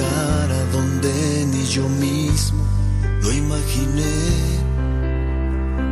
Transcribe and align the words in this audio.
a 0.00 0.64
donde 0.72 1.46
ni 1.52 1.64
yo 1.66 1.88
mismo 1.88 2.64
lo 3.22 3.32
imaginé. 3.32 4.16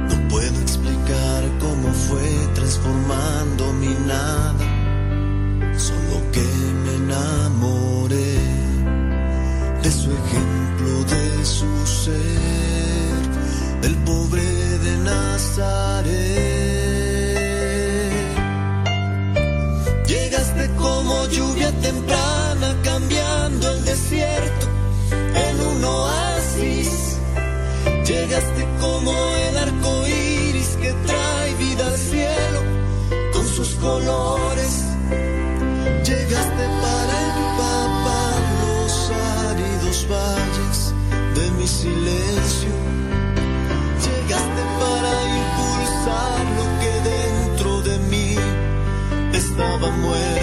No 0.08 0.28
puedo 0.28 0.60
explicar 0.60 1.42
cómo 1.60 1.92
fue 1.92 2.28
transformando 2.54 3.72
mi 3.74 3.94
nada, 4.06 4.64
solo 5.76 6.16
que 6.32 6.46
me 6.84 6.94
enamoré 7.04 8.38
de 9.82 9.90
su 9.90 10.10
ejemplo, 10.10 11.04
de 11.04 11.44
su 11.44 11.86
ser, 11.86 13.80
del 13.82 13.96
pobre 14.04 14.42
de 14.42 14.96
Nazaret. 14.98 15.87
estaba 49.58 49.90
muerto. 49.90 50.37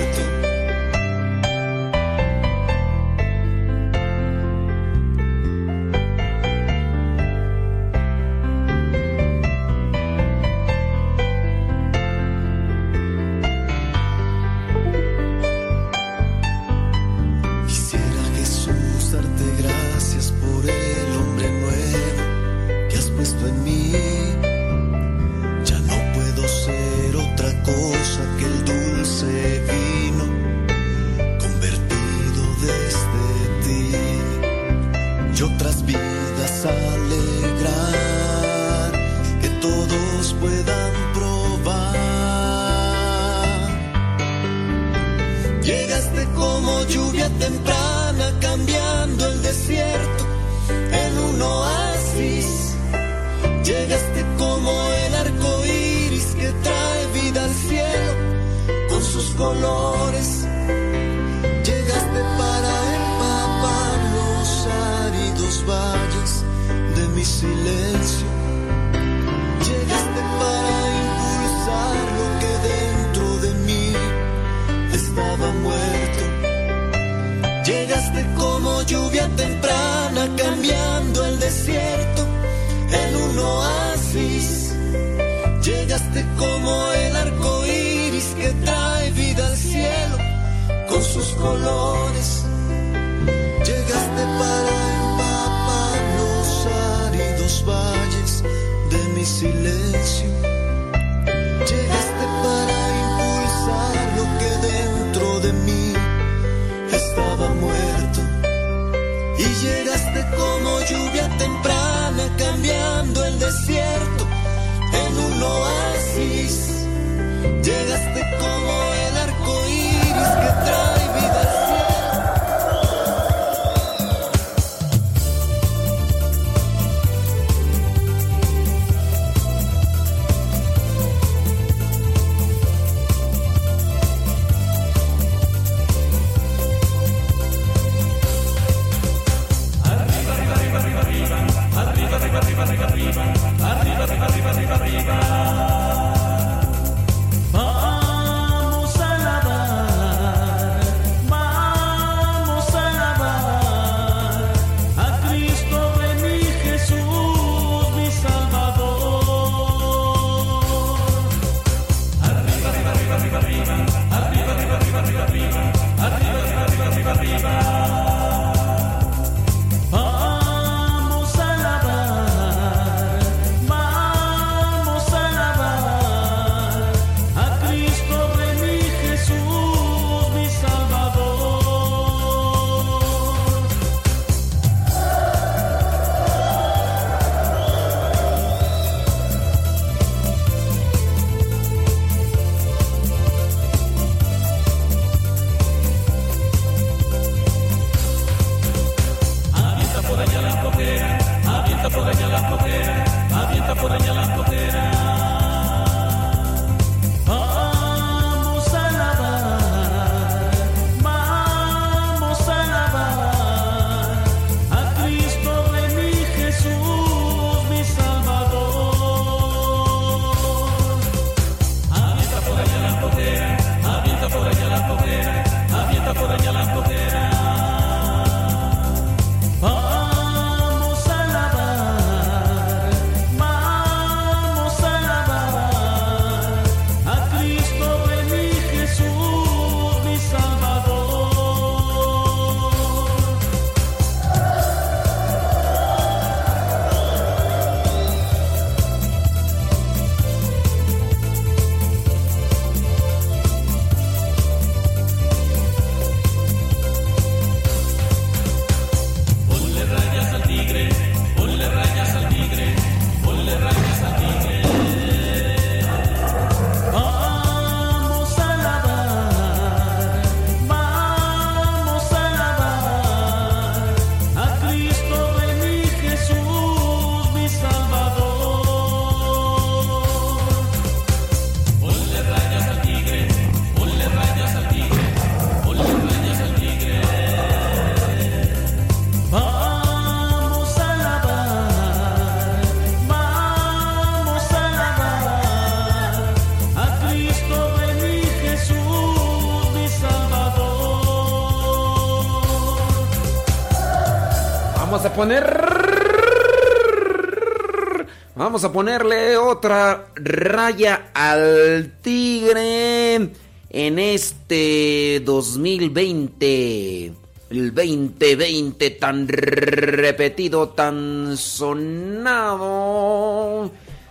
Vamos 308.35 308.63
a 308.63 308.71
ponerle 308.71 309.37
otra 309.37 310.07
raya 310.15 311.11
al 311.13 311.93
tigre 312.01 313.29
en 313.69 313.99
este 313.99 315.21
2020. 315.23 317.13
El 317.51 317.75
2020 317.75 318.89
tan 318.91 319.27
repetido, 319.27 320.69
tan 320.69 321.37
sonado. 321.37 322.51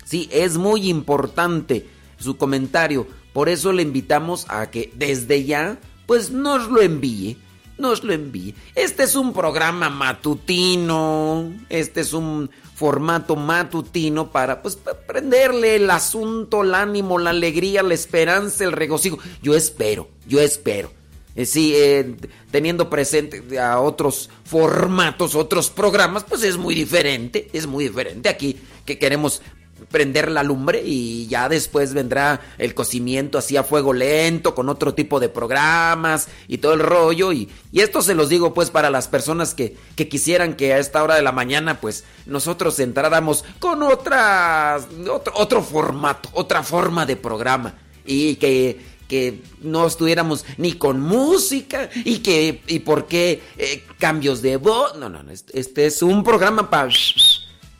Sí, 0.05 0.29
es 0.31 0.55
muy 0.55 0.89
importante 0.89 1.85
su 2.17 2.37
comentario. 2.37 3.05
Por 3.33 3.49
eso 3.49 3.73
le 3.73 3.81
invitamos 3.81 4.45
a 4.47 4.71
que 4.71 4.89
desde 4.95 5.43
ya, 5.43 5.77
pues 6.05 6.31
nos 6.31 6.69
lo 6.69 6.81
envíe. 6.81 7.37
Nos 7.77 8.05
lo 8.05 8.13
envíe. 8.13 8.55
Este 8.73 9.03
es 9.03 9.17
un 9.17 9.33
programa 9.33 9.89
matutino. 9.89 11.51
Este 11.67 11.99
es 11.99 12.13
un 12.13 12.49
formato 12.73 13.35
matutino 13.35 14.31
para 14.31 14.61
pues 14.61 14.79
prenderle 15.05 15.75
el 15.75 15.91
asunto, 15.91 16.63
el 16.63 16.73
ánimo, 16.73 17.19
la 17.19 17.31
alegría, 17.31 17.83
la 17.83 17.95
esperanza, 17.95 18.63
el 18.63 18.71
regocijo. 18.71 19.19
Yo 19.41 19.55
espero, 19.55 20.07
yo 20.25 20.39
espero. 20.39 20.98
Eh, 21.39 21.45
sí, 21.45 21.71
eh, 21.73 22.17
teniendo 22.51 22.89
presente 22.89 23.57
a 23.57 23.79
otros 23.79 24.29
formatos, 24.43 25.35
otros 25.35 25.69
programas, 25.69 26.25
pues 26.25 26.43
es 26.43 26.57
muy 26.57 26.75
diferente, 26.75 27.47
es 27.53 27.65
muy 27.65 27.85
diferente. 27.85 28.27
Aquí 28.27 28.57
que 28.85 28.99
queremos 28.99 29.41
prender 29.89 30.29
la 30.29 30.43
lumbre 30.43 30.83
y 30.83 31.27
ya 31.27 31.47
después 31.47 31.93
vendrá 31.93 32.41
el 32.57 32.73
cocimiento 32.73 33.37
así 33.37 33.55
a 33.55 33.63
fuego 33.63 33.93
lento 33.93 34.53
con 34.53 34.67
otro 34.67 34.93
tipo 34.93 35.21
de 35.21 35.29
programas 35.29 36.27
y 36.49 36.57
todo 36.57 36.73
el 36.73 36.81
rollo 36.81 37.31
y, 37.31 37.49
esto 37.71 38.01
se 38.01 38.15
los 38.15 38.27
digo 38.27 38.53
pues 38.53 38.69
para 38.69 38.89
las 38.89 39.07
personas 39.07 39.53
que, 39.55 39.77
quisieran 39.95 40.55
que 40.55 40.73
a 40.73 40.79
esta 40.79 41.01
hora 41.01 41.15
de 41.15 41.21
la 41.21 41.31
mañana 41.31 41.79
pues 41.79 42.03
nosotros 42.25 42.77
entráramos 42.79 43.45
con 43.59 43.81
otra, 43.81 44.77
otro, 45.09 45.33
otro 45.37 45.63
formato, 45.63 46.27
otra 46.33 46.63
forma 46.63 47.05
de 47.05 47.15
programa 47.15 47.75
y 48.05 48.35
que 48.35 48.88
que 49.09 49.41
no 49.61 49.87
estuviéramos 49.87 50.45
ni 50.57 50.73
con 50.73 51.01
música 51.01 51.89
y 52.05 52.19
que 52.19 52.61
y 52.67 52.79
por 52.79 53.07
qué 53.07 53.41
eh, 53.57 53.83
cambios 53.97 54.41
de 54.41 54.55
voz. 54.55 54.95
No, 54.97 55.09
no, 55.09 55.23
no, 55.23 55.31
este 55.31 55.85
es 55.87 56.01
un 56.01 56.23
programa 56.23 56.69
para 56.69 56.89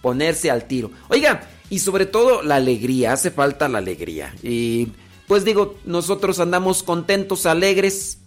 ponerse 0.02 0.52
al 0.52 0.66
tiro. 0.66 0.92
Oiga, 1.07 1.48
y 1.69 1.80
sobre 1.80 2.06
todo 2.06 2.42
la 2.42 2.56
alegría, 2.56 3.14
hace 3.14 3.31
falta 3.31 3.69
la 3.69 3.78
alegría. 3.78 4.36
Y 4.42 4.90
pues 5.28 5.45
digo, 5.45 5.78
nosotros 5.86 6.40
andamos 6.40 6.81
contentos, 6.81 7.45
alegres, 7.45 8.18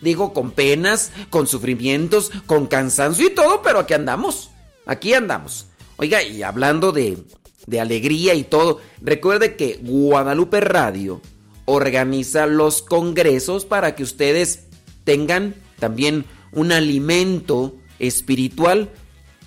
digo, 0.00 0.32
con 0.32 0.52
penas, 0.52 1.10
con 1.30 1.48
sufrimientos, 1.48 2.30
con 2.46 2.68
cansancio 2.68 3.26
y 3.26 3.30
todo, 3.30 3.62
pero 3.62 3.80
aquí 3.80 3.94
andamos, 3.94 4.50
aquí 4.86 5.12
andamos. 5.12 5.66
Oiga, 5.96 6.22
y 6.22 6.44
hablando 6.44 6.92
de, 6.92 7.18
de 7.66 7.80
alegría 7.80 8.34
y 8.34 8.44
todo, 8.44 8.80
recuerde 9.00 9.56
que 9.56 9.80
Guadalupe 9.82 10.60
Radio 10.60 11.20
organiza 11.64 12.46
los 12.46 12.82
congresos 12.82 13.64
para 13.64 13.94
que 13.94 14.02
ustedes 14.02 14.64
tengan 15.04 15.54
también 15.78 16.24
un 16.52 16.72
alimento 16.72 17.76
espiritual. 17.98 18.90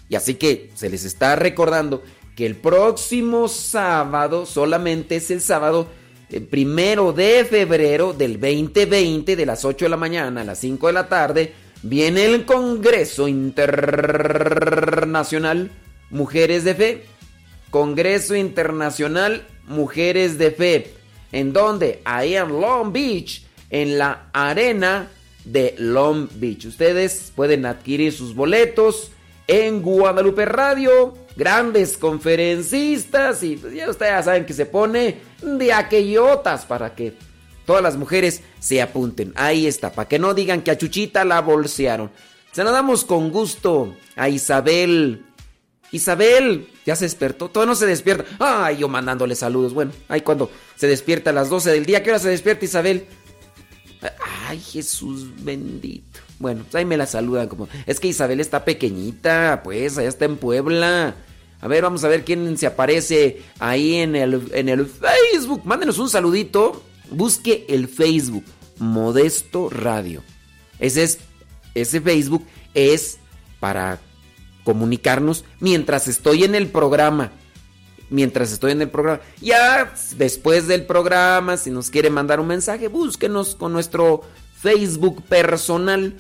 Y 0.09 0.15
así 0.15 0.35
que 0.35 0.71
se 0.75 0.89
les 0.89 1.03
está 1.03 1.35
recordando 1.35 2.03
que 2.35 2.45
el 2.45 2.55
próximo 2.55 3.47
sábado, 3.47 4.45
solamente 4.45 5.17
es 5.17 5.31
el 5.31 5.41
sábado 5.41 5.87
el 6.29 6.43
eh, 6.43 6.45
primero 6.45 7.13
de 7.13 7.45
febrero 7.45 8.13
del 8.13 8.39
2020, 8.39 9.35
de 9.35 9.45
las 9.45 9.65
8 9.65 9.85
de 9.85 9.89
la 9.89 9.97
mañana 9.97 10.41
a 10.41 10.43
las 10.43 10.59
5 10.59 10.87
de 10.87 10.93
la 10.93 11.07
tarde, 11.07 11.53
viene 11.83 12.25
el 12.25 12.45
Congreso 12.45 13.27
Internacional 13.27 15.69
Mujeres 16.09 16.63
de 16.63 16.75
Fe. 16.75 17.05
Congreso 17.69 18.35
Internacional 18.35 19.45
Mujeres 19.67 20.37
de 20.37 20.51
Fe. 20.51 20.93
¿En 21.31 21.53
donde 21.53 22.01
Ahí 22.05 22.35
en 22.35 22.59
Long 22.59 22.91
Beach, 22.91 23.43
en 23.69 23.97
la 23.97 24.29
arena 24.33 25.09
de 25.43 25.75
Long 25.77 26.27
Beach. 26.35 26.65
Ustedes 26.65 27.31
pueden 27.35 27.65
adquirir 27.65 28.13
sus 28.13 28.35
boletos 28.35 29.11
en 29.47 29.81
Guadalupe 29.81 30.45
Radio 30.45 31.13
grandes 31.37 31.97
conferencistas 31.97 33.43
y 33.43 33.55
pues, 33.55 33.73
ya 33.73 33.89
ustedes 33.89 34.11
ya 34.11 34.23
saben 34.23 34.45
que 34.45 34.53
se 34.53 34.65
pone 34.65 35.17
de 35.41 35.71
aquellotas 35.71 36.65
para 36.65 36.95
que 36.95 37.13
todas 37.65 37.83
las 37.83 37.95
mujeres 37.95 38.41
se 38.59 38.81
apunten. 38.81 39.33
Ahí 39.35 39.67
está, 39.67 39.91
para 39.91 40.07
que 40.07 40.19
no 40.19 40.33
digan 40.33 40.61
que 40.61 40.71
a 40.71 40.77
Chuchita 40.77 41.23
la 41.23 41.41
bolsearon. 41.41 42.11
Se 42.51 42.63
lo 42.63 42.71
damos 42.71 43.05
con 43.05 43.29
gusto 43.29 43.95
a 44.15 44.29
Isabel. 44.29 45.26
Isabel, 45.91 46.67
ya 46.85 46.95
se 46.95 47.05
despertó, 47.05 47.49
todavía 47.49 47.71
no 47.71 47.75
se 47.75 47.85
despierta. 47.85 48.25
Ay, 48.39 48.77
yo 48.77 48.87
mandándole 48.87 49.35
saludos. 49.35 49.73
Bueno, 49.73 49.91
ahí 50.07 50.21
cuando 50.21 50.51
se 50.75 50.87
despierta 50.87 51.29
a 51.29 51.33
las 51.33 51.49
12 51.49 51.71
del 51.71 51.85
día. 51.85 52.03
¿Qué 52.03 52.09
hora 52.09 52.19
se 52.19 52.29
despierta 52.29 52.65
Isabel? 52.65 53.07
Ay, 54.47 54.59
Jesús 54.59 55.29
bendito. 55.43 56.19
Bueno, 56.39 56.63
pues 56.63 56.75
ahí 56.75 56.85
me 56.85 56.97
la 56.97 57.07
saludan 57.07 57.47
como... 57.47 57.67
Es 57.85 57.99
que 57.99 58.07
Isabel 58.07 58.39
está 58.39 58.63
pequeñita, 58.63 59.61
pues, 59.63 59.97
allá 59.97 60.09
está 60.09 60.25
en 60.25 60.37
Puebla. 60.37 61.15
A 61.59 61.67
ver, 61.67 61.81
vamos 61.81 62.03
a 62.03 62.07
ver 62.07 62.23
quién 62.23 62.57
se 62.57 62.67
aparece 62.67 63.41
ahí 63.59 63.95
en 63.95 64.15
el, 64.15 64.49
en 64.53 64.69
el 64.69 64.85
Facebook. 64.85 65.61
Mándenos 65.65 65.97
un 65.97 66.09
saludito. 66.09 66.83
Busque 67.09 67.65
el 67.69 67.87
Facebook. 67.87 68.43
Modesto 68.77 69.69
Radio. 69.69 70.23
Ese 70.79 71.03
es. 71.03 71.19
Ese 71.73 72.01
Facebook 72.01 72.45
es 72.73 73.19
para 73.59 73.99
comunicarnos 74.67 75.45
mientras 75.61 76.09
estoy 76.09 76.43
en 76.43 76.53
el 76.53 76.67
programa. 76.67 77.31
Mientras 78.09 78.51
estoy 78.51 78.73
en 78.73 78.81
el 78.81 78.89
programa. 78.89 79.21
Ya 79.39 79.93
después 80.17 80.67
del 80.67 80.85
programa, 80.85 81.55
si 81.55 81.71
nos 81.71 81.89
quiere 81.89 82.09
mandar 82.09 82.41
un 82.41 82.47
mensaje, 82.47 82.89
búsquenos 82.89 83.55
con 83.55 83.71
nuestro 83.71 84.23
Facebook 84.61 85.23
personal, 85.23 86.17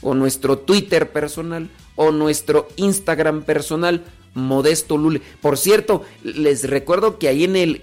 o 0.00 0.14
nuestro 0.14 0.56
Twitter 0.56 1.12
personal, 1.12 1.68
o 1.94 2.10
nuestro 2.10 2.68
Instagram 2.76 3.42
personal 3.42 4.02
Modesto 4.32 4.96
Lule. 4.96 5.20
Por 5.42 5.58
cierto, 5.58 6.02
les 6.22 6.70
recuerdo 6.70 7.18
que 7.18 7.28
ahí 7.28 7.44
en 7.44 7.56
el, 7.56 7.82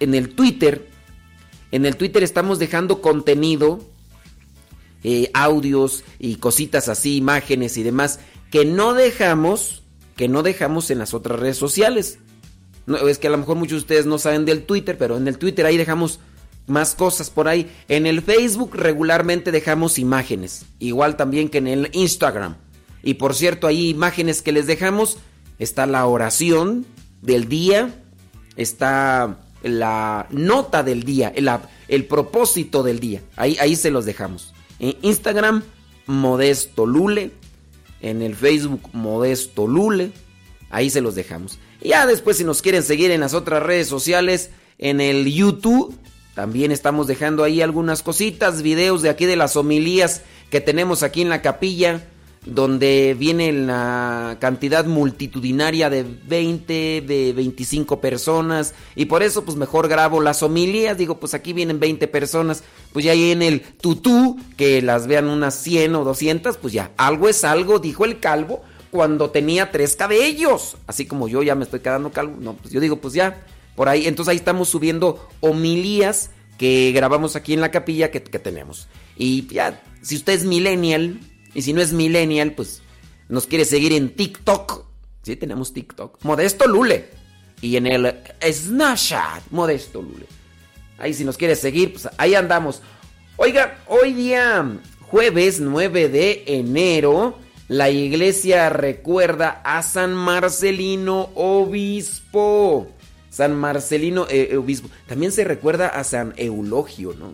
en 0.00 0.14
el 0.14 0.34
Twitter, 0.34 0.86
en 1.72 1.86
el 1.86 1.96
Twitter 1.96 2.22
estamos 2.22 2.58
dejando 2.58 3.00
contenido, 3.00 3.80
eh, 5.02 5.30
audios 5.32 6.04
y 6.18 6.36
cositas 6.36 6.90
así, 6.90 7.16
imágenes 7.16 7.78
y 7.78 7.82
demás, 7.82 8.20
que 8.50 8.64
no 8.64 8.94
dejamos, 8.94 9.82
que 10.16 10.28
no 10.28 10.42
dejamos 10.42 10.90
en 10.90 10.98
las 10.98 11.14
otras 11.14 11.38
redes 11.38 11.56
sociales. 11.56 12.18
Es 13.08 13.18
que 13.18 13.26
a 13.26 13.30
lo 13.30 13.38
mejor 13.38 13.56
muchos 13.56 13.78
de 13.78 13.82
ustedes 13.82 14.06
no 14.06 14.18
saben 14.18 14.44
del 14.44 14.64
Twitter, 14.64 14.96
pero 14.96 15.16
en 15.16 15.26
el 15.26 15.38
Twitter 15.38 15.66
ahí 15.66 15.76
dejamos 15.76 16.20
más 16.66 16.94
cosas 16.94 17.30
por 17.30 17.48
ahí. 17.48 17.70
En 17.88 18.06
el 18.06 18.22
Facebook 18.22 18.74
regularmente 18.74 19.50
dejamos 19.50 19.98
imágenes, 19.98 20.66
igual 20.78 21.16
también 21.16 21.48
que 21.48 21.58
en 21.58 21.66
el 21.66 21.90
Instagram. 21.92 22.56
Y 23.02 23.14
por 23.14 23.34
cierto, 23.34 23.66
hay 23.66 23.88
imágenes 23.88 24.42
que 24.42 24.52
les 24.52 24.66
dejamos 24.66 25.18
está 25.58 25.86
la 25.86 26.06
oración 26.06 26.86
del 27.22 27.48
día, 27.48 27.94
está 28.56 29.38
la 29.62 30.26
nota 30.30 30.82
del 30.82 31.02
día, 31.02 31.32
el, 31.34 31.50
el 31.88 32.04
propósito 32.04 32.82
del 32.82 33.00
día. 33.00 33.22
Ahí, 33.36 33.56
ahí 33.60 33.76
se 33.76 33.90
los 33.90 34.04
dejamos. 34.04 34.52
En 34.78 34.96
Instagram, 35.02 35.62
Modesto 36.06 36.86
Lule. 36.86 37.32
En 38.00 38.22
el 38.22 38.34
Facebook, 38.34 38.90
Modesto 38.92 39.66
Lule. 39.66 40.12
Ahí 40.70 40.90
se 40.90 41.00
los 41.00 41.14
dejamos. 41.14 41.58
Y 41.80 41.90
ya 41.90 42.06
después, 42.06 42.36
si 42.36 42.44
nos 42.44 42.62
quieren 42.62 42.82
seguir 42.82 43.10
en 43.10 43.20
las 43.20 43.34
otras 43.34 43.62
redes 43.62 43.88
sociales, 43.88 44.50
en 44.78 45.00
el 45.00 45.32
YouTube, 45.32 45.94
también 46.34 46.72
estamos 46.72 47.06
dejando 47.06 47.44
ahí 47.44 47.62
algunas 47.62 48.02
cositas, 48.02 48.62
videos 48.62 49.02
de 49.02 49.08
aquí 49.08 49.24
de 49.24 49.36
las 49.36 49.56
homilías 49.56 50.22
que 50.50 50.60
tenemos 50.60 51.02
aquí 51.02 51.22
en 51.22 51.28
la 51.28 51.42
capilla 51.42 52.06
donde 52.46 53.16
viene 53.18 53.52
la 53.52 54.38
cantidad 54.40 54.86
multitudinaria 54.86 55.90
de 55.90 56.04
20, 56.04 57.02
de 57.06 57.32
25 57.34 58.00
personas, 58.00 58.74
y 58.94 59.06
por 59.06 59.22
eso 59.22 59.44
pues 59.44 59.56
mejor 59.56 59.88
grabo 59.88 60.20
las 60.20 60.42
homilías, 60.42 60.96
digo 60.96 61.18
pues 61.18 61.34
aquí 61.34 61.52
vienen 61.52 61.80
20 61.80 62.06
personas, 62.08 62.62
pues 62.92 63.04
ya 63.04 63.12
ahí 63.12 63.32
en 63.32 63.42
el 63.42 63.60
tutú, 63.60 64.38
que 64.56 64.80
las 64.80 65.08
vean 65.08 65.28
unas 65.28 65.54
100 65.56 65.96
o 65.96 66.04
200, 66.04 66.56
pues 66.56 66.72
ya, 66.72 66.92
algo 66.96 67.28
es 67.28 67.42
algo, 67.44 67.80
dijo 67.80 68.04
el 68.04 68.20
calvo, 68.20 68.62
cuando 68.92 69.30
tenía 69.30 69.72
tres 69.72 69.96
cabellos, 69.96 70.76
así 70.86 71.04
como 71.04 71.28
yo 71.28 71.42
ya 71.42 71.56
me 71.56 71.64
estoy 71.64 71.80
quedando 71.80 72.12
calvo, 72.12 72.36
no, 72.40 72.54
pues 72.54 72.72
yo 72.72 72.80
digo 72.80 73.00
pues 73.00 73.12
ya, 73.12 73.44
por 73.74 73.88
ahí, 73.88 74.06
entonces 74.06 74.30
ahí 74.30 74.36
estamos 74.36 74.68
subiendo 74.68 75.28
homilías 75.40 76.30
que 76.58 76.92
grabamos 76.94 77.34
aquí 77.34 77.52
en 77.52 77.60
la 77.60 77.72
capilla 77.72 78.12
que, 78.12 78.22
que 78.22 78.38
tenemos, 78.38 78.86
y 79.16 79.48
ya, 79.52 79.82
si 80.00 80.14
usted 80.14 80.34
es 80.34 80.44
millennial, 80.44 81.18
y 81.56 81.62
si 81.62 81.72
no 81.72 81.80
es 81.80 81.94
millennial, 81.94 82.52
pues 82.52 82.82
nos 83.30 83.46
quiere 83.46 83.64
seguir 83.64 83.94
en 83.94 84.10
TikTok. 84.10 84.84
Sí, 85.22 85.36
tenemos 85.36 85.72
TikTok. 85.72 86.22
Modesto 86.22 86.68
Lule. 86.68 87.08
Y 87.62 87.76
en 87.76 87.86
el 87.86 88.14
Snapchat, 88.42 89.42
Modesto 89.50 90.02
Lule. 90.02 90.26
Ahí 90.98 91.14
si 91.14 91.24
nos 91.24 91.38
quiere 91.38 91.56
seguir, 91.56 91.92
pues 91.92 92.10
ahí 92.18 92.34
andamos. 92.34 92.82
Oiga, 93.38 93.78
hoy 93.86 94.12
día 94.12 94.80
jueves 95.00 95.58
9 95.58 96.10
de 96.10 96.44
enero, 96.46 97.38
la 97.68 97.88
iglesia 97.88 98.68
recuerda 98.68 99.62
a 99.64 99.82
San 99.82 100.12
Marcelino 100.12 101.30
Obispo. 101.34 102.88
San 103.30 103.56
Marcelino 103.56 104.26
eh, 104.28 104.54
Obispo. 104.58 104.90
También 105.06 105.32
se 105.32 105.42
recuerda 105.44 105.88
a 105.88 106.04
San 106.04 106.34
Eulogio, 106.36 107.14
¿no? 107.14 107.32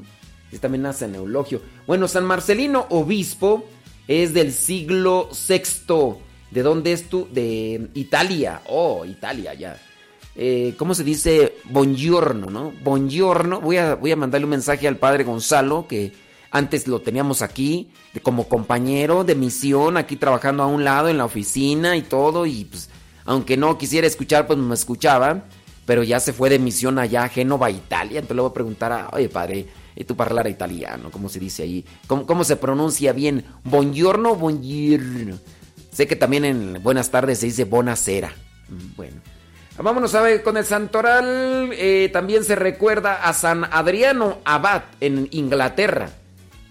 Es 0.53 0.61
también 0.61 0.87
a 0.87 0.93
San 0.93 1.17
Eulogio. 1.17 1.61
Bueno, 1.89 2.07
San 2.07 2.25
Marcelino 2.25 2.87
Obispo 2.91 3.67
es 4.13 4.35
del 4.35 4.53
siglo 4.53 5.31
VI. 5.49 6.17
¿De 6.51 6.63
dónde 6.63 6.93
es 6.93 7.09
tú? 7.09 7.29
De 7.33 7.89
Italia. 7.95 8.61
Oh, 8.69 9.05
Italia, 9.05 9.55
ya. 9.55 9.81
Eh, 10.35 10.75
¿Cómo 10.77 10.95
se 10.95 11.05
dice? 11.05 11.55
Buongiorno, 11.65 12.51
¿no? 12.51 12.73
Buongiorno. 12.83 13.61
Voy 13.61 13.79
a, 13.79 13.95
voy 13.95 14.13
a 14.13 14.17
mandarle 14.17 14.45
un 14.45 14.51
mensaje 14.51 14.87
al 14.89 14.97
padre 14.97 15.25
Gonzalo, 15.25 15.87
que 15.89 16.13
antes 16.51 16.87
lo 16.87 17.01
teníamos 17.01 17.41
aquí, 17.41 17.91
como 18.23 18.49
compañero 18.49 19.25
de 19.25 19.35
misión, 19.35 19.97
aquí 19.97 20.17
trabajando 20.17 20.63
a 20.63 20.67
un 20.67 20.85
lado 20.85 21.09
en 21.09 21.17
la 21.17 21.25
oficina 21.25 21.97
y 21.97 22.03
todo. 22.03 22.45
Y 22.45 22.67
pues, 22.67 22.91
aunque 23.25 23.57
no 23.57 23.79
quisiera 23.79 24.07
escuchar, 24.07 24.47
pues 24.47 24.59
me 24.59 24.75
escuchaba. 24.75 25.45
Pero 25.87 26.03
ya 26.03 26.21
se 26.21 26.33
fue 26.33 26.49
de 26.49 26.59
misión 26.59 26.99
allá 26.99 27.25
a 27.25 27.29
Génova, 27.29 27.71
Italia. 27.71 28.21
Entonces 28.21 28.37
le 28.37 28.43
voy 28.43 28.51
a 28.51 28.55
preguntar 28.55 28.93
a, 28.93 29.09
oye, 29.13 29.29
padre, 29.29 29.67
y 29.95 30.05
tú 30.05 30.17
hablar 30.19 30.49
italiano, 30.49 31.11
¿cómo 31.11 31.29
se 31.29 31.39
dice 31.39 31.63
ahí? 31.63 31.85
¿Cómo, 32.07 32.27
¿Cómo, 32.27 32.45
se 32.45 32.57
pronuncia 32.57 33.13
bien? 33.13 33.45
Buongiorno, 33.65 34.37
buongiorno. 34.37 35.39
Sé 35.93 36.07
que 36.07 36.17
también 36.17 36.45
en 36.45 36.83
buenas 36.83 37.11
tardes 37.11 37.39
se 37.39 37.47
dice 37.47 37.65
bonacera. 37.65 38.33
Mm, 38.69 38.97
bueno. 38.97 39.21
Vámonos 39.79 40.15
a 40.15 40.23
ver 40.23 40.43
con 40.43 40.57
el 40.57 40.65
santoral. 40.65 41.71
Eh, 41.73 42.11
también 42.13 42.45
se 42.45 42.55
recuerda 42.55 43.23
a 43.23 43.33
San 43.33 43.65
Adriano 43.65 44.39
Abad 44.45 44.83
en 45.01 45.29
Inglaterra. 45.31 46.11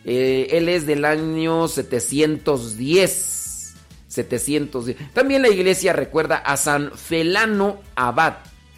Eh, 0.06 0.48
él 0.52 0.70
es 0.70 0.86
del 0.86 1.06
año 1.06 1.68
710. 1.68 3.74
710. 4.08 5.14
También 5.14 5.42
la 5.42 5.50
iglesia 5.50 5.94
recuerda 5.94 6.38
a 6.38 6.58
San 6.58 6.92
Felano 6.92 7.82
Abad, 7.96 8.36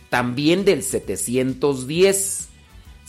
también 0.09 0.63
del 0.63 0.83
710. 0.83 2.49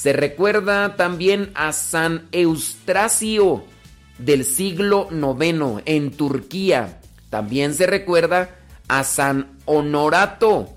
Se 0.05 0.13
recuerda 0.13 0.95
también 0.97 1.51
a 1.55 1.73
San 1.73 2.29
Eustracio 2.31 3.65
del 4.19 4.45
siglo 4.45 5.09
IX 5.11 5.83
en 5.87 6.11
Turquía. 6.11 7.01
También 7.31 7.73
se 7.73 7.87
recuerda 7.87 8.55
a 8.87 9.03
San 9.03 9.57
Honorato 9.65 10.69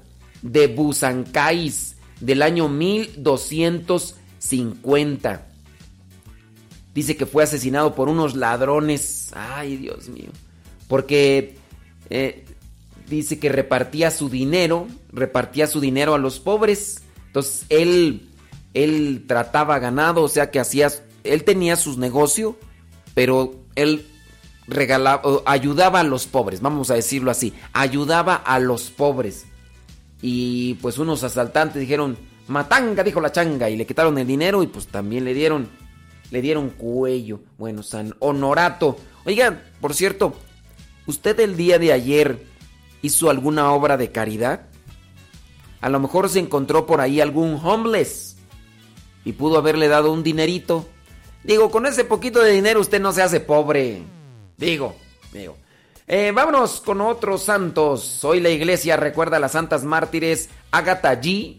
de 0.41 0.67
Busancais 0.67 1.97
del 2.21 2.41
año 2.41 2.69
1250. 2.69 5.45
Dice 6.93 7.17
que 7.17 7.25
fue 7.25 7.43
asesinado 7.43 7.95
por 7.95 8.07
unos 8.07 8.33
ladrones. 8.33 9.33
Ay, 9.35 9.75
Dios 9.75 10.07
mío. 10.07 10.29
Porque 10.87 11.57
eh, 12.09 12.45
dice 13.09 13.39
que 13.39 13.49
repartía 13.49 14.09
su 14.09 14.29
dinero, 14.29 14.87
repartía 15.11 15.67
su 15.67 15.81
dinero 15.81 16.13
a 16.13 16.17
los 16.17 16.39
pobres. 16.39 17.01
Entonces 17.25 17.65
él 17.67 18.29
él 18.83 19.25
trataba 19.27 19.79
ganado, 19.79 20.21
o 20.21 20.27
sea 20.27 20.51
que 20.51 20.59
hacía, 20.59 20.91
él 21.23 21.43
tenía 21.43 21.75
sus 21.75 21.97
negocios, 21.97 22.55
pero 23.15 23.55
él 23.75 24.07
regalaba, 24.67 25.41
ayudaba 25.45 26.01
a 26.01 26.03
los 26.03 26.27
pobres, 26.27 26.61
vamos 26.61 26.91
a 26.91 26.93
decirlo 26.93 27.31
así, 27.31 27.53
ayudaba 27.73 28.35
a 28.35 28.59
los 28.59 28.91
pobres. 28.91 29.47
Y 30.21 30.75
pues 30.75 30.99
unos 30.99 31.23
asaltantes 31.23 31.79
dijeron, 31.79 32.17
matanga, 32.47 33.03
dijo 33.03 33.19
la 33.19 33.31
changa, 33.31 33.67
y 33.67 33.77
le 33.77 33.87
quitaron 33.87 34.17
el 34.19 34.27
dinero 34.27 34.61
y 34.61 34.67
pues 34.67 34.85
también 34.85 35.25
le 35.25 35.33
dieron, 35.33 35.67
le 36.29 36.41
dieron 36.43 36.69
cuello. 36.69 37.39
Bueno, 37.57 37.81
San 37.81 38.13
Honorato. 38.19 38.97
Oigan, 39.25 39.59
por 39.81 39.95
cierto, 39.95 40.35
¿usted 41.07 41.39
el 41.39 41.57
día 41.57 41.79
de 41.79 41.93
ayer 41.93 42.45
hizo 43.01 43.31
alguna 43.31 43.71
obra 43.71 43.97
de 43.97 44.11
caridad? 44.11 44.67
A 45.81 45.89
lo 45.89 45.99
mejor 45.99 46.29
se 46.29 46.39
encontró 46.39 46.85
por 46.85 47.01
ahí 47.01 47.21
algún 47.21 47.59
homeless 47.61 48.26
y 49.27 49.33
pudo 49.33 49.57
haberle 49.57 49.89
dado 49.89 50.13
un 50.13 50.23
dinerito. 50.23 50.87
Digo, 51.43 51.69
con 51.69 51.85
ese 51.85 52.05
poquito 52.05 52.39
de 52.39 52.53
dinero 52.53 52.79
usted 52.79 53.01
no 53.01 53.11
se 53.11 53.21
hace 53.21 53.41
pobre. 53.41 54.01
Digo, 54.55 54.95
digo. 55.33 55.57
Eh, 56.07 56.31
vámonos 56.33 56.79
con 56.79 57.01
otros 57.01 57.43
santos. 57.43 58.23
Hoy 58.23 58.39
la 58.39 58.51
iglesia 58.51 58.95
recuerda 58.95 59.35
a 59.35 59.41
las 59.41 59.51
santas 59.51 59.83
mártires 59.83 60.47
Agatha 60.71 61.19
G, 61.19 61.57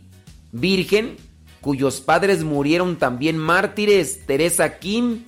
virgen, 0.50 1.18
cuyos 1.60 2.00
padres 2.00 2.42
murieron 2.42 2.96
también 2.96 3.36
mártires. 3.36 4.24
Teresa 4.24 4.78
Kim, 4.78 5.26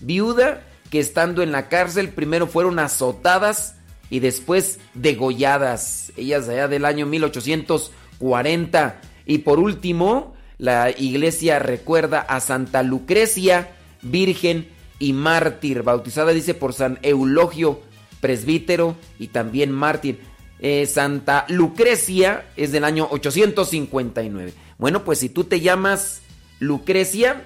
viuda, 0.00 0.62
que 0.90 1.00
estando 1.00 1.42
en 1.42 1.50
la 1.50 1.68
cárcel 1.68 2.10
primero 2.10 2.46
fueron 2.46 2.78
azotadas 2.78 3.74
y 4.10 4.20
después 4.20 4.78
degolladas. 4.94 6.12
Ellas 6.16 6.48
allá 6.48 6.68
del 6.68 6.84
año 6.84 7.04
1840. 7.06 9.00
Y 9.26 9.38
por 9.38 9.58
último, 9.58 10.36
la 10.60 10.90
iglesia 10.90 11.58
recuerda 11.58 12.20
a 12.20 12.38
Santa 12.38 12.82
Lucrecia, 12.82 13.70
virgen 14.02 14.68
y 14.98 15.14
mártir, 15.14 15.82
bautizada 15.82 16.32
dice 16.32 16.52
por 16.52 16.74
San 16.74 16.98
Eulogio, 17.00 17.80
presbítero 18.20 18.94
y 19.18 19.28
también 19.28 19.72
mártir. 19.72 20.20
Eh, 20.58 20.84
Santa 20.84 21.46
Lucrecia 21.48 22.44
es 22.56 22.72
del 22.72 22.84
año 22.84 23.08
859. 23.10 24.52
Bueno, 24.76 25.02
pues 25.02 25.20
si 25.20 25.30
tú 25.30 25.44
te 25.44 25.60
llamas 25.60 26.20
Lucrecia, 26.58 27.42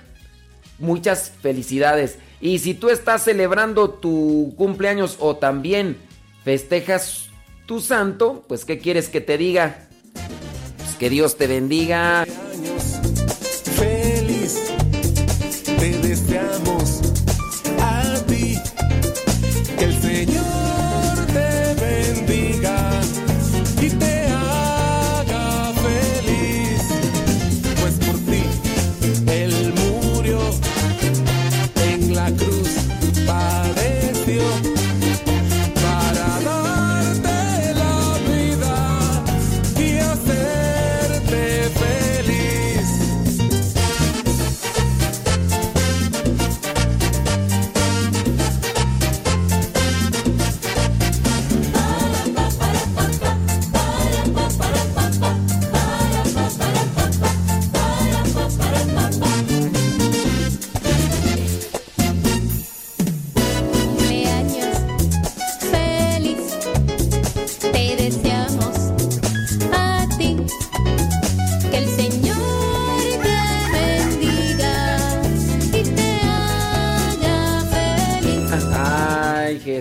muchas 0.81 1.31
felicidades. 1.41 2.19
Y 2.41 2.59
si 2.59 2.75
tú 2.75 2.91
estás 2.91 3.23
celebrando 3.23 3.91
tu 3.91 4.55
cumpleaños 4.59 5.19
o 5.21 5.37
también 5.37 5.99
festejas 6.43 7.29
tu 7.67 7.79
santo, 7.79 8.45
pues 8.49 8.65
¿qué 8.65 8.81
quieres 8.81 9.09
que 9.09 9.21
te 9.21 9.39
diga? 9.39 9.89
Que 11.05 11.11
Dios 11.11 11.37
te 11.37 11.47
bendiga. 11.47 12.25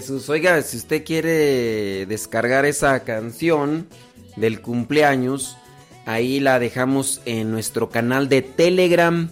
Pues 0.02 0.30
oiga, 0.30 0.62
si 0.62 0.78
usted 0.78 1.04
quiere 1.04 2.06
descargar 2.08 2.66
esa 2.66 3.04
canción 3.04 3.88
del 4.36 4.62
cumpleaños, 4.62 5.58
ahí 6.06 6.40
la 6.40 6.58
dejamos 6.58 7.22
en 7.26 7.52
nuestro 7.52 7.90
canal 7.90 8.28
de 8.28 8.42
Telegram. 8.42 9.30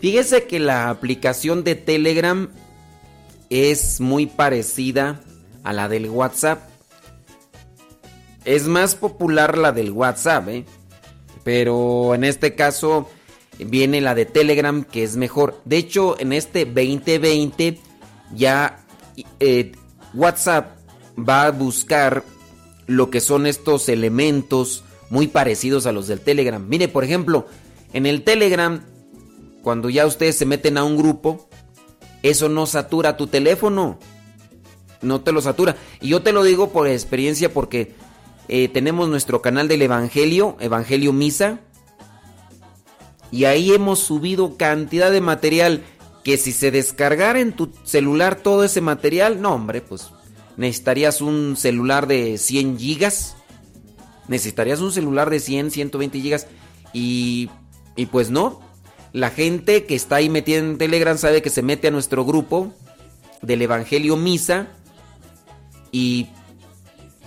Fíjese 0.00 0.44
que 0.44 0.60
la 0.60 0.90
aplicación 0.90 1.64
de 1.64 1.74
Telegram 1.74 2.48
es 3.50 4.00
muy 4.00 4.26
parecida 4.26 5.20
a 5.64 5.72
la 5.72 5.88
del 5.88 6.08
WhatsApp. 6.08 6.68
Es 8.44 8.68
más 8.68 8.94
popular 8.94 9.58
la 9.58 9.72
del 9.72 9.90
WhatsApp, 9.90 10.48
¿eh? 10.48 10.64
pero 11.42 12.14
en 12.14 12.22
este 12.22 12.54
caso 12.54 13.10
viene 13.58 14.00
la 14.00 14.14
de 14.14 14.26
Telegram 14.26 14.84
que 14.84 15.02
es 15.02 15.16
mejor. 15.16 15.60
De 15.64 15.78
hecho, 15.78 16.18
en 16.20 16.32
este 16.32 16.64
2020 16.64 17.80
ya 18.34 18.84
eh, 19.40 19.72
WhatsApp 20.16 20.78
va 21.16 21.46
a 21.46 21.50
buscar 21.50 22.24
lo 22.86 23.10
que 23.10 23.20
son 23.20 23.46
estos 23.46 23.88
elementos 23.88 24.84
muy 25.10 25.28
parecidos 25.28 25.86
a 25.86 25.92
los 25.92 26.08
del 26.08 26.20
Telegram. 26.20 26.64
Mire, 26.66 26.88
por 26.88 27.04
ejemplo, 27.04 27.46
en 27.92 28.06
el 28.06 28.22
Telegram, 28.22 28.82
cuando 29.62 29.90
ya 29.90 30.06
ustedes 30.06 30.36
se 30.36 30.46
meten 30.46 30.78
a 30.78 30.84
un 30.84 30.96
grupo, 30.96 31.48
eso 32.22 32.48
no 32.48 32.66
satura 32.66 33.16
tu 33.16 33.26
teléfono. 33.26 33.98
No 35.02 35.20
te 35.20 35.32
lo 35.32 35.40
satura. 35.40 35.76
Y 36.00 36.08
yo 36.08 36.22
te 36.22 36.32
lo 36.32 36.42
digo 36.42 36.70
por 36.70 36.88
experiencia 36.88 37.52
porque 37.52 37.94
eh, 38.48 38.68
tenemos 38.68 39.08
nuestro 39.08 39.42
canal 39.42 39.68
del 39.68 39.82
Evangelio, 39.82 40.56
Evangelio 40.60 41.12
Misa. 41.12 41.60
Y 43.30 43.44
ahí 43.44 43.72
hemos 43.72 43.98
subido 43.98 44.56
cantidad 44.56 45.10
de 45.10 45.20
material 45.20 45.82
que 46.26 46.38
si 46.38 46.50
se 46.50 46.72
descargara 46.72 47.38
en 47.38 47.52
tu 47.52 47.70
celular 47.84 48.34
todo 48.34 48.64
ese 48.64 48.80
material, 48.80 49.40
no 49.40 49.54
hombre, 49.54 49.80
pues 49.80 50.10
necesitarías 50.56 51.20
un 51.20 51.56
celular 51.56 52.08
de 52.08 52.36
100 52.36 52.80
gigas. 52.80 53.36
Necesitarías 54.26 54.80
un 54.80 54.90
celular 54.90 55.30
de 55.30 55.38
100, 55.38 55.70
120 55.70 56.20
gigas. 56.20 56.48
Y, 56.92 57.48
y 57.94 58.06
pues 58.06 58.30
no. 58.30 58.60
La 59.12 59.30
gente 59.30 59.84
que 59.84 59.94
está 59.94 60.16
ahí 60.16 60.28
metida 60.28 60.58
en 60.58 60.78
Telegram 60.78 61.16
sabe 61.16 61.42
que 61.42 61.50
se 61.50 61.62
mete 61.62 61.86
a 61.86 61.92
nuestro 61.92 62.24
grupo 62.24 62.72
del 63.40 63.62
Evangelio 63.62 64.16
Misa. 64.16 64.66
Y 65.92 66.26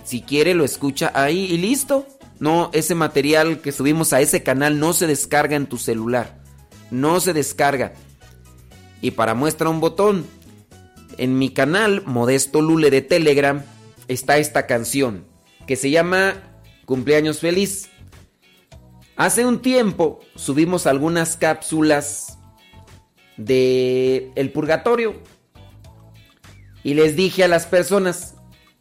si 0.04 0.20
quiere 0.20 0.52
lo 0.52 0.62
escucha 0.62 1.10
ahí 1.14 1.46
y 1.46 1.56
listo. 1.56 2.06
No, 2.38 2.68
ese 2.74 2.94
material 2.94 3.62
que 3.62 3.72
subimos 3.72 4.12
a 4.12 4.20
ese 4.20 4.42
canal 4.42 4.78
no 4.78 4.92
se 4.92 5.06
descarga 5.06 5.56
en 5.56 5.68
tu 5.68 5.78
celular. 5.78 6.38
No 6.90 7.18
se 7.20 7.32
descarga. 7.32 7.94
Y 9.00 9.12
para 9.12 9.34
muestra 9.34 9.68
un 9.68 9.80
botón, 9.80 10.26
en 11.16 11.38
mi 11.38 11.50
canal 11.50 12.02
Modesto 12.06 12.62
Lule 12.62 12.90
de 12.90 13.02
Telegram 13.02 13.62
está 14.08 14.38
esta 14.38 14.66
canción 14.66 15.26
que 15.66 15.76
se 15.76 15.90
llama 15.90 16.34
Cumpleaños 16.84 17.40
Feliz. 17.40 17.88
Hace 19.16 19.44
un 19.44 19.60
tiempo 19.60 20.20
subimos 20.34 20.86
algunas 20.86 21.36
cápsulas 21.36 22.38
de 23.36 24.32
El 24.34 24.50
Purgatorio 24.52 25.14
y 26.82 26.94
les 26.94 27.16
dije 27.16 27.44
a 27.44 27.48
las 27.48 27.66
personas, 27.66 28.34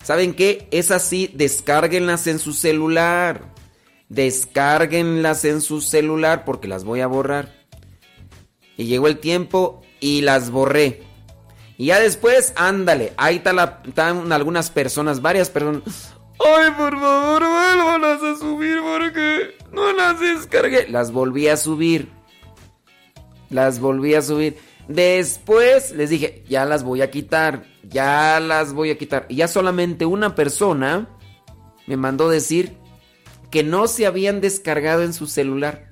¿Saben 0.04 0.34
qué? 0.34 0.68
Es 0.72 0.92
así, 0.92 1.30
descárguenlas 1.34 2.28
en 2.28 2.40
su 2.40 2.54
celular. 2.54 3.54
Descárguenlas 4.08 5.46
en 5.46 5.62
su 5.62 5.82
celular 5.82 6.46
porque 6.46 6.68
las 6.68 6.84
voy 6.84 7.02
a 7.02 7.08
borrar. 7.08 7.54
Y 8.78 8.86
llegó 8.86 9.08
el 9.08 9.20
tiempo 9.20 9.82
y 10.00 10.22
las 10.22 10.50
borré. 10.52 11.04
Y 11.78 11.88
ya 11.88 12.00
después, 12.00 12.54
ándale, 12.56 13.14
ahí 13.16 13.38
están 13.38 14.32
algunas 14.32 14.70
personas, 14.70 15.22
varias 15.22 15.50
personas. 15.50 16.14
Ay, 16.40 16.72
por 16.78 17.00
favor, 17.00 17.42
vuélvalas 17.42 18.24
a 18.24 18.36
subir 18.38 18.80
porque 18.82 19.58
no 19.72 19.92
las 19.94 20.20
descargué. 20.20 20.88
Las 20.90 21.12
volví 21.12 21.48
a 21.48 21.58
subir. 21.58 22.10
Las 23.50 23.80
volví 23.80 24.14
a 24.14 24.22
subir. 24.22 24.58
Después 24.88 25.92
les 25.92 26.10
dije, 26.10 26.44
ya 26.50 26.66
las 26.66 26.84
voy 26.84 27.02
a 27.02 27.12
quitar, 27.12 27.64
ya 27.84 28.40
las 28.40 28.74
voy 28.74 28.92
a 28.92 28.98
quitar. 28.98 29.26
Y 29.30 29.36
ya 29.36 29.48
solamente 29.48 30.06
una 30.06 30.34
persona 30.34 31.08
me 31.88 31.96
mandó 31.96 32.30
decir 32.30 32.78
que 33.52 33.64
no 33.64 33.88
se 33.88 34.06
habían 34.06 34.42
descargado 34.42 35.04
en 35.04 35.14
su 35.14 35.28
celular. 35.28 35.92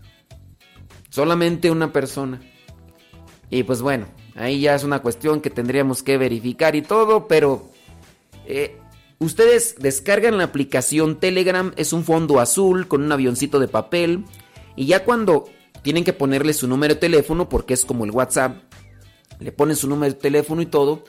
Solamente 1.09 1.71
una 1.71 1.93
persona. 1.93 2.41
Y 3.49 3.63
pues 3.63 3.81
bueno, 3.81 4.07
ahí 4.35 4.61
ya 4.61 4.75
es 4.75 4.83
una 4.83 4.99
cuestión 4.99 5.41
que 5.41 5.49
tendríamos 5.49 6.03
que 6.03 6.17
verificar 6.17 6.75
y 6.75 6.81
todo, 6.81 7.27
pero 7.27 7.69
eh, 8.45 8.77
ustedes 9.19 9.75
descargan 9.79 10.37
la 10.37 10.45
aplicación 10.45 11.19
Telegram, 11.19 11.73
es 11.77 11.93
un 11.93 12.03
fondo 12.03 12.39
azul 12.39 12.87
con 12.87 13.03
un 13.03 13.11
avioncito 13.11 13.59
de 13.59 13.67
papel. 13.67 14.25
Y 14.75 14.85
ya 14.85 15.03
cuando 15.03 15.45
tienen 15.81 16.03
que 16.03 16.13
ponerle 16.13 16.53
su 16.53 16.67
número 16.67 16.93
de 16.93 16.99
teléfono, 16.99 17.47
porque 17.49 17.73
es 17.73 17.85
como 17.85 18.05
el 18.05 18.11
WhatsApp, 18.11 18.57
le 19.39 19.51
ponen 19.51 19.75
su 19.75 19.87
número 19.87 20.13
de 20.13 20.19
teléfono 20.19 20.61
y 20.61 20.65
todo. 20.65 21.03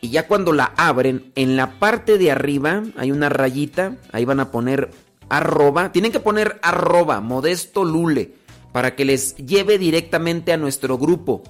Y 0.00 0.10
ya 0.10 0.26
cuando 0.26 0.52
la 0.52 0.72
abren, 0.76 1.32
en 1.34 1.56
la 1.56 1.78
parte 1.78 2.18
de 2.18 2.30
arriba 2.30 2.82
hay 2.96 3.10
una 3.10 3.28
rayita, 3.28 3.96
ahí 4.12 4.24
van 4.24 4.40
a 4.40 4.50
poner 4.50 4.90
arroba, 5.28 5.92
tienen 5.92 6.12
que 6.12 6.20
poner 6.20 6.58
arroba, 6.62 7.20
modesto 7.20 7.84
lule, 7.84 8.34
para 8.76 8.94
que 8.94 9.06
les 9.06 9.34
lleve 9.36 9.78
directamente 9.78 10.52
a 10.52 10.58
nuestro 10.58 10.98
grupo. 10.98 11.42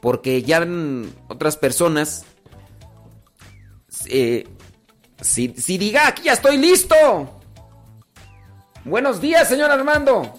Porque 0.00 0.42
ya 0.42 0.66
otras 1.28 1.58
personas, 1.58 2.24
eh, 4.06 4.48
si, 5.20 5.48
si 5.48 5.76
diga, 5.76 6.08
aquí 6.08 6.22
ya 6.22 6.32
estoy 6.32 6.56
listo. 6.56 6.96
Buenos 8.86 9.20
días, 9.20 9.46
señor 9.46 9.70
Armando. 9.70 10.32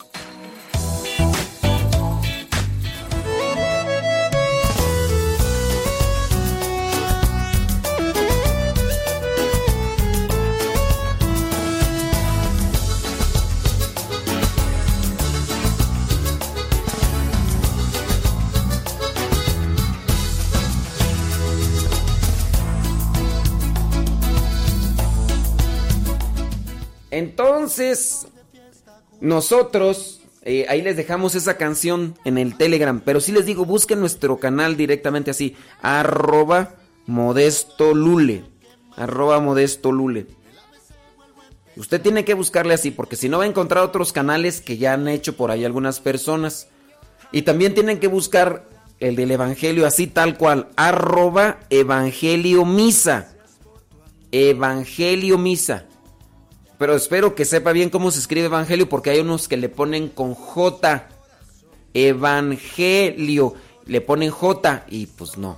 Entonces, 27.68 28.28
nosotros, 29.20 30.22
eh, 30.44 30.66
ahí 30.70 30.82
les 30.82 30.96
dejamos 30.96 31.36
esa 31.36 31.58
canción 31.58 32.18
en 32.24 32.38
el 32.38 32.56
Telegram, 32.56 33.02
pero 33.04 33.20
si 33.20 33.34
les 33.34 33.46
digo, 33.46 33.66
busquen 33.66 34.00
nuestro 34.00 34.40
canal 34.40 34.78
directamente 34.78 35.32
así, 35.32 35.58
arroba 35.82 36.76
modesto 37.08 37.94
lule, 37.94 38.46
arroba 38.96 39.42
modesto 39.42 39.92
lule. 39.92 40.28
Usted 41.76 42.02
tiene 42.02 42.24
que 42.24 42.36
buscarle 42.36 42.74
así, 42.74 42.90
porque 42.90 43.18
si 43.18 43.28
no 43.28 43.40
va 43.40 43.44
a 43.44 43.48
encontrar 43.48 43.84
otros 43.84 44.14
canales 44.14 44.62
que 44.62 44.78
ya 44.78 44.94
han 44.94 45.10
hecho 45.10 45.36
por 45.36 45.52
ahí 45.52 45.66
algunas 45.66 46.00
personas. 46.00 46.70
Y 47.34 47.42
también 47.42 47.74
tienen 47.74 48.00
que 48.00 48.08
buscar 48.08 48.66
el 49.02 49.18
del 49.18 49.32
Evangelio 49.32 49.86
así 49.86 50.08
tal 50.08 50.38
cual, 50.38 50.70
arroba 50.78 51.60
Evangelio 51.70 52.64
Misa. 52.64 53.36
Evangelio 54.32 55.38
Misa. 55.38 55.87
Pero 56.78 56.96
espero 56.96 57.34
que 57.34 57.46
sepa 57.46 57.72
bien 57.72 57.90
cómo 57.90 58.12
se 58.12 58.20
escribe 58.20 58.46
evangelio 58.46 58.88
porque 58.88 59.10
hay 59.10 59.20
unos 59.20 59.48
que 59.48 59.58
le 59.58 59.70
ponen 59.70 60.10
con 60.10 60.36
J. 60.36 61.08
Evangelio. 61.94 63.56
Le 63.86 64.02
ponen 64.02 64.30
J 64.30 64.84
y 64.90 65.08
pues 65.08 65.38
no. 65.38 65.58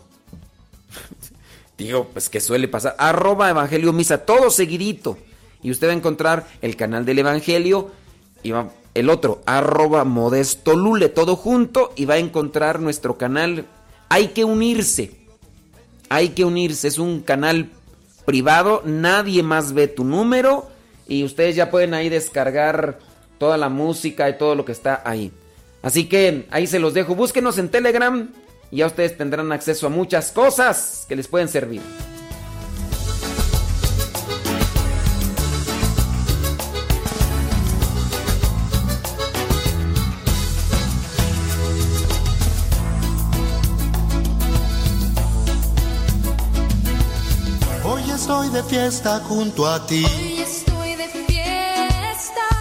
Digo, 1.77 2.07
pues 2.13 2.29
que 2.29 2.39
suele 2.39 2.67
pasar. 2.67 2.95
Arroba 2.97 3.49
Evangelio 3.49 3.91
Misa, 3.91 4.19
todo 4.19 4.49
seguidito. 4.49 5.17
Y 5.61 5.71
usted 5.71 5.87
va 5.87 5.91
a 5.91 5.95
encontrar 5.95 6.47
el 6.61 6.77
canal 6.77 7.05
del 7.05 7.19
Evangelio 7.19 7.91
y 8.43 8.51
va, 8.51 8.71
el 8.93 9.09
otro, 9.09 9.41
arroba 9.45 10.05
Modesto 10.05 10.75
Lule, 10.75 11.09
todo 11.09 11.35
junto 11.35 11.91
y 11.97 12.05
va 12.05 12.13
a 12.13 12.19
encontrar 12.19 12.79
nuestro 12.79 13.17
canal. 13.17 13.65
Hay 14.07 14.29
que 14.29 14.45
unirse. 14.45 15.11
Hay 16.07 16.29
que 16.29 16.45
unirse. 16.45 16.87
Es 16.87 16.97
un 16.97 17.19
canal 17.21 17.69
privado. 18.25 18.83
Nadie 18.85 19.43
más 19.43 19.73
ve 19.73 19.87
tu 19.87 20.05
número 20.05 20.78
y 21.09 21.25
ustedes 21.25 21.57
ya 21.57 21.69
pueden 21.69 21.93
ahí 21.93 22.07
descargar 22.07 22.99
toda 23.37 23.57
la 23.57 23.67
música 23.67 24.29
y 24.29 24.37
todo 24.37 24.55
lo 24.55 24.63
que 24.63 24.71
está 24.71 25.01
ahí. 25.03 25.31
Así 25.81 26.07
que 26.07 26.45
ahí 26.51 26.67
se 26.67 26.79
los 26.79 26.93
dejo. 26.93 27.15
Búsquenos 27.15 27.57
en 27.57 27.69
Telegram 27.69 28.29
y 28.71 28.77
ya 28.77 28.85
ustedes 28.85 29.17
tendrán 29.17 29.51
acceso 29.51 29.87
a 29.87 29.89
muchas 29.89 30.31
cosas 30.31 31.05
que 31.09 31.15
les 31.15 31.27
pueden 31.27 31.49
servir. 31.49 31.81
de 48.51 48.63
fiesta 48.63 49.19
junto 49.27 49.65
a 49.67 49.85
ti. 49.85 50.28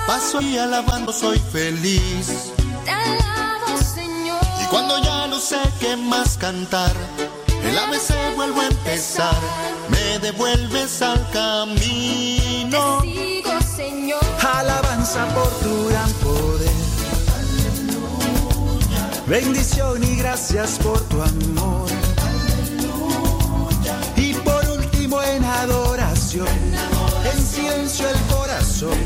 Paso 0.09 0.41
y 0.41 0.57
alabando 0.57 1.13
soy 1.13 1.39
feliz. 1.39 2.55
Te 2.87 2.91
alabo, 2.91 3.77
Señor. 3.95 4.41
Y 4.63 4.65
cuando 4.71 4.97
ya 5.05 5.27
no 5.27 5.39
sé 5.39 5.59
qué 5.81 5.99
más 5.99 6.39
cantar, 6.39 6.97
el 7.63 7.77
ABC 7.77 8.35
vuelvo 8.35 8.63
a 8.63 8.69
empezar. 8.69 9.37
Me 9.91 10.19
devuelves 10.21 11.03
al 11.03 11.29
camino. 11.31 13.03
Te 13.03 13.13
sigo, 13.13 13.51
Señor. 13.61 14.21
Alabanza 14.41 15.27
por 15.35 15.51
tu 15.61 15.89
gran 15.89 16.11
poder. 16.25 16.71
Bendición 19.27 20.03
y 20.03 20.17
gracias 20.17 20.79
por 20.79 21.03
tu 21.11 21.21
amor. 21.21 21.91
Y 24.17 24.33
por 24.33 24.71
último 24.71 25.21
en 25.21 25.45
adoración, 25.45 26.49
en 27.31 27.47
silencio 27.47 28.09
el 28.09 28.28
corazón, 28.79 28.99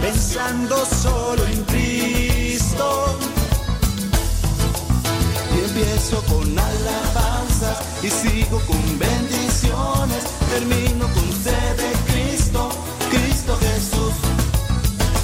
pensando 0.00 0.76
solo 0.86 1.44
en 1.46 1.64
Cristo. 1.64 3.18
Y 5.54 5.64
empiezo 5.64 6.22
con 6.24 6.58
alabanzas 6.58 7.78
y 8.02 8.08
sigo 8.08 8.60
con 8.66 8.98
bendiciones, 8.98 10.24
termino 10.50 11.06
con 11.08 11.32
sed 11.42 11.76
de 11.76 11.92
Cristo, 12.12 12.70
Cristo 13.10 13.58
Jesús. 13.58 14.14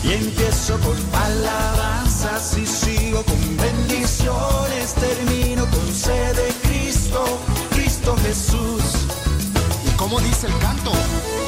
Y 0.02 0.12
empiezo 0.12 0.78
con 0.80 0.96
alabanzas 1.14 2.56
y 2.58 2.66
sigo 2.66 3.22
con 3.24 3.56
bendiciones, 3.56 4.94
termino 4.94 5.66
con 5.66 5.94
sed 5.94 6.36
de 6.36 6.54
Cristo, 6.68 7.24
Cristo 7.70 8.16
Jesús. 8.24 8.82
¿Y 9.86 9.96
cómo 9.96 10.20
dice 10.20 10.46
el 10.46 10.58
canto? 10.58 10.92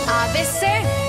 ABC. 0.09 1.08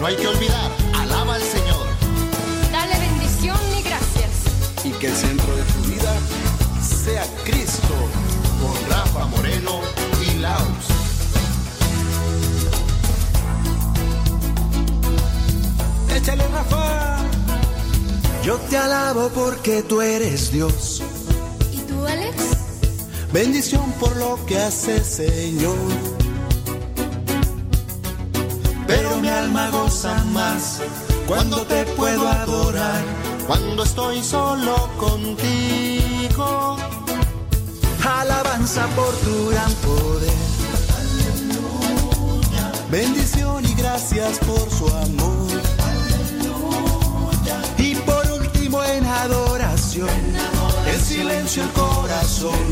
No 0.00 0.06
hay 0.06 0.14
que 0.14 0.28
olvidar, 0.28 0.70
alaba 0.94 1.34
al 1.34 1.42
Señor. 1.42 1.86
Dale 2.70 2.98
bendición 3.00 3.58
y 3.76 3.82
gracias. 3.82 4.84
Y 4.84 4.90
que 4.92 5.08
el 5.08 5.16
centro 5.16 5.56
de 5.56 5.62
tu 5.64 5.80
vida 5.90 6.14
sea 6.80 7.24
Cristo. 7.44 7.94
Con 8.60 8.90
Rafa 8.90 9.26
Moreno 9.26 9.80
y 10.22 10.38
Laos. 10.38 10.86
Échale 16.14 16.46
Rafa. 16.48 17.18
Yo 18.44 18.56
te 18.70 18.78
alabo 18.78 19.30
porque 19.30 19.82
tú 19.82 20.00
eres 20.00 20.52
Dios. 20.52 21.02
¿Y 21.72 21.78
tú, 21.78 22.06
Alex? 22.06 22.36
Bendición 23.32 23.92
por 23.98 24.16
lo 24.16 24.38
que 24.46 24.58
haces, 24.58 25.06
Señor. 25.06 25.76
Pero 28.88 29.18
mi 29.18 29.28
alma 29.28 29.68
goza 29.68 30.24
más 30.32 30.80
cuando 31.26 31.58
te 31.66 31.84
puedo 31.84 32.26
adorar. 32.26 33.04
Cuando 33.46 33.84
estoy 33.84 34.22
solo 34.22 34.88
contigo. 34.98 36.76
Alabanza 38.02 38.86
por 38.96 39.14
tu 39.24 39.48
gran 39.50 39.72
poder. 39.74 40.48
Bendición 42.90 43.62
y 43.66 43.74
gracias 43.74 44.38
por 44.38 44.70
su 44.70 44.88
amor. 44.88 45.60
Y 47.76 47.94
por 47.94 48.26
último 48.40 48.82
en 48.84 49.04
adoración, 49.04 50.08
en 50.86 51.00
silencio 51.00 51.62
el 51.62 51.70
corazón, 51.70 52.66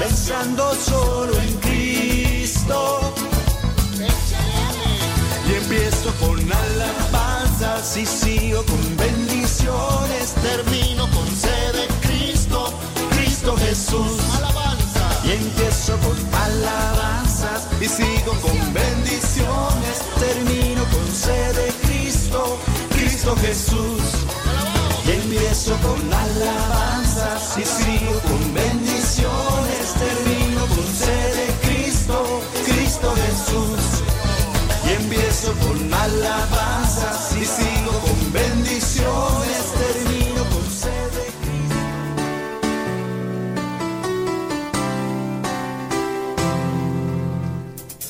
pensando 0.00 0.74
solo 0.74 1.32
en 1.40 1.54
Cristo. 1.60 3.14
Empiezo 5.64 6.12
con 6.20 6.38
alabanzas 6.52 7.96
y 7.96 8.04
sigo 8.04 8.62
con 8.66 8.96
bendiciones. 8.98 10.34
Termino 10.42 11.08
con 11.08 11.26
sed 11.26 11.72
de 11.72 11.88
Cristo. 12.06 12.70
Cristo 13.12 13.56
Jesús. 13.56 14.20
Alabanza. 14.36 15.08
Y 15.24 15.30
empiezo 15.32 15.96
con 16.00 16.34
alabanzas 16.34 17.66
y 17.80 17.88
sigo 17.88 18.32
con 18.42 18.74
bendiciones. 18.74 19.96
Termino 20.20 20.84
con 20.84 21.06
sed 21.14 21.56
de 21.56 21.72
Cristo, 21.86 22.58
Cristo 22.90 23.34
Jesús. 23.36 24.02
Y 25.06 25.12
empiezo 25.12 25.78
con 25.78 26.12
alabanzas 26.12 27.56
y 27.56 27.64
sigo 27.64 28.20
con 28.20 28.52
bendiciones. 28.52 29.94
Termino 29.98 30.66
con 30.66 30.86
sed 30.86 31.36
de 31.36 31.48
Cristo, 31.66 32.42
Cristo 32.66 33.14
Jesús. 33.14 33.93
Con 35.44 35.90
y 37.38 37.44
sigo 37.44 37.92
con 38.00 38.32
bendiciones. 38.32 39.64
Con 39.74 40.64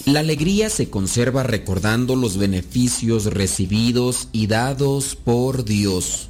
de 0.07 0.13
La 0.13 0.21
alegría 0.21 0.71
se 0.71 0.91
conserva 0.91 1.43
recordando 1.43 2.15
los 2.15 2.37
beneficios 2.37 3.25
recibidos 3.25 4.29
y 4.31 4.47
dados 4.47 5.17
por 5.17 5.65
Dios. 5.65 6.29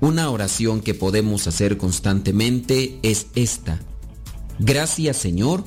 Una 0.00 0.30
oración 0.30 0.80
que 0.80 0.94
podemos 0.94 1.46
hacer 1.46 1.76
constantemente 1.76 2.98
es 3.02 3.26
esta. 3.34 3.80
Gracias 4.58 5.18
Señor, 5.18 5.64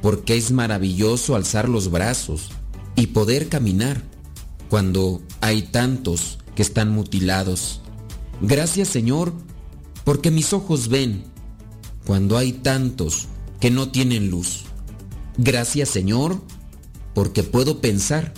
porque 0.00 0.36
es 0.36 0.52
maravilloso 0.52 1.34
alzar 1.34 1.68
los 1.68 1.90
brazos 1.90 2.50
y 2.96 3.08
poder 3.08 3.48
caminar 3.48 4.02
cuando 4.68 5.22
hay 5.40 5.62
tantos 5.62 6.38
que 6.54 6.62
están 6.62 6.90
mutilados. 6.90 7.82
Gracias 8.40 8.88
Señor, 8.88 9.32
porque 10.04 10.30
mis 10.30 10.52
ojos 10.52 10.88
ven 10.88 11.24
cuando 12.04 12.38
hay 12.38 12.52
tantos 12.52 13.28
que 13.60 13.70
no 13.70 13.90
tienen 13.90 14.30
luz. 14.30 14.64
Gracias 15.38 15.90
Señor, 15.90 16.40
porque 17.14 17.42
puedo 17.42 17.80
pensar 17.80 18.32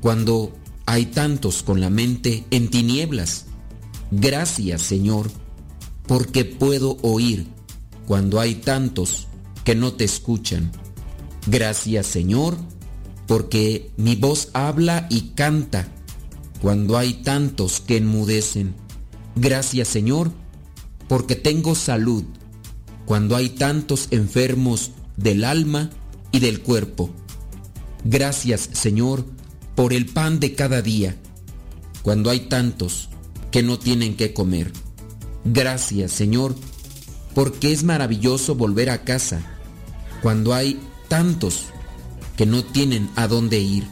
cuando 0.00 0.52
hay 0.86 1.06
tantos 1.06 1.62
con 1.62 1.80
la 1.80 1.90
mente 1.90 2.44
en 2.50 2.68
tinieblas. 2.68 3.46
Gracias 4.10 4.82
Señor, 4.82 5.30
porque 6.06 6.44
puedo 6.44 6.96
oír 7.02 7.46
cuando 8.06 8.40
hay 8.40 8.56
tantos 8.56 9.26
que 9.64 9.74
no 9.74 9.94
te 9.94 10.04
escuchan. 10.04 10.70
Gracias 11.46 12.06
Señor, 12.06 12.56
porque 13.26 13.90
mi 13.96 14.14
voz 14.16 14.50
habla 14.52 15.06
y 15.10 15.32
canta 15.34 15.88
cuando 16.60 16.96
hay 16.96 17.14
tantos 17.14 17.80
que 17.80 17.98
enmudecen. 17.98 18.74
Gracias 19.34 19.88
Señor, 19.88 20.30
porque 21.08 21.36
tengo 21.36 21.74
salud 21.74 22.24
cuando 23.04 23.36
hay 23.36 23.50
tantos 23.50 24.08
enfermos 24.10 24.92
del 25.16 25.44
alma 25.44 25.90
y 26.32 26.40
del 26.40 26.60
cuerpo. 26.60 27.10
Gracias 28.04 28.68
Señor 28.72 29.24
por 29.74 29.92
el 29.92 30.06
pan 30.06 30.40
de 30.40 30.54
cada 30.54 30.82
día, 30.82 31.16
cuando 32.02 32.30
hay 32.30 32.40
tantos 32.40 33.08
que 33.50 33.62
no 33.62 33.78
tienen 33.78 34.16
que 34.16 34.32
comer. 34.32 34.72
Gracias 35.44 36.12
Señor, 36.12 36.54
porque 37.34 37.72
es 37.72 37.84
maravilloso 37.84 38.54
volver 38.54 38.90
a 38.90 39.04
casa, 39.04 39.42
cuando 40.22 40.54
hay 40.54 40.80
tantos 41.08 41.66
que 42.36 42.46
no 42.46 42.64
tienen 42.64 43.10
a 43.16 43.28
dónde 43.28 43.60
ir. 43.60 43.84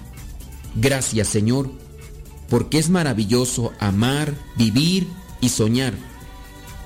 Gracias 0.76 1.28
Señor, 1.28 1.70
porque 2.48 2.78
es 2.78 2.90
maravilloso 2.90 3.72
amar, 3.80 4.34
vivir 4.56 5.08
y 5.40 5.48
soñar, 5.48 5.94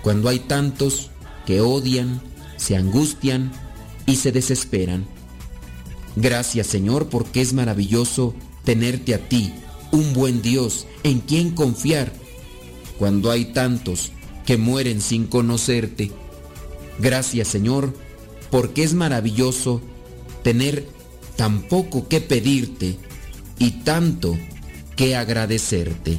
cuando 0.02 0.28
hay 0.28 0.38
tantos 0.40 1.10
que 1.46 1.60
odian, 1.60 2.22
se 2.56 2.76
angustian 2.76 3.52
y 4.06 4.16
se 4.16 4.32
desesperan. 4.32 5.06
Gracias 6.16 6.66
Señor 6.66 7.08
porque 7.08 7.40
es 7.40 7.52
maravilloso 7.52 8.34
tenerte 8.64 9.14
a 9.14 9.28
ti, 9.28 9.54
un 9.92 10.12
buen 10.12 10.42
Dios 10.42 10.86
en 11.02 11.20
quien 11.20 11.50
confiar, 11.50 12.12
cuando 12.98 13.30
hay 13.30 13.46
tantos 13.46 14.12
que 14.44 14.56
mueren 14.56 15.00
sin 15.00 15.26
conocerte. 15.26 16.10
Gracias 16.98 17.48
Señor 17.48 17.94
porque 18.50 18.82
es 18.82 18.94
maravilloso 18.94 19.80
tener 20.42 20.88
tan 21.38 21.62
poco 21.62 22.08
que 22.08 22.20
pedirte 22.20 22.98
y 23.60 23.70
tanto 23.84 24.36
que 24.96 25.14
agradecerte. 25.14 26.18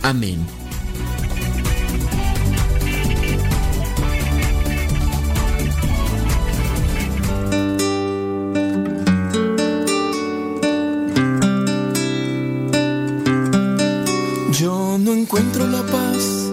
Amén. 0.00 0.38
Yo 14.58 14.96
no 14.98 15.12
encuentro 15.12 15.66
la 15.66 15.82
paz 15.82 16.50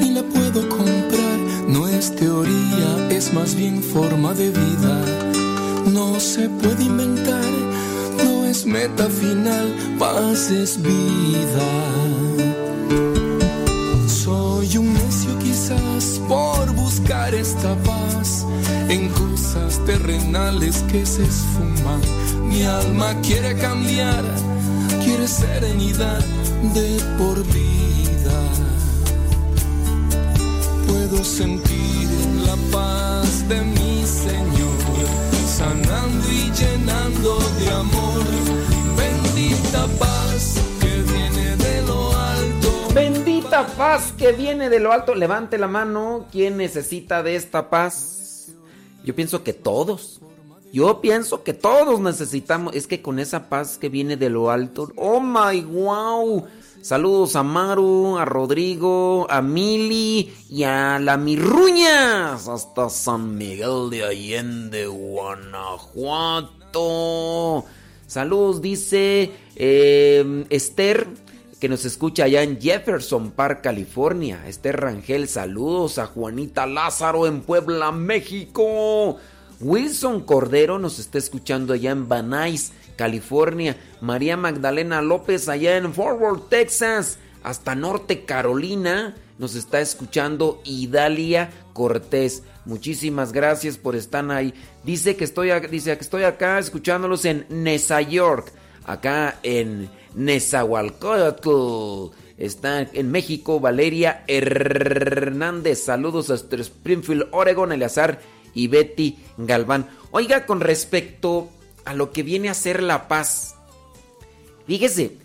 ni 0.00 0.10
la 0.10 0.22
puedo 0.22 0.68
comprar, 0.68 1.38
no 1.66 1.88
es 1.88 2.14
teoría, 2.14 3.08
es 3.10 3.32
más 3.34 3.56
bien 3.56 3.82
forma 3.82 4.32
de 4.32 4.50
vida. 4.50 4.85
Es 8.56 8.66
meta 8.66 9.08
final, 9.08 9.74
paz 9.98 10.50
es 10.50 10.80
vida. 10.80 11.68
Soy 14.08 14.78
un 14.78 14.94
necio 14.94 15.38
quizás 15.38 16.20
por 16.28 16.72
buscar 16.74 17.34
esta 17.34 17.74
paz 17.76 18.46
en 18.88 19.08
cosas 19.10 19.84
terrenales 19.84 20.84
que 20.90 21.04
se 21.04 21.24
esfuman. 21.24 22.00
Mi 22.48 22.62
alma 22.62 23.14
quiere 23.22 23.56
cambiar, 23.56 24.24
quiere 25.04 25.26
serenidad 25.28 26.24
de 26.74 27.00
por 27.18 27.42
vida. 27.46 28.38
Puedo 30.86 31.24
sentir 31.24 32.08
la 32.46 32.56
paz 32.70 33.48
de 33.48 33.60
mi 33.62 34.02
Señor, 34.06 34.75
sanando 35.56 36.30
y 36.30 36.52
llenando 36.52 37.38
de 37.58 37.70
amor. 37.70 38.22
Bendita 38.96 39.86
paz 39.98 40.60
que 40.80 41.02
viene 41.10 41.56
de 41.56 41.82
lo 41.82 42.14
alto. 42.14 42.94
Bendita 42.94 43.66
paz 43.66 44.12
que 44.18 44.32
viene 44.32 44.68
de 44.68 44.80
lo 44.80 44.92
alto. 44.92 45.14
Levante 45.14 45.56
la 45.56 45.66
mano. 45.66 46.26
¿Quién 46.30 46.58
necesita 46.58 47.22
de 47.22 47.36
esta 47.36 47.70
paz? 47.70 48.48
Yo 49.02 49.14
pienso 49.14 49.42
que 49.42 49.54
todos. 49.54 50.20
Yo 50.74 51.00
pienso 51.00 51.42
que 51.42 51.54
todos 51.54 52.00
necesitamos. 52.00 52.74
Es 52.74 52.86
que 52.86 53.00
con 53.00 53.18
esa 53.18 53.48
paz 53.48 53.78
que 53.78 53.88
viene 53.88 54.18
de 54.18 54.28
lo 54.28 54.50
alto. 54.50 54.92
Oh 54.96 55.20
my 55.20 55.62
wow. 55.62 56.46
Saludos 56.86 57.34
a 57.34 57.42
Maru, 57.42 58.16
a 58.16 58.24
Rodrigo, 58.24 59.26
a 59.28 59.42
Mili 59.42 60.32
y 60.48 60.62
a 60.62 61.00
la 61.00 61.16
Mirruñas. 61.16 62.46
Hasta 62.46 62.88
San 62.90 63.36
Miguel 63.36 63.90
de 63.90 64.04
Allende, 64.04 64.86
Guanajuato. 64.86 66.44
Saludos, 68.06 68.62
dice 68.62 69.32
eh, 69.56 70.44
Esther, 70.48 71.08
que 71.58 71.68
nos 71.68 71.84
escucha 71.84 72.22
allá 72.22 72.44
en 72.44 72.60
Jefferson 72.60 73.32
Park, 73.32 73.62
California. 73.64 74.46
Esther 74.46 74.76
Rangel, 74.76 75.26
saludos 75.26 75.98
a 75.98 76.06
Juanita 76.06 76.68
Lázaro 76.68 77.26
en 77.26 77.40
Puebla, 77.40 77.90
México. 77.90 79.16
Wilson 79.60 80.20
Cordero 80.20 80.78
nos 80.78 81.00
está 81.00 81.18
escuchando 81.18 81.72
allá 81.72 81.90
en 81.90 82.06
Nuys, 82.08 82.72
California. 82.96 83.76
María 84.00 84.36
Magdalena 84.36 85.02
López 85.02 85.48
allá 85.48 85.76
en 85.76 85.94
Fort 85.94 86.20
Worth, 86.20 86.48
Texas. 86.48 87.18
Hasta 87.42 87.74
Norte 87.74 88.24
Carolina 88.24 89.14
nos 89.38 89.54
está 89.54 89.80
escuchando 89.80 90.60
Idalia 90.64 91.50
Cortés. 91.72 92.42
Muchísimas 92.64 93.32
gracias 93.32 93.78
por 93.78 93.94
estar 93.94 94.28
ahí. 94.30 94.52
Dice 94.82 95.16
que 95.16 95.24
estoy, 95.24 95.50
dice 95.70 95.96
que 95.96 96.02
estoy 96.02 96.24
acá 96.24 96.58
escuchándolos 96.58 97.24
en 97.24 97.46
Nesa 97.48 98.00
York, 98.00 98.52
acá 98.84 99.38
en 99.42 99.88
Nezahualcóyotl. 100.14 102.14
Está 102.38 102.80
en 102.80 103.10
México 103.10 103.60
Valeria 103.60 104.24
Hernández. 104.26 105.84
Saludos 105.84 106.30
hasta 106.30 106.56
Springfield, 106.56 107.28
Oregon, 107.30 107.72
Eleazar 107.72 108.20
y 108.52 108.68
Betty 108.68 109.18
Galván. 109.38 109.88
Oiga, 110.10 110.46
con 110.46 110.60
respecto 110.60 111.50
a 111.86 111.94
lo 111.94 112.12
que 112.12 112.22
viene 112.22 112.50
a 112.50 112.54
ser 112.54 112.82
la 112.82 113.08
paz. 113.08 113.54
Fíjese, 114.66 115.16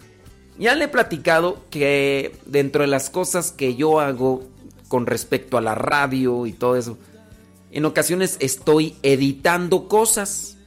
ya 0.58 0.76
le 0.76 0.86
he 0.86 0.88
platicado 0.88 1.66
que 1.70 2.36
dentro 2.46 2.84
de 2.84 2.88
las 2.88 3.10
cosas 3.10 3.52
que 3.52 3.76
yo 3.76 4.00
hago 4.00 4.44
con 4.88 5.08
respecto 5.08 5.58
a 5.58 5.62
la 5.62 5.76
radio 5.76 6.46
y 6.46 6.54
todo 6.54 6.78
eso, 6.78 6.98
en 7.72 7.84
ocasiones 7.86 8.38
estoy 8.40 8.96
editando 9.02 9.88
cosas. 9.88 10.58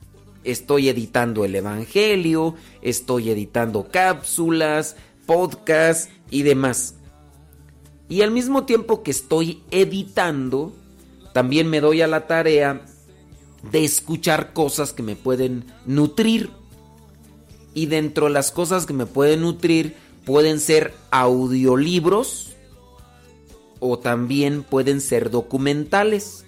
Estoy 0.43 0.91
editando 0.91 1.47
el 1.47 1.55
Evangelio, 1.55 2.55
estoy 2.83 3.31
editando 3.31 3.89
cápsulas, 3.91 4.97
podcasts 5.25 6.11
y 6.29 6.43
demás. 6.43 6.97
Y 8.11 8.21
al 8.21 8.31
mismo 8.31 8.65
tiempo 8.65 9.03
que 9.03 9.11
estoy 9.11 9.63
editando, 9.71 10.75
también 11.33 11.71
me 11.71 11.81
doy 11.81 12.03
a 12.03 12.07
la 12.07 12.27
tarea 12.27 12.85
de 13.71 13.85
escuchar 13.85 14.53
cosas 14.53 14.93
que 14.93 15.03
me 15.03 15.17
pueden 15.17 15.65
nutrir. 15.87 16.51
Y 17.75 17.87
dentro 17.87 18.27
de 18.27 18.33
las 18.33 18.53
cosas 18.53 18.87
que 18.87 18.93
me 18.93 19.07
pueden 19.07 19.41
nutrir 19.41 19.97
pueden 20.25 20.61
ser 20.61 20.95
audiolibros 21.11 22.53
o 23.81 23.99
también 23.99 24.63
pueden 24.63 25.01
ser 25.01 25.31
documentales. 25.31 26.45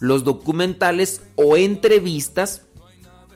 Los 0.00 0.24
documentales 0.24 1.22
o 1.36 1.56
entrevistas 1.56 2.62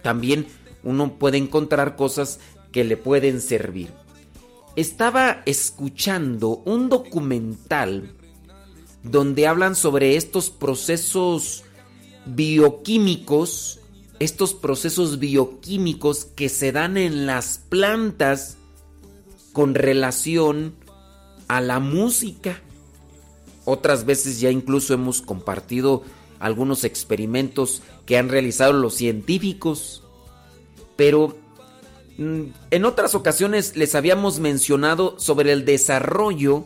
también 0.03 0.47
uno 0.83 1.19
puede 1.19 1.39
encontrar 1.39 1.97
cosas 1.97 2.41
que 2.73 2.85
le 2.85 2.97
pueden 2.97 3.41
servir. 3.41 3.91
Estaba 4.75 5.43
escuchando 5.45 6.63
un 6.65 6.89
documental 6.89 8.15
donde 9.03 9.47
hablan 9.47 9.77
sobre 9.77 10.17
estos 10.17 10.51
procesos 10.51 11.65
bioquímicos, 12.27 13.81
estos 14.19 14.55
procesos 14.55 15.19
bioquímicos 15.19 16.25
que 16.25 16.49
se 16.49 16.73
dan 16.73 16.97
en 16.97 17.27
las 17.27 17.59
plantas 17.69 18.57
con 19.53 19.75
relación 19.75 20.75
a 21.49 21.61
la 21.61 21.81
música. 21.81 22.61
Otras 23.65 24.05
veces 24.07 24.41
ya 24.41 24.51
incluso 24.51 24.95
hemos 24.95 25.23
compartido 25.23 26.03
algunos 26.41 26.83
experimentos 26.85 27.83
que 28.07 28.19
han 28.19 28.29
realizado 28.29 28.73
los 28.73 28.95
científicos. 28.95 30.03
Pero 30.97 31.37
mm, 32.19 32.43
en 32.71 32.85
otras 32.85 33.15
ocasiones 33.15 33.77
les 33.77 33.95
habíamos 33.95 34.41
mencionado 34.41 35.19
sobre 35.19 35.53
el 35.53 35.65
desarrollo 35.65 36.65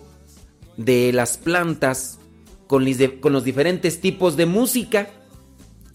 de 0.76 1.12
las 1.12 1.36
plantas 1.36 2.18
con, 2.66 2.84
los 2.84 3.44
diferentes 3.44 4.00
tipos 4.00 4.36
de 4.36 4.46
música. 4.46 5.10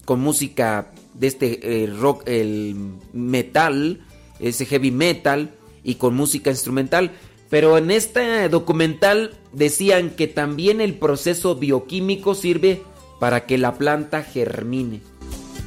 Con 0.04 0.20
música 0.20 0.92
de 1.14 1.26
este 1.26 1.84
eh, 1.84 1.86
rock, 1.86 2.22
el 2.26 2.76
metal, 3.12 4.00
ese 4.40 4.66
heavy 4.66 4.90
metal 4.90 5.54
y 5.84 5.96
con 5.96 6.14
música 6.14 6.50
instrumental. 6.50 7.12
Pero 7.48 7.76
en 7.76 7.90
este 7.90 8.48
documental 8.48 9.34
decían 9.52 10.10
que 10.10 10.26
también 10.26 10.80
el 10.80 10.94
proceso 10.94 11.56
bioquímico 11.56 12.34
sirve 12.34 12.82
para 13.20 13.46
que 13.46 13.58
la 13.58 13.74
planta 13.74 14.22
germine. 14.22 15.00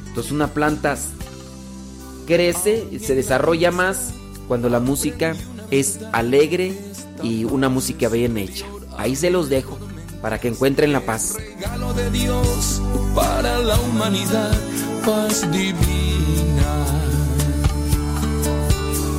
Entonces 0.08 0.32
una 0.32 0.48
planta 0.48 0.98
crece, 2.26 2.98
se 2.98 3.14
desarrolla 3.14 3.70
más 3.70 4.12
cuando 4.48 4.68
la 4.68 4.80
música 4.80 5.36
es 5.70 6.00
alegre 6.12 6.74
y 7.22 7.44
una 7.44 7.68
música 7.68 8.08
bien 8.08 8.36
hecha. 8.36 8.66
Ahí 8.98 9.14
se 9.14 9.30
los 9.30 9.48
dejo 9.48 9.78
para 10.26 10.40
que 10.40 10.48
encuentren 10.48 10.92
la 10.92 11.02
paz. 11.02 11.36
Regalo 11.36 11.94
de 11.94 12.10
Dios 12.10 12.82
para 13.14 13.60
la 13.60 13.76
humanidad, 13.78 14.50
paz 15.04 15.48
divina. 15.52 16.72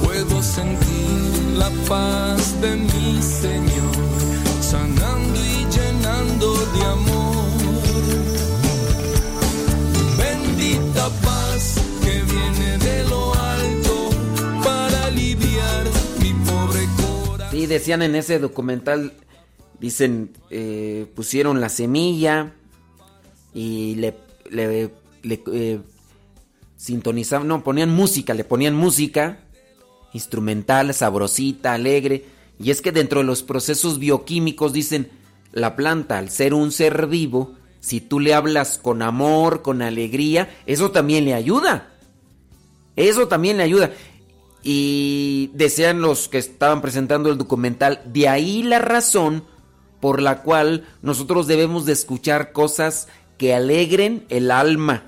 Puedo 0.04 0.44
sentir 0.44 1.54
la 1.56 1.70
paz 1.88 2.60
de 2.60 2.76
mi 2.76 3.22
Señor, 3.22 3.96
sanando 4.60 5.40
y 5.40 5.66
llenando 5.72 6.54
de 6.76 6.84
amor. 6.84 7.52
Bendita 10.18 11.08
paz 11.24 11.76
que 12.04 12.22
viene 12.22 12.78
de 12.80 13.04
lo 13.08 13.34
alto 13.34 14.10
para 14.62 15.06
aliviar 15.06 15.86
mi 16.20 16.34
pobre 16.34 16.86
corazón. 16.98 17.52
Sí, 17.52 17.66
decían 17.66 18.02
en 18.02 18.16
ese 18.16 18.40
documental 18.40 19.14
Dicen, 19.80 20.32
eh, 20.50 21.06
pusieron 21.16 21.62
la 21.62 21.70
semilla 21.70 22.54
y 23.54 23.96
le, 23.96 24.16
le, 24.50 24.92
eh, 25.54 25.80
sintonizaban, 26.76 27.48
no, 27.48 27.64
ponían 27.64 27.90
música, 27.90 28.34
le 28.34 28.44
ponían 28.44 28.76
música 28.76 29.40
instrumental, 30.14 30.94
sabrosita, 30.94 31.74
alegre. 31.74 32.26
Y 32.60 32.72
es 32.72 32.82
que 32.82 32.92
dentro 32.92 33.20
de 33.20 33.26
los 33.26 33.44
procesos 33.44 34.00
bioquímicos 34.00 34.74
dicen, 34.74 35.12
la 35.52 35.76
planta, 35.76 36.18
al 36.18 36.30
ser 36.30 36.54
un 36.54 36.72
ser 36.72 37.08
vivo, 37.08 37.56
si 37.80 38.02
tú 38.02 38.20
le 38.20 38.34
hablas 38.34 38.78
con 38.78 39.02
amor, 39.02 39.62
con 39.62 39.82
alegría, 39.82 40.50
eso 40.66 40.92
también 40.92 41.26
le 41.26 41.34
ayuda. 41.34 41.94
Eso 42.96 43.28
también 43.28 43.58
le 43.58 43.64
ayuda. 43.64 43.92
Y 44.64 45.52
desean 45.54 46.02
los 46.02 46.28
que 46.28 46.40
estaban 46.40 46.82
presentando 46.82 47.30
el 47.30 47.38
documental, 47.38 48.02
de 48.06 48.28
ahí 48.28 48.64
la 48.64 48.80
razón 48.80 49.44
por 50.00 50.22
la 50.22 50.42
cual 50.42 50.88
nosotros 51.02 51.48
debemos 51.48 51.86
de 51.86 51.94
escuchar 51.94 52.52
cosas 52.52 53.08
que 53.38 53.54
alegren 53.54 54.26
el 54.30 54.52
alma. 54.52 55.04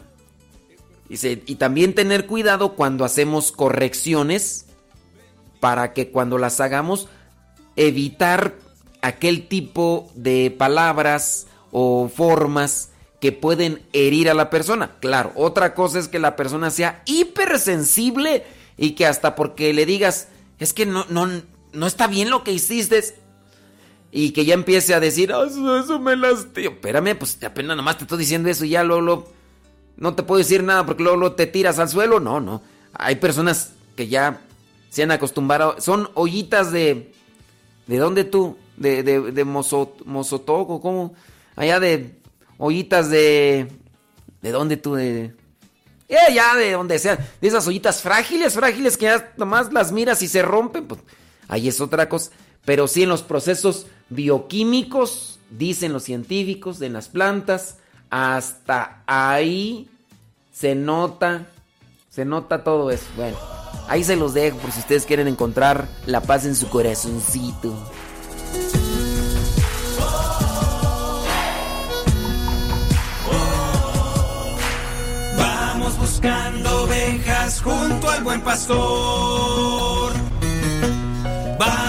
y 1.10 1.56
también 1.56 1.96
tener 1.96 2.28
cuidado 2.28 2.76
cuando 2.76 3.04
hacemos 3.04 3.52
correcciones 3.52 4.68
para 5.60 5.94
que 5.94 6.12
cuando 6.12 6.38
las 6.38 6.62
hagamos 6.62 7.08
evitar 7.76 8.54
aquel 9.02 9.48
tipo 9.48 10.12
de 10.14 10.54
palabras 10.56 11.48
o 11.72 12.10
formas 12.14 12.90
que 13.20 13.32
pueden 13.32 13.82
herir 13.94 14.30
a 14.30 14.34
la 14.34 14.50
persona. 14.50 14.96
Claro, 15.00 15.32
otra 15.36 15.74
cosa 15.74 16.00
es 16.00 16.08
que 16.08 16.20
la 16.20 16.36
persona 16.36 16.72
sea 16.72 17.02
hipersensible 17.06 18.44
y 18.78 18.92
que 18.92 19.06
hasta 19.06 19.36
porque 19.36 19.74
le 19.74 19.86
digas, 19.86 20.28
es 20.58 20.74
que 20.74 20.86
no, 20.86 21.06
no, 21.10 21.28
no 21.74 21.88
está 21.88 22.08
bien 22.08 22.30
lo 22.30 22.44
que 22.44 22.54
hiciste, 22.54 23.04
y 24.12 24.32
que 24.32 24.46
ya 24.46 24.56
empiece 24.56 24.94
a 24.94 25.00
decir, 25.00 25.32
ah, 25.32 25.46
eso, 25.46 26.00
me 26.00 26.16
lastimó. 26.16 26.72
Espérame, 26.72 27.16
pues 27.18 27.38
apenas 27.44 27.78
nomás 27.78 27.98
te 27.98 28.06
estoy 28.06 28.20
diciendo 28.20 28.50
eso 28.50 28.66
y 28.66 28.70
ya 28.70 28.84
luego, 28.84 29.32
no 29.98 30.16
te 30.16 30.24
puedo 30.24 30.40
decir 30.40 30.64
nada 30.64 30.86
porque 30.86 31.04
luego, 31.04 31.34
te 31.34 31.46
tiras 31.46 31.78
al 31.80 31.90
suelo. 31.90 32.20
No, 32.20 32.40
no. 32.40 32.62
Hay 32.94 33.16
personas 33.18 33.74
que 33.96 34.08
ya 34.08 34.42
se 34.90 35.04
han 35.04 35.12
acostumbrado. 35.12 35.80
Son 35.80 36.10
ollitas 36.16 36.72
de. 36.72 37.12
¿De 37.86 37.98
dónde 37.98 38.24
tú? 38.24 38.58
De, 38.78 39.04
de, 39.04 39.32
de 39.32 39.44
Mozotoco, 39.44 40.80
¿cómo? 40.82 41.14
Allá 41.56 41.80
de 41.80 42.16
ollitas 42.58 43.10
de. 43.10 43.68
¿De 44.42 44.52
dónde 44.52 44.78
tú? 44.78 44.96
De. 44.96 45.36
Eh, 46.08 46.34
ya, 46.34 46.56
de 46.56 46.72
donde 46.72 46.98
sea. 46.98 47.18
De 47.40 47.48
esas 47.48 47.68
ollitas 47.68 48.02
frágiles, 48.02 48.54
frágiles 48.54 48.98
que 48.98 49.06
ya 49.06 49.34
nomás 49.38 49.72
las 49.72 49.92
miras 49.92 50.22
y 50.22 50.28
se 50.28 50.42
rompen. 50.42 50.88
Pues 50.88 51.02
ahí 51.48 51.68
es 51.68 51.80
otra 51.80 52.10
cosa. 52.10 52.32
Pero 52.66 52.88
sí 52.88 53.04
en 53.04 53.10
los 53.10 53.24
procesos 53.24 53.88
bioquímicos, 54.10 55.40
dicen 55.50 55.94
los 55.94 56.04
científicos, 56.04 56.80
de 56.80 56.90
las 56.90 57.08
plantas, 57.08 57.78
hasta 58.10 59.04
ahí 59.06 59.90
se 60.52 60.76
nota, 60.76 61.48
se 62.10 62.26
nota 62.26 62.64
todo 62.64 62.92
eso. 62.92 63.06
Bueno, 63.16 63.38
ahí 63.88 64.04
se 64.04 64.16
los 64.16 64.34
dejo 64.34 64.58
por 64.58 64.72
si 64.72 64.80
ustedes 64.80 65.06
quieren 65.06 65.28
encontrar 65.28 65.88
la 66.06 66.22
paz 66.22 66.46
en 66.46 66.56
su 66.56 66.70
corazoncito. 66.70 67.74
Vamos 75.38 75.98
buscando 75.98 76.84
ovejas 76.84 77.62
junto 77.62 78.10
al 78.10 78.24
buen 78.24 78.42
pastor 78.42 80.14
Vamos 81.58 81.89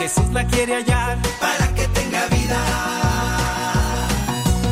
Jesús 0.00 0.30
la 0.32 0.46
quiere 0.46 0.76
hallar 0.76 1.18
para 1.38 1.74
que 1.74 1.86
tenga 1.88 2.26
vida. 2.28 2.58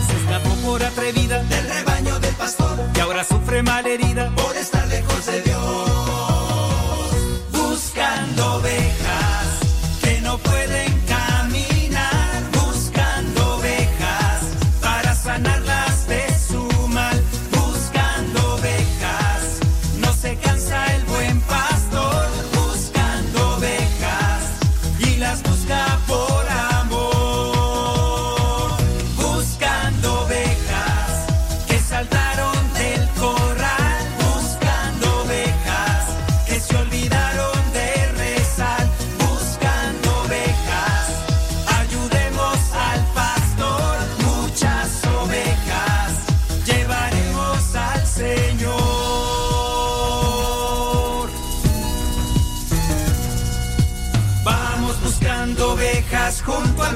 Se 0.06 0.16
escapó 0.16 0.54
por 0.64 0.82
atrevida 0.82 1.42
del 1.42 1.68
rebaño 1.68 2.18
del 2.18 2.34
pastor 2.34 2.78
y 2.94 3.00
ahora 3.00 3.22
sufre 3.24 3.62
mal 3.62 3.86
herida 3.86 4.30
por 4.34 4.56
estar 4.56 4.88
lejos 4.88 5.26
de 5.26 5.42
Dios. 5.42 7.10
Buscando 7.52 8.54
ovejas 8.54 9.47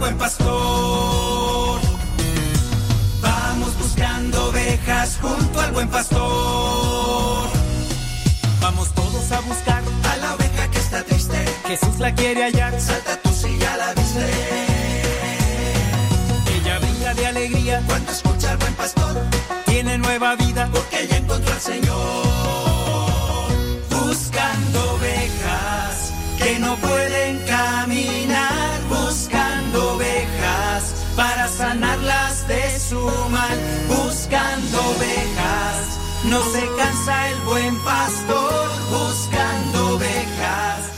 buen 0.02 0.18
pastor. 0.18 1.80
Vamos 3.20 3.78
buscando 3.78 4.48
ovejas 4.48 5.18
junto 5.22 5.60
al 5.60 5.70
buen 5.70 5.88
pastor. 5.88 7.48
Vamos 8.60 8.92
todos 8.94 9.30
a 9.30 9.40
buscar 9.42 9.82
a 10.10 10.16
la 10.16 10.34
oveja 10.34 10.68
que 10.72 10.78
está 10.78 11.04
triste. 11.04 11.38
Jesús 11.68 12.00
la 12.00 12.12
quiere 12.12 12.42
hallar. 12.42 12.72
Salta 12.80 13.16
tú 13.22 13.30
si 13.32 13.56
ya 13.58 13.76
la 13.76 13.94
viste. 13.94 14.26
Ella 16.56 16.78
brinda 16.80 17.14
de 17.14 17.26
alegría 17.26 17.82
cuando 17.86 18.10
escucha 18.10 18.50
al 18.50 18.58
buen 18.58 18.74
pastor. 18.74 19.14
Tiene 19.66 19.98
nueva 19.98 20.34
vida 20.34 20.68
porque 20.72 21.06
ya 21.06 21.16
encontró 21.18 21.52
al 21.52 21.60
Señor. 21.60 22.26
Buscando 23.88 24.78
ovejas 24.94 26.12
que 26.38 26.58
no 26.58 26.74
pueden 26.76 27.38
caminar 27.46 28.21
para 31.16 31.48
sanarlas 31.48 32.46
de 32.48 32.78
su 32.78 33.00
mal, 33.30 33.58
buscando 33.88 34.78
ovejas. 34.90 35.98
No 36.24 36.42
se 36.52 36.62
cansa 36.76 37.30
el 37.30 37.40
buen 37.40 37.84
pastor 37.84 38.70
buscando 38.90 39.96
ovejas 39.96 40.92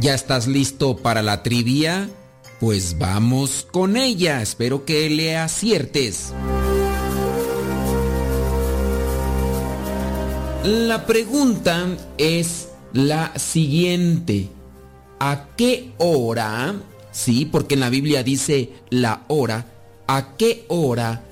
¿Ya 0.00 0.14
estás 0.14 0.46
listo 0.46 0.96
para 0.96 1.22
la 1.22 1.42
trivia? 1.42 2.08
Pues 2.60 2.98
vamos 2.98 3.66
con 3.70 3.96
ella. 3.96 4.40
Espero 4.42 4.84
que 4.84 5.10
le 5.10 5.36
aciertes. 5.36 6.32
La 10.64 11.04
pregunta 11.04 11.86
es 12.16 12.67
la 12.92 13.38
siguiente. 13.38 14.48
¿A 15.20 15.48
qué 15.56 15.92
hora? 15.98 16.74
Sí, 17.10 17.44
porque 17.44 17.74
en 17.74 17.80
la 17.80 17.90
Biblia 17.90 18.22
dice 18.22 18.72
la 18.90 19.24
hora. 19.28 19.66
¿A 20.06 20.36
qué 20.36 20.64
hora 20.68 21.22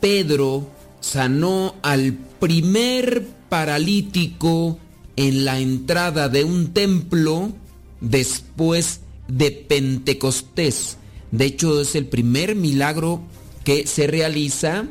Pedro 0.00 0.68
sanó 1.00 1.74
al 1.82 2.12
primer 2.12 3.26
paralítico 3.48 4.78
en 5.16 5.44
la 5.44 5.58
entrada 5.58 6.28
de 6.28 6.44
un 6.44 6.72
templo 6.72 7.52
después 8.00 9.00
de 9.28 9.50
Pentecostés? 9.50 10.96
De 11.30 11.46
hecho, 11.46 11.80
es 11.80 11.94
el 11.94 12.06
primer 12.06 12.54
milagro 12.54 13.22
que 13.64 13.86
se 13.86 14.06
realiza 14.06 14.86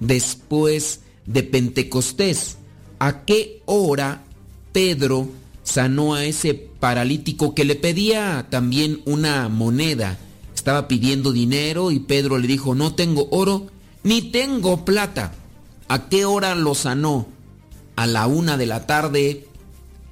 después 0.00 1.00
de 1.26 1.42
Pentecostés 1.42 2.56
a 2.98 3.24
qué 3.24 3.62
hora 3.66 4.24
Pedro 4.72 5.28
sanó 5.68 6.14
a 6.14 6.24
ese 6.24 6.54
paralítico 6.54 7.54
que 7.54 7.64
le 7.64 7.74
pedía 7.74 8.46
también 8.48 9.02
una 9.04 9.48
moneda. 9.48 10.18
Estaba 10.54 10.88
pidiendo 10.88 11.32
dinero 11.32 11.90
y 11.90 12.00
Pedro 12.00 12.38
le 12.38 12.48
dijo, 12.48 12.74
no 12.74 12.94
tengo 12.94 13.28
oro 13.30 13.66
ni 14.02 14.22
tengo 14.22 14.84
plata. 14.84 15.32
¿A 15.88 16.08
qué 16.08 16.24
hora 16.24 16.54
lo 16.54 16.74
sanó? 16.74 17.26
¿A 17.96 18.06
la 18.06 18.26
una 18.26 18.56
de 18.56 18.66
la 18.66 18.86
tarde? 18.86 19.46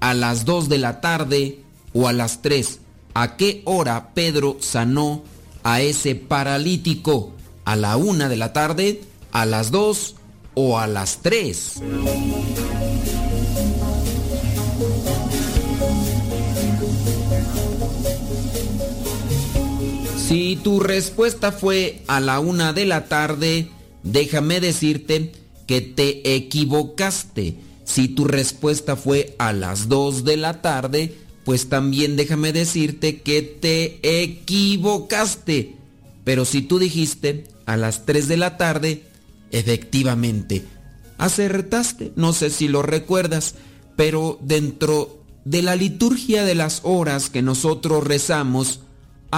¿A 0.01 0.13
las 0.13 0.45
dos 0.45 0.69
de 0.69 0.79
la 0.79 1.01
tarde? 1.01 1.61
¿O 1.95 2.07
a 2.07 2.13
las 2.13 2.43
tres? 2.43 2.81
¿A 3.15 3.37
qué 3.37 3.63
hora 3.65 4.13
Pedro 4.13 4.59
sanó 4.61 5.25
a 5.63 5.81
ese 5.81 6.15
paralítico? 6.15 7.33
¿A 7.65 7.77
la 7.77 7.97
una 7.97 8.29
de 8.29 8.37
la 8.37 8.53
tarde? 8.53 9.03
¿A 9.33 9.47
las 9.47 9.71
dos? 9.71 10.17
¿O 10.55 10.79
a 10.79 10.87
las 10.87 11.19
tres? 11.23 11.81
Si 20.27 20.59
tu 20.61 20.81
respuesta 20.81 21.53
fue 21.53 22.03
a 22.09 22.19
la 22.19 22.41
una 22.41 22.73
de 22.73 22.85
la 22.85 23.05
tarde, 23.05 23.69
déjame 24.03 24.59
decirte 24.59 25.31
que 25.69 25.81
te 25.81 26.35
equivocaste. 26.35 27.59
Si 27.85 28.09
tu 28.09 28.25
respuesta 28.25 28.97
fue 28.97 29.37
a 29.39 29.53
las 29.53 29.89
dos 29.89 30.25
de 30.25 30.37
la 30.37 30.63
tarde, 30.63 31.15
pues 31.45 31.69
también 31.69 32.17
déjame 32.17 32.53
decirte 32.53 33.21
que 33.21 33.41
te 33.43 34.01
equivocaste. 34.23 35.77
Pero 36.25 36.45
si 36.45 36.63
tú 36.63 36.81
dijiste 36.81 37.45
a 37.65 37.77
las 37.77 38.05
3 38.05 38.27
de 38.27 38.37
la 38.37 38.57
tarde, 38.57 39.05
efectivamente, 39.53 40.65
acertaste. 41.19 42.11
No 42.17 42.33
sé 42.33 42.51
si 42.51 42.67
lo 42.67 42.83
recuerdas, 42.83 43.55
pero 43.95 44.41
dentro 44.43 45.23
de 45.45 45.63
la 45.63 45.77
liturgia 45.77 46.45
de 46.45 46.57
las 46.57 46.81
horas 46.83 47.31
que 47.31 47.43
nosotros 47.43 48.03
rezamos, 48.03 48.81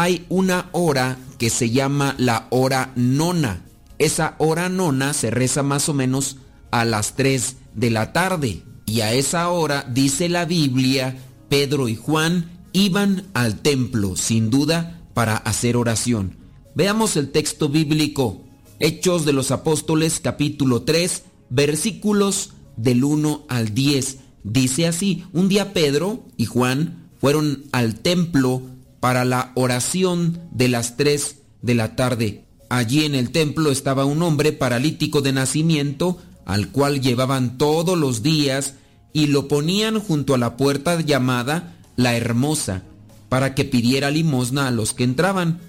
hay 0.01 0.27
una 0.29 0.69
hora 0.71 1.19
que 1.39 1.51
se 1.51 1.71
llama 1.71 2.15
la 2.19 2.47
hora 2.51 2.93
nona. 2.95 3.65
Esa 3.99 4.37
hora 4.39 4.69
nona 4.69 5.13
se 5.13 5.33
reza 5.33 5.65
más 5.65 5.89
o 5.89 5.95
menos 5.95 6.37
a 6.71 6.85
las 6.85 7.17
3 7.17 7.57
de 7.75 7.91
la 7.91 8.13
tarde. 8.13 8.63
Y 8.87 9.01
a 9.01 9.13
esa 9.13 9.49
hora, 9.49 9.85
dice 9.93 10.29
la 10.29 10.45
Biblia, 10.45 11.19
Pedro 11.49 11.89
y 11.89 11.97
Juan 11.97 12.49
iban 12.73 13.25
al 13.35 13.59
templo, 13.61 14.15
sin 14.15 14.51
duda, 14.51 15.03
para 15.15 15.37
hacer 15.37 15.77
oración. 15.77 16.37
Veamos 16.77 17.17
el 17.17 17.33
texto 17.33 17.69
bíblico. 17.69 18.45
Hechos 18.79 19.25
de 19.25 19.33
los 19.33 19.51
Apóstoles 19.51 20.21
capítulo 20.21 20.83
3, 20.83 21.25
versículos 21.51 22.53
del 22.77 23.03
1 23.03 23.47
al 23.49 23.75
10. 23.75 24.19
Dice 24.45 24.87
así, 24.87 25.25
un 25.33 25.49
día 25.49 25.73
Pedro 25.73 26.25
y 26.37 26.45
Juan 26.45 27.11
fueron 27.21 27.65
al 27.73 27.97
templo 27.97 28.63
para 29.01 29.25
la 29.25 29.53
oración 29.55 30.41
de 30.51 30.69
las 30.69 30.97
3 30.97 31.37
de 31.63 31.75
la 31.75 31.97
tarde. 31.97 32.45
Allí 32.69 33.05
en 33.05 33.15
el 33.15 33.31
templo 33.31 33.71
estaba 33.71 34.05
un 34.05 34.23
hombre 34.23 34.53
paralítico 34.53 35.23
de 35.23 35.33
nacimiento, 35.33 36.19
al 36.45 36.69
cual 36.69 37.01
llevaban 37.01 37.59
todos 37.59 37.97
los 37.97 38.23
días 38.23 38.75
y 39.13 39.27
lo 39.27 39.49
ponían 39.49 40.01
junto 40.01 40.35
a 40.35 40.39
la 40.39 40.57
puerta 40.57 41.01
llamada 41.01 41.77
la 41.97 42.17
Hermosa, 42.17 42.83
para 43.29 43.55
que 43.55 43.65
pidiera 43.65 44.11
limosna 44.11 44.69
a 44.69 44.71
los 44.71 44.95
que 44.95 45.05
entraban. 45.05 45.61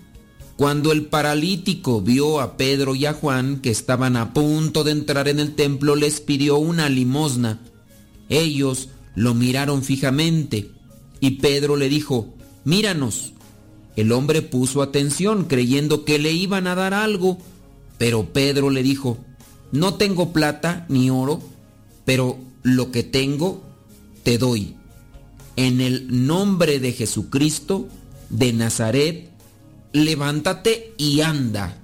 Cuando 0.58 0.92
el 0.92 1.06
paralítico 1.06 2.02
vio 2.02 2.42
a 2.42 2.58
Pedro 2.58 2.96
y 2.96 3.06
a 3.06 3.14
Juan 3.14 3.62
que 3.62 3.72
estaban 3.72 4.18
a 4.18 4.34
punto 4.34 4.84
de 4.84 4.92
entrar 4.92 5.30
en 5.30 5.40
el 5.40 5.56
templo, 5.56 5.96
les 5.96 6.20
pidió 6.20 6.58
una 6.58 6.90
limosna. 6.90 7.60
Ellos 8.28 8.90
lo 9.16 9.34
miraron 9.34 9.84
fijamente 9.84 10.72
y 11.22 11.32
Pedro 11.32 11.78
le 11.78 11.88
dijo, 11.88 12.36
míranos. 12.64 13.34
El 13.96 14.12
hombre 14.12 14.42
puso 14.42 14.82
atención 14.82 15.46
creyendo 15.46 16.06
que 16.06 16.20
le 16.20 16.32
iban 16.32 16.68
a 16.68 16.76
dar 16.76 16.94
algo, 16.94 17.38
pero 17.98 18.32
Pedro 18.32 18.70
le 18.70 18.84
dijo, 18.84 19.18
no 19.72 19.96
tengo 19.96 20.32
plata 20.32 20.86
ni 20.90 21.10
oro, 21.10 21.42
pero 22.06 22.38
lo 22.64 22.92
que 22.92 23.04
tengo 23.04 23.62
te 24.24 24.38
doy. 24.38 24.76
En 25.56 25.82
el 25.82 26.26
nombre 26.26 26.80
de 26.80 26.94
Jesucristo 26.94 27.88
de 28.30 28.54
Nazaret, 28.54 29.30
levántate 29.92 30.94
y 30.98 31.22
anda. 31.22 31.78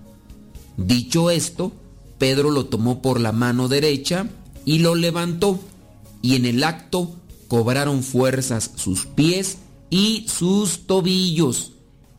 Dicho 0.78 1.30
esto, 1.30 1.74
Pedro 2.18 2.52
lo 2.52 2.68
tomó 2.68 3.02
por 3.02 3.20
la 3.20 3.32
mano 3.32 3.68
derecha 3.68 4.28
y 4.64 4.80
lo 4.80 4.96
levantó, 4.96 5.60
y 6.22 6.36
en 6.36 6.46
el 6.46 6.64
acto 6.64 7.16
cobraron 7.48 8.04
fuerzas 8.04 8.72
sus 8.76 9.06
pies 9.06 9.58
y 9.90 10.26
sus 10.28 10.88
tobillos. 10.88 11.74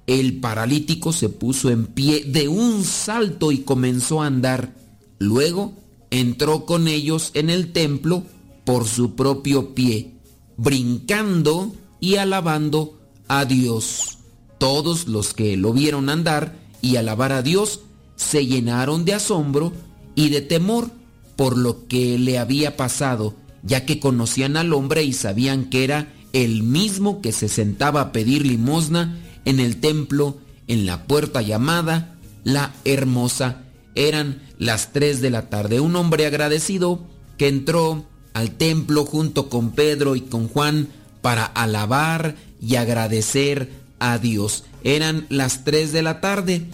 El 0.06 0.38
paralítico 0.40 1.12
se 1.12 1.28
puso 1.28 1.70
en 1.70 1.86
pie 1.86 2.24
de 2.24 2.48
un 2.48 2.84
salto 2.84 3.50
y 3.50 3.58
comenzó 3.58 4.22
a 4.22 4.26
andar. 4.26 4.74
Luego 5.18 5.72
entró 6.10 6.64
con 6.64 6.86
ellos 6.88 7.30
en 7.34 7.50
el 7.50 7.72
templo 7.72 8.22
por 8.64 8.86
su 8.86 9.14
propio 9.14 9.74
pie, 9.74 10.14
brincando 10.56 11.74
y 12.00 12.16
alabando 12.16 12.98
a 13.28 13.44
Dios. 13.44 14.18
Todos 14.58 15.08
los 15.08 15.34
que 15.34 15.56
lo 15.56 15.72
vieron 15.72 16.08
andar 16.08 16.58
y 16.80 16.96
alabar 16.96 17.32
a 17.32 17.42
Dios 17.42 17.80
se 18.16 18.46
llenaron 18.46 19.04
de 19.04 19.14
asombro 19.14 19.72
y 20.14 20.30
de 20.30 20.40
temor 20.40 20.90
por 21.36 21.58
lo 21.58 21.86
que 21.86 22.18
le 22.18 22.38
había 22.38 22.76
pasado, 22.76 23.34
ya 23.62 23.84
que 23.84 24.00
conocían 24.00 24.56
al 24.56 24.72
hombre 24.72 25.04
y 25.04 25.12
sabían 25.12 25.68
que 25.68 25.84
era 25.84 26.12
el 26.36 26.62
mismo 26.62 27.22
que 27.22 27.32
se 27.32 27.48
sentaba 27.48 28.02
a 28.02 28.12
pedir 28.12 28.46
limosna 28.46 29.18
en 29.46 29.58
el 29.58 29.78
templo 29.78 30.36
en 30.68 30.84
la 30.84 31.04
puerta 31.04 31.40
llamada 31.40 32.14
La 32.44 32.74
Hermosa. 32.84 33.62
Eran 33.94 34.42
las 34.58 34.92
tres 34.92 35.22
de 35.22 35.30
la 35.30 35.48
tarde. 35.48 35.80
Un 35.80 35.96
hombre 35.96 36.26
agradecido 36.26 37.00
que 37.38 37.48
entró 37.48 38.04
al 38.34 38.50
templo 38.50 39.06
junto 39.06 39.48
con 39.48 39.70
Pedro 39.70 40.14
y 40.14 40.20
con 40.20 40.48
Juan 40.48 40.88
para 41.22 41.46
alabar 41.46 42.36
y 42.60 42.76
agradecer 42.76 43.70
a 43.98 44.18
Dios. 44.18 44.64
Eran 44.84 45.24
las 45.30 45.64
3 45.64 45.90
de 45.92 46.02
la 46.02 46.20
tarde. 46.20 46.66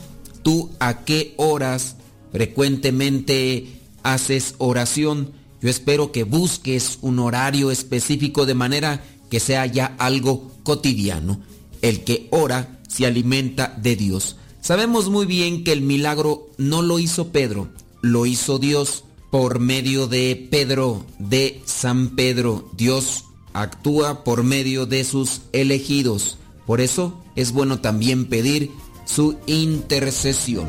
¿Tú 0.43 0.71
a 0.81 1.05
qué 1.05 1.35
horas 1.37 1.95
frecuentemente 2.33 3.81
haces 4.03 4.57
oración? 4.59 5.31
Yo 5.61 5.71
espero 5.71 6.11
que 6.11 6.25
busques 6.25 6.99
un 7.01 7.21
horario 7.21 7.71
específico 7.71 8.45
de 8.45 8.55
manera 8.55 9.05
que 9.33 9.41
sea 9.41 9.65
ya 9.65 9.97
algo 9.99 10.53
cotidiano. 10.63 11.41
El 11.81 12.05
que 12.05 12.29
ora 12.33 12.79
se 12.87 13.07
alimenta 13.07 13.75
de 13.81 13.97
Dios. 13.97 14.37
Sabemos 14.61 15.09
muy 15.09 15.25
bien 15.25 15.65
que 15.65 15.73
el 15.73 15.81
milagro 15.81 16.51
no 16.59 16.83
lo 16.83 16.99
hizo 16.99 17.29
Pedro, 17.29 17.71
lo 18.03 18.27
hizo 18.27 18.59
Dios 18.59 19.05
por 19.31 19.59
medio 19.59 20.07
de 20.07 20.49
Pedro, 20.51 21.07
de 21.19 21.63
San 21.65 22.11
Pedro. 22.11 22.69
Dios 22.77 23.25
actúa 23.55 24.23
por 24.23 24.43
medio 24.43 24.85
de 24.85 25.03
sus 25.03 25.41
elegidos. 25.55 26.37
Por 26.67 26.83
eso 26.83 27.19
es 27.35 27.53
bueno 27.53 27.81
también 27.81 28.27
pedir 28.27 28.71
su 29.07 29.39
intercesión. 29.47 30.69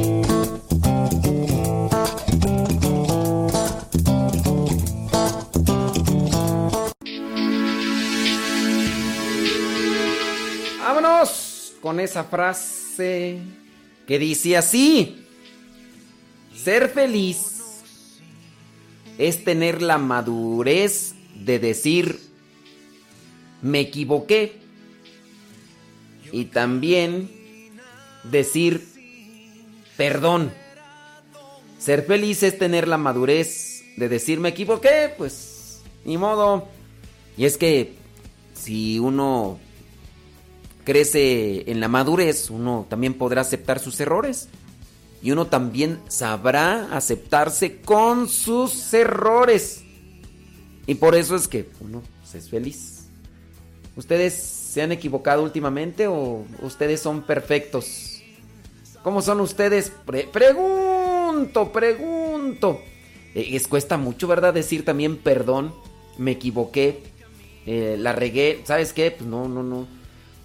Con 11.81 11.99
esa 11.99 12.23
frase 12.23 13.39
que 14.07 14.19
dice 14.19 14.55
así. 14.55 15.25
Ser 16.55 16.89
feliz 16.89 17.51
es 19.17 19.43
tener 19.43 19.81
la 19.81 19.97
madurez 19.97 21.15
de 21.35 21.59
decir, 21.59 22.19
me 23.61 23.79
equivoqué. 23.79 24.59
Y 26.31 26.45
también 26.45 27.29
decir, 28.23 28.87
perdón. 29.97 30.53
Ser 31.79 32.05
feliz 32.05 32.43
es 32.43 32.57
tener 32.57 32.87
la 32.87 32.97
madurez 32.97 33.83
de 33.97 34.07
decir, 34.07 34.39
me 34.39 34.49
equivoqué, 34.49 35.13
pues, 35.17 35.81
ni 36.05 36.17
modo. 36.17 36.67
Y 37.37 37.45
es 37.45 37.57
que 37.57 37.95
si 38.53 38.99
uno 38.99 39.59
crece 40.83 41.69
en 41.71 41.79
la 41.79 41.87
madurez, 41.87 42.49
uno 42.49 42.85
también 42.89 43.13
podrá 43.13 43.41
aceptar 43.41 43.79
sus 43.79 43.99
errores. 43.99 44.49
Y 45.23 45.31
uno 45.31 45.45
también 45.45 45.99
sabrá 46.07 46.95
aceptarse 46.95 47.77
con 47.81 48.27
sus 48.27 48.91
errores. 48.93 49.83
Y 50.87 50.95
por 50.95 51.13
eso 51.15 51.35
es 51.35 51.47
que 51.47 51.69
uno 51.79 52.01
es 52.33 52.49
feliz. 52.49 53.05
¿Ustedes 53.95 54.33
se 54.33 54.81
han 54.81 54.91
equivocado 54.91 55.43
últimamente 55.43 56.07
o 56.07 56.43
ustedes 56.63 57.01
son 57.01 57.21
perfectos? 57.21 58.23
¿Cómo 59.03 59.21
son 59.21 59.41
ustedes? 59.41 59.91
Pre- 60.05 60.27
pregunto, 60.31 61.71
pregunto. 61.71 62.81
Eh, 63.35 63.49
Les 63.51 63.67
cuesta 63.67 63.97
mucho, 63.97 64.27
¿verdad? 64.27 64.53
Decir 64.55 64.83
también 64.85 65.17
perdón, 65.17 65.73
me 66.17 66.31
equivoqué, 66.31 67.03
eh, 67.65 67.95
la 67.99 68.13
regué, 68.13 68.61
¿sabes 68.63 68.91
qué? 68.93 69.11
Pues 69.11 69.29
no, 69.29 69.47
no, 69.47 69.61
no. 69.61 69.87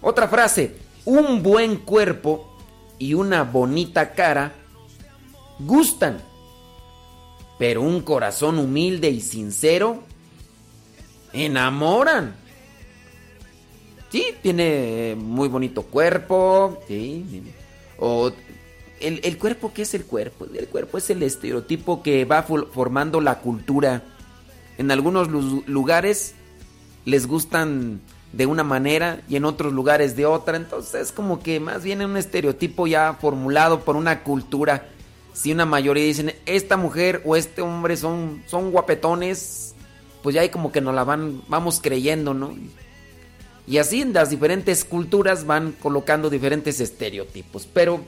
Otra 0.09 0.29
frase, 0.29 0.77
un 1.05 1.43
buen 1.43 1.79
cuerpo 1.79 2.57
y 2.97 3.15
una 3.15 3.43
bonita 3.43 4.13
cara 4.13 4.55
gustan, 5.59 6.19
pero 7.59 7.83
un 7.83 8.03
corazón 8.03 8.61
humilde 8.61 9.11
y 9.11 9.21
sincero 9.21 10.05
enamoran. 11.33 12.37
Sí, 14.09 14.27
tiene 14.43 15.17
muy 15.19 15.49
bonito 15.49 15.83
cuerpo. 15.83 16.79
O 17.99 18.33
el, 19.01 19.21
el, 19.25 19.39
cuerpo, 19.39 19.73
¿qué 19.75 19.83
es 19.83 19.93
el 19.95 20.05
cuerpo? 20.05 20.47
El 20.55 20.69
cuerpo 20.69 20.99
es 20.99 21.11
el 21.11 21.21
estereotipo 21.25 22.05
que 22.05 22.25
va 22.25 22.45
formando 22.45 23.21
la 23.21 23.41
cultura. 23.41 24.05
En 24.79 24.93
algunos 24.93 25.27
lugares 25.67 26.37
les 27.05 27.27
gustan 27.27 28.01
de 28.33 28.47
una 28.47 28.65
manera 28.65 29.21
y 29.29 29.37
en 29.37 29.45
otros 29.45 29.73
lugares 29.73 30.17
de 30.17 30.27
otra. 30.27 30.57
Entonces, 30.57 31.13
como 31.13 31.41
que 31.41 31.61
más 31.61 31.83
bien 31.83 32.03
un 32.03 32.17
estereotipo 32.17 32.87
ya 32.87 33.15
formulado 33.15 33.81
por 33.81 33.97
una 33.97 34.23
cultura. 34.23 34.89
Si 35.33 35.53
una 35.53 35.67
mayoría 35.67 36.05
dicen, 36.05 36.35
esta 36.47 36.77
mujer 36.77 37.23
o 37.25 37.37
este 37.37 37.63
hombre 37.63 37.97
son, 37.97 38.43
son 38.47 38.71
guapetones, 38.71 39.75
pues 40.23 40.35
ya 40.35 40.41
hay 40.41 40.49
como 40.49 40.73
que 40.73 40.81
nos 40.81 40.95
la 40.95 41.05
van, 41.05 41.43
vamos 41.49 41.81
creyendo, 41.83 42.35
¿no? 42.35 42.55
Y 43.67 43.79
así 43.79 44.01
en 44.01 44.13
las 44.13 44.31
diferentes 44.31 44.85
culturas 44.85 45.45
van 45.45 45.73
colocando 45.73 46.31
diferentes 46.31 46.81
estereotipos. 46.81 47.69
Pero, 47.73 48.01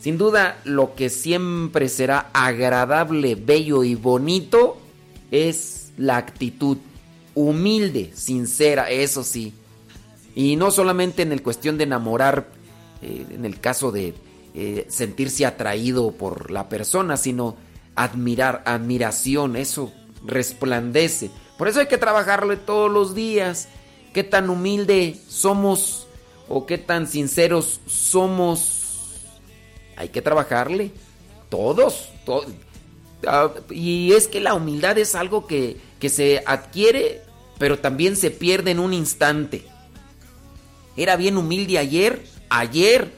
sin 0.00 0.18
duda, 0.18 0.60
lo 0.64 0.94
que 0.94 1.10
siempre 1.10 1.88
será 1.88 2.30
agradable, 2.32 3.34
bello 3.34 3.82
y 3.82 3.94
bonito 3.94 4.78
es 5.30 5.92
la 5.96 6.16
actitud 6.16 6.78
humilde, 7.34 8.12
sincera, 8.14 8.90
eso 8.90 9.24
sí. 9.24 9.54
Y 10.34 10.56
no 10.56 10.70
solamente 10.70 11.22
en 11.22 11.32
el 11.32 11.42
cuestión 11.42 11.78
de 11.78 11.84
enamorar, 11.84 12.48
eh, 13.02 13.26
en 13.30 13.44
el 13.44 13.60
caso 13.60 13.92
de 13.92 14.14
eh, 14.54 14.86
sentirse 14.88 15.46
atraído 15.46 16.12
por 16.12 16.50
la 16.50 16.68
persona, 16.68 17.16
sino 17.16 17.56
admirar, 17.94 18.62
admiración, 18.66 19.56
eso 19.56 19.92
resplandece. 20.24 21.30
Por 21.58 21.68
eso 21.68 21.80
hay 21.80 21.86
que 21.86 21.98
trabajarlo 21.98 22.56
todos 22.58 22.90
los 22.90 23.14
días. 23.14 23.68
Qué 24.12 24.24
tan 24.24 24.50
humilde 24.50 25.16
somos 25.28 26.06
o 26.48 26.66
qué 26.66 26.78
tan 26.78 27.06
sinceros 27.06 27.80
somos. 27.86 29.22
Hay 29.96 30.08
que 30.08 30.22
trabajarle. 30.22 30.92
Todos. 31.48 32.10
todos. 32.24 32.46
Ah, 33.26 33.50
y 33.70 34.12
es 34.12 34.28
que 34.28 34.40
la 34.40 34.54
humildad 34.54 34.98
es 34.98 35.14
algo 35.14 35.46
que 35.46 35.76
que 36.02 36.08
se 36.08 36.42
adquiere, 36.46 37.22
pero 37.58 37.78
también 37.78 38.16
se 38.16 38.32
pierde 38.32 38.72
en 38.72 38.80
un 38.80 38.92
instante. 38.92 39.64
Era 40.96 41.14
bien 41.14 41.36
humilde 41.36 41.78
ayer, 41.78 42.24
ayer, 42.50 43.14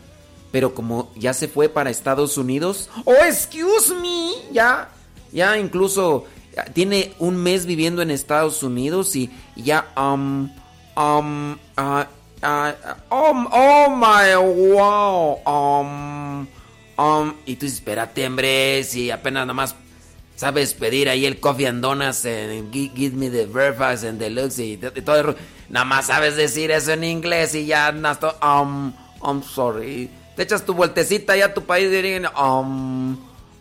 pero 0.53 0.75
como 0.75 1.11
ya 1.17 1.33
se 1.33 1.49
fue 1.49 1.71
para 1.71 1.89
Estados 1.89 2.37
Unidos, 2.37 2.91
oh, 3.07 3.15
excuse 3.25 3.95
me, 3.95 4.33
ya, 4.53 4.91
ya 5.33 5.57
incluso 5.57 6.27
tiene 6.75 7.15
un 7.21 7.37
mes 7.37 7.65
viviendo 7.65 8.03
en 8.03 8.11
Estados 8.11 8.63
Unidos 8.63 9.17
y 9.17 9.31
ya, 9.57 9.91
um, 9.97 10.51
um, 10.95 11.53
uh, 11.79 12.05
uh, 12.43 12.73
oh, 13.09 13.97
my, 13.97 14.35
wow, 14.37 15.41
um, 15.47 16.47
um, 16.99 17.33
y 17.47 17.57
tú 17.57 17.65
espérate, 17.65 18.27
hombre, 18.27 18.85
si 18.85 19.11
apenas 19.11 19.45
nada 19.47 19.55
más 19.55 19.75
sabes 20.37 20.75
pedir 20.75 21.09
ahí 21.09 21.27
el 21.27 21.39
coffee 21.41 21.67
and 21.67 21.83
donuts 21.83 22.25
en 22.25 22.73
give, 22.73 23.17
me 23.17 23.31
the 23.31 23.47
breakfast 23.47 24.05
and 24.05 24.19
deluxe 24.19 24.59
y, 24.59 24.73
y 24.73 25.03
todo 25.03 25.35
nada 25.69 25.85
más 25.85 26.07
sabes 26.07 26.37
decir 26.37 26.71
eso 26.71 26.93
en 26.93 27.05
inglés 27.05 27.55
y 27.55 27.67
ya 27.67 27.89
andas 27.89 28.19
um 28.43 28.93
I'm 29.23 29.43
sorry. 29.43 30.11
Te 30.37 30.43
echas 30.43 30.65
tu 30.65 30.75
vueltecita 30.75 31.35
ya 31.37 31.47
a 31.47 31.55
tu 31.55 31.63
país 31.63 31.91
y 31.91 32.23
um 32.39 33.17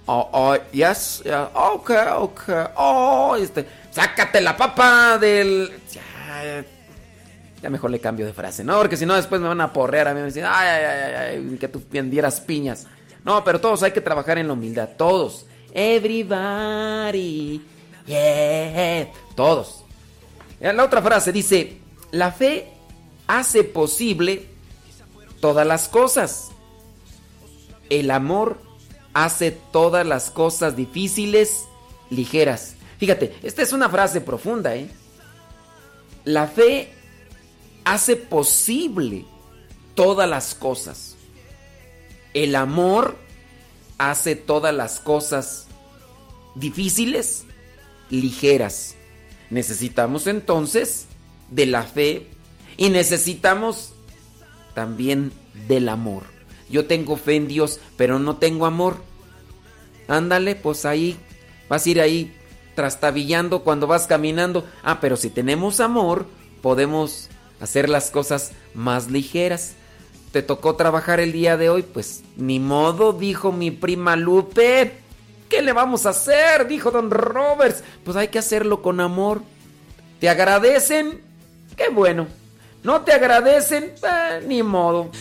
oh, 0.07 0.29
oh 0.33 0.57
yes 0.73 1.21
yeah, 1.23 1.49
okay 1.53 2.07
okay 2.17 2.65
oh 2.75 3.37
este 3.39 3.65
sácate 3.91 4.41
la 4.41 4.57
papa 4.57 5.17
del 5.17 5.71
ya, 5.89 6.65
ya 7.61 7.69
mejor 7.69 7.91
le 7.91 7.99
cambio 7.99 8.25
de 8.25 8.33
frase 8.33 8.63
no 8.63 8.79
porque 8.79 8.97
si 8.97 9.05
no 9.05 9.13
después 9.13 9.39
me 9.39 9.47
van 9.47 9.61
a 9.61 9.71
porrear 9.71 10.09
a 10.09 10.13
mí 10.13 10.19
me 10.19 10.25
dicen 10.25 10.45
ay 10.45 10.67
ay 10.67 10.83
ay, 10.83 11.13
ay 11.15 11.57
que 11.57 11.67
tú 11.67 11.81
vendieras 11.89 12.41
piñas. 12.41 12.87
No 13.23 13.43
pero 13.43 13.61
todos 13.61 13.83
hay 13.83 13.91
que 13.91 14.01
trabajar 14.01 14.37
en 14.37 14.47
la 14.47 14.53
humildad 14.53 14.89
todos 14.97 15.45
Everybody. 15.73 17.61
Yeah. 18.05 19.11
Todos. 19.35 19.83
La 20.59 20.83
otra 20.83 21.01
frase 21.01 21.31
dice, 21.31 21.77
la 22.11 22.31
fe 22.31 22.69
hace 23.27 23.63
posible 23.63 24.45
todas 25.41 25.65
las 25.65 25.89
cosas. 25.89 26.51
El 27.89 28.11
amor 28.11 28.61
hace 29.13 29.51
todas 29.51 30.05
las 30.05 30.29
cosas 30.29 30.75
difíciles 30.75 31.65
ligeras. 32.09 32.75
Fíjate, 32.99 33.35
esta 33.43 33.61
es 33.61 33.73
una 33.73 33.89
frase 33.89 34.21
profunda, 34.21 34.75
¿eh? 34.75 34.87
La 36.23 36.47
fe 36.47 36.93
hace 37.83 38.15
posible 38.15 39.25
todas 39.95 40.29
las 40.29 40.55
cosas. 40.55 41.15
El 42.33 42.55
amor 42.55 43.17
hace 43.97 44.35
todas 44.35 44.73
las 44.73 44.99
cosas 44.99 45.67
difíciles 46.55 47.45
ligeras. 48.09 48.95
Necesitamos 49.49 50.27
entonces 50.27 51.05
de 51.49 51.65
la 51.65 51.83
fe 51.83 52.27
y 52.77 52.89
necesitamos 52.89 53.93
también 54.73 55.31
del 55.67 55.89
amor. 55.89 56.23
Yo 56.69 56.85
tengo 56.85 57.17
fe 57.17 57.35
en 57.35 57.47
Dios, 57.47 57.79
pero 57.97 58.19
no 58.19 58.37
tengo 58.37 58.65
amor. 58.65 58.97
Ándale, 60.07 60.55
pues 60.55 60.85
ahí 60.85 61.17
vas 61.69 61.85
a 61.85 61.89
ir 61.89 62.01
ahí 62.01 62.35
trastabillando 62.75 63.63
cuando 63.63 63.87
vas 63.87 64.07
caminando. 64.07 64.65
Ah, 64.81 64.99
pero 64.99 65.15
si 65.15 65.29
tenemos 65.29 65.79
amor, 65.79 66.25
podemos 66.61 67.29
hacer 67.59 67.89
las 67.89 68.09
cosas 68.09 68.51
más 68.73 69.11
ligeras 69.11 69.75
te 70.33 70.41
tocó 70.41 70.75
trabajar 70.75 71.19
el 71.19 71.31
día 71.31 71.57
de 71.57 71.69
hoy, 71.69 71.83
pues 71.83 72.23
ni 72.37 72.59
modo, 72.59 73.13
dijo 73.13 73.51
mi 73.51 73.69
prima 73.69 74.15
Lupe. 74.15 74.91
¿Qué 75.47 75.61
le 75.61 75.73
vamos 75.73 76.07
a 76.07 76.09
hacer? 76.09 76.67
Dijo 76.67 76.89
don 76.89 77.11
Roberts. 77.11 77.83
Pues 78.03 78.17
hay 78.17 78.29
que 78.29 78.39
hacerlo 78.39 78.81
con 78.81 78.99
amor. 78.99 79.43
¿Te 80.19 80.29
agradecen? 80.29 81.21
Qué 81.77 81.89
bueno. 81.89 82.25
¿No 82.81 83.01
te 83.01 83.13
agradecen? 83.13 83.83
Eh, 83.83 84.43
ni 84.47 84.63
modo. 84.63 85.11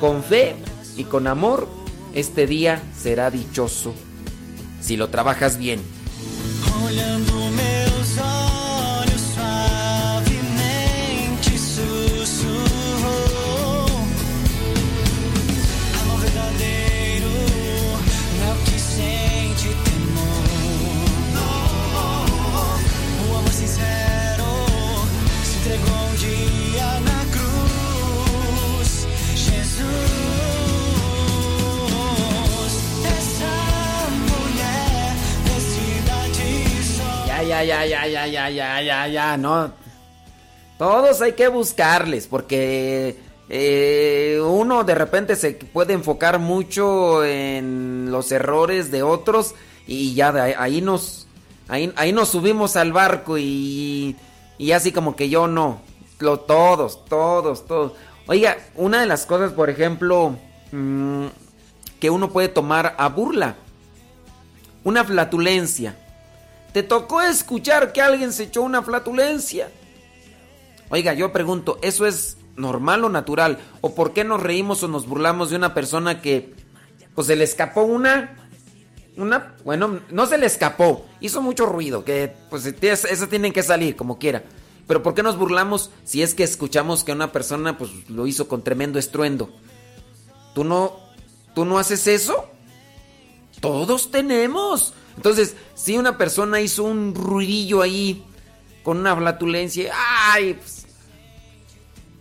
Con 0.00 0.24
fe 0.24 0.56
y 0.96 1.04
con 1.04 1.28
amor, 1.28 1.68
este 2.12 2.48
día 2.48 2.82
será 2.98 3.30
dichoso. 3.30 3.94
Si 4.80 4.96
lo 4.96 5.10
trabajas 5.10 5.58
bien. 5.58 5.80
Ya, 37.50 37.64
ya, 37.64 37.84
ya, 37.84 38.06
ya, 38.06 38.26
ya, 38.26 38.50
ya, 38.50 38.82
ya, 38.82 39.08
ya, 39.08 39.36
no. 39.36 39.72
Todos 40.78 41.20
hay 41.20 41.32
que 41.32 41.48
buscarles 41.48 42.26
porque 42.26 43.18
eh, 43.48 44.40
uno 44.42 44.84
de 44.84 44.94
repente 44.94 45.34
se 45.34 45.52
puede 45.52 45.92
enfocar 45.92 46.38
mucho 46.38 47.24
en 47.24 48.10
los 48.10 48.30
errores 48.30 48.90
de 48.90 49.02
otros 49.02 49.54
y 49.86 50.14
ya 50.14 50.30
de 50.30 50.54
ahí 50.54 50.80
nos 50.80 51.26
ahí, 51.68 51.92
ahí 51.96 52.12
nos 52.12 52.28
subimos 52.28 52.76
al 52.76 52.92
barco 52.92 53.36
y, 53.36 54.16
y 54.56 54.72
así 54.72 54.92
como 54.92 55.16
que 55.16 55.28
yo 55.28 55.48
no. 55.48 55.80
Lo, 56.20 56.38
todos, 56.40 57.04
todos, 57.06 57.66
todos. 57.66 57.92
Oiga, 58.26 58.56
una 58.76 59.00
de 59.00 59.06
las 59.06 59.26
cosas, 59.26 59.52
por 59.52 59.70
ejemplo, 59.70 60.36
mm, 60.70 61.26
que 61.98 62.10
uno 62.10 62.30
puede 62.30 62.48
tomar 62.48 62.94
a 62.96 63.08
burla. 63.08 63.56
Una 64.84 65.02
flatulencia. 65.04 65.96
¿Te 66.72 66.82
tocó 66.82 67.20
escuchar 67.20 67.92
que 67.92 68.00
alguien 68.00 68.32
se 68.32 68.44
echó 68.44 68.62
una 68.62 68.82
flatulencia? 68.82 69.70
Oiga, 70.88 71.14
yo 71.14 71.32
pregunto, 71.32 71.78
¿eso 71.82 72.06
es 72.06 72.36
normal 72.56 73.04
o 73.04 73.08
natural? 73.08 73.58
¿O 73.80 73.94
por 73.94 74.12
qué 74.12 74.24
nos 74.24 74.42
reímos 74.42 74.82
o 74.82 74.88
nos 74.88 75.06
burlamos 75.06 75.50
de 75.50 75.56
una 75.56 75.74
persona 75.74 76.20
que 76.20 76.54
pues 77.14 77.26
se 77.26 77.36
le 77.36 77.44
escapó 77.44 77.82
una 77.82 78.36
una, 79.16 79.54
bueno, 79.64 80.00
no 80.10 80.26
se 80.26 80.38
le 80.38 80.46
escapó, 80.46 81.04
hizo 81.20 81.42
mucho 81.42 81.66
ruido, 81.66 82.04
que 82.04 82.34
pues 82.48 82.64
eso 82.64 83.28
tienen 83.28 83.52
que 83.52 83.62
salir 83.62 83.96
como 83.96 84.18
quiera. 84.18 84.44
Pero 84.86 85.02
¿por 85.02 85.14
qué 85.14 85.22
nos 85.22 85.36
burlamos 85.36 85.90
si 86.04 86.22
es 86.22 86.34
que 86.34 86.42
escuchamos 86.42 87.04
que 87.04 87.12
una 87.12 87.30
persona 87.30 87.78
pues 87.78 87.90
lo 88.08 88.26
hizo 88.26 88.48
con 88.48 88.62
tremendo 88.62 88.98
estruendo? 88.98 89.50
¿Tú 90.54 90.64
no 90.64 90.96
tú 91.54 91.64
no 91.64 91.78
haces 91.78 92.06
eso? 92.06 92.46
Todos 93.60 94.10
tenemos. 94.10 94.94
Entonces, 95.16 95.56
si 95.74 95.96
una 95.96 96.16
persona 96.16 96.60
hizo 96.60 96.84
un 96.84 97.14
ruidillo 97.14 97.82
ahí 97.82 98.24
con 98.82 98.98
una 98.98 99.16
flatulencia, 99.16 99.92
ay, 100.32 100.54
pues, 100.54 100.86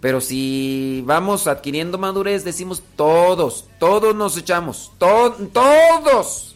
Pero 0.01 0.21
si 0.21 1.03
vamos 1.05 1.47
adquiriendo 1.47 1.97
madurez, 1.97 2.43
decimos 2.43 2.83
todos, 2.95 3.65
todos 3.79 4.15
nos 4.15 4.37
echamos, 4.37 4.91
todos. 4.97 6.55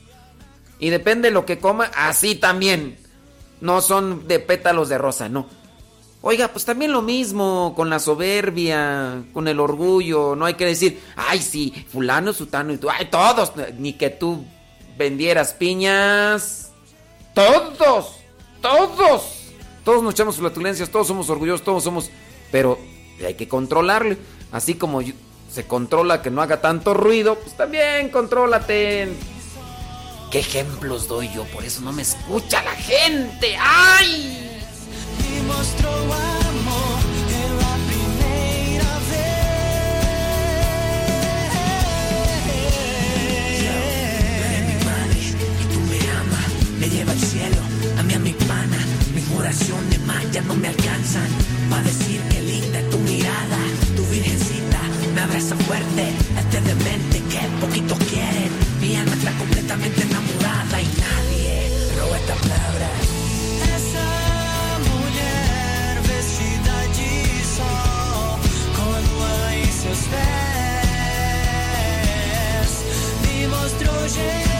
Y 0.79 0.89
depende 0.89 1.29
de 1.29 1.33
lo 1.33 1.45
que 1.45 1.59
coma, 1.59 1.91
así 1.95 2.35
también. 2.35 2.97
No 3.61 3.81
son 3.81 4.27
de 4.27 4.39
pétalos 4.39 4.89
de 4.89 4.97
rosa, 4.97 5.29
no. 5.29 5.47
Oiga, 6.21 6.47
pues 6.47 6.63
también 6.63 6.93
lo 6.93 7.01
mismo 7.01 7.73
con 7.75 7.89
la 7.89 7.99
soberbia, 7.99 9.23
con 9.33 9.49
el 9.49 9.59
orgullo. 9.59 10.35
No 10.37 10.45
hay 10.45 10.53
que 10.53 10.65
decir, 10.65 11.01
ay, 11.17 11.41
sí, 11.41 11.85
fulano, 11.89 12.31
sutano 12.31 12.71
y 12.71 12.77
tú, 12.77 12.89
ay, 12.89 13.09
todos. 13.11 13.51
Ni 13.77 13.93
que 13.93 14.09
tú 14.09 14.45
vendieras 14.97 15.53
piñas. 15.53 16.71
Todos, 17.33 18.17
todos. 18.61 19.23
Todos 19.83 20.01
nos 20.01 20.13
echamos 20.13 20.37
flatulencias, 20.37 20.89
todos 20.89 21.07
somos 21.07 21.29
orgullosos, 21.29 21.63
todos 21.63 21.83
somos... 21.83 22.09
Pero 22.51 22.79
hay 23.25 23.33
que 23.33 23.47
controlarle. 23.47 24.17
Así 24.51 24.75
como 24.75 25.01
se 25.51 25.65
controla 25.67 26.21
que 26.21 26.29
no 26.29 26.41
haga 26.41 26.61
tanto 26.61 26.93
ruido, 26.93 27.35
pues 27.35 27.57
también 27.57 28.09
contrólate. 28.09 29.09
¿Qué 30.31 30.39
ejemplos 30.39 31.07
doy 31.07 31.29
yo? 31.33 31.43
Por 31.45 31.63
eso 31.63 31.81
no 31.81 31.91
me 31.91 32.01
escucha 32.01 32.63
la 32.63 32.71
gente. 32.71 33.55
¡Ay! 33.59 34.43
me 35.47 37.02
Mis 49.43 49.49
oraciones 49.49 49.99
más 50.05 50.31
ya 50.31 50.41
no 50.43 50.55
me 50.55 50.69
alcanzan. 50.69 51.27
para 51.69 51.83
decir 51.83 52.21
que 52.29 52.41
linda 52.41 52.79
tu 52.89 52.97
mirada, 52.99 53.57
tu 53.93 54.01
virgencita 54.05 54.79
me 55.13 55.19
abraza 55.19 55.57
fuerte. 55.67 56.13
Este 56.39 56.61
demente 56.61 57.21
que 57.29 57.41
poquitos 57.59 57.97
quieren. 58.09 58.51
Mi 58.79 58.95
alma 58.95 59.13
está 59.13 59.31
completamente 59.33 60.01
enamorada 60.01 60.81
y 60.81 60.87
nadie 61.05 61.69
roba 61.99 62.17
esta 62.19 62.35
palabra. 62.35 62.89
Esa 63.75 64.07
mujer 64.87 65.93
vestida 66.07 66.75
de 66.95 67.43
sol, 67.57 68.39
con 68.77 69.01
raíces 69.19 70.07
me 73.23 73.47
mostró 73.49 73.91
Jesús 74.03 74.52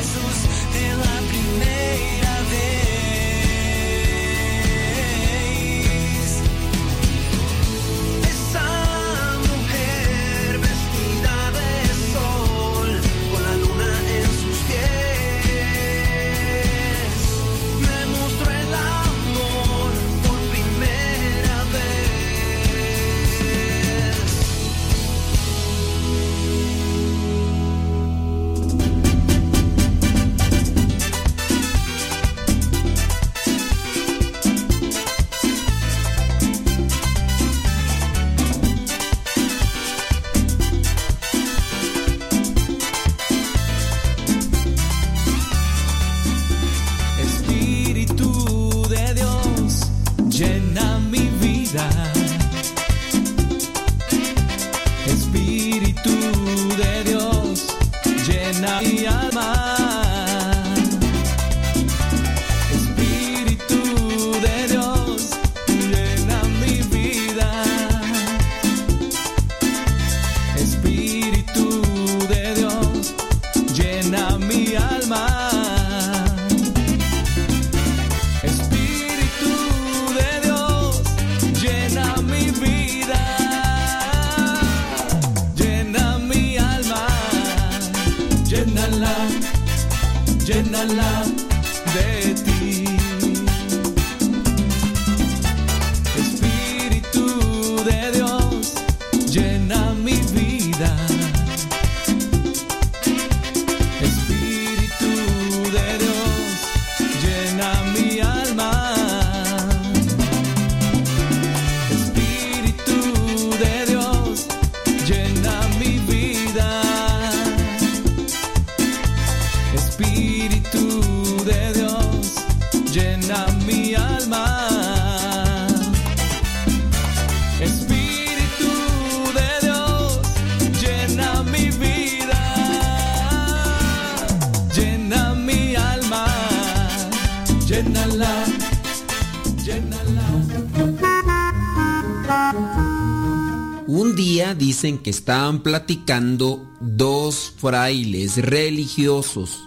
que 144.84 145.12
estaban 145.12 145.64
platicando 145.64 146.70
dos 146.82 147.54
frailes 147.56 148.36
religiosos. 148.36 149.62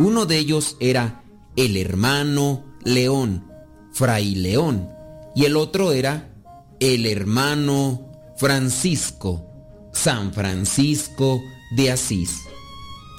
Uno 0.00 0.26
de 0.26 0.38
ellos 0.38 0.76
era 0.80 1.22
el 1.54 1.76
hermano 1.76 2.64
León, 2.82 3.46
Fray 3.92 4.34
León, 4.34 4.88
y 5.36 5.44
el 5.44 5.56
otro 5.56 5.92
era 5.92 6.34
el 6.80 7.06
hermano 7.06 8.10
Francisco, 8.36 9.46
San 9.92 10.32
Francisco 10.32 11.40
de 11.76 11.92
Asís. 11.92 12.40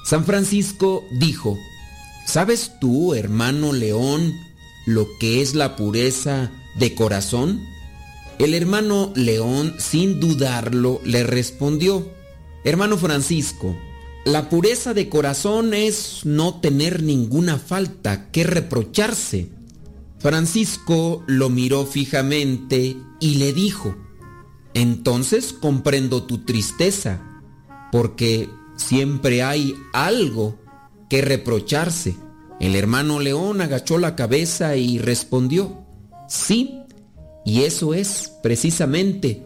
San 0.04 0.26
Francisco 0.26 1.04
dijo, 1.20 1.56
¿sabes 2.26 2.72
tú, 2.82 3.14
hermano 3.14 3.72
León, 3.72 4.34
lo 4.84 5.06
que 5.18 5.40
es 5.40 5.54
la 5.54 5.74
pureza 5.74 6.50
de 6.78 6.94
corazón? 6.94 7.62
El 8.40 8.54
hermano 8.54 9.12
León, 9.14 9.74
sin 9.76 10.18
dudarlo, 10.18 11.02
le 11.04 11.24
respondió, 11.24 12.10
Hermano 12.64 12.96
Francisco, 12.96 13.76
la 14.24 14.48
pureza 14.48 14.94
de 14.94 15.10
corazón 15.10 15.74
es 15.74 16.24
no 16.24 16.58
tener 16.58 17.02
ninguna 17.02 17.58
falta 17.58 18.30
que 18.30 18.44
reprocharse. 18.44 19.50
Francisco 20.20 21.22
lo 21.26 21.50
miró 21.50 21.84
fijamente 21.84 22.96
y 23.20 23.34
le 23.34 23.52
dijo, 23.52 23.94
Entonces 24.72 25.52
comprendo 25.52 26.22
tu 26.22 26.38
tristeza, 26.38 27.20
porque 27.92 28.48
siempre 28.74 29.42
hay 29.42 29.74
algo 29.92 30.58
que 31.10 31.20
reprocharse. 31.20 32.16
El 32.58 32.74
hermano 32.74 33.20
León 33.20 33.60
agachó 33.60 33.98
la 33.98 34.16
cabeza 34.16 34.76
y 34.76 34.96
respondió, 34.98 35.84
Sí, 36.26 36.80
y 37.44 37.62
eso 37.62 37.94
es 37.94 38.32
precisamente 38.42 39.42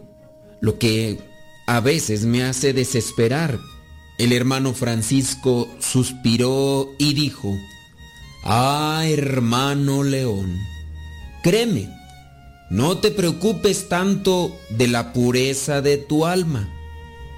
lo 0.61 0.77
que 0.77 1.19
a 1.67 1.79
veces 1.79 2.25
me 2.25 2.43
hace 2.43 2.73
desesperar. 2.73 3.59
El 4.17 4.31
hermano 4.31 4.73
Francisco 4.73 5.67
suspiró 5.79 6.89
y 6.97 7.13
dijo, 7.13 7.57
Ah, 8.43 9.03
hermano 9.05 10.03
León, 10.03 10.57
créeme, 11.43 11.89
No 12.69 12.97
te 12.97 13.11
preocupes 13.11 13.89
tanto 13.89 14.55
de 14.69 14.87
la 14.87 15.13
pureza 15.13 15.81
de 15.81 15.97
tu 15.97 16.25
alma. 16.25 16.71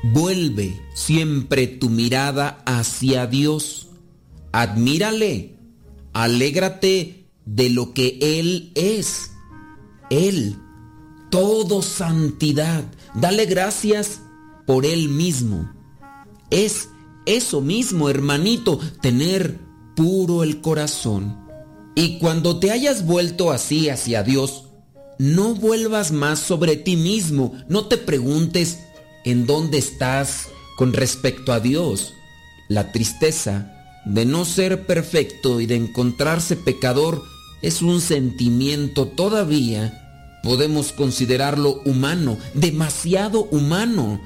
Vuelve 0.04 0.80
siempre 0.94 1.68
tu 1.68 1.90
mirada 1.90 2.62
hacia 2.66 3.28
Dios. 3.28 3.90
Admírale. 4.52 5.56
Alégrate 6.14 7.28
de 7.46 7.70
lo 7.70 7.94
que 7.94 8.18
Él 8.22 8.72
es. 8.76 9.32
Él, 10.10 10.58
todo 11.30 11.82
santidad. 11.82 12.84
Dale 13.16 13.46
gracias 13.46 14.22
por 14.66 14.86
Él 14.86 15.10
mismo. 15.10 15.72
Es 16.50 16.90
eso 17.26 17.62
mismo, 17.62 18.10
hermanito, 18.10 18.80
tener 19.02 19.60
puro 19.96 20.44
el 20.44 20.62
corazón. 20.62 21.38
Y 21.96 22.20
cuando 22.20 22.60
te 22.60 22.72
hayas 22.72 23.06
vuelto 23.06 23.52
así 23.52 23.90
hacia 23.90 24.24
Dios, 24.24 24.66
no 25.20 25.56
vuelvas 25.56 26.12
más 26.12 26.40
sobre 26.40 26.76
ti 26.76 26.96
mismo. 26.96 27.54
No 27.68 27.88
te 27.88 27.98
preguntes 27.98 28.80
en 29.26 29.46
dónde 29.46 29.80
estás 29.80 30.48
con 30.78 30.94
respecto 30.94 31.52
a 31.52 31.60
Dios. 31.60 32.14
La 32.70 32.92
tristeza 32.92 33.74
de 34.06 34.26
no 34.26 34.46
ser 34.46 34.86
perfecto 34.86 35.60
y 35.60 35.66
de 35.66 35.76
encontrarse 35.76 36.56
pecador 36.56 37.24
es 37.62 37.82
un 37.82 38.02
sentimiento 38.02 39.08
todavía, 39.08 40.40
podemos 40.44 40.92
considerarlo 40.92 41.82
humano, 41.86 42.38
demasiado 42.54 43.46
humano. 43.46 44.22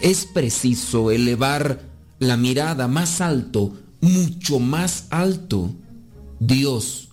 Es 0.00 0.26
preciso 0.26 1.10
elevar 1.10 1.82
la 2.18 2.36
mirada 2.36 2.88
más 2.88 3.20
alto, 3.20 3.74
mucho 4.00 4.58
más 4.58 5.06
alto. 5.10 5.70
Dios, 6.40 7.10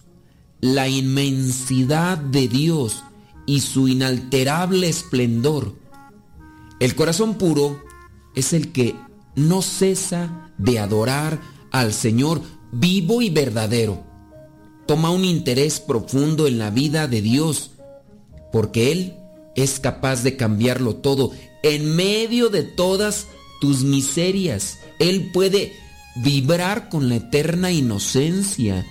la 0.61 0.87
inmensidad 0.87 2.17
de 2.17 2.47
Dios 2.47 3.03
y 3.45 3.61
su 3.61 3.87
inalterable 3.87 4.89
esplendor. 4.89 5.75
El 6.79 6.95
corazón 6.95 7.35
puro 7.35 7.83
es 8.35 8.53
el 8.53 8.71
que 8.71 8.95
no 9.35 9.61
cesa 9.61 10.51
de 10.57 10.79
adorar 10.79 11.39
al 11.71 11.93
Señor 11.93 12.41
vivo 12.71 13.21
y 13.21 13.29
verdadero. 13.29 14.08
Toma 14.89 15.11
un 15.11 15.23
interés 15.23 15.79
profundo 15.79 16.47
en 16.47 16.57
la 16.57 16.71
vida 16.71 17.07
de 17.07 17.21
Dios, 17.21 17.69
porque 18.51 18.91
Él 18.91 19.13
es 19.55 19.79
capaz 19.79 20.23
de 20.23 20.35
cambiarlo 20.35 20.95
todo 20.95 21.31
en 21.61 21.95
medio 21.95 22.49
de 22.49 22.63
todas 22.63 23.27
tus 23.61 23.83
miserias. 23.83 24.79
Él 24.97 25.29
puede 25.31 25.73
vibrar 26.15 26.89
con 26.89 27.07
la 27.07 27.17
eterna 27.17 27.71
inocencia 27.71 28.83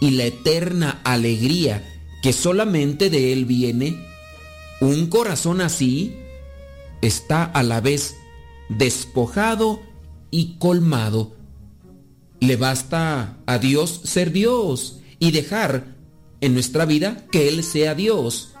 y 0.00 0.12
la 0.12 0.26
eterna 0.26 1.00
alegría 1.02 1.82
que 2.22 2.32
solamente 2.32 3.10
de 3.10 3.32
Él 3.32 3.44
viene. 3.44 3.98
Un 4.80 5.08
corazón 5.08 5.60
así 5.60 6.14
está 7.00 7.42
a 7.42 7.64
la 7.64 7.80
vez 7.80 8.14
despojado 8.68 9.82
y 10.30 10.54
colmado. 10.60 11.34
Le 12.38 12.54
basta 12.54 13.38
a 13.44 13.58
Dios 13.58 14.02
ser 14.04 14.30
Dios 14.30 15.00
y 15.22 15.30
dejar 15.30 15.84
en 16.40 16.52
nuestra 16.52 16.84
vida 16.84 17.28
que 17.30 17.46
Él 17.46 17.62
sea 17.62 17.94
Dios. 17.94 18.54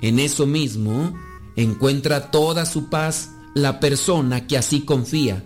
En 0.00 0.20
eso 0.20 0.46
mismo 0.46 1.12
encuentra 1.56 2.30
toda 2.30 2.66
su 2.66 2.88
paz 2.88 3.30
la 3.56 3.80
persona 3.80 4.46
que 4.46 4.56
así 4.56 4.82
confía. 4.82 5.42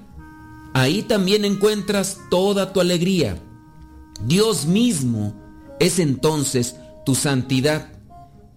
Ahí 0.75 1.03
también 1.03 1.47
encuentras 1.47 2.19
toda 2.31 2.75
tu 2.75 2.83
alegría. 2.83 3.43
Dios 4.27 4.67
mismo 4.67 5.35
es 5.81 5.99
entonces 5.99 6.77
tu 7.07 7.15
santidad 7.15 7.89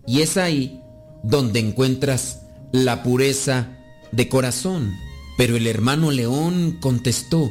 y 0.06 0.20
es 0.20 0.36
ahí 0.36 0.82
donde 1.24 1.62
encuentras 1.62 2.42
la 2.74 3.04
pureza 3.04 3.70
de 4.12 4.28
corazón. 4.28 4.92
Pero 5.38 5.56
el 5.56 5.66
hermano 5.66 6.12
León 6.12 6.78
contestó, 6.82 7.50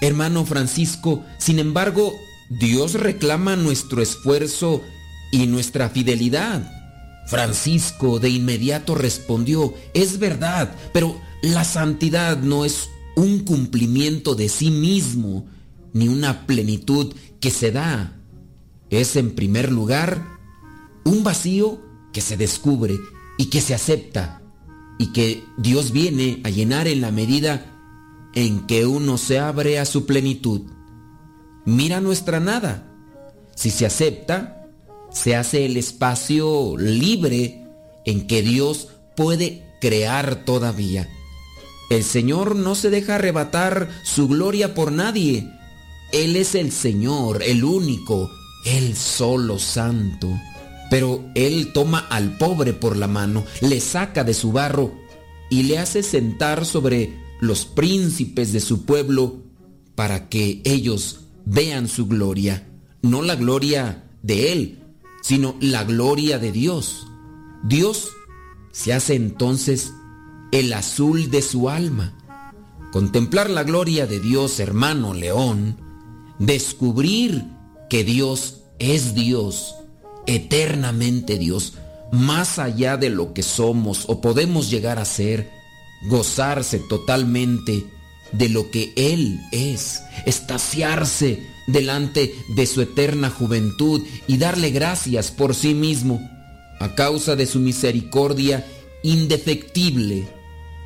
hermano 0.00 0.44
Francisco, 0.44 1.24
sin 1.38 1.58
embargo, 1.58 2.14
Dios 2.50 2.94
reclama 2.94 3.54
nuestro 3.54 4.02
esfuerzo 4.02 4.82
y 5.30 5.46
nuestra 5.46 5.88
fidelidad. 5.88 6.68
Francisco 7.28 8.18
de 8.18 8.28
inmediato 8.28 8.96
respondió, 8.96 9.72
es 9.94 10.18
verdad, 10.18 10.74
pero 10.92 11.16
la 11.42 11.62
santidad 11.62 12.38
no 12.38 12.64
es 12.64 12.90
un 13.14 13.40
cumplimiento 13.40 14.34
de 14.34 14.48
sí 14.48 14.72
mismo, 14.72 15.46
ni 15.92 16.08
una 16.08 16.44
plenitud 16.46 17.14
que 17.38 17.52
se 17.52 17.70
da. 17.70 18.16
Es 18.90 19.14
en 19.14 19.36
primer 19.36 19.70
lugar 19.70 20.26
un 21.04 21.22
vacío 21.22 21.80
que 22.12 22.20
se 22.20 22.36
descubre 22.36 22.98
y 23.38 23.46
que 23.46 23.60
se 23.60 23.74
acepta 23.74 24.42
y 24.98 25.12
que 25.12 25.44
Dios 25.56 25.92
viene 25.92 26.40
a 26.42 26.50
llenar 26.50 26.88
en 26.88 27.00
la 27.00 27.12
medida 27.12 27.78
en 28.34 28.66
que 28.66 28.86
uno 28.86 29.18
se 29.18 29.38
abre 29.38 29.78
a 29.78 29.84
su 29.84 30.04
plenitud. 30.04 30.62
Mira 31.64 32.00
nuestra 32.00 32.40
nada. 32.40 32.86
Si 33.54 33.70
se 33.70 33.86
acepta, 33.86 34.66
se 35.12 35.36
hace 35.36 35.66
el 35.66 35.76
espacio 35.76 36.76
libre 36.76 37.66
en 38.04 38.26
que 38.26 38.42
Dios 38.42 38.88
puede 39.16 39.66
crear 39.80 40.44
todavía. 40.44 41.08
El 41.90 42.04
Señor 42.04 42.54
no 42.54 42.74
se 42.74 42.88
deja 42.90 43.16
arrebatar 43.16 43.90
su 44.04 44.28
gloria 44.28 44.74
por 44.74 44.92
nadie. 44.92 45.50
Él 46.12 46.36
es 46.36 46.54
el 46.54 46.72
Señor, 46.72 47.42
el 47.42 47.64
único, 47.64 48.30
el 48.64 48.96
solo 48.96 49.58
santo. 49.58 50.28
Pero 50.88 51.24
Él 51.34 51.72
toma 51.72 51.98
al 52.10 52.38
pobre 52.38 52.72
por 52.72 52.96
la 52.96 53.08
mano, 53.08 53.44
le 53.60 53.80
saca 53.80 54.24
de 54.24 54.34
su 54.34 54.52
barro 54.52 54.92
y 55.50 55.64
le 55.64 55.78
hace 55.78 56.02
sentar 56.02 56.64
sobre 56.64 57.18
los 57.40 57.64
príncipes 57.64 58.52
de 58.52 58.60
su 58.60 58.84
pueblo 58.84 59.42
para 59.94 60.28
que 60.28 60.62
ellos 60.64 61.20
vean 61.50 61.88
su 61.88 62.06
gloria. 62.06 62.66
No 63.02 63.22
la 63.22 63.34
gloria 63.34 64.04
de 64.22 64.52
Él, 64.52 64.78
sino 65.22 65.56
la 65.60 65.84
gloria 65.84 66.38
de 66.38 66.52
Dios. 66.52 67.06
Dios 67.64 68.10
se 68.72 68.92
hace 68.92 69.14
entonces 69.14 69.92
el 70.52 70.72
azul 70.72 71.30
de 71.30 71.42
su 71.42 71.68
alma. 71.68 72.16
Contemplar 72.92 73.50
la 73.50 73.64
gloria 73.64 74.06
de 74.06 74.20
Dios, 74.20 74.60
hermano 74.60 75.12
León, 75.12 75.76
descubrir 76.38 77.44
que 77.88 78.04
Dios 78.04 78.62
es 78.78 79.14
Dios, 79.14 79.74
eternamente 80.26 81.38
Dios, 81.38 81.74
más 82.12 82.58
allá 82.58 82.96
de 82.96 83.10
lo 83.10 83.32
que 83.32 83.42
somos 83.42 84.04
o 84.08 84.20
podemos 84.20 84.70
llegar 84.70 84.98
a 84.98 85.04
ser, 85.04 85.50
gozarse 86.08 86.78
totalmente 86.78 87.86
de 88.32 88.48
lo 88.48 88.70
que 88.70 88.92
Él 88.96 89.40
es, 89.52 90.02
estaciarse 90.26 91.46
delante 91.66 92.34
de 92.54 92.66
su 92.66 92.80
eterna 92.82 93.30
juventud 93.30 94.02
y 94.26 94.38
darle 94.38 94.70
gracias 94.70 95.30
por 95.30 95.54
sí 95.54 95.74
mismo, 95.74 96.20
a 96.80 96.94
causa 96.94 97.36
de 97.36 97.46
su 97.46 97.60
misericordia 97.60 98.66
indefectible 99.02 100.28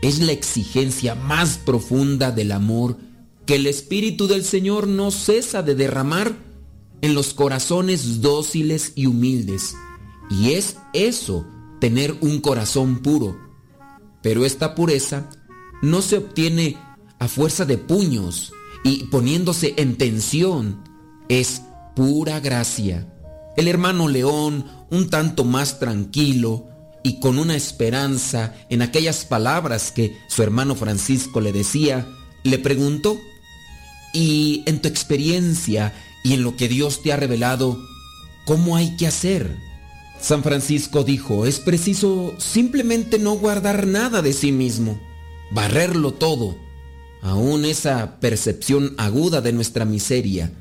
es 0.03 0.21
la 0.21 0.33
exigencia 0.33 1.15
más 1.15 1.57
profunda 1.57 2.31
del 2.31 2.53
amor 2.53 2.99
que 3.47 3.57
el 3.57 3.67
Espíritu 3.67 4.27
del 4.27 4.45
Señor 4.45 4.87
no 4.87 5.11
cesa 5.11 5.63
de 5.63 5.75
derramar 5.75 6.37
en 7.01 7.15
los 7.15 7.33
corazones 7.33 8.21
dóciles 8.21 8.93
y 8.95 9.07
humildes. 9.07 9.77
Y 10.31 10.53
es 10.53 10.77
eso, 10.93 11.47
tener 11.81 12.15
un 12.21 12.41
corazón 12.41 13.01
puro. 13.01 13.39
Pero 14.23 14.45
esta 14.45 14.75
pureza 14.75 15.31
no 15.83 16.03
se 16.03 16.19
obtiene 16.19 16.77
a 17.25 17.29
fuerza 17.29 17.65
de 17.65 17.79
puños 17.79 18.53
y 18.85 19.05
poniéndose 19.05 19.73
en 19.79 19.97
tensión. 19.97 20.85
Es 21.29 21.63
pura 21.97 22.39
gracia. 22.41 23.09
El 23.57 23.67
hermano 23.67 24.09
León, 24.09 24.67
un 24.91 25.09
tanto 25.09 25.45
más 25.45 25.79
tranquilo, 25.79 26.69
y 27.03 27.21
con 27.21 27.39
una 27.39 27.55
esperanza 27.55 28.55
en 28.69 28.83
aquellas 28.83 29.25
palabras 29.25 29.91
que 29.91 30.17
su 30.29 30.43
hermano 30.43 30.75
Francisco 30.75 31.41
le 31.41 31.53
decía, 31.53 32.07
le 32.43 32.59
preguntó, 32.59 33.19
¿y 34.13 34.63
en 34.67 34.81
tu 34.81 34.89
experiencia 34.89 35.95
y 36.25 36.33
en 36.35 36.43
lo 36.43 36.57
que 36.57 36.69
Dios 36.69 37.03
te 37.03 37.13
ha 37.13 37.17
revelado, 37.17 37.79
cómo 38.47 38.77
hay 38.77 38.97
que 38.97 39.07
hacer? 39.07 39.57
San 40.21 40.43
Francisco 40.43 41.05
dijo, 41.05 41.47
es 41.47 41.61
preciso 41.61 42.35
simplemente 42.39 43.19
no 43.19 43.35
guardar 43.35 43.87
nada 43.87 44.23
de 44.23 44.33
sí 44.33 44.53
mismo, 44.53 44.99
barrerlo 45.51 46.13
todo, 46.15 46.64
aún 47.25 47.65
esa 47.65 48.21
percepción 48.21 48.95
aguda 48.99 49.41
de 49.41 49.55
nuestra 49.55 49.87
miseria, 49.87 50.53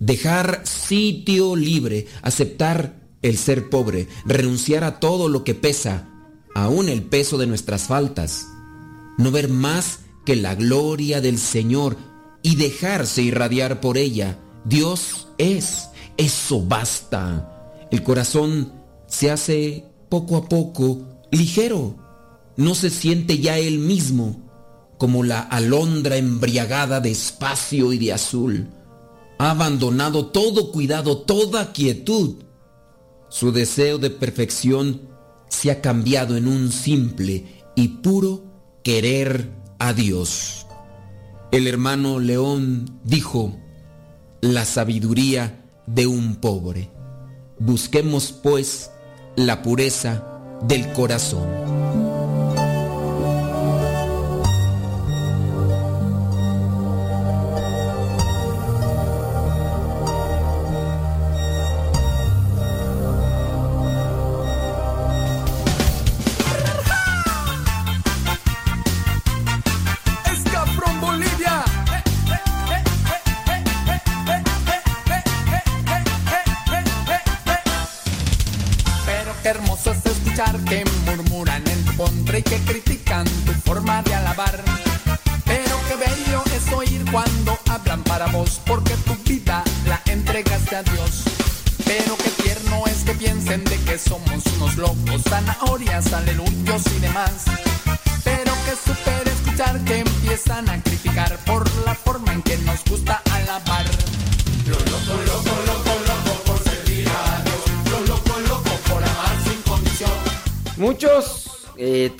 dejar 0.00 0.62
sitio 0.64 1.54
libre, 1.54 2.08
aceptar 2.20 2.96
el 3.22 3.38
ser 3.38 3.70
pobre, 3.70 4.08
renunciar 4.26 4.82
a 4.82 4.98
todo 4.98 5.28
lo 5.28 5.44
que 5.44 5.54
pesa, 5.54 6.08
aún 6.52 6.88
el 6.88 7.04
peso 7.04 7.38
de 7.38 7.46
nuestras 7.46 7.84
faltas, 7.84 8.48
no 9.18 9.30
ver 9.30 9.48
más 9.48 10.00
que 10.26 10.34
la 10.34 10.56
gloria 10.56 11.20
del 11.20 11.38
Señor 11.38 11.96
y 12.42 12.56
dejarse 12.56 13.22
irradiar 13.22 13.80
por 13.80 13.96
ella. 13.96 14.36
Dios 14.64 15.28
es, 15.38 15.90
eso 16.16 16.60
basta. 16.60 17.86
El 17.92 18.02
corazón 18.02 18.72
se 19.06 19.30
hace 19.30 19.84
poco 20.08 20.36
a 20.36 20.48
poco 20.48 21.06
ligero. 21.30 21.94
No 22.56 22.74
se 22.74 22.90
siente 22.90 23.38
ya 23.38 23.58
él 23.58 23.78
mismo 23.78 24.49
como 25.00 25.24
la 25.24 25.40
alondra 25.40 26.18
embriagada 26.18 27.00
de 27.00 27.10
espacio 27.10 27.94
y 27.94 27.96
de 27.96 28.12
azul. 28.12 28.68
Ha 29.38 29.52
abandonado 29.52 30.26
todo 30.26 30.70
cuidado, 30.70 31.16
toda 31.16 31.72
quietud. 31.72 32.34
Su 33.30 33.50
deseo 33.50 33.96
de 33.96 34.10
perfección 34.10 35.08
se 35.48 35.70
ha 35.70 35.80
cambiado 35.80 36.36
en 36.36 36.46
un 36.46 36.70
simple 36.70 37.46
y 37.74 37.88
puro 37.88 38.44
querer 38.84 39.50
a 39.78 39.94
Dios. 39.94 40.66
El 41.50 41.66
hermano 41.66 42.20
León 42.20 43.00
dijo, 43.02 43.56
la 44.42 44.66
sabiduría 44.66 45.64
de 45.86 46.06
un 46.08 46.36
pobre. 46.36 46.90
Busquemos 47.58 48.32
pues 48.32 48.90
la 49.34 49.62
pureza 49.62 50.26
del 50.68 50.92
corazón. 50.92 51.48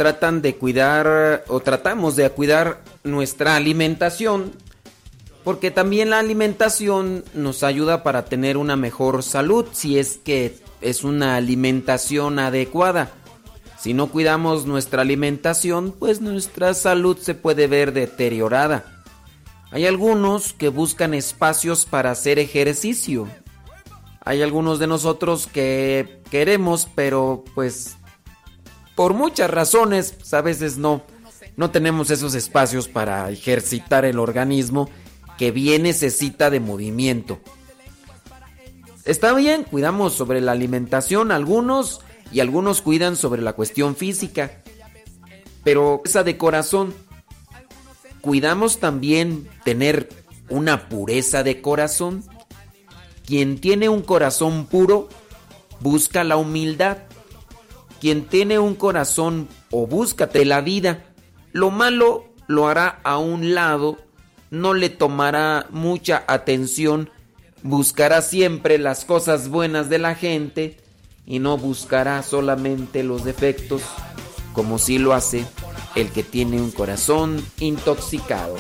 Tratan 0.01 0.41
de 0.41 0.57
cuidar 0.57 1.45
o 1.49 1.61
tratamos 1.61 2.17
de 2.17 2.31
cuidar 2.31 2.81
nuestra 3.05 3.57
alimentación 3.57 4.53
porque 5.45 5.71
también 5.71 6.09
la 6.09 6.21
alimentación 6.21 7.23
nos 7.35 7.63
ayuda 7.63 8.03
para 8.03 8.25
tener 8.25 8.57
una 8.57 8.77
mejor 8.77 9.23
salud 9.23 9.67
si 9.73 9.99
es 9.99 10.17
que 10.17 10.57
es 10.81 11.05
una 11.05 11.37
alimentación 11.37 12.39
adecuada. 12.39 13.11
Si 13.79 13.93
no 13.93 14.07
cuidamos 14.07 14.65
nuestra 14.65 15.03
alimentación, 15.03 15.93
pues 15.93 16.23
nuestra 16.23 16.73
salud 16.73 17.19
se 17.19 17.35
puede 17.35 17.67
ver 17.67 17.93
deteriorada. 17.93 19.05
Hay 19.71 19.85
algunos 19.85 20.55
que 20.55 20.71
buscan 20.71 21.13
espacios 21.13 21.85
para 21.85 22.11
hacer 22.11 22.39
ejercicio. 22.39 23.29
Hay 24.25 24.41
algunos 24.41 24.79
de 24.79 24.87
nosotros 24.87 25.47
que 25.47 26.23
queremos, 26.31 26.89
pero 26.95 27.45
pues 27.55 27.99
por 29.01 29.15
muchas 29.15 29.49
razones, 29.49 30.13
pues, 30.13 30.35
a 30.35 30.43
veces 30.43 30.77
no, 30.77 31.01
no 31.57 31.71
tenemos 31.71 32.11
esos 32.11 32.35
espacios 32.35 32.87
para 32.87 33.31
ejercitar 33.31 34.05
el 34.05 34.19
organismo 34.19 34.91
que 35.39 35.53
bien 35.53 35.85
necesita 35.85 36.51
de 36.51 36.61
movimiento. 36.61 37.41
Está 39.07 39.33
bien, 39.33 39.65
cuidamos 39.65 40.13
sobre 40.13 40.43
la 40.43 40.53
alimentación 40.53 41.33
algunos 41.33 42.03
y 42.31 42.41
algunos 42.41 42.83
cuidan 42.83 43.17
sobre 43.17 43.41
la 43.41 43.55
cuestión 43.55 43.97
física. 43.97 44.61
Pero 45.65 46.03
esa 46.05 46.23
de 46.23 46.37
corazón, 46.37 46.93
cuidamos 48.21 48.81
también 48.81 49.49
tener 49.65 50.11
una 50.51 50.91
pureza 50.91 51.43
de 51.43 51.63
corazón. 51.63 52.23
Quien 53.25 53.63
tiene 53.63 53.89
un 53.89 54.03
corazón 54.03 54.67
puro 54.67 55.09
busca 55.81 56.23
la 56.23 56.37
humildad. 56.37 56.99
Quien 58.01 58.25
tiene 58.25 58.59
un 58.59 58.75
corazón 58.75 59.49
o 59.71 59.87
búscate 59.87 60.45
la 60.45 60.63
vida, 60.63 61.05
lo 61.53 61.71
malo 61.71 62.25
lo 62.47 62.67
hará 62.67 63.01
a 63.05 63.19
un 63.19 63.55
lado, 63.55 63.99
no 64.51 64.75
le 64.75 64.89
tomará 64.89 65.67
mucha 65.71 66.25
atención, 66.27 67.11
buscará 67.63 68.23
siempre 68.23 68.79
las 68.79 69.05
cosas 69.05 69.49
buenas 69.49 69.89
de 69.89 69.99
la 69.99 70.15
gente 70.15 70.79
y 71.27 71.39
no 71.39 71.59
buscará 71.59 72.23
solamente 72.23 73.03
los 73.03 73.23
defectos, 73.23 73.83
como 74.55 74.79
si 74.79 74.99
lo 74.99 75.13
hace 75.13 75.45
el 75.95 76.11
que 76.11 76.23
tiene 76.23 76.61
un 76.61 76.71
corazón 76.71 77.45
intoxicado. 77.59 78.57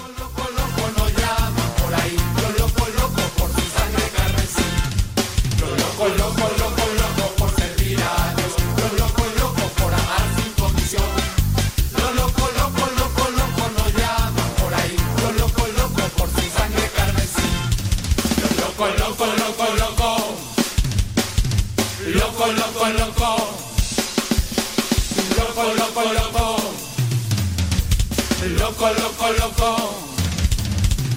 Loco, 28.58 28.88
loco, 28.88 29.32
loco. 29.32 29.94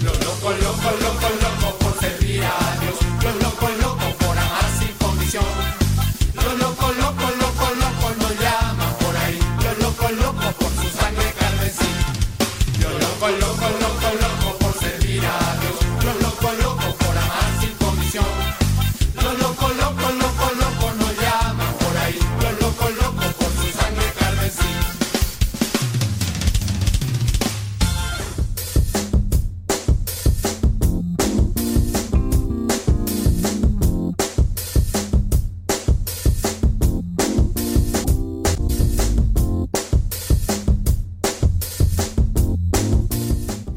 Lo 0.02 0.12
loco, 0.14 0.50
loco, 0.52 0.92
loco, 1.00 1.30
loco 1.42 1.78
por 1.80 2.00
servir 2.00 2.44
a 2.44 2.78
Dios. 2.82 2.98
Lo 3.24 3.32
loco, 3.42 3.70
loco 3.82 4.18
por 4.20 4.38
amar 4.38 4.66
sin 4.78 4.92
condición. 4.98 5.63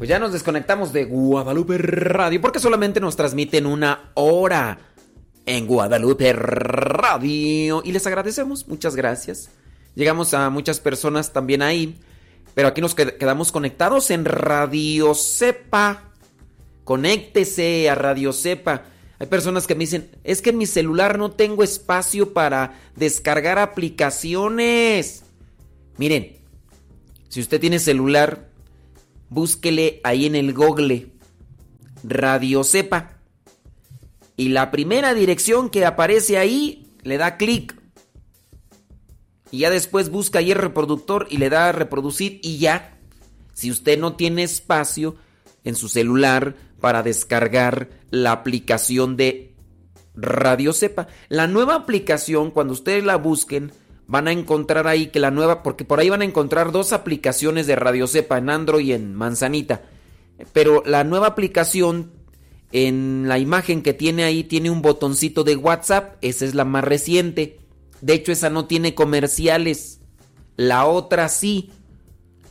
Pues 0.07 0.15
ya 0.15 0.19
nos 0.19 0.31
desconectamos 0.31 0.93
de 0.93 1.03
Guadalupe 1.03 1.77
Radio 1.77 2.39
porque 2.39 2.61
solamente 2.61 3.01
nos 3.01 3.17
transmiten 3.17 3.65
una 3.65 4.11
hora 4.13 4.79
en 5.45 5.67
Guadalupe 5.67 6.31
Radio 6.31 7.81
y 7.83 7.91
les 7.91 8.07
agradecemos, 8.07 8.69
muchas 8.69 8.95
gracias. 8.95 9.49
Llegamos 9.95 10.33
a 10.33 10.49
muchas 10.49 10.79
personas 10.79 11.33
también 11.33 11.61
ahí, 11.61 11.97
pero 12.55 12.69
aquí 12.69 12.79
nos 12.79 12.95
qued- 12.95 13.17
quedamos 13.17 13.51
conectados 13.51 14.09
en 14.09 14.23
Radio 14.23 15.13
Cepa. 15.13 16.03
Conéctese 16.85 17.89
a 17.89 17.95
Radio 17.95 18.31
Cepa. 18.31 18.83
Hay 19.19 19.27
personas 19.27 19.67
que 19.67 19.75
me 19.75 19.81
dicen, 19.81 20.09
es 20.23 20.41
que 20.41 20.51
en 20.51 20.57
mi 20.57 20.67
celular 20.67 21.17
no 21.17 21.31
tengo 21.31 21.63
espacio 21.65 22.31
para 22.31 22.79
descargar 22.95 23.59
aplicaciones. 23.59 25.23
Miren, 25.97 26.37
si 27.27 27.41
usted 27.41 27.59
tiene 27.59 27.79
celular, 27.79 28.47
búsquele 29.29 30.01
ahí 30.03 30.25
en 30.25 30.35
el 30.35 30.53
Google 30.53 31.11
Radio 32.03 32.63
Cepa. 32.63 33.19
Y 34.35 34.49
la 34.49 34.71
primera 34.71 35.13
dirección 35.13 35.69
que 35.69 35.85
aparece 35.85 36.37
ahí, 36.37 36.87
le 37.03 37.17
da 37.17 37.37
clic. 37.37 37.75
Y 39.51 39.59
ya 39.59 39.69
después 39.69 40.09
busca 40.09 40.39
ahí 40.39 40.51
el 40.51 40.57
reproductor 40.57 41.27
y 41.29 41.37
le 41.37 41.49
da 41.49 41.69
a 41.69 41.71
reproducir 41.71 42.39
y 42.43 42.57
ya. 42.57 42.99
Si 43.53 43.71
usted 43.71 43.97
no 43.97 44.15
tiene 44.15 44.43
espacio 44.43 45.15
en 45.63 45.75
su 45.75 45.89
celular 45.89 46.55
para 46.79 47.03
descargar 47.03 47.89
la 48.09 48.31
aplicación 48.31 49.17
de 49.17 49.55
Radio 50.15 50.73
Cepa. 50.73 51.07
La 51.29 51.47
nueva 51.47 51.75
aplicación, 51.75 52.51
cuando 52.51 52.73
ustedes 52.73 53.03
la 53.03 53.17
busquen, 53.17 53.71
van 54.07 54.27
a 54.27 54.31
encontrar 54.31 54.87
ahí 54.87 55.07
que 55.07 55.19
la 55.19 55.31
nueva, 55.31 55.63
porque 55.63 55.85
por 55.85 55.99
ahí 55.99 56.09
van 56.09 56.21
a 56.21 56.25
encontrar 56.25 56.71
dos 56.71 56.93
aplicaciones 56.93 57.67
de 57.67 57.75
Radio 57.75 58.07
Cepa 58.07 58.37
en 58.37 58.49
Android 58.49 58.85
y 58.85 58.93
en 58.93 59.13
Manzanita. 59.13 59.83
Pero 60.53 60.81
la 60.85 61.03
nueva 61.03 61.27
aplicación, 61.27 62.11
en 62.71 63.25
la 63.27 63.37
imagen 63.37 63.81
que 63.81 63.93
tiene 63.93 64.23
ahí, 64.23 64.43
tiene 64.43 64.69
un 64.69 64.81
botoncito 64.81 65.43
de 65.43 65.55
WhatsApp. 65.57 66.15
Esa 66.21 66.45
es 66.45 66.55
la 66.55 66.63
más 66.63 66.83
reciente. 66.83 67.59
De 68.01 68.13
hecho, 68.13 68.31
esa 68.31 68.49
no 68.49 68.65
tiene 68.65 68.95
comerciales. 68.95 69.99
La 70.55 70.85
otra 70.85 71.27
sí. 71.27 71.71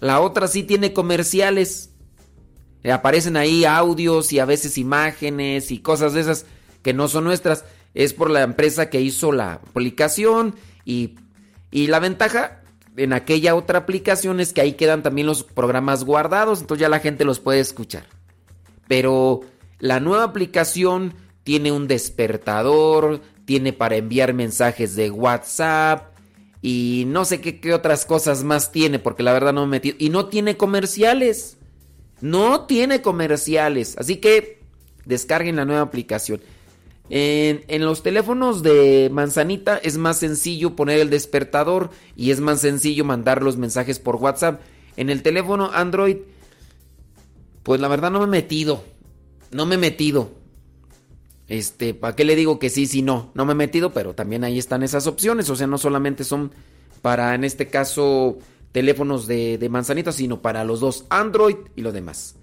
La 0.00 0.20
otra 0.20 0.48
sí 0.48 0.62
tiene 0.62 0.92
comerciales. 0.92 1.90
Eh, 2.82 2.92
aparecen 2.92 3.36
ahí 3.36 3.64
audios 3.64 4.32
y 4.32 4.40
a 4.40 4.44
veces 4.44 4.76
imágenes 4.76 5.70
y 5.70 5.78
cosas 5.78 6.12
de 6.12 6.20
esas 6.20 6.44
que 6.82 6.92
no 6.92 7.08
son 7.08 7.24
nuestras. 7.24 7.64
Es 7.94 8.12
por 8.12 8.30
la 8.30 8.42
empresa 8.42 8.90
que 8.90 9.00
hizo 9.00 9.32
la 9.32 9.54
aplicación 9.54 10.54
y, 10.84 11.14
y 11.70 11.86
la 11.88 11.98
ventaja 11.98 12.62
en 12.96 13.12
aquella 13.12 13.54
otra 13.54 13.80
aplicación 13.80 14.40
es 14.40 14.52
que 14.52 14.60
ahí 14.60 14.72
quedan 14.72 15.02
también 15.02 15.26
los 15.26 15.44
programas 15.44 16.04
guardados, 16.04 16.60
entonces 16.60 16.80
ya 16.80 16.88
la 16.88 17.00
gente 17.00 17.24
los 17.24 17.40
puede 17.40 17.60
escuchar. 17.60 18.06
Pero 18.88 19.40
la 19.78 20.00
nueva 20.00 20.24
aplicación 20.24 21.14
tiene 21.44 21.72
un 21.72 21.88
despertador, 21.88 23.20
tiene 23.44 23.72
para 23.72 23.96
enviar 23.96 24.32
mensajes 24.34 24.96
de 24.96 25.10
WhatsApp 25.10 26.16
y 26.62 27.04
no 27.06 27.24
sé 27.24 27.40
qué, 27.40 27.74
otras 27.74 28.04
cosas 28.06 28.42
más 28.42 28.72
tiene, 28.72 28.98
porque 28.98 29.22
la 29.22 29.32
verdad 29.32 29.52
no 29.52 29.66
me 29.66 29.76
he 29.76 29.78
metido. 29.78 29.96
Y 30.00 30.08
no 30.08 30.26
tiene 30.26 30.56
comerciales. 30.56 31.58
No 32.20 32.66
tiene 32.66 33.02
comerciales. 33.02 33.96
Así 33.98 34.16
que 34.16 34.60
descarguen 35.04 35.56
la 35.56 35.64
nueva 35.64 35.82
aplicación. 35.82 36.40
En, 37.08 37.84
los 37.84 38.02
teléfonos 38.02 38.62
de 38.62 39.08
manzanita 39.12 39.78
es 39.78 39.96
más 39.96 40.18
sencillo 40.18 40.74
poner 40.74 40.98
el 40.98 41.10
despertador 41.10 41.90
y 42.16 42.30
es 42.30 42.40
más 42.40 42.60
sencillo 42.60 43.04
mandar 43.04 43.42
los 43.42 43.56
mensajes 43.56 43.98
por 43.98 44.16
WhatsApp. 44.16 44.60
En 44.96 45.10
el 45.10 45.22
teléfono 45.22 45.70
Android, 45.72 46.18
pues 47.62 47.80
la 47.80 47.88
verdad 47.88 48.10
no 48.10 48.20
me 48.20 48.24
he 48.24 48.42
metido. 48.42 48.82
No 49.52 49.66
me 49.66 49.76
he 49.76 49.78
metido. 49.78 50.30
Este, 51.48 51.94
¿para 51.94 52.16
qué 52.16 52.24
le 52.24 52.34
digo 52.34 52.58
que 52.58 52.70
sí, 52.70 52.86
sí, 52.86 53.02
no? 53.02 53.30
No 53.34 53.44
me 53.44 53.52
he 53.52 53.56
metido, 53.56 53.92
pero 53.92 54.14
también 54.14 54.42
ahí 54.42 54.58
están 54.58 54.82
esas 54.82 55.06
opciones. 55.06 55.48
O 55.48 55.54
sea, 55.54 55.68
no 55.68 55.78
solamente 55.78 56.24
son 56.24 56.50
para, 57.02 57.36
en 57.36 57.44
este 57.44 57.68
caso, 57.68 58.38
teléfonos 58.72 59.28
de, 59.28 59.58
de 59.58 59.68
manzanita, 59.68 60.10
sino 60.10 60.42
para 60.42 60.64
los 60.64 60.80
dos, 60.80 61.06
Android 61.08 61.56
y 61.76 61.82
lo 61.82 61.92
demás. 61.92 62.34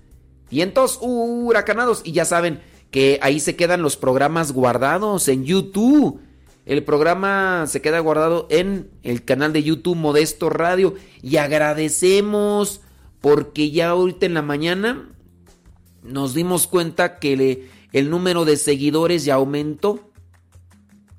Vientos 0.50 1.00
huracanados. 1.02 2.02
Y 2.06 2.14
ya 2.14 2.24
saben 2.24 2.62
que 2.94 3.18
ahí 3.24 3.40
se 3.40 3.56
quedan 3.56 3.82
los 3.82 3.98
programas 3.98 4.52
guardados 4.52 5.28
en 5.28 5.46
YouTube. 5.46 6.22
El 6.68 6.84
programa 6.84 7.66
se 7.66 7.82
queda 7.82 7.98
guardado 7.98 8.46
en 8.52 8.92
el 9.02 9.26
canal 9.26 9.52
de 9.52 9.64
YouTube 9.64 9.98
Modesto 9.98 10.52
Radio. 10.52 10.94
Y 11.24 11.38
agradecemos 11.38 12.82
porque 13.20 13.72
ya 13.72 13.90
ahorita 13.90 14.28
en 14.28 14.36
la 14.36 14.44
mañana 14.44 15.10
nos 16.04 16.36
dimos 16.36 16.68
cuenta 16.68 17.18
que 17.18 17.68
el 17.94 18.12
número 18.12 18.46
de 18.46 18.58
seguidores 18.58 19.26
ya 19.26 19.34
aumentó. 19.34 20.12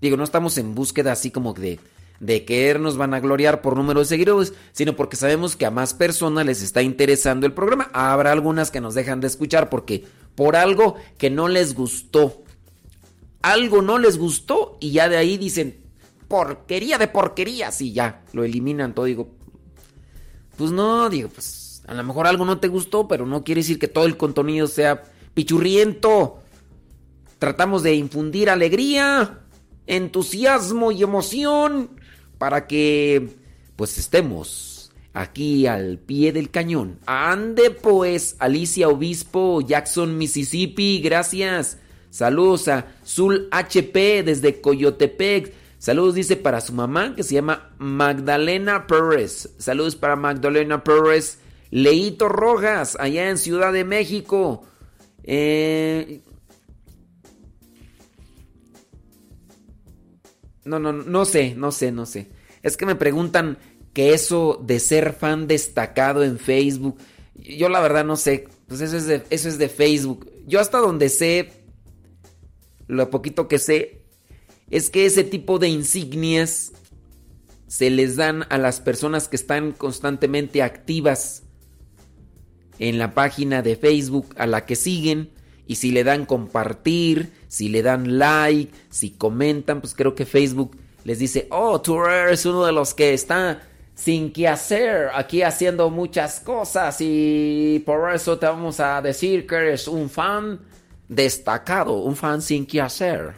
Digo, 0.01 0.17
no 0.17 0.23
estamos 0.23 0.57
en 0.59 0.77
búsqueda 0.77 1.11
así 1.11 1.33
como 1.33 1.55
de, 1.55 1.81
de 2.21 2.45
querernos 2.45 2.97
vanagloriar 2.97 3.63
por 3.63 3.77
número 3.77 3.99
de 3.99 4.07
seguidores, 4.07 4.55
sino 4.71 4.95
porque 4.95 5.17
sabemos 5.17 5.57
que 5.57 5.67
a 5.67 5.73
más 5.73 5.93
personas 5.93 6.47
les 6.47 6.63
está 6.63 6.83
interesando 6.83 7.47
el 7.47 7.53
programa. 7.53 7.91
Habrá 7.93 8.31
algunas 8.31 8.71
que 8.71 8.81
nos 8.81 8.95
dejan 8.95 9.21
de 9.21 9.27
escuchar 9.27 9.71
porque 9.71 10.05
por 10.35 10.57
algo 10.57 10.97
que 11.19 11.31
no 11.31 11.49
les 11.49 11.75
gustó. 11.75 12.43
Algo 13.43 13.83
no 13.83 13.99
les 13.99 14.19
gustó 14.19 14.79
y 14.81 14.93
ya 14.93 15.09
de 15.09 15.17
ahí 15.17 15.37
dicen, 15.37 15.79
porquería 16.29 16.99
de 16.99 17.09
porquerías 17.09 17.81
y 17.81 17.93
ya, 17.93 18.23
lo 18.33 18.45
eliminan 18.45 18.95
todo. 18.95 19.05
Digo, 19.05 19.29
pues 20.57 20.71
no, 20.71 21.09
digo, 21.11 21.29
pues 21.29 21.83
a 21.87 21.95
lo 21.95 22.03
mejor 22.03 22.27
algo 22.27 22.45
no 22.45 22.59
te 22.59 22.69
gustó, 22.69 23.07
pero 23.07 23.27
no 23.27 23.45
quiere 23.45 23.61
decir 23.61 23.79
que 23.79 23.89
todo 23.89 24.07
el 24.07 24.17
contenido 24.17 24.67
sea 24.67 25.03
pichurriento. 25.35 26.39
Tratamos 27.39 27.83
de 27.83 27.95
infundir 27.95 28.49
alegría, 28.49 29.41
entusiasmo 29.87 30.93
y 30.93 31.03
emoción 31.03 31.91
para 32.39 32.67
que 32.67 33.37
pues 33.77 33.99
estemos 33.99 34.74
aquí 35.15 35.67
al 35.67 35.99
pie 35.99 36.33
del 36.33 36.51
cañón. 36.51 36.99
Ande 37.07 37.71
pues, 37.71 38.37
Alicia 38.41 38.89
Obispo, 38.89 39.63
Jackson, 39.63 40.19
Mississippi, 40.19 41.01
gracias. 41.01 41.79
Saludos 42.11 42.69
a 42.69 42.87
Zul 43.07 43.49
HP 43.51 44.23
desde 44.25 44.61
Coyotepec. 44.61 45.55
Saludos 45.79 46.15
dice 46.15 46.37
para 46.37 46.61
su 46.61 46.73
mamá 46.73 47.15
que 47.15 47.23
se 47.23 47.35
llama 47.35 47.75
Magdalena 47.79 48.87
Pérez. 48.87 49.51
Saludos 49.59 49.97
para 49.97 50.17
Magdalena 50.17 50.85
Pérez. 50.85 51.39
Leito 51.71 52.29
Rojas, 52.29 52.97
allá 53.01 53.31
en 53.31 53.39
Ciudad 53.39 53.73
de 53.73 53.85
México. 53.85 54.65
Eh... 55.23 56.21
No, 60.65 60.79
no, 60.79 60.93
no 60.93 61.25
sé, 61.27 61.55
no 61.55 61.71
sé, 61.73 61.93
no 61.93 62.07
sé. 62.07 62.31
Es 62.63 62.79
que 62.79 62.87
me 62.87 62.95
preguntan 62.95 63.59
que 63.95 64.13
eso 64.13 64.61
de 64.63 64.81
ser 64.81 65.15
fan 65.15 65.47
destacado 65.47 66.25
en 66.25 66.39
Facebook. 66.39 66.99
Yo 67.37 67.69
la 67.69 67.81
verdad 67.81 68.05
no 68.05 68.17
sé. 68.17 68.49
Pues 68.67 68.81
eso 68.81 68.97
es 68.97 69.59
de, 69.59 69.69
Facebook. 69.69 70.31
Yo 70.47 70.61
hasta 70.61 70.79
donde 70.79 71.09
sé, 71.09 71.53
lo 72.89 73.09
poquito 73.09 73.47
que 73.47 73.59
sé, 73.59 74.03
es 74.69 74.91
que 74.91 75.07
ese 75.07 75.23
tipo 75.23 75.59
de 75.59 75.69
insignias 75.69 76.73
se 77.69 77.89
les 77.91 78.17
dan 78.17 78.47
a 78.51 78.59
las 78.59 78.81
personas 78.81 79.29
que 79.29 79.37
están 79.37 79.73
constantemente 79.73 80.63
activas 80.63 81.45
en 82.79 82.99
la 82.99 83.15
página 83.15 83.63
de 83.63 83.77
Facebook 83.77 84.35
a 84.37 84.47
la 84.47 84.67
que 84.67 84.77
siguen. 84.77 85.31
Y 85.67 85.77
si 85.77 85.93
le 85.93 86.05
dan 86.05 86.27
compartir, 86.27 87.33
si 87.49 87.69
le 87.69 87.83
dan 87.83 88.19
like, 88.19 88.73
si 88.91 89.11
comentan, 89.11 89.81
pues 89.81 89.95
creo 89.95 90.15
que 90.15 90.27
Facebook 90.27 90.77
les 91.05 91.19
dice, 91.19 91.47
oh, 91.51 91.81
tú 91.81 92.03
eres 92.05 92.45
uno 92.45 92.65
de 92.65 92.73
los 92.73 92.93
que 92.93 93.15
está 93.15 93.63
sin 93.95 94.33
que 94.33 94.49
hacer 94.49 95.11
aquí 95.15 95.43
haciendo 95.43 95.89
muchas 95.91 96.41
cosas 96.41 96.97
y 97.01 97.83
por 97.87 98.13
eso 98.13 98.39
te 98.39 98.47
vamos 98.47 98.81
a 98.81 99.01
decir 99.01 99.47
que 99.47 99.55
eres 99.55 99.89
un 99.89 100.11
fan 100.11 100.61
destacado, 101.09 101.95
un 101.95 102.17
fan 102.17 102.43
sin 102.43 102.67
que 102.67 102.81
hacer. 102.81 103.35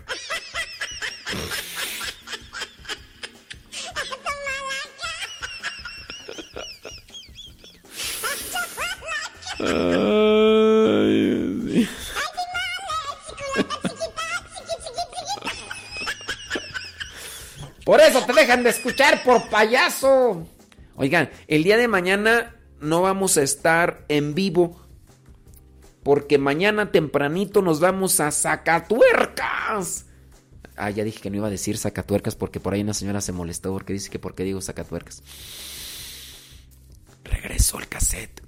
Ay, 9.59 10.52
Por 17.87 18.01
eso 18.01 18.26
te 18.26 18.32
dejan 18.32 18.64
de 18.64 18.70
escuchar 18.70 19.22
por 19.22 19.49
payaso. 19.49 20.45
Oigan, 20.97 21.30
el 21.47 21.62
día 21.62 21.76
de 21.76 21.87
mañana 21.87 22.57
no 22.80 23.03
vamos 23.03 23.37
a 23.37 23.45
estar 23.45 24.05
en 24.09 24.34
vivo. 24.34 24.84
Porque 26.03 26.37
mañana 26.37 26.91
tempranito 26.91 27.62
nos 27.62 27.78
vamos 27.78 28.18
a 28.18 28.32
Zacatuercas. 28.32 30.07
Ah, 30.74 30.91
ya 30.91 31.05
dije 31.05 31.20
que 31.20 31.30
no 31.30 31.37
iba 31.37 31.47
a 31.47 31.51
decir 31.51 31.78
Zacatuercas 31.78 32.34
porque 32.34 32.59
por 32.59 32.74
ahí 32.74 32.80
una 32.80 32.93
señora 32.93 33.20
se 33.20 33.30
molestó 33.30 33.72
porque 33.72 33.93
dice 33.93 34.11
que 34.11 34.18
por 34.18 34.34
qué 34.34 34.43
digo 34.43 34.61
Zacatuercas. 34.61 35.22
Regresó 37.22 37.78
el 37.78 37.87
cassette. 37.87 38.43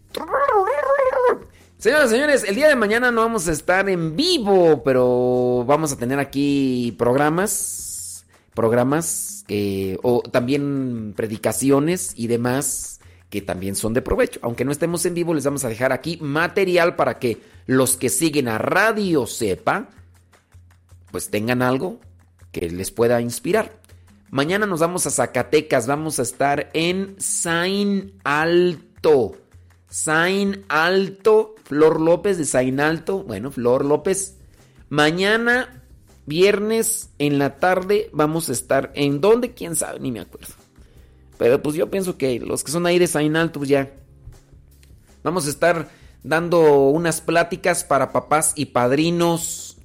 Señoras 1.78 2.09
y 2.09 2.14
señores, 2.14 2.43
el 2.43 2.57
día 2.57 2.66
de 2.66 2.74
mañana 2.74 3.12
no 3.12 3.20
vamos 3.20 3.47
a 3.47 3.53
estar 3.53 3.89
en 3.89 4.16
vivo, 4.16 4.82
pero 4.82 5.64
vamos 5.64 5.93
a 5.93 5.97
tener 5.97 6.18
aquí 6.18 6.93
programas, 6.99 7.88
programas 8.59 9.44
eh, 9.46 9.98
o 10.02 10.20
también 10.20 11.14
predicaciones 11.16 12.12
y 12.16 12.26
demás 12.26 12.98
que 13.30 13.40
también 13.40 13.76
son 13.76 13.94
de 13.94 14.02
provecho. 14.02 14.40
Aunque 14.42 14.64
no 14.64 14.72
estemos 14.72 15.06
en 15.06 15.14
vivo, 15.14 15.32
les 15.32 15.44
vamos 15.44 15.64
a 15.64 15.68
dejar 15.68 15.92
aquí 15.92 16.18
material 16.20 16.96
para 16.96 17.20
que 17.20 17.40
los 17.66 17.96
que 17.96 18.09
siguen 18.09 18.48
a 18.48 18.59
Radio 18.59 19.28
Sepa, 19.28 19.90
pues 21.12 21.30
tengan 21.30 21.62
algo 21.62 22.00
que 22.50 22.68
les 22.68 22.90
pueda 22.90 23.20
inspirar. 23.20 23.78
Mañana 24.30 24.66
nos 24.66 24.80
vamos 24.80 25.06
a 25.06 25.11
Zacatecas, 25.11 25.86
vamos 25.86 26.18
a 26.18 26.22
estar 26.22 26.68
en 26.72 27.14
Sain 27.20 28.14
Alto. 28.24 29.36
Sain 29.88 30.64
Alto, 30.68 31.54
Flor 31.62 32.00
López 32.00 32.38
de 32.38 32.44
Sain 32.44 32.80
Alto. 32.80 33.22
Bueno, 33.22 33.52
Flor 33.52 33.84
López. 33.84 34.34
Mañana, 34.88 35.78
viernes, 36.29 37.11
en 37.18 37.39
la 37.39 37.57
tarde, 37.57 38.11
vamos 38.12 38.49
a 38.49 38.53
estar 38.53 38.93
en 38.95 39.20
dónde, 39.20 39.55
quién 39.55 39.74
sabe, 39.74 39.99
ni 39.99 40.12
me 40.12 40.20
acuerdo. 40.20 40.55
Pero 41.39 41.62
pues 41.62 41.74
yo 41.74 41.91
pienso 41.91 42.18
que 42.18 42.39
los 42.41 42.62
que 42.62 42.70
son 42.70 42.87
ahí 42.87 42.99
de 42.99 43.07
Sain 43.07 43.35
Alto, 43.37 43.61
pues 43.61 43.70
ya. 43.70 43.91
Vamos 45.22 45.47
a 45.47 45.51
estar 45.51 45.89
dando 46.22 46.89
unas 46.89 47.20
pláticas 47.20 47.85
para 47.85 48.12
papás 48.12 48.53
y 48.57 48.66
padrinos. 48.66 49.79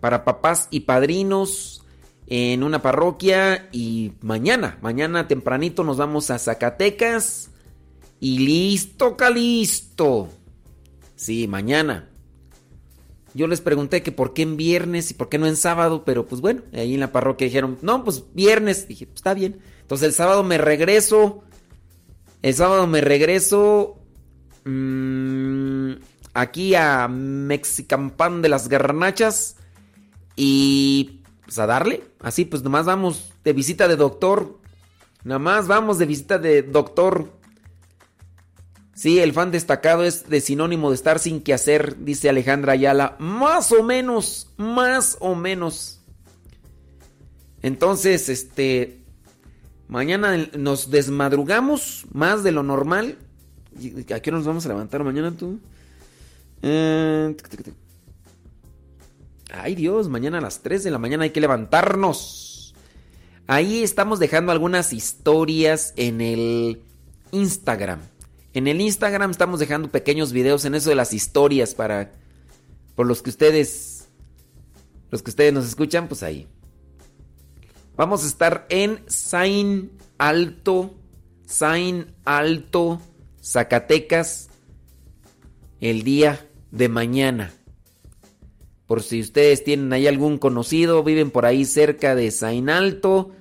Para 0.00 0.24
papás 0.24 0.68
y 0.70 0.80
padrinos. 0.80 1.84
en 2.30 2.62
una 2.62 2.82
parroquia 2.82 3.70
y 3.72 4.12
mañana, 4.20 4.76
mañana 4.82 5.26
tempranito 5.26 5.82
nos 5.82 5.96
vamos 5.96 6.30
a 6.30 6.38
Zacatecas 6.38 7.50
y 8.20 8.40
listo, 8.40 9.16
calisto. 9.16 10.28
Sí, 11.16 11.48
mañana. 11.48 12.10
Yo 13.34 13.46
les 13.46 13.60
pregunté 13.60 14.02
que 14.02 14.12
por 14.12 14.32
qué 14.32 14.42
en 14.42 14.56
viernes 14.56 15.10
y 15.10 15.14
por 15.14 15.28
qué 15.28 15.38
no 15.38 15.46
en 15.46 15.56
sábado, 15.56 16.04
pero 16.04 16.26
pues 16.26 16.40
bueno, 16.40 16.62
ahí 16.72 16.94
en 16.94 17.00
la 17.00 17.12
parroquia 17.12 17.46
dijeron, 17.46 17.78
no, 17.82 18.04
pues 18.04 18.24
viernes. 18.34 18.88
Dije, 18.88 19.06
pues 19.06 19.16
está 19.16 19.34
bien. 19.34 19.60
Entonces 19.82 20.08
el 20.08 20.14
sábado 20.14 20.42
me 20.44 20.58
regreso. 20.58 21.42
El 22.42 22.54
sábado 22.54 22.86
me 22.86 23.00
regreso 23.00 23.98
mm, 24.64 25.92
aquí 26.34 26.74
a 26.74 27.08
Mexicampan 27.08 28.42
de 28.42 28.48
las 28.48 28.68
Garnachas 28.68 29.56
y 30.36 31.22
pues 31.44 31.58
a 31.58 31.66
darle. 31.66 32.04
Así 32.20 32.44
pues 32.44 32.62
nomás 32.62 32.86
vamos 32.86 33.32
de 33.44 33.52
visita 33.52 33.88
de 33.88 33.96
doctor. 33.96 34.58
Nada 35.24 35.38
más 35.38 35.66
vamos 35.66 35.98
de 35.98 36.06
visita 36.06 36.38
de 36.38 36.62
doctor. 36.62 37.37
Sí, 38.98 39.20
el 39.20 39.32
fan 39.32 39.52
destacado 39.52 40.02
es 40.02 40.28
de 40.28 40.40
sinónimo 40.40 40.90
de 40.90 40.96
estar 40.96 41.20
sin 41.20 41.40
que 41.40 41.54
hacer, 41.54 41.98
dice 42.04 42.28
Alejandra 42.28 42.72
Ayala. 42.72 43.14
Más 43.20 43.70
o 43.70 43.84
menos, 43.84 44.52
más 44.56 45.16
o 45.20 45.36
menos. 45.36 46.00
Entonces, 47.62 48.28
este, 48.28 49.04
mañana 49.86 50.48
nos 50.58 50.90
desmadrugamos 50.90 52.06
más 52.12 52.42
de 52.42 52.50
lo 52.50 52.64
normal. 52.64 53.18
¿A 54.12 54.18
qué 54.18 54.32
nos 54.32 54.44
vamos 54.44 54.66
a 54.66 54.70
levantar 54.70 55.04
mañana 55.04 55.30
tú? 55.30 55.60
Eh, 56.62 57.36
ay 59.52 59.76
Dios, 59.76 60.08
mañana 60.08 60.38
a 60.38 60.40
las 60.40 60.60
3 60.64 60.82
de 60.82 60.90
la 60.90 60.98
mañana 60.98 61.22
hay 61.22 61.30
que 61.30 61.40
levantarnos. 61.40 62.74
Ahí 63.46 63.84
estamos 63.84 64.18
dejando 64.18 64.50
algunas 64.50 64.92
historias 64.92 65.94
en 65.94 66.20
el 66.20 66.82
Instagram. 67.30 68.00
En 68.54 68.66
el 68.66 68.80
Instagram 68.80 69.30
estamos 69.30 69.60
dejando 69.60 69.88
pequeños 69.88 70.32
videos 70.32 70.64
en 70.64 70.74
eso 70.74 70.88
de 70.90 70.96
las 70.96 71.12
historias 71.12 71.74
para 71.74 72.12
por 72.94 73.06
los 73.06 73.22
que 73.22 73.30
ustedes 73.30 73.98
los 75.10 75.22
que 75.22 75.30
ustedes 75.30 75.52
nos 75.52 75.66
escuchan, 75.66 76.08
pues 76.08 76.22
ahí. 76.22 76.46
Vamos 77.96 78.24
a 78.24 78.26
estar 78.26 78.66
en 78.68 79.00
Sain 79.06 79.90
Alto, 80.18 80.94
Sain 81.46 82.14
Alto, 82.24 83.00
Zacatecas 83.42 84.50
el 85.80 86.02
día 86.02 86.46
de 86.70 86.88
mañana. 86.88 87.52
Por 88.86 89.02
si 89.02 89.20
ustedes 89.20 89.64
tienen 89.64 89.92
ahí 89.92 90.06
algún 90.06 90.38
conocido, 90.38 91.02
viven 91.02 91.30
por 91.30 91.44
ahí 91.46 91.64
cerca 91.64 92.14
de 92.14 92.30
Sain 92.30 92.70
Alto, 92.70 93.32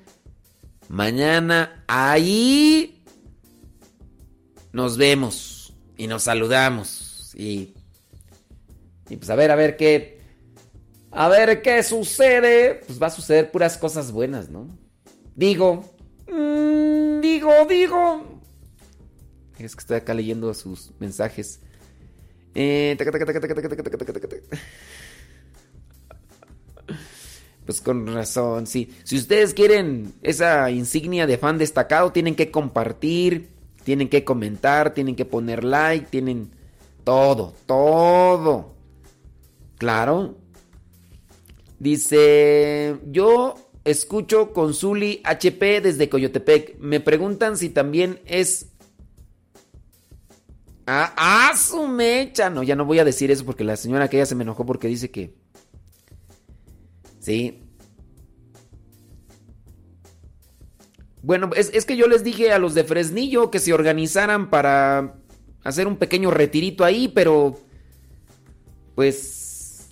mañana 0.90 1.84
ahí 1.88 2.97
nos 4.72 4.98
vemos 4.98 5.74
y 5.98 6.08
nos 6.08 6.24
saludamos. 6.24 7.34
Y, 7.36 7.74
y 9.10 9.18
pues 9.18 9.30
a 9.30 9.36
ver, 9.36 9.52
a 9.52 9.56
ver 9.56 9.78
qué. 9.78 10.18
A 11.12 11.30
ver 11.30 11.62
qué 11.62 11.82
sucede. 11.84 12.82
Pues 12.86 13.02
va 13.02 13.08
a 13.08 13.12
suceder 13.12 13.52
puras 13.52 13.78
cosas 13.78 14.12
buenas, 14.12 14.50
¿no? 14.50 14.68
Digo. 15.36 15.96
Mmm, 16.28 17.22
digo, 17.22 17.52
digo. 17.68 18.42
Es 19.60 19.76
que 19.76 19.80
estoy 19.80 19.98
acá 19.98 20.14
leyendo 20.14 20.54
sus 20.54 20.92
mensajes. 21.00 21.62
Eh, 22.54 22.96
pues 27.66 27.82
con 27.82 28.08
razón, 28.08 28.66
sí. 28.66 28.92
Si 29.04 29.18
ustedes 29.18 29.54
quieren 29.54 30.14
esa 30.24 30.72
insignia 30.72 31.28
de 31.28 31.38
fan 31.38 31.58
destacado, 31.58 32.12
tienen 32.12 32.34
que 32.36 32.50
compartir 32.50 33.57
tienen 33.88 34.10
que 34.10 34.26
comentar, 34.26 34.94
tienen 34.94 35.16
que 35.16 35.24
poner 35.24 35.64
like, 35.64 36.08
tienen 36.08 36.52
todo, 37.06 37.54
todo. 37.66 38.76
Claro. 39.78 40.36
Dice, 41.80 42.98
yo 43.06 43.56
escucho 43.86 44.52
con 44.52 44.74
Zuli 44.74 45.22
HP 45.24 45.80
desde 45.80 46.10
Coyotepec. 46.10 46.78
Me 46.80 47.00
preguntan 47.00 47.56
si 47.56 47.70
también 47.70 48.20
es... 48.26 48.74
Ah, 50.86 51.14
ah, 51.16 51.56
su 51.56 51.88
mecha. 51.88 52.50
No, 52.50 52.64
ya 52.64 52.76
no 52.76 52.84
voy 52.84 53.00
a 53.00 53.06
decir 53.06 53.32
eso 53.32 53.46
porque 53.46 53.64
la 53.64 53.78
señora 53.78 54.04
aquella 54.04 54.26
se 54.26 54.36
me 54.36 54.44
enojó 54.44 54.66
porque 54.66 54.90
dice 54.90 55.10
que... 55.12 55.34
Sí, 57.22 57.67
Bueno, 61.28 61.50
es, 61.58 61.86
que 61.86 61.98
yo 61.98 62.08
les 62.08 62.24
dije 62.24 62.54
a 62.54 62.58
los 62.58 62.74
de 62.74 62.86
Fresnillo 62.86 63.52
que 63.52 63.60
se 63.60 63.74
organizaran 63.74 64.50
para 64.50 65.16
hacer 65.62 65.86
un 65.86 65.98
pequeño 65.98 66.32
retirito 66.32 66.86
ahí, 66.86 67.10
pero 67.10 67.60
pues 68.96 69.90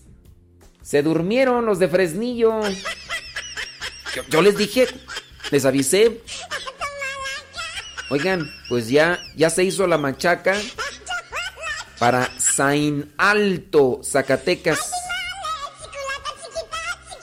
se 0.82 1.04
durmieron 1.04 1.66
los 1.66 1.78
de 1.78 1.90
Fresnillo. 1.90 2.62
Yo, 4.30 4.42
les 4.42 4.58
dije, 4.58 4.88
les 5.52 5.66
avisé. 5.66 6.22
Oigan, 8.10 8.50
pues 8.70 8.88
ya, 8.88 9.20
ya 9.36 9.50
se 9.50 9.66
hizo 9.66 9.88
la 9.88 9.98
machaca 9.98 10.56
para 12.00 12.30
Sain 12.40 13.12
Alto, 13.18 14.00
Zacatecas. 14.06 14.90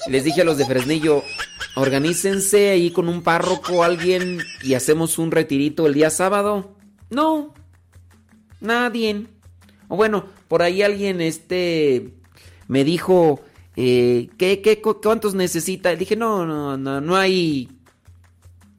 Les 0.07 0.23
dije 0.23 0.43
a 0.43 0.45
los 0.45 0.59
de 0.59 0.67
Fresnillo, 0.67 1.25
Organícense 1.75 2.71
ahí 2.71 2.91
con 2.91 3.09
un 3.09 3.23
párroco, 3.23 3.83
alguien, 3.83 4.41
y 4.63 4.75
hacemos 4.75 5.19
un 5.19 5.31
retirito 5.31 5.87
el 5.87 5.95
día 5.95 6.11
sábado. 6.11 6.77
No, 7.09 7.55
nadie. 8.61 9.27
O 9.89 9.97
bueno, 9.97 10.27
por 10.49 10.63
ahí 10.63 10.83
alguien 10.83 11.21
este 11.21 12.13
me 12.69 12.85
dijo, 12.85 13.41
eh, 13.77 14.29
¿qué, 14.37 14.61
qué, 14.61 14.83
cuántos 14.83 15.35
necesita? 15.35 15.95
dije, 15.97 16.17
no, 16.17 16.47
no, 16.47 16.77
no, 16.77 17.01
no 17.01 17.17
hay... 17.17 17.69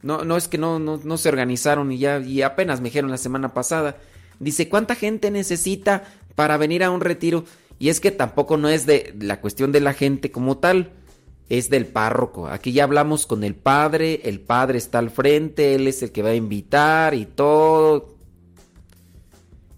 No, 0.01 0.25
no 0.25 0.35
es 0.35 0.49
que 0.49 0.57
no, 0.57 0.79
no, 0.79 0.99
no 1.01 1.17
se 1.17 1.29
organizaron 1.29 1.89
y 1.91 1.97
ya 1.97 2.19
y 2.19 2.41
apenas 2.41 2.81
me 2.81 2.89
dijeron 2.89 3.09
la 3.09 3.17
semana 3.17 3.53
pasada. 3.53 3.97
Dice, 4.39 4.67
¿cuánta 4.67 4.95
gente 4.95 5.31
necesita 5.31 6.03
para 6.35 6.57
venir 6.57 6.83
a 6.83 6.91
un 6.91 6.99
retiro? 6.99 7.45
Y 7.79 7.87
es 7.87 8.01
que 8.01 8.11
tampoco 8.11 8.57
no 8.57 8.67
es 8.67 8.85
de 8.85 9.15
la 9.17 9.39
cuestión 9.39 9.71
de 9.71 9.79
la 9.79 9.93
gente 9.93 10.29
como 10.29 10.57
tal 10.57 10.91
es 11.49 11.69
del 11.69 11.85
párroco. 11.85 12.47
Aquí 12.47 12.71
ya 12.71 12.83
hablamos 12.83 13.27
con 13.27 13.43
el 13.43 13.55
padre, 13.55 14.21
el 14.23 14.39
padre 14.39 14.77
está 14.77 14.99
al 14.99 15.09
frente, 15.09 15.75
él 15.75 15.87
es 15.87 16.01
el 16.01 16.11
que 16.11 16.21
va 16.21 16.29
a 16.29 16.35
invitar 16.35 17.13
y 17.13 17.25
todo. 17.25 18.13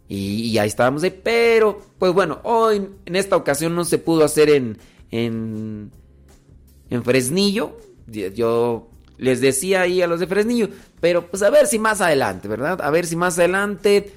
Y, 0.08 0.58
ahí 0.60 0.68
estábamos 0.68 1.02
de, 1.02 1.10
pero, 1.10 1.82
pues 1.98 2.14
bueno, 2.14 2.40
hoy 2.44 2.88
en 3.06 3.16
esta 3.16 3.36
ocasión 3.36 3.74
no 3.76 3.86
se 3.86 3.98
pudo 3.98 4.24
hacer 4.24 4.50
en, 4.50 4.78
en, 5.10 5.92
en 6.92 7.04
Fresnillo. 7.04 7.78
Yo 8.08 8.90
les 9.18 9.42
decía 9.42 9.82
ahí 9.82 10.04
a 10.04 10.08
los 10.08 10.20
de 10.20 10.28
Fresnillo, 10.28 10.70
pero 11.02 11.26
pues 11.28 11.42
a 11.42 11.50
ver 11.50 11.66
si 11.66 11.80
más 11.80 12.02
adelante, 12.02 12.48
¿verdad? 12.48 12.82
A 12.82 12.92
ver 12.92 13.08
si 13.08 13.16
más 13.16 13.40
adelante. 13.40 14.12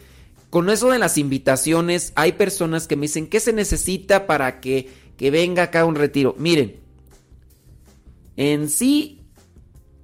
Con 0.50 0.70
eso 0.70 0.90
de 0.90 0.98
las 0.98 1.18
invitaciones, 1.18 2.12
hay 2.14 2.32
personas 2.32 2.86
que 2.86 2.96
me 2.96 3.02
dicen, 3.02 3.26
¿qué 3.26 3.38
se 3.38 3.52
necesita 3.52 4.26
para 4.26 4.60
que, 4.60 4.88
que 5.18 5.30
venga 5.30 5.64
acá 5.64 5.84
un 5.84 5.94
retiro? 5.94 6.34
Miren, 6.38 6.76
en 8.38 8.70
sí 8.70 9.20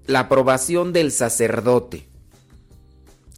la 0.07 0.21
aprobación 0.21 0.93
del 0.93 1.13
sacerdote. 1.13 2.09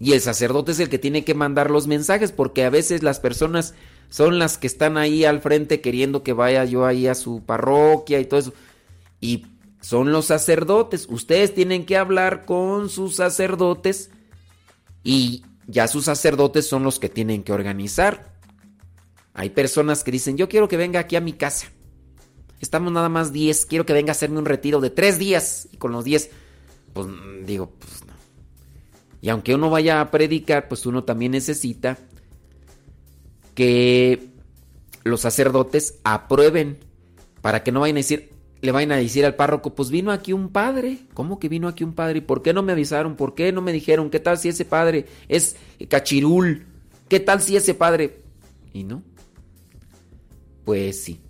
Y 0.01 0.15
el 0.15 0.23
sacerdote 0.23 0.73
es 0.73 0.81
el 0.81 0.89
que 0.89 0.99
tiene 0.99 1.23
que 1.23 1.35
mandar 1.35 1.71
los 1.71 1.87
mensajes 1.87 2.33
porque 2.33 2.65
a 2.65 2.71
veces 2.71 3.03
las 3.03 3.21
personas 3.21 3.75
son 4.09 4.39
las 4.39 4.57
que 4.57 4.67
están 4.67 4.97
ahí 4.97 5.25
al 5.25 5.43
frente 5.43 5.83
queriendo 5.83 6.23
que 6.23 6.33
vaya 6.33 6.65
yo 6.65 6.87
ahí 6.87 7.07
a 7.07 7.15
su 7.15 7.45
parroquia 7.45 8.21
y 8.21 8.25
todo 8.25 8.41
eso. 8.41 8.55
Y 9.21 9.47
son 9.83 10.13
los 10.13 10.27
sacerdotes. 10.27 11.07
Ustedes 11.11 11.55
tienen 11.55 11.85
que 11.85 11.99
hablar 11.99 12.47
con 12.47 12.89
sus 12.89 13.17
sacerdotes 13.17 14.11
y 15.05 15.45
ya 15.67 15.89
sus 15.89 16.07
sacerdotes 16.07 16.67
son 16.67 16.85
los 16.85 16.99
que 16.99 17.11
tienen 17.11 17.43
que 17.43 17.53
organizar. 17.53 18.33
Hay 19.35 19.51
personas 19.51 20.05
que 20.05 20.11
dicen, 20.11 20.39
yo 20.39 20.49
quiero 20.49 20.69
que 20.69 20.79
venga 20.79 21.01
aquí 21.01 21.17
a 21.17 21.21
mi 21.21 21.35
casa. 21.35 21.69
Estamos 22.61 22.93
nada 22.93 23.09
más 23.09 23.33
10. 23.33 23.67
Quiero 23.67 23.87
que 23.87 23.93
venga 23.93 24.11
a 24.11 24.13
hacerme 24.13 24.39
un 24.39 24.47
retiro 24.47 24.81
de 24.81 24.91
3 24.91 25.19
días. 25.19 25.69
Y 25.73 25.77
con 25.77 25.93
los 25.93 26.05
10, 26.05 26.31
pues 26.93 27.07
digo, 27.45 27.71
pues 27.79 28.07
no. 28.07 28.15
Y 29.21 29.29
aunque 29.29 29.55
uno 29.55 29.71
vaya 29.71 30.01
a 30.01 30.11
predicar, 30.11 30.69
pues 30.69 30.87
uno 30.87 31.05
también 31.05 31.33
necesita 31.33 31.99
que 33.55 34.31
los 35.05 35.21
sacerdotes 35.21 35.99
aprueben. 36.05 36.79
Para 37.43 37.63
que 37.63 37.73
no 37.73 37.81
vayan 37.81 37.97
a 37.97 38.01
decir, 38.01 38.31
le 38.61 38.73
vayan 38.73 38.93
a 38.93 38.97
decir 38.97 39.25
al 39.25 39.37
párroco, 39.37 39.75
pues 39.75 39.91
vino 39.91 40.11
aquí 40.11 40.33
un 40.33 40.49
padre. 40.49 40.99
¿Cómo 41.15 41.39
que 41.39 41.49
vino 41.49 41.69
aquí 41.69 41.85
un 41.85 41.93
padre? 41.93 42.19
¿Y 42.19 42.23
por 42.23 42.43
qué 42.43 42.53
no 42.53 42.63
me 42.63 42.73
avisaron? 42.73 43.17
¿Por 43.17 43.35
qué 43.35 43.53
no 43.53 43.63
me 43.63 43.73
dijeron? 43.73 44.11
¿Qué 44.11 44.19
tal 44.19 44.39
si 44.39 44.49
ese 44.49 44.65
padre 44.65 45.07
es 45.29 45.57
cachirul? 45.89 46.67
¿Qué 47.09 47.21
tal 47.21 47.41
si 47.41 47.57
ese 47.57 47.75
padre... 47.75 48.23
Y 48.73 48.83
no. 48.85 49.03
Pues 50.65 51.03
sí. 51.05 51.21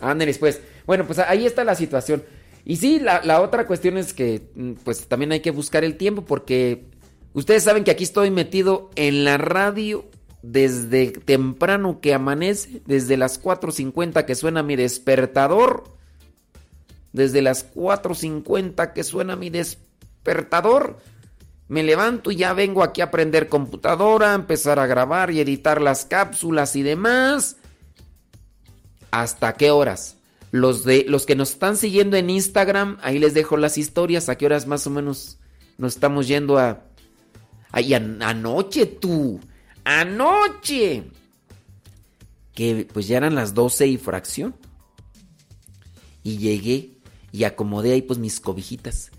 Ándale, 0.00 0.34
pues. 0.34 0.60
Bueno, 0.86 1.06
pues 1.06 1.18
ahí 1.18 1.46
está 1.46 1.64
la 1.64 1.74
situación. 1.74 2.22
Y 2.64 2.76
sí, 2.76 3.00
la, 3.00 3.22
la 3.24 3.40
otra 3.40 3.66
cuestión 3.66 3.96
es 3.96 4.12
que 4.12 4.50
mm, 4.54 4.72
pues 4.84 5.06
también 5.08 5.32
hay 5.32 5.40
que 5.40 5.50
buscar 5.50 5.84
el 5.84 5.96
tiempo 5.96 6.24
porque 6.24 6.86
ustedes 7.32 7.62
saben 7.62 7.84
que 7.84 7.92
aquí 7.92 8.04
estoy 8.04 8.30
metido 8.30 8.90
en 8.96 9.24
la 9.24 9.38
radio 9.38 10.04
desde 10.42 11.08
temprano 11.12 12.00
que 12.00 12.14
amanece, 12.14 12.82
desde 12.86 13.16
las 13.16 13.42
4.50 13.42 14.24
que 14.24 14.34
suena 14.34 14.62
mi 14.62 14.76
despertador, 14.76 15.84
desde 17.12 17.42
las 17.42 17.72
4.50 17.74 18.92
que 18.92 19.02
suena 19.02 19.34
mi 19.34 19.50
despertador, 19.50 20.98
me 21.68 21.82
levanto 21.82 22.30
y 22.30 22.36
ya 22.36 22.52
vengo 22.52 22.82
aquí 22.82 23.00
a 23.00 23.04
aprender 23.04 23.48
computadora, 23.48 24.34
empezar 24.34 24.78
a 24.78 24.86
grabar 24.86 25.30
y 25.30 25.40
editar 25.40 25.82
las 25.82 26.04
cápsulas 26.04 26.76
y 26.76 26.82
demás. 26.82 27.56
¿Hasta 29.10 29.54
qué 29.54 29.70
horas? 29.70 30.16
Los, 30.52 30.84
de, 30.84 31.04
los 31.08 31.26
que 31.26 31.34
nos 31.34 31.50
están 31.50 31.76
siguiendo 31.76 32.16
en 32.16 32.30
Instagram, 32.30 32.98
ahí 33.02 33.18
les 33.18 33.34
dejo 33.34 33.56
las 33.56 33.78
historias. 33.78 34.28
¿A 34.28 34.36
qué 34.36 34.46
horas 34.46 34.66
más 34.66 34.86
o 34.86 34.90
menos 34.90 35.38
nos 35.76 35.94
estamos 35.94 36.28
yendo 36.28 36.58
a... 36.58 36.84
Anoche 37.72 38.86
tú. 38.86 39.40
Anoche. 39.84 41.10
Que 42.54 42.88
pues 42.92 43.08
ya 43.08 43.18
eran 43.18 43.34
las 43.34 43.54
12 43.54 43.86
y 43.88 43.98
fracción. 43.98 44.54
Y 46.22 46.38
llegué 46.38 46.92
y 47.32 47.44
acomodé 47.44 47.92
ahí 47.92 48.02
pues 48.02 48.18
mis 48.18 48.40
cobijitas. 48.40 49.10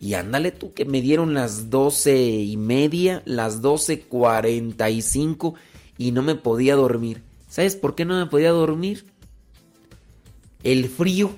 Y 0.00 0.14
ándale 0.14 0.52
tú 0.52 0.74
que 0.74 0.84
me 0.84 1.00
dieron 1.00 1.34
las 1.34 1.70
doce 1.70 2.18
y 2.18 2.56
media, 2.56 3.22
las 3.24 3.62
12.45 3.62 5.54
y 5.96 6.12
no 6.12 6.22
me 6.22 6.34
podía 6.34 6.76
dormir. 6.76 7.22
¿Sabes 7.48 7.76
por 7.76 7.94
qué 7.94 8.04
no 8.04 8.18
me 8.18 8.26
podía 8.26 8.50
dormir? 8.50 9.06
El 10.62 10.88
frío. 10.88 11.30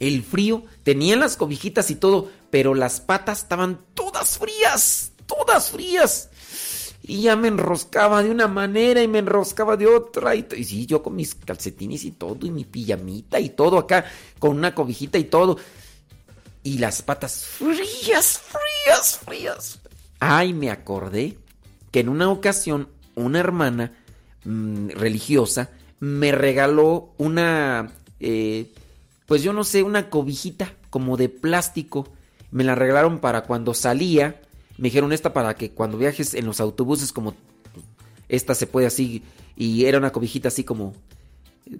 El 0.00 0.22
frío. 0.22 0.64
Tenía 0.82 1.16
las 1.16 1.36
cobijitas 1.36 1.90
y 1.90 1.94
todo, 1.94 2.30
pero 2.50 2.74
las 2.74 3.00
patas 3.00 3.42
estaban 3.42 3.80
todas 3.94 4.38
frías. 4.38 5.12
Todas 5.26 5.70
frías. 5.70 6.30
Y 7.02 7.22
ya 7.22 7.36
me 7.36 7.48
enroscaba 7.48 8.24
de 8.24 8.30
una 8.30 8.48
manera 8.48 9.00
y 9.00 9.08
me 9.08 9.20
enroscaba 9.20 9.76
de 9.76 9.86
otra. 9.86 10.34
Y, 10.34 10.44
y 10.56 10.64
sí, 10.64 10.86
yo 10.86 11.02
con 11.02 11.14
mis 11.14 11.36
calcetines 11.36 12.04
y 12.04 12.10
todo, 12.10 12.44
y 12.44 12.50
mi 12.50 12.64
pijamita 12.64 13.38
y 13.38 13.50
todo 13.50 13.78
acá, 13.78 14.04
con 14.40 14.56
una 14.56 14.74
cobijita 14.74 15.16
y 15.16 15.24
todo. 15.24 15.56
Y 16.66 16.78
las 16.78 17.00
patas 17.00 17.44
frías, 17.44 18.40
frías, 18.40 19.20
frías. 19.24 19.78
Ay, 20.18 20.52
me 20.52 20.68
acordé 20.68 21.38
que 21.92 22.00
en 22.00 22.08
una 22.08 22.28
ocasión 22.28 22.88
una 23.14 23.38
hermana 23.38 23.92
mm, 24.44 24.88
religiosa 24.88 25.70
me 26.00 26.32
regaló 26.32 27.14
una, 27.18 27.92
eh, 28.18 28.72
pues 29.26 29.44
yo 29.44 29.52
no 29.52 29.62
sé, 29.62 29.84
una 29.84 30.10
cobijita 30.10 30.74
como 30.90 31.16
de 31.16 31.28
plástico. 31.28 32.08
Me 32.50 32.64
la 32.64 32.74
regalaron 32.74 33.20
para 33.20 33.42
cuando 33.42 33.72
salía. 33.72 34.42
Me 34.76 34.88
dijeron 34.88 35.12
esta 35.12 35.32
para 35.32 35.54
que 35.54 35.70
cuando 35.70 35.98
viajes 35.98 36.34
en 36.34 36.46
los 36.46 36.58
autobuses 36.58 37.12
como 37.12 37.36
esta 38.28 38.56
se 38.56 38.66
puede 38.66 38.88
así 38.88 39.22
y 39.54 39.84
era 39.84 39.98
una 39.98 40.10
cobijita 40.10 40.48
así 40.48 40.64
como 40.64 40.94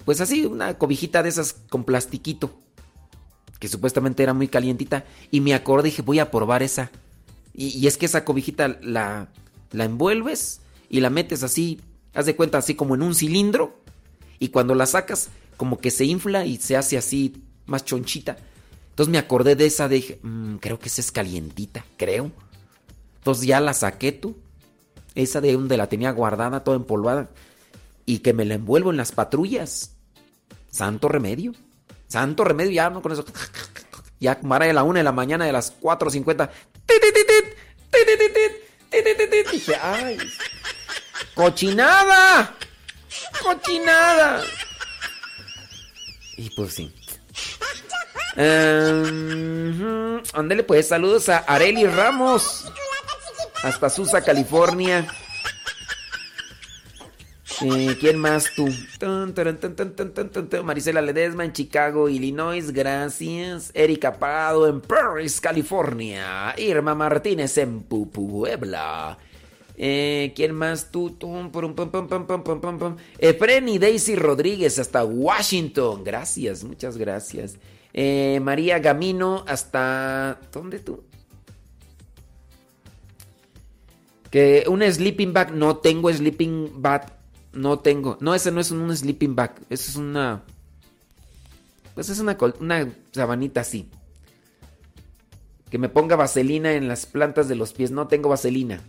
pues 0.05 0.21
así 0.21 0.47
una 0.47 0.79
cobijita 0.79 1.25
de 1.25 1.31
esas 1.31 1.57
con 1.71 1.83
plastiquito 1.83 2.61
que 3.59 3.69
supuestamente 3.69 4.23
era 4.23 4.35
muy 4.35 4.49
calientita 4.49 5.05
y 5.31 5.41
me 5.41 5.55
acordé 5.55 5.89
y 5.89 5.91
dije 5.91 6.03
voy 6.03 6.19
a 6.19 6.31
probar 6.31 6.63
esa 6.63 6.91
y, 7.59 7.87
es 7.87 7.97
que 7.97 8.07
esa 8.07 8.25
cobijita 8.25 8.79
la 8.83 9.29
la 9.73 9.85
envuelves 9.85 10.61
y 10.91 11.01
la 11.01 11.11
metes 11.11 11.43
así 11.43 11.81
haz 12.15 12.27
de 12.27 12.37
cuenta 12.37 12.59
así 12.59 12.75
como 12.75 12.95
en 12.95 13.03
un 13.03 13.15
cilindro 13.15 13.81
y 14.39 14.49
cuando 14.49 14.75
la 14.75 14.87
sacas 14.87 15.31
como 15.57 15.79
que 15.79 15.91
se 15.91 16.05
infla 16.05 16.45
y 16.45 16.59
se 16.59 16.77
hace 16.77 16.99
así 16.99 17.43
más 17.65 17.85
chonchita 17.85 18.37
entonces 18.91 19.11
me 19.11 19.19
acordé 19.19 19.57
de 19.57 19.67
esa 19.67 19.89
dije, 19.89 20.19
"Mm, 20.23 20.57
creo 20.57 20.79
que 20.79 20.89
esa 20.89 21.01
es 21.01 21.11
calientita 21.13 21.85
creo 21.97 22.31
entonces 23.27 23.49
ya 23.49 23.61
la 23.61 23.75
saqué 23.75 24.13
tú. 24.13 24.37
Esa 25.17 25.41
de 25.41 25.53
donde 25.53 25.77
la 25.77 25.89
tenía 25.89 26.13
guardada, 26.13 26.63
toda 26.63 26.77
empolvada. 26.77 27.29
Y 28.05 28.21
que 28.21 28.33
me 28.33 28.45
la 28.45 28.55
envuelvo 28.55 28.93
en 28.93 28.97
las 28.97 29.11
patrullas. 29.11 29.97
Santo 30.71 31.09
remedio. 31.09 31.53
Santo 32.09 32.45
remedio, 32.45 32.73
ya 32.73 32.91
no 32.91 33.03
con 33.03 33.13
eso. 33.13 33.25
Ya 34.19 34.39
como 34.39 34.57
era 34.57 34.67
de 34.67 34.73
la 34.73 34.83
una 34.83 35.01
de 35.01 35.05
la 35.05 35.13
mañana 35.13 35.45
de 35.45 35.53
las 35.53 35.79
4.50. 35.81 36.49
Dije, 39.53 39.77
ay. 39.77 40.19
¡Cochinada! 41.35 42.55
¡Cochinada! 43.43 44.43
Y 46.39 46.51
pues 46.51 46.75
sí. 46.75 46.95
Em, 48.37 50.23
ándale 50.35 50.63
pues, 50.63 50.89
saludos 50.89 51.29
a 51.29 51.39
Areli 51.39 51.87
Ramos. 51.87 52.71
Hasta 53.63 53.91
Susa, 53.91 54.23
California. 54.23 55.07
Eh, 57.63 57.97
¿Quién 57.99 58.19
más 58.19 58.51
tú? 58.55 58.69
Marisela 60.63 61.01
Ledesma 61.01 61.45
en 61.45 61.53
Chicago, 61.53 62.09
Illinois, 62.09 62.71
gracias. 62.71 63.71
Erika 63.73 64.19
Parado 64.19 64.69
en 64.69 64.81
Paris, 64.81 65.41
California. 65.41 66.55
Irma 66.59 66.95
Martínez 66.95 67.57
en 67.59 67.89
Pu- 67.89 68.11
Puebla. 68.11 69.17
Eh, 69.79 70.33
¿Quién 70.37 70.55
más 70.55 70.91
tú? 70.91 71.17
Efren 73.19 73.69
y 73.69 73.79
Daisy 73.79 74.17
Rodríguez 74.17 74.79
hasta 74.79 75.05
Washington. 75.05 76.05
Gracias, 76.05 76.63
muchas 76.65 76.97
gracias. 76.99 77.57
Eh, 77.95 78.39
María 78.43 78.79
Gamino 78.79 79.45
hasta... 79.49 80.39
¿Dónde 80.53 80.81
tú? 80.81 81.03
Que 84.31 84.65
un 84.69 84.83
sleeping 84.83 85.33
bag, 85.33 85.53
no 85.55 85.79
tengo 85.79 86.13
sleeping 86.13 86.83
bag, 86.83 87.16
no 87.57 87.79
tengo. 87.79 88.19
No, 88.21 88.35
ese 88.35 88.53
no 88.53 88.61
es 88.61 88.71
un 88.71 88.95
sleeping 88.95 89.35
bag, 89.35 89.55
eso 89.71 89.91
es 89.91 89.97
una... 89.97 90.43
Pues 91.95 92.11
es 92.11 92.19
una, 92.21 92.37
una 92.61 92.89
sabanita 93.13 93.63
así. 93.63 93.89
Que 95.71 95.79
me 95.79 95.89
ponga 95.89 96.15
vaselina 96.15 96.75
en 96.75 96.87
las 96.87 97.07
plantas 97.07 97.49
de 97.49 97.57
los 97.57 97.73
pies, 97.73 97.91
no 97.91 98.07
tengo 98.07 98.29
vaselina. 98.29 98.81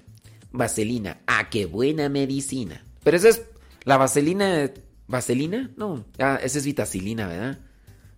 Vaselina, 0.51 1.21
ah, 1.25 1.49
qué 1.49 1.65
buena 1.65 2.09
medicina. 2.09 2.83
Pero 3.03 3.17
esa 3.17 3.29
es 3.29 3.41
la 3.83 3.97
vaselina... 3.97 4.69
¿Vaselina? 5.07 5.71
No, 5.77 6.03
ah, 6.19 6.37
esa 6.43 6.57
es 6.57 6.65
vitacilina, 6.65 7.27
¿verdad? 7.27 7.59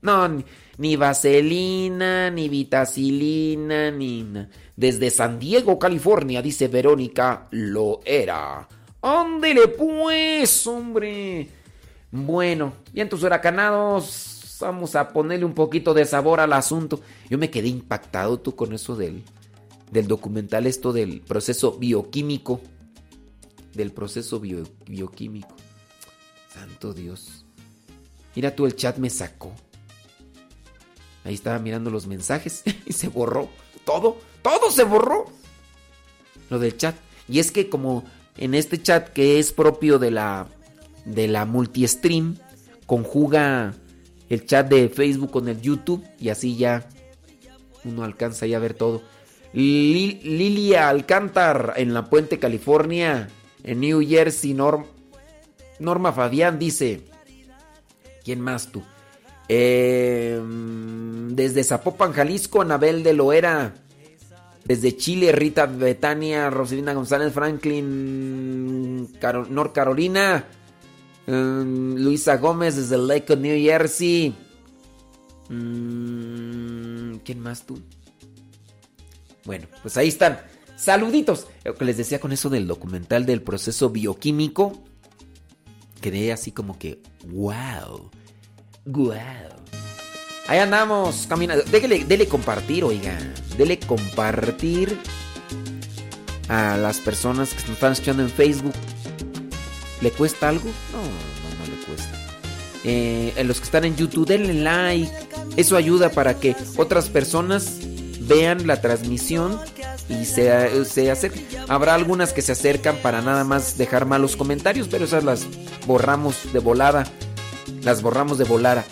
No, 0.02 0.44
ni, 0.78 0.96
vaselina, 0.96 2.32
ni 2.32 2.50
vitacilina, 2.50 3.92
ni... 3.92 4.26
Desde 4.76 5.12
San 5.12 5.38
Diego, 5.38 5.78
California, 5.78 6.42
dice 6.42 6.68
Verónica, 6.68 7.48
lo 7.52 8.00
era. 8.06 8.68
Ándele 9.02 9.68
pues, 9.70 10.66
hombre. 10.68 11.50
Bueno, 12.12 12.74
y 12.94 13.02
en 13.02 13.10
tus 13.10 13.24
huracanados 13.24 14.58
vamos 14.60 14.96
a 14.96 15.10
ponerle 15.10 15.46
un 15.46 15.54
poquito 15.54 15.94
de 15.94 16.06
sabor 16.06 16.40
al 16.40 16.54
asunto. 16.54 17.00
Yo 17.30 17.38
me 17.38 17.50
quedé 17.50 17.68
impactado 17.70 18.40
tú 18.40 18.56
con 18.56 18.74
eso 18.74 18.96
del, 18.96 19.24
del 19.92 20.08
documental, 20.08 20.66
esto 20.68 20.92
del 20.92 21.22
proceso 21.22 21.78
bioquímico. 21.78 22.60
Del 23.74 23.92
proceso 23.92 24.40
bio- 24.40 24.68
bioquímico. 24.88 25.56
Santo 26.52 26.94
Dios. 26.94 27.46
Mira 28.36 28.56
tú, 28.56 28.66
el 28.66 28.76
chat 28.76 28.98
me 28.98 29.10
sacó. 29.10 29.54
Ahí 31.24 31.36
estaba 31.36 31.60
mirando 31.60 31.90
los 31.92 32.08
mensajes 32.08 32.64
y 32.86 32.94
se 32.94 33.08
borró. 33.08 33.50
Todo, 33.86 34.18
todo 34.42 34.72
se 34.72 34.84
borró. 34.84 35.26
Lo 36.50 36.58
del 36.60 36.76
chat. 36.76 36.96
Y 37.28 37.40
es 37.40 37.52
que 37.52 37.70
como 37.70 38.04
en 38.40 38.56
este 38.56 38.82
chat 38.82 39.10
que 39.10 39.38
es 39.38 39.54
propio 39.54 40.00
de 40.00 40.10
la 40.12 40.48
de 41.06 41.28
la 41.28 41.46
multi-stream, 41.46 42.38
conjuga 42.86 43.74
el 44.30 44.46
chat 44.46 44.68
de 44.70 44.90
Facebook 44.90 45.32
con 45.32 45.48
el 45.48 45.62
YouTube 45.62 46.04
y 46.20 46.30
así 46.30 46.56
ya 46.58 46.88
uno 47.84 48.04
alcanza 48.04 48.46
ya 48.48 48.58
a 48.58 48.60
ver 48.60 48.74
todo. 48.74 49.02
Li- 49.54 50.20
Lilia 50.24 50.90
Alcántar 50.90 51.74
en 51.78 51.94
La 51.94 52.10
Puente, 52.10 52.38
California, 52.40 53.30
en 53.64 53.80
New 53.80 54.02
Jersey, 54.08 54.54
Norm- 54.54 54.86
Norma 55.80 56.12
Fabián 56.14 56.60
dice, 56.60 57.02
¿quién 58.24 58.42
más 58.42 58.68
tú? 58.72 58.84
Eh, 59.48 60.40
desde 61.30 61.64
Zapopan, 61.64 62.12
Jalisco, 62.14 62.62
Anabel 62.62 63.02
de 63.02 63.14
Loera. 63.14 63.74
Desde 64.70 64.96
Chile, 64.96 65.32
Rita 65.32 65.66
Betania, 65.66 66.50
Rosalina 66.52 66.94
González, 66.94 67.34
Franklin, 67.34 69.08
Caro- 69.20 69.48
North 69.50 69.74
Carolina. 69.74 70.46
Mm, 71.26 71.96
Luisa 71.96 72.38
Gómez 72.38 72.76
desde 72.76 72.98
Lake 73.00 73.36
New 73.36 73.60
Jersey. 73.60 74.36
Mm, 75.50 77.16
¿Quién 77.26 77.40
más 77.40 77.66
tú? 77.66 77.80
Bueno, 79.44 79.68
pues 79.82 79.98
ahí 79.98 80.08
están. 80.10 80.40
Saluditos. 80.78 81.48
Lo 81.66 81.74
que 81.74 81.86
les 81.86 81.98
decía 81.98 82.20
con 82.20 82.32
eso 82.32 82.50
del 82.50 82.68
documental 82.68 83.26
del 83.26 83.42
proceso 83.42 83.90
bioquímico. 83.90 84.84
quedé 86.00 86.32
así 86.32 86.52
como 86.52 86.78
que, 86.80 87.02
wow, 87.26 88.10
wow. 88.86 89.16
Ahí 90.50 90.58
andamos 90.58 91.28
caminando. 91.30 91.64
Dele, 91.66 92.06
dele 92.06 92.28
compartir, 92.28 92.84
oiga. 92.84 93.16
Dele 93.56 93.78
compartir 93.78 94.98
a 96.48 96.76
las 96.76 96.98
personas 96.98 97.54
que 97.54 97.62
nos 97.62 97.70
están 97.74 97.92
escuchando 97.92 98.24
en 98.24 98.32
Facebook. 98.32 98.74
¿Le 100.02 100.10
cuesta 100.10 100.50
algo? 100.50 100.66
No, 100.92 101.04
no, 101.04 101.60
no 101.60 101.76
le 101.78 101.86
cuesta. 101.86 102.18
Eh, 102.84 103.44
los 103.46 103.60
que 103.60 103.66
están 103.66 103.86
en 103.86 103.96
YouTube, 103.96 104.26
denle 104.26 104.56
like. 104.56 105.12
Eso 105.56 105.78
ayuda 105.78 106.10
para 106.10 106.40
que 106.40 106.56
otras 106.78 107.10
personas 107.10 107.78
vean 108.22 108.66
la 108.66 108.82
transmisión 108.82 109.60
y 110.10 110.26
se, 110.26 110.84
se 110.86 111.12
acerquen. 111.12 111.46
Habrá 111.68 111.94
algunas 111.94 112.34
que 112.34 112.42
se 112.42 112.54
acercan 112.54 112.96
para 113.04 113.22
nada 113.22 113.44
más 113.44 113.78
dejar 113.78 114.08
malos 114.08 114.36
comentarios, 114.36 114.88
pero 114.88 115.06
esas 115.06 115.24
las 115.24 115.46
borramos 115.86 116.52
de 116.54 116.58
volada. 116.58 117.06
Las 117.84 118.02
borramos 118.02 118.40
de 118.40 118.46
volada. 118.46 118.84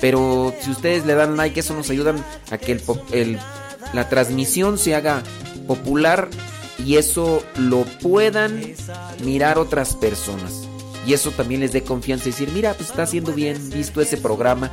Pero 0.00 0.54
si 0.60 0.70
ustedes 0.70 1.04
le 1.06 1.14
dan 1.14 1.36
like, 1.36 1.58
eso 1.58 1.74
nos 1.74 1.90
ayuda 1.90 2.14
a 2.50 2.58
que 2.58 2.80
el, 3.12 3.38
la 3.92 4.08
transmisión 4.08 4.78
se 4.78 4.94
haga 4.94 5.22
popular 5.66 6.28
y 6.84 6.96
eso 6.96 7.42
lo 7.56 7.84
puedan 8.00 8.62
mirar 9.24 9.58
otras 9.58 9.94
personas. 9.96 10.68
Y 11.06 11.14
eso 11.14 11.30
también 11.30 11.60
les 11.60 11.72
dé 11.72 11.82
confianza 11.82 12.28
y 12.28 12.32
decir, 12.32 12.50
mira, 12.52 12.74
pues 12.74 12.90
está 12.90 13.02
haciendo 13.02 13.32
bien, 13.32 13.70
visto 13.70 14.00
ese 14.00 14.16
programa. 14.16 14.70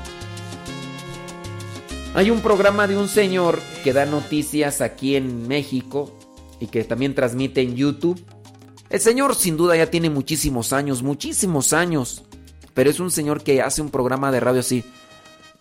Hay 2.14 2.30
un 2.30 2.42
programa 2.42 2.88
de 2.88 2.98
un 2.98 3.08
señor 3.08 3.60
que 3.84 3.94
da 3.94 4.06
noticias 4.06 4.82
aquí 4.82 5.16
en 5.16 5.48
México 5.48 6.18
y 6.60 6.68
que 6.68 6.84
también 6.84 7.16
transmite 7.16 7.62
en 7.62 7.76
YouTube. 7.76 8.24
El 8.90 9.00
señor 9.00 9.36
sin 9.36 9.58
duda 9.58 9.76
ya 9.76 9.90
tiene 9.90 10.10
muchísimos 10.10 10.72
años, 10.72 11.04
muchísimos 11.04 11.74
años. 11.74 12.24
Pero 12.74 12.90
es 12.90 13.00
un 13.00 13.12
señor 13.12 13.44
que 13.44 13.62
hace 13.62 13.82
un 13.82 13.90
programa 13.90 14.32
de 14.32 14.40
radio 14.40 14.60
así. 14.60 14.84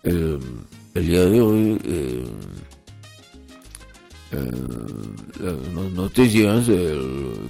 El, 0.05 0.39
día 0.93 1.25
de 1.25 1.41
hoy, 1.41 1.81
eh, 1.83 2.25
eh, 4.31 4.51
las 5.39 5.91
noticias, 5.91 6.67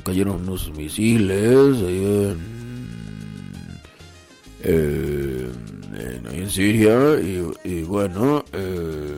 cayeron 0.03 0.41
unos 0.41 0.71
misiles 0.71 1.77
en, 1.81 2.55
eh, 4.63 5.51
en, 6.31 6.49
Siria 6.49 7.19
y, 7.63 7.83
bueno, 7.83 8.43
eh, 8.51 9.15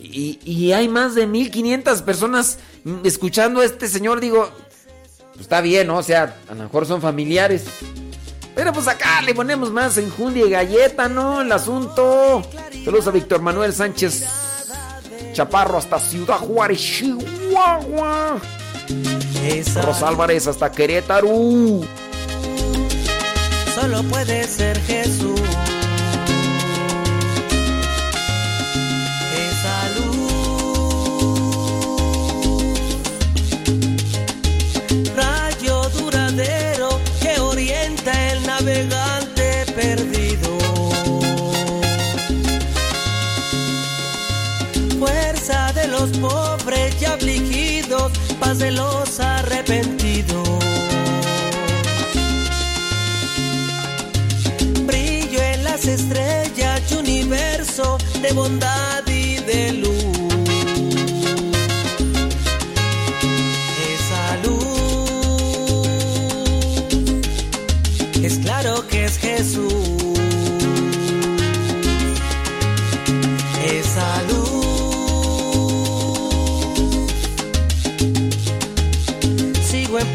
y, 0.00 0.38
y, 0.44 0.72
hay 0.72 0.88
más 0.88 1.14
de 1.14 1.26
1500 1.26 2.02
personas 2.02 2.58
escuchando 3.02 3.60
a 3.60 3.64
este 3.64 3.88
señor. 3.88 4.20
Digo, 4.20 4.48
pues 5.32 5.40
está 5.40 5.60
bien. 5.60 5.90
O 5.90 6.02
sea, 6.02 6.36
a 6.48 6.54
lo 6.54 6.64
mejor 6.64 6.86
son 6.86 7.00
familiares. 7.00 7.66
Pero 8.56 8.72
pues 8.72 8.88
acá 8.88 9.20
le 9.20 9.34
ponemos 9.34 9.70
más 9.70 9.98
enjundia 9.98 10.46
y 10.46 10.50
galleta, 10.50 11.10
¿no? 11.10 11.42
El 11.42 11.52
asunto. 11.52 12.42
Saludos 12.84 13.06
a 13.06 13.10
Víctor 13.10 13.42
Manuel 13.42 13.72
Sánchez 13.74 14.24
Chaparro 15.34 15.76
hasta 15.76 16.00
Ciudad 16.00 16.38
Juárez, 16.38 16.78
Chihuahua. 16.80 18.40
Rosa 19.82 20.08
Álvarez 20.08 20.46
hasta 20.46 20.72
Querétaro. 20.72 21.28
Solo 23.74 24.02
puede 24.04 24.44
ser 24.48 24.80
Jesús. 24.80 25.38
Los 48.70 49.20
arrepentidos. 49.20 50.48
Brillo 54.84 55.42
en 55.42 55.64
las 55.64 55.86
estrellas 55.86 56.92
universo 56.92 57.98
de 58.22 58.32
bondad 58.32 59.06
y 59.06 59.36
de 59.36 59.72
luz. 59.72 59.95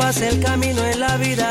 Paz 0.02 0.22
el 0.22 0.40
camino 0.40 0.84
en 0.84 1.00
la 1.00 1.18
vida 1.18 1.51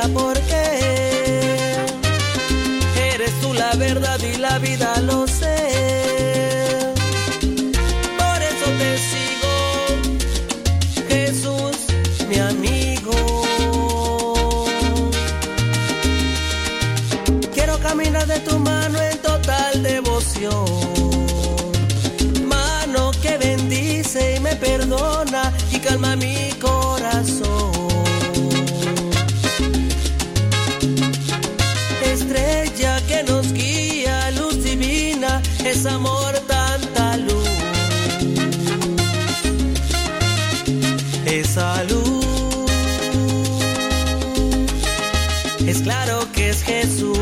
es 46.61 46.65
Jesús. 46.65 47.19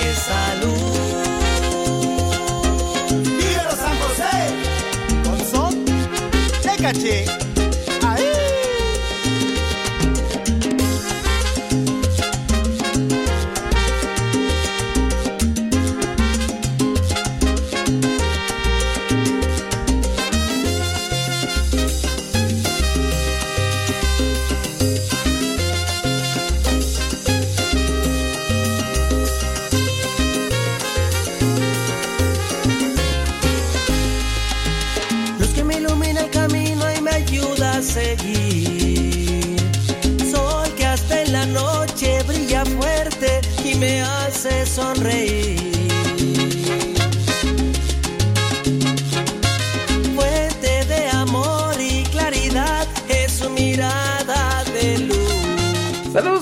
Esa 0.00 0.54
luz. 0.62 0.98
¡Viva 3.22 3.70
San 3.70 3.96
José! 3.98 4.34
Con 5.24 5.38
son 5.50 5.84
de 5.84 6.82
caché. 6.82 7.37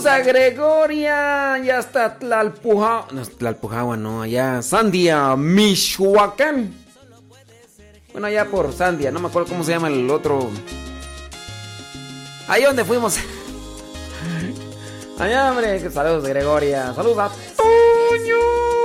Gregoria 0.06 1.58
y 1.58 1.70
hasta 1.70 2.18
Tlalpujahua. 2.18 3.08
No, 3.12 3.22
Tlalpujahua 3.22 3.96
no, 3.96 4.22
allá 4.22 4.62
Sandia, 4.62 5.34
Michoacán. 5.36 6.72
Bueno, 8.12 8.28
allá 8.28 8.46
por 8.46 8.72
Sandia, 8.72 9.10
no 9.10 9.20
me 9.20 9.28
acuerdo 9.28 9.48
cómo 9.50 9.64
se 9.64 9.72
llama 9.72 9.88
el 9.88 10.08
otro. 10.10 10.48
Ahí 12.48 12.62
donde 12.62 12.84
fuimos. 12.84 13.18
Allá, 15.18 15.50
hombre, 15.50 15.90
saludos 15.90 16.24
a 16.24 16.28
Gregoria. 16.28 16.94
Saludos 16.94 17.18
a. 17.18 17.30
Toño. 17.56 18.75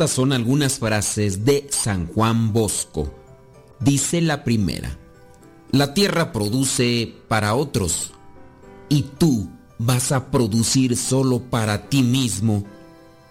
Estas 0.00 0.16
son 0.16 0.32
algunas 0.32 0.78
frases 0.78 1.44
de 1.44 1.68
San 1.68 2.06
Juan 2.06 2.54
Bosco. 2.54 3.12
Dice 3.80 4.22
la 4.22 4.44
primera, 4.44 4.96
la 5.72 5.92
tierra 5.92 6.32
produce 6.32 7.12
para 7.28 7.54
otros, 7.54 8.12
y 8.88 9.02
tú 9.02 9.50
vas 9.76 10.10
a 10.10 10.30
producir 10.30 10.96
solo 10.96 11.40
para 11.40 11.90
ti 11.90 12.02
mismo 12.02 12.64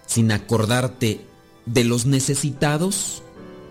sin 0.06 0.30
acordarte 0.30 1.26
de 1.66 1.82
los 1.82 2.06
necesitados? 2.06 3.24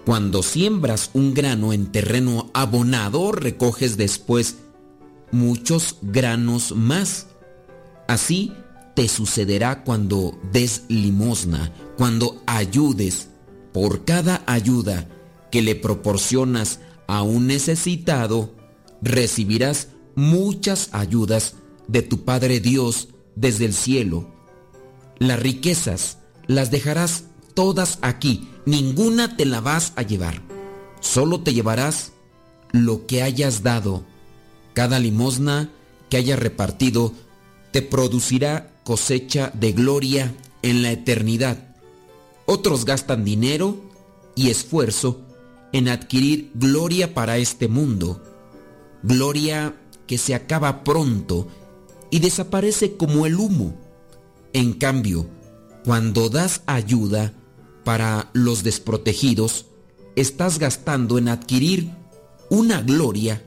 Cuando 0.06 0.44
siembras 0.44 1.10
un 1.14 1.34
grano 1.34 1.72
en 1.72 1.94
terreno 1.94 2.52
abonado, 2.54 3.32
recoges 3.32 3.96
después 3.96 4.58
muchos 5.32 5.96
granos 6.02 6.76
más. 6.76 7.28
Así 8.10 8.52
te 8.94 9.08
sucederá 9.08 9.86
cuando 9.86 10.38
des 10.52 10.84
limosna, 10.90 11.72
cuando 12.00 12.42
ayudes. 12.46 13.28
Por 13.74 14.06
cada 14.06 14.42
ayuda 14.48 15.10
que 15.52 15.62
le 15.62 15.76
proporcionas 15.76 16.80
a 17.08 17.24
un 17.24 17.48
necesitado, 17.48 18.56
recibirás 19.02 19.90
muchas 20.16 20.88
ayudas 20.94 21.56
de 21.90 22.02
tu 22.02 22.24
Padre 22.24 22.62
Dios 22.62 23.10
desde 23.36 23.66
el 23.66 23.74
cielo. 23.74 24.34
Las 25.18 25.42
riquezas 25.42 26.20
las 26.48 26.72
dejarás 26.72 27.26
todas 27.54 28.00
aquí, 28.02 28.48
ninguna 28.66 29.36
te 29.36 29.46
la 29.46 29.60
vas 29.60 29.92
a 29.98 30.02
llevar. 30.04 30.42
Solo 31.02 31.42
te 31.42 31.54
llevarás 31.54 32.14
lo 32.72 33.08
que 33.08 33.24
hayas 33.24 33.62
dado. 33.62 34.06
Cada 34.74 35.00
limosna 35.00 35.70
que 36.10 36.16
hayas 36.16 36.40
repartido 36.40 37.12
te 37.72 37.82
producirá 37.82 38.72
cosecha 38.86 39.52
de 39.54 39.74
gloria 39.74 40.34
en 40.62 40.82
la 40.82 40.92
eternidad. 40.92 41.69
Otros 42.52 42.84
gastan 42.84 43.24
dinero 43.24 43.78
y 44.34 44.50
esfuerzo 44.50 45.22
en 45.72 45.88
adquirir 45.88 46.50
gloria 46.56 47.14
para 47.14 47.38
este 47.38 47.68
mundo, 47.68 48.24
gloria 49.04 49.76
que 50.08 50.18
se 50.18 50.34
acaba 50.34 50.84
pronto 50.84 51.48
y 52.10 52.18
desaparece 52.18 52.98
como 52.98 53.28
el 53.28 53.36
humo. 53.36 53.76
En 54.52 54.74
cambio, 54.74 55.28
cuando 55.86 56.30
das 56.30 56.64
ayuda 56.66 57.34
para 57.84 58.32
los 58.34 58.64
desprotegidos, 58.64 59.68
estás 60.16 60.58
gastando 60.58 61.20
en 61.20 61.28
adquirir 61.28 61.92
una 62.50 62.82
gloria 62.82 63.44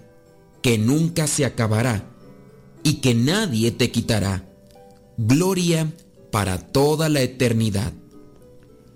que 0.63 0.79
nunca 0.79 1.27
se 1.27 1.45
acabará 1.45 2.09
y 2.85 3.01
que 3.01 3.17
nadie 3.17 3.73
te 3.73 3.91
quitará. 3.91 4.49
Gloria 5.19 5.93
para 6.31 6.59
toda 6.59 7.09
la 7.09 7.23
eternidad. 7.23 7.95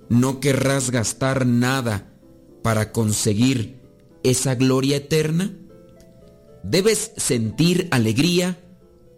No 0.08 0.40
querrás 0.40 0.90
gastar 0.90 1.46
nada 1.46 2.12
para 2.62 2.92
conseguir 2.92 3.80
esa 4.22 4.54
gloria 4.54 4.96
eterna. 4.96 5.56
Debes 6.62 7.12
sentir 7.16 7.88
alegría 7.90 8.58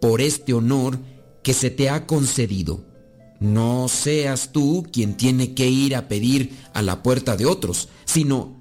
por 0.01 0.21
este 0.21 0.53
honor 0.53 0.99
que 1.43 1.53
se 1.53 1.69
te 1.69 1.89
ha 1.89 2.05
concedido. 2.07 2.85
No 3.39 3.87
seas 3.87 4.51
tú 4.51 4.85
quien 4.91 5.15
tiene 5.15 5.53
que 5.53 5.69
ir 5.69 5.95
a 5.95 6.07
pedir 6.07 6.57
a 6.73 6.81
la 6.81 7.01
puerta 7.01 7.37
de 7.37 7.45
otros, 7.45 7.89
sino 8.05 8.59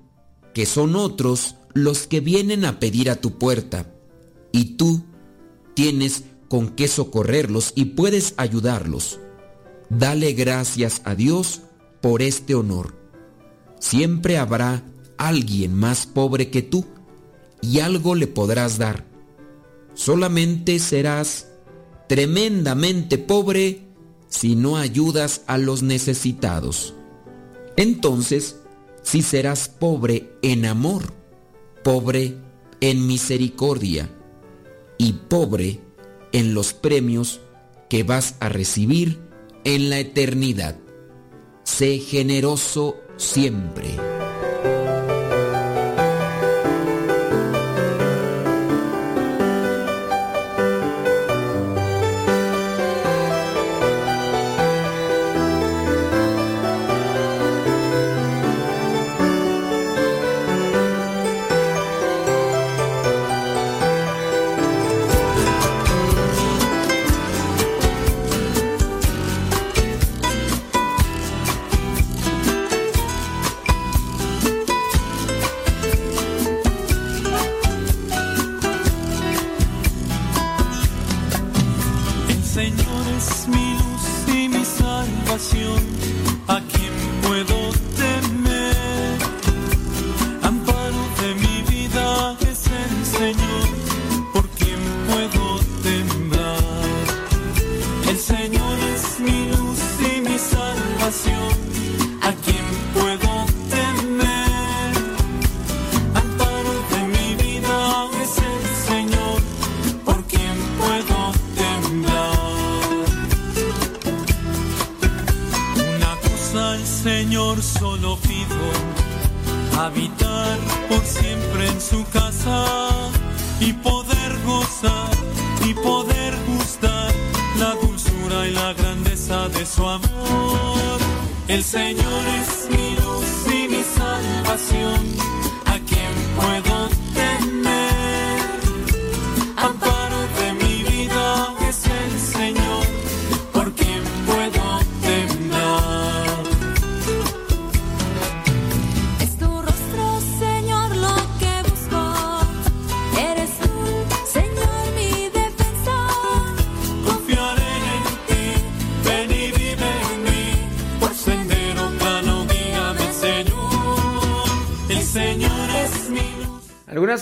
que 0.55 0.66
son 0.66 0.96
otros 0.96 1.56
los 1.74 2.06
que 2.06 2.20
vienen 2.20 2.64
a 2.64 2.78
pedir 2.78 3.10
a 3.10 3.16
tu 3.16 3.38
puerta. 3.38 3.92
Y 4.52 4.76
tú 4.76 5.05
tienes 5.74 6.24
con 6.48 6.70
qué 6.70 6.88
socorrerlos 6.88 7.72
y 7.74 7.86
puedes 7.86 8.34
ayudarlos. 8.36 9.18
Dale 9.90 10.32
gracias 10.32 11.02
a 11.05 11.14
Dios 11.14 11.62
por 12.00 12.22
este 12.22 12.54
honor. 12.54 12.94
Siempre 13.80 14.38
habrá 14.38 14.82
alguien 15.16 15.74
más 15.74 16.06
pobre 16.06 16.50
que 16.50 16.62
tú 16.62 16.84
y 17.60 17.80
algo 17.80 18.14
le 18.14 18.26
podrás 18.26 18.78
dar. 18.78 19.04
Solamente 19.94 20.78
serás 20.78 21.48
tremendamente 22.08 23.18
pobre 23.18 23.82
si 24.28 24.56
no 24.56 24.76
ayudas 24.76 25.42
a 25.46 25.58
los 25.58 25.82
necesitados. 25.82 26.94
Entonces, 27.76 28.56
si 29.02 29.22
serás 29.22 29.68
pobre 29.68 30.32
en 30.42 30.66
amor, 30.66 31.12
pobre 31.82 32.36
en 32.80 33.06
misericordia 33.06 34.10
y 34.98 35.12
pobre 35.14 35.80
en 36.32 36.54
los 36.54 36.72
premios 36.72 37.40
que 37.88 38.02
vas 38.02 38.34
a 38.40 38.48
recibir 38.48 39.18
en 39.64 39.90
la 39.90 39.98
eternidad. 39.98 40.76
Sé 41.70 41.98
generoso 41.98 42.96
siempre. 43.18 43.94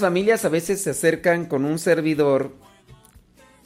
Familias 0.01 0.45
a 0.45 0.49
veces 0.49 0.83
se 0.83 0.91
acercan 0.91 1.47
con 1.47 1.65
un 1.65 1.79
servidor 1.79 2.53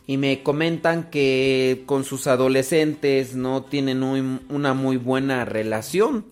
y 0.07 0.17
me 0.17 0.43
comentan 0.43 1.11
que 1.11 1.83
con 1.87 2.05
sus 2.05 2.27
adolescentes 2.27 3.35
no 3.35 3.63
tienen 3.63 4.03
un- 4.03 4.41
una 4.49 4.75
muy 4.75 4.97
buena 4.97 5.45
relación. 5.45 6.27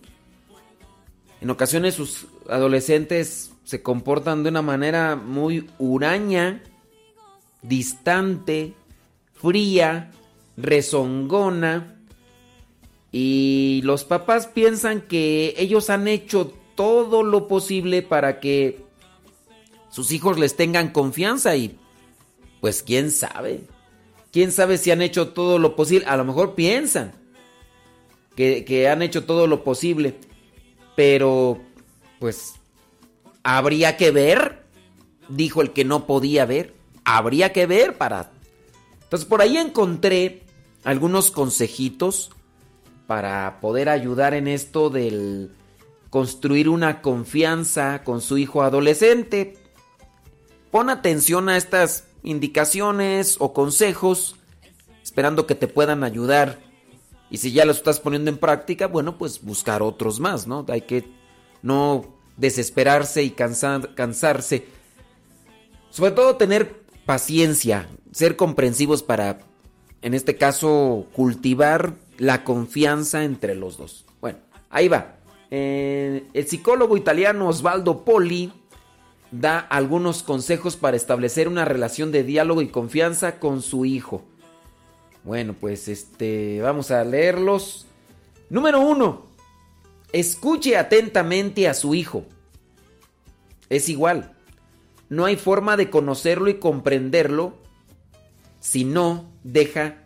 En 1.41 1.49
ocasiones 1.49 1.95
sus 1.95 2.27
adolescentes 2.49 3.51
se 3.63 3.81
comportan 3.81 4.43
de 4.43 4.49
una 4.49 4.61
manera 4.61 5.15
muy 5.15 5.69
huraña, 5.77 6.61
distante, 7.61 8.73
fría, 9.33 10.11
rezongona. 10.57 11.95
Y 13.11 13.81
los 13.85 14.03
papás 14.03 14.47
piensan 14.47 15.01
que 15.01 15.53
ellos 15.57 15.89
han 15.89 16.07
hecho 16.07 16.53
todo 16.75 17.23
lo 17.23 17.47
posible 17.47 18.01
para 18.01 18.39
que 18.39 18.88
sus 19.89 20.11
hijos 20.11 20.37
les 20.37 20.55
tengan 20.55 20.91
confianza 20.91 21.55
y 21.55 21.77
pues 22.61 22.83
quién 22.83 23.11
sabe. 23.11 23.63
quién 24.31 24.51
sabe 24.51 24.77
si 24.77 24.91
han 24.91 25.01
hecho 25.01 25.29
todo 25.29 25.59
lo 25.59 25.75
posible. 25.75 26.05
A 26.05 26.17
lo 26.17 26.25
mejor 26.25 26.55
piensan 26.55 27.13
que, 28.35 28.63
que 28.65 28.87
han 28.89 29.01
hecho 29.01 29.25
todo 29.25 29.47
lo 29.47 29.63
posible. 29.63 30.15
Pero, 30.95 31.59
pues, 32.19 32.55
habría 33.43 33.97
que 33.97 34.11
ver, 34.11 34.63
dijo 35.29 35.61
el 35.61 35.71
que 35.71 35.85
no 35.85 36.05
podía 36.05 36.45
ver. 36.45 36.75
Habría 37.05 37.53
que 37.53 37.65
ver 37.65 37.97
para... 37.97 38.31
Entonces, 39.03 39.27
por 39.27 39.41
ahí 39.41 39.57
encontré 39.57 40.43
algunos 40.83 41.31
consejitos 41.31 42.31
para 43.07 43.59
poder 43.59 43.89
ayudar 43.89 44.35
en 44.35 44.47
esto 44.47 44.89
del 44.91 45.51
construir 46.09 46.69
una 46.69 47.01
confianza 47.01 48.03
con 48.03 48.21
su 48.21 48.37
hijo 48.37 48.61
adolescente. 48.61 49.57
Pon 50.71 50.89
atención 50.89 51.49
a 51.49 51.57
estas 51.57 52.05
indicaciones 52.23 53.37
o 53.39 53.53
consejos, 53.53 54.35
esperando 55.03 55.47
que 55.47 55.55
te 55.55 55.67
puedan 55.67 56.03
ayudar. 56.03 56.59
Y 57.31 57.37
si 57.37 57.51
ya 57.51 57.65
los 57.65 57.77
estás 57.77 57.99
poniendo 57.99 58.29
en 58.29 58.37
práctica, 58.37 58.87
bueno, 58.87 59.17
pues 59.17 59.41
buscar 59.41 59.81
otros 59.81 60.19
más, 60.19 60.47
¿no? 60.47 60.65
Hay 60.69 60.81
que 60.81 61.05
no 61.61 62.05
desesperarse 62.37 63.23
y 63.23 63.31
cansar, 63.31 63.95
cansarse. 63.95 64.65
Sobre 65.89 66.11
todo 66.11 66.37
tener 66.37 66.81
paciencia, 67.05 67.87
ser 68.11 68.35
comprensivos 68.35 69.01
para, 69.03 69.39
en 70.01 70.13
este 70.13 70.37
caso, 70.37 71.07
cultivar 71.13 71.95
la 72.17 72.43
confianza 72.43 73.23
entre 73.23 73.55
los 73.55 73.77
dos. 73.77 74.05
Bueno, 74.21 74.39
ahí 74.69 74.87
va. 74.87 75.15
Eh, 75.51 76.27
el 76.33 76.47
psicólogo 76.47 76.95
italiano 76.95 77.47
Osvaldo 77.47 78.03
Poli 78.05 78.53
da 79.31 79.59
algunos 79.59 80.23
consejos 80.23 80.75
para 80.75 80.97
establecer 80.97 81.47
una 81.47 81.65
relación 81.65 82.11
de 82.11 82.23
diálogo 82.23 82.61
y 82.61 82.69
confianza 82.69 83.39
con 83.39 83.61
su 83.61 83.85
hijo. 83.85 84.23
Bueno, 85.23 85.53
pues 85.59 85.87
este, 85.87 86.61
vamos 86.61 86.91
a 86.91 87.03
leerlos. 87.03 87.85
Número 88.49 88.79
uno, 88.79 89.27
escuche 90.11 90.77
atentamente 90.77 91.67
a 91.67 91.73
su 91.73 91.93
hijo. 91.93 92.25
Es 93.69 93.89
igual. 93.89 94.33
No 95.09 95.25
hay 95.25 95.35
forma 95.35 95.77
de 95.77 95.89
conocerlo 95.89 96.49
y 96.49 96.55
comprenderlo 96.55 97.57
si 98.59 98.83
no 98.83 99.29
deja 99.43 99.97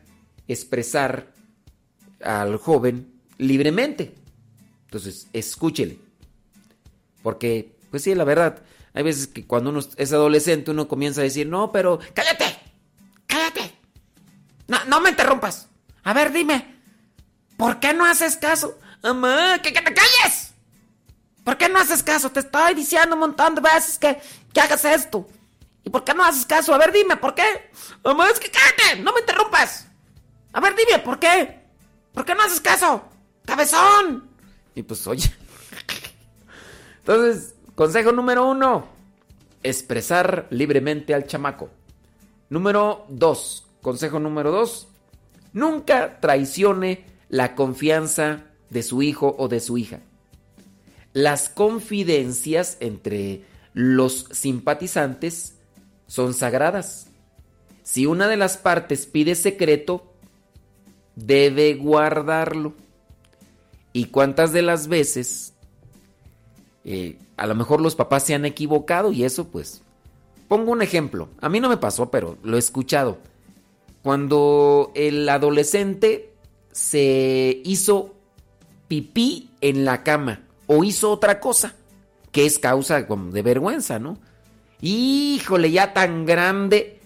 expresar 0.48 1.34
al 2.22 2.58
joven 2.58 3.12
libremente. 3.38 4.14
Entonces, 4.86 5.28
escúchele. 5.34 5.98
Porque, 7.22 7.76
pues 7.90 8.04
sí, 8.04 8.14
la 8.16 8.24
verdad, 8.24 8.62
hay 8.94 9.04
veces 9.04 9.28
que 9.28 9.46
cuando 9.46 9.72
uno 9.72 9.80
es 9.98 10.14
adolescente 10.14 10.72
uno 10.72 10.88
comienza 10.88 11.22
a 11.22 11.24
decir, 11.24 11.48
no, 11.48 11.72
pero 11.72 12.00
cállate, 12.14 12.60
cállate. 13.26 13.74
No, 14.68 14.84
no 14.86 15.02
me 15.02 15.10
interrumpas. 15.10 15.68
A 16.04 16.14
ver, 16.14 16.32
dime, 16.32 16.80
¿por 17.58 17.80
qué 17.80 17.94
no 17.94 18.06
haces 18.06 18.38
caso? 18.38 18.78
Mamá, 19.02 19.60
que, 19.62 19.72
te 19.72 19.82
calles. 19.82 20.54
¿Por 21.44 21.58
qué 21.58 21.70
no 21.70 21.80
haces 21.80 22.04
caso? 22.04 22.32
Te 22.32 22.42
estoy 22.42 22.74
diciendo 22.76 23.16
un 23.16 23.20
montón 23.20 23.56
de 23.56 23.62
veces 23.62 23.98
que, 23.98 24.22
que 24.54 24.62
hagas 24.62 24.86
esto. 24.86 25.28
¿Y 25.84 25.90
por 25.90 26.04
qué 26.04 26.14
no 26.14 26.24
haces 26.24 26.46
caso? 26.46 26.74
A 26.74 26.78
ver, 26.78 26.92
dime, 26.92 27.18
¿por 27.18 27.36
qué? 27.36 27.72
Mamá, 28.04 28.30
es 28.30 28.40
que 28.40 28.50
cállate, 28.50 29.02
no 29.02 29.12
me 29.12 29.20
interrumpas. 29.22 29.88
A 30.54 30.62
ver, 30.62 30.76
dime, 30.76 31.00
¿por 31.00 31.20
qué? 31.20 31.64
¿Por 32.14 32.24
qué 32.24 32.36
no 32.36 32.44
haces 32.44 32.62
caso? 32.62 33.04
¡Cabezón! 33.44 34.30
Y 34.76 34.84
pues, 34.84 35.06
oye. 35.08 35.34
Entonces, 37.00 37.53
consejo 37.76 38.12
número 38.12 38.50
uno: 38.50 38.86
expresar 39.64 40.48
libremente 40.50 41.14
al 41.14 41.28
chamaco. 41.28 41.70
Número 42.50 43.06
dos, 43.10 43.68
consejo 43.82 44.20
número 44.20 44.52
dos: 44.52 44.88
nunca 45.54 46.20
traicione 46.20 47.06
la 47.30 47.56
confianza 47.56 48.46
de 48.70 48.84
su 48.84 49.02
hijo 49.02 49.36
o 49.38 49.48
de 49.48 49.60
su 49.60 49.78
hija. 49.78 50.00
Las 51.14 51.50
confidencias 51.50 52.78
entre 52.80 53.44
los 53.74 54.28
simpatizantes 54.32 55.58
son 56.08 56.34
sagradas. 56.34 57.08
Si 57.84 58.06
una 58.06 58.28
de 58.28 58.38
las 58.38 58.58
partes 58.58 59.06
pide 59.06 59.36
secreto, 59.36 60.14
debe 61.16 61.74
guardarlo. 61.76 62.74
¿Y 63.94 64.06
cuántas 64.06 64.54
de 64.54 64.64
las 64.64 64.88
veces 64.88 65.54
eh, 66.86 67.18
a 67.38 67.48
lo 67.48 67.56
mejor 67.56 67.82
los 67.82 67.96
papás 67.96 68.24
se 68.24 68.34
han 68.34 68.46
equivocado 68.46 69.12
y 69.12 69.24
eso 69.24 69.48
pues... 69.48 69.82
Pongo 70.48 70.72
un 70.72 70.82
ejemplo. 70.82 71.30
A 71.42 71.50
mí 71.50 71.60
no 71.60 71.70
me 71.70 71.78
pasó, 71.78 72.12
pero 72.12 72.38
lo 72.44 72.58
he 72.58 72.60
escuchado. 72.60 73.18
Cuando 74.04 74.92
el 74.94 75.28
adolescente 75.28 76.34
se 76.72 77.62
hizo 77.64 78.14
pipí 78.88 79.50
en 79.62 79.86
la 79.86 80.04
cama 80.04 80.42
o 80.68 80.84
hizo 80.84 81.10
otra 81.12 81.40
cosa, 81.40 81.76
que 82.32 82.46
es 82.46 82.60
causa 82.60 83.02
de 83.02 83.42
vergüenza, 83.42 83.98
¿no? 83.98 84.20
Híjole, 84.82 85.72
ya 85.72 85.94
tan 85.94 86.26
grande 86.26 87.00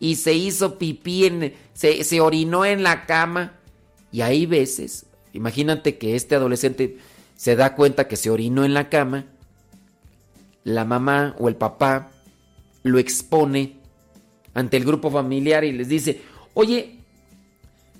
y 0.00 0.16
se 0.16 0.34
hizo 0.34 0.76
pipí 0.76 1.26
en... 1.26 1.54
Se, 1.72 2.04
se 2.04 2.20
orinó 2.20 2.64
en 2.64 2.82
la 2.82 3.06
cama. 3.06 3.54
Y 4.12 4.22
hay 4.22 4.44
veces, 4.44 5.06
imagínate 5.32 5.96
que 5.96 6.16
este 6.16 6.34
adolescente 6.34 6.98
se 7.36 7.54
da 7.56 7.76
cuenta 7.76 8.08
que 8.08 8.16
se 8.16 8.28
orinó 8.28 8.64
en 8.64 8.74
la 8.74 8.88
cama, 8.88 9.26
la 10.64 10.84
mamá 10.84 11.34
o 11.38 11.48
el 11.48 11.56
papá 11.56 12.10
lo 12.82 12.98
expone 12.98 13.76
ante 14.54 14.76
el 14.76 14.84
grupo 14.84 15.10
familiar 15.10 15.64
y 15.64 15.72
les 15.72 15.88
dice, 15.88 16.22
oye, 16.54 16.96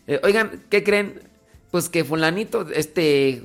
eh, 0.07 0.21
oigan, 0.23 0.65
¿qué 0.69 0.83
creen? 0.83 1.21
Pues 1.71 1.89
que 1.89 2.05
fulanito, 2.05 2.69
este, 2.71 3.45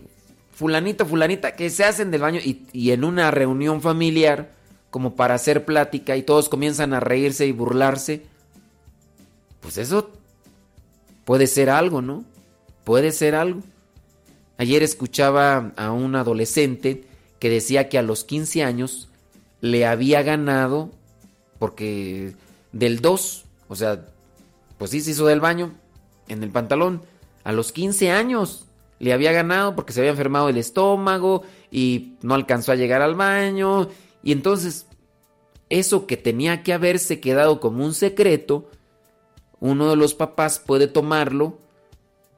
fulanito, 0.52 1.06
fulanita, 1.06 1.56
que 1.56 1.70
se 1.70 1.84
hacen 1.84 2.12
del 2.12 2.22
baño 2.22 2.40
y, 2.44 2.66
y 2.74 2.92
en 2.92 3.04
una 3.04 3.30
reunión 3.32 3.82
familiar, 3.82 4.52
como 4.90 5.16
para 5.16 5.36
hacer 5.36 5.66
plática 5.66 6.16
y 6.16 6.24
todos 6.24 6.48
comienzan 6.48 6.94
a 6.94 7.02
reírse 7.02 7.46
y 7.46 7.52
burlarse, 7.52 8.24
pues 9.60 9.78
eso 9.78 10.12
puede 11.26 11.48
ser 11.48 11.70
algo, 11.70 12.02
¿no? 12.02 12.24
Puede 12.84 13.12
ser 13.12 13.36
algo. 13.36 13.62
Ayer 14.58 14.84
escuchaba 14.84 15.74
a 15.76 15.92
un 15.92 16.16
adolescente 16.16 17.04
que 17.40 17.49
decía 17.49 17.90
que 17.90 17.98
a 17.98 18.02
los 18.02 18.24
15 18.24 18.64
años 18.64 19.10
le 19.62 19.86
había 19.86 20.22
ganado, 20.24 20.91
porque 21.60 22.36
del 22.72 23.02
2, 23.02 23.45
o 23.68 23.76
sea, 23.76 24.06
pues 24.78 24.91
sí 24.91 25.02
se 25.02 25.12
hizo 25.12 25.26
del 25.26 25.40
baño 25.40 25.74
en 26.28 26.44
el 26.44 26.49
pantalón, 26.49 27.02
a 27.44 27.52
los 27.52 27.72
15 27.72 28.12
años 28.12 28.66
le 28.99 29.14
había 29.14 29.32
ganado 29.32 29.76
porque 29.76 29.94
se 29.94 29.99
había 29.99 30.12
enfermado 30.12 30.49
el 30.49 30.57
estómago 30.57 31.44
y 31.72 32.14
no 32.22 32.34
alcanzó 32.34 32.72
a 32.72 32.76
llegar 32.76 33.02
al 33.02 33.16
baño. 33.16 33.90
Y 34.24 34.32
entonces, 34.32 34.88
eso 35.70 36.07
que 36.07 36.18
tenía 36.18 36.64
que 36.64 36.74
haberse 36.74 37.20
quedado 37.20 37.60
como 37.60 37.86
un 37.86 37.94
secreto, 37.94 38.70
uno 39.60 39.90
de 39.90 39.95
los 39.95 40.16
papás 40.16 40.60
puede 40.60 40.88
tomarlo 40.88 41.60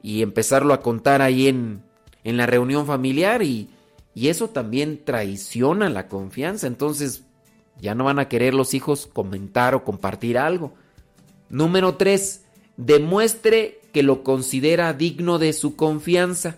y 0.01 0.21
empezarlo 0.21 0.73
a 0.73 0.81
contar 0.81 1.21
ahí 1.21 1.47
en, 1.47 1.83
en 2.23 2.37
la 2.37 2.45
reunión 2.45 2.85
familiar 2.85 3.43
y, 3.43 3.69
y 4.17 4.29
eso 4.29 4.49
también 4.49 5.03
traiciona 5.05 5.89
la 5.89 6.07
confianza. 6.07 6.65
Entonces 6.65 7.21
ya 7.79 7.93
no 7.93 8.05
van 8.05 8.17
a 8.17 8.27
querer 8.27 8.55
los 8.55 8.73
hijos 8.73 9.05
comentar 9.05 9.75
o 9.75 9.83
compartir 9.83 10.39
algo. 10.39 10.73
Número 11.49 11.97
3. 11.97 12.41
Demuestre 12.77 13.79
que 13.93 14.01
lo 14.01 14.23
considera 14.23 14.91
digno 14.93 15.37
de 15.37 15.53
su 15.53 15.75
confianza. 15.75 16.57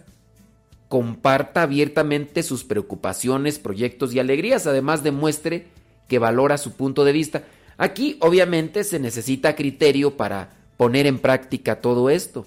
Comparta 0.88 1.64
abiertamente 1.64 2.44
sus 2.44 2.64
preocupaciones, 2.64 3.60
proyectos 3.60 4.14
y 4.14 4.20
alegrías. 4.20 4.66
Además 4.66 5.04
demuestre 5.04 5.68
que 6.08 6.18
valora 6.18 6.58
su 6.58 6.78
punto 6.78 7.04
de 7.04 7.12
vista. 7.12 7.44
Aquí 7.76 8.16
obviamente 8.22 8.86
se 8.86 9.00
necesita 9.00 9.58
criterio 9.58 10.16
para 10.16 10.52
poner 10.78 11.08
en 11.08 11.20
práctica 11.20 11.82
todo 11.82 12.10
esto. 12.10 12.46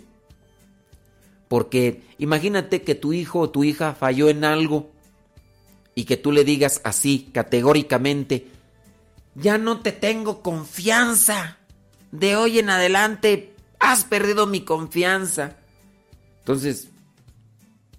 Porque 1.48 2.00
imagínate 2.16 2.80
que 2.80 2.94
tu 2.94 3.12
hijo 3.12 3.40
o 3.40 3.50
tu 3.50 3.62
hija 3.62 3.92
falló 3.92 4.30
en 4.30 4.44
algo 4.44 4.90
y 5.94 6.04
que 6.04 6.16
tú 6.16 6.32
le 6.32 6.44
digas 6.44 6.80
así, 6.84 7.30
categóricamente, 7.32 8.48
ya 9.34 9.58
no 9.58 9.80
te 9.80 9.92
tengo 9.92 10.42
confianza. 10.42 11.58
De 12.10 12.36
hoy 12.36 12.58
en 12.58 12.70
adelante 12.70 13.54
has 13.78 14.04
perdido 14.04 14.46
mi 14.46 14.62
confianza. 14.62 15.56
Entonces, 16.40 16.88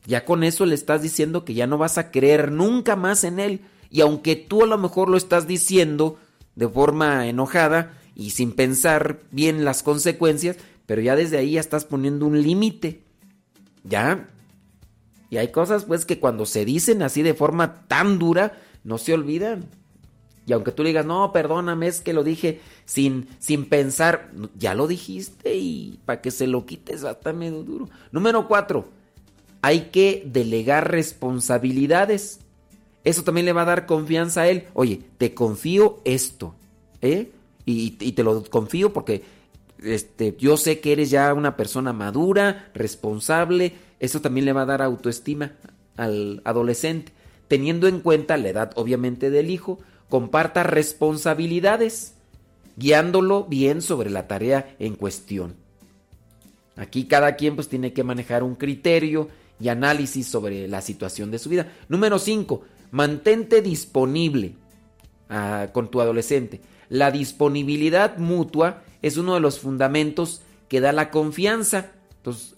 ya 0.06 0.26
con 0.26 0.44
eso 0.44 0.66
le 0.66 0.76
estás 0.76 1.02
diciendo 1.02 1.46
que 1.46 1.54
ya 1.54 1.68
no 1.68 1.78
vas 1.78 1.98
a 1.98 2.12
creer 2.12 2.52
nunca 2.52 2.96
más 2.96 3.24
en 3.24 3.40
él. 3.40 3.62
Y 3.90 4.02
aunque 4.02 4.36
tú 4.36 4.64
a 4.64 4.68
lo 4.68 4.78
mejor 4.78 5.10
lo 5.10 5.18
estás 5.18 5.48
diciendo 5.48 6.20
de 6.56 6.68
forma 6.68 7.28
enojada 7.28 7.98
y 8.16 8.32
sin 8.32 8.52
pensar 8.52 9.22
bien 9.32 9.66
las 9.66 9.84
consecuencias, 9.84 10.58
pero 10.86 11.02
ya 11.02 11.16
desde 11.16 11.38
ahí 11.38 11.54
ya 11.54 11.60
estás 11.60 11.86
poniendo 11.86 12.26
un 12.26 12.42
límite. 12.42 13.04
Ya. 13.84 14.30
Y 15.34 15.40
hay 15.40 15.48
cosas 15.48 15.86
pues 15.86 16.06
que 16.06 16.20
cuando 16.20 16.46
se 16.46 16.64
dicen 16.64 17.02
así 17.02 17.24
de 17.24 17.34
forma 17.34 17.88
tan 17.88 18.20
dura, 18.20 18.62
no 18.84 19.00
se 19.00 19.16
olvidan. 19.16 19.66
Y 20.46 20.54
aunque 20.54 20.72
tú 20.72 20.84
digas, 20.84 21.08
no, 21.08 21.32
perdóname, 21.34 21.88
es 21.88 22.02
que 22.02 22.14
lo 22.14 22.24
dije 22.24 22.62
sin, 22.86 23.28
sin 23.40 23.66
pensar, 23.66 24.30
ya 24.56 24.76
lo 24.76 24.86
dijiste 24.86 25.56
y 25.56 26.00
para 26.06 26.22
que 26.22 26.30
se 26.30 26.46
lo 26.46 26.68
quites 26.68 27.04
hasta 27.04 27.34
medio 27.34 27.64
duro. 27.64 27.90
Número 28.12 28.48
cuatro, 28.48 28.90
hay 29.64 29.90
que 29.92 30.22
delegar 30.24 30.92
responsabilidades. 30.92 32.40
Eso 33.04 33.24
también 33.24 33.48
le 33.48 33.54
va 33.54 33.64
a 33.64 33.66
dar 33.66 33.88
confianza 33.88 34.42
a 34.42 34.50
él. 34.50 34.68
Oye, 34.76 35.02
te 35.18 35.34
confío 35.34 36.00
esto, 36.06 36.54
¿eh? 37.02 37.32
Y, 37.66 37.98
y 38.00 38.12
te 38.12 38.22
lo 38.22 38.44
confío 38.52 38.94
porque 38.94 39.24
este, 39.84 40.36
yo 40.38 40.58
sé 40.58 40.80
que 40.80 40.92
eres 40.92 41.10
ya 41.10 41.34
una 41.34 41.58
persona 41.58 41.92
madura, 41.92 42.70
responsable. 42.76 43.74
Eso 44.00 44.22
también 44.22 44.46
le 44.46 44.54
va 44.54 44.64
a 44.64 44.68
dar 44.68 44.82
autoestima 44.82 45.54
al 45.98 46.42
adolescente. 46.46 47.12
Teniendo 47.48 47.88
en 47.88 48.00
cuenta 48.00 48.38
la 48.38 48.50
edad, 48.50 48.72
obviamente, 48.76 49.30
del 49.30 49.50
hijo, 49.50 49.80
comparta 50.10 50.64
responsabilidades, 50.64 52.16
guiándolo 52.78 53.46
bien 53.46 53.82
sobre 53.82 54.10
la 54.10 54.28
tarea 54.28 54.76
en 54.80 54.96
cuestión. 54.96 55.56
Aquí 56.76 57.06
cada 57.06 57.36
quien 57.36 57.56
pues 57.56 57.70
tiene 57.70 57.94
que 57.94 58.04
manejar 58.04 58.44
un 58.44 58.56
criterio 58.56 59.30
y 59.60 59.70
análisis 59.70 60.28
sobre 60.28 60.68
la 60.68 60.82
situación 60.82 61.32
de 61.32 61.40
su 61.40 61.50
vida. 61.50 61.72
Número 61.88 62.18
5. 62.20 62.62
Mantente 62.92 63.62
disponible 63.62 64.56
ah, 65.30 65.68
con 65.72 65.90
tu 65.90 66.02
adolescente. 66.02 66.62
La 66.90 67.12
disponibilidad 67.12 68.18
mutua 68.18 68.84
es 69.02 69.18
uno 69.18 69.36
de 69.36 69.40
los 69.40 69.60
fundamentos 69.60 70.42
que 70.68 70.80
da 70.80 70.92
la 70.92 71.12
confianza. 71.12 71.92
Entonces, 72.18 72.53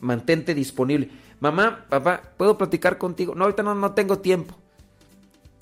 mantente 0.00 0.54
disponible. 0.54 1.10
Mamá, 1.40 1.84
papá, 1.88 2.22
¿puedo 2.36 2.56
platicar 2.56 2.98
contigo? 2.98 3.34
No, 3.34 3.44
ahorita 3.44 3.62
no, 3.62 3.74
no 3.74 3.92
tengo 3.92 4.18
tiempo. 4.18 4.56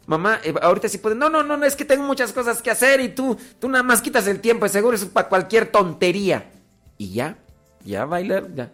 Mamá, 0.06 0.40
eh, 0.44 0.55
ahorita 0.61 0.89
sí 0.89 0.98
puede. 0.98 1.15
No, 1.16 1.31
no, 1.31 1.43
no, 1.43 1.56
no, 1.56 1.65
es 1.65 1.77
que 1.77 1.85
tengo 1.85 2.05
muchas 2.05 2.32
cosas 2.32 2.61
que 2.61 2.70
hacer 2.70 3.01
y 3.01 3.09
tú, 3.09 3.36
tú 3.59 3.69
nada 3.69 3.82
más 3.82 4.02
quitas 4.02 4.27
el 4.27 4.40
tiempo, 4.40 4.69
seguro 4.69 4.97
es 4.97 5.05
para 5.06 5.28
cualquier 5.28 5.70
tontería. 5.70 6.51
Y 6.98 7.12
ya, 7.12 7.39
ya 7.85 8.05
bailar, 8.05 8.55
ya. 8.55 8.70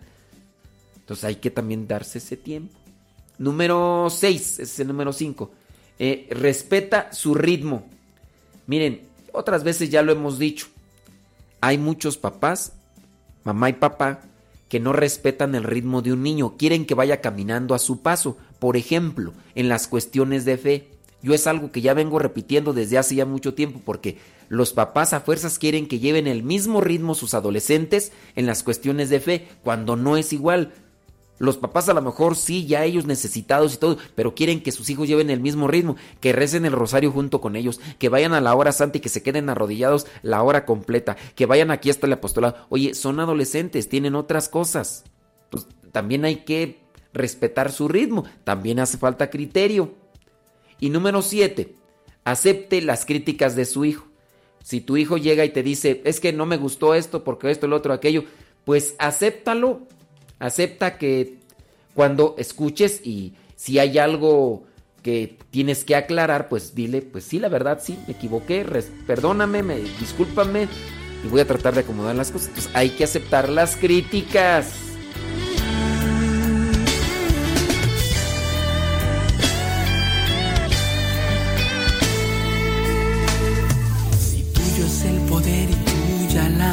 Entonces 0.97 1.25
hay 1.25 1.37
que 1.37 1.51
también 1.51 1.87
darse 1.87 2.19
ese 2.19 2.37
tiempo. 2.37 2.79
Número 3.39 4.09
6, 4.11 4.41
ese 4.41 4.63
es 4.63 4.81
el 4.81 4.89
número 4.89 5.13
5. 5.13 5.51
Eh, 5.99 6.29
respeta 6.31 7.13
su 7.13 7.35
ritmo. 7.35 7.87
Miren, 8.67 9.03
otras 9.33 9.65
veces 9.65 9.91
ya 9.91 10.03
lo 10.03 10.13
hemos 10.13 10.39
dicho. 10.39 10.67
Hay 11.61 11.79
muchos 11.79 12.17
papás, 12.17 12.73
mamá 13.45 13.71
y 13.71 13.75
papá, 13.75 14.21
que 14.71 14.81
no 14.81 14.93
respetan 14.95 15.57
el 15.57 15.65
ritmo 15.65 16.01
de 16.01 16.13
un 16.13 16.23
niño, 16.23 16.55
quieren 16.57 16.87
que 16.87 16.95
vaya 16.95 17.21
caminando 17.21 17.75
a 17.75 17.81
su 17.81 18.01
paso. 18.01 18.39
Por 18.61 18.77
ejemplo, 18.77 19.35
en 19.57 19.69
las 19.69 19.89
cuestiones 19.89 20.45
de 20.45 20.57
fe. 20.57 20.89
Yo 21.23 21.35
es 21.35 21.47
algo 21.49 21.73
que 21.73 21.83
ya 21.83 21.93
vengo 21.93 22.19
repitiendo 22.19 22.73
desde 22.73 22.97
hace 22.97 23.17
ya 23.17 23.27
mucho 23.27 23.53
tiempo 23.53 23.83
porque 23.85 24.17
los 24.49 24.73
papás 24.73 25.13
a 25.13 25.21
fuerzas 25.21 25.59
quieren 25.59 25.87
que 25.87 25.99
lleven 25.99 26.27
el 26.27 26.45
mismo 26.45 26.81
ritmo 26.81 27.15
sus 27.15 27.35
adolescentes 27.35 28.13
en 28.37 28.47
las 28.47 28.63
cuestiones 28.63 29.11
de 29.11 29.21
fe, 29.21 29.49
cuando 29.63 29.97
no 29.97 30.17
es 30.17 30.33
igual. 30.33 30.73
Los 31.41 31.57
papás 31.57 31.89
a 31.89 31.95
lo 31.95 32.03
mejor 32.03 32.37
sí, 32.37 32.67
ya 32.67 32.85
ellos 32.85 33.07
necesitados 33.07 33.73
y 33.73 33.79
todo, 33.79 33.97
pero 34.15 34.35
quieren 34.35 34.63
que 34.63 34.73
sus 34.73 34.91
hijos 34.91 35.09
lleven 35.09 35.31
el 35.31 35.41
mismo 35.41 35.69
ritmo, 35.69 35.97
que 36.21 36.35
recen 36.35 36.67
el 36.67 36.73
rosario 36.73 37.11
junto 37.11 37.41
con 37.41 37.57
ellos, 37.57 37.81
que 37.99 38.11
vayan 38.11 38.35
a 38.35 38.43
la 38.43 38.55
hora 38.55 38.73
santa 38.73 38.99
y 38.99 39.01
que 39.01 39.09
se 39.09 39.23
queden 39.23 39.49
arrodillados 39.49 40.07
la 40.21 40.43
hora 40.43 40.67
completa, 40.67 41.17
que 41.35 41.47
vayan 41.47 41.71
aquí 41.71 41.89
hasta 41.89 42.07
el 42.07 42.13
apostolado. 42.13 42.67
Oye, 42.69 42.93
son 42.93 43.21
adolescentes, 43.21 43.89
tienen 43.89 44.17
otras 44.17 44.51
cosas. 44.51 45.05
Pues 45.49 45.67
también 45.93 46.27
hay 46.27 46.45
que 46.45 46.83
respetar 47.15 47.73
su 47.73 47.89
ritmo, 47.89 48.25
también 48.45 48.79
hace 48.79 48.99
falta 48.99 49.31
criterio. 49.31 49.95
Y 50.79 50.91
número 50.91 51.23
7, 51.23 51.75
acepte 52.23 52.83
las 52.83 53.07
críticas 53.07 53.57
de 53.57 53.65
su 53.65 53.87
hijo. 53.87 54.07
Si 54.63 54.83
tu 54.83 54.99
hijo 54.99 55.17
llega 55.17 55.47
y 55.47 55.55
te 55.55 55.63
dice, 55.63 56.03
es 56.05 56.21
que 56.21 56.35
no 56.35 56.45
me 56.45 56.59
gustó 56.59 56.95
esto, 56.95 57.25
porque 57.25 57.51
esto, 57.51 57.65
el 57.65 57.73
otro, 57.73 57.95
aquello, 57.95 58.25
pues 58.67 58.95
acéptalo. 58.99 59.89
Acepta 60.41 60.99
que 60.99 61.39
cuando 61.95 62.35
escuches 62.39 63.01
y 63.07 63.35
si 63.55 63.79
hay 63.79 63.99
algo 63.99 64.65
que 65.03 65.39
tienes 65.51 65.85
que 65.85 65.95
aclarar, 65.95 66.49
pues 66.49 66.75
dile, 66.75 67.03
pues 67.03 67.25
sí, 67.25 67.39
la 67.39 67.49
verdad, 67.49 67.81
sí, 67.81 67.99
me 68.07 68.15
equivoqué, 68.15 68.67
perdóname, 69.07 69.63
me, 69.63 69.77
discúlpame 69.77 70.67
y 71.25 71.29
voy 71.29 71.41
a 71.41 71.47
tratar 71.47 71.75
de 71.75 71.81
acomodar 71.81 72.17
las 72.17 72.33
cosas. 72.33 72.49
Entonces 72.49 72.73
hay 72.75 72.91
que 72.91 73.05
aceptar 73.05 73.49
las 73.49 73.77
críticas. 73.77 74.91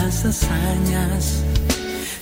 las 0.07 0.25
hazañas. 0.25 1.46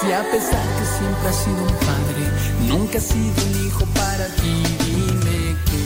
Si 0.00 0.10
a 0.12 0.22
pesar 0.30 0.66
que 0.78 0.86
siempre 0.98 1.28
has 1.28 1.36
sido 1.44 1.62
un 1.62 1.76
padre, 1.90 2.22
nunca 2.68 2.96
has 2.96 3.04
sido 3.04 3.44
un 3.48 3.66
hijo 3.66 3.84
para 3.94 4.26
ti, 4.36 4.62
dime 4.86 5.56
que 5.68 5.84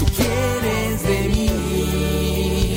tú 0.00 0.04
quieres 0.16 1.02
de 1.04 1.28
mí. 1.28 2.74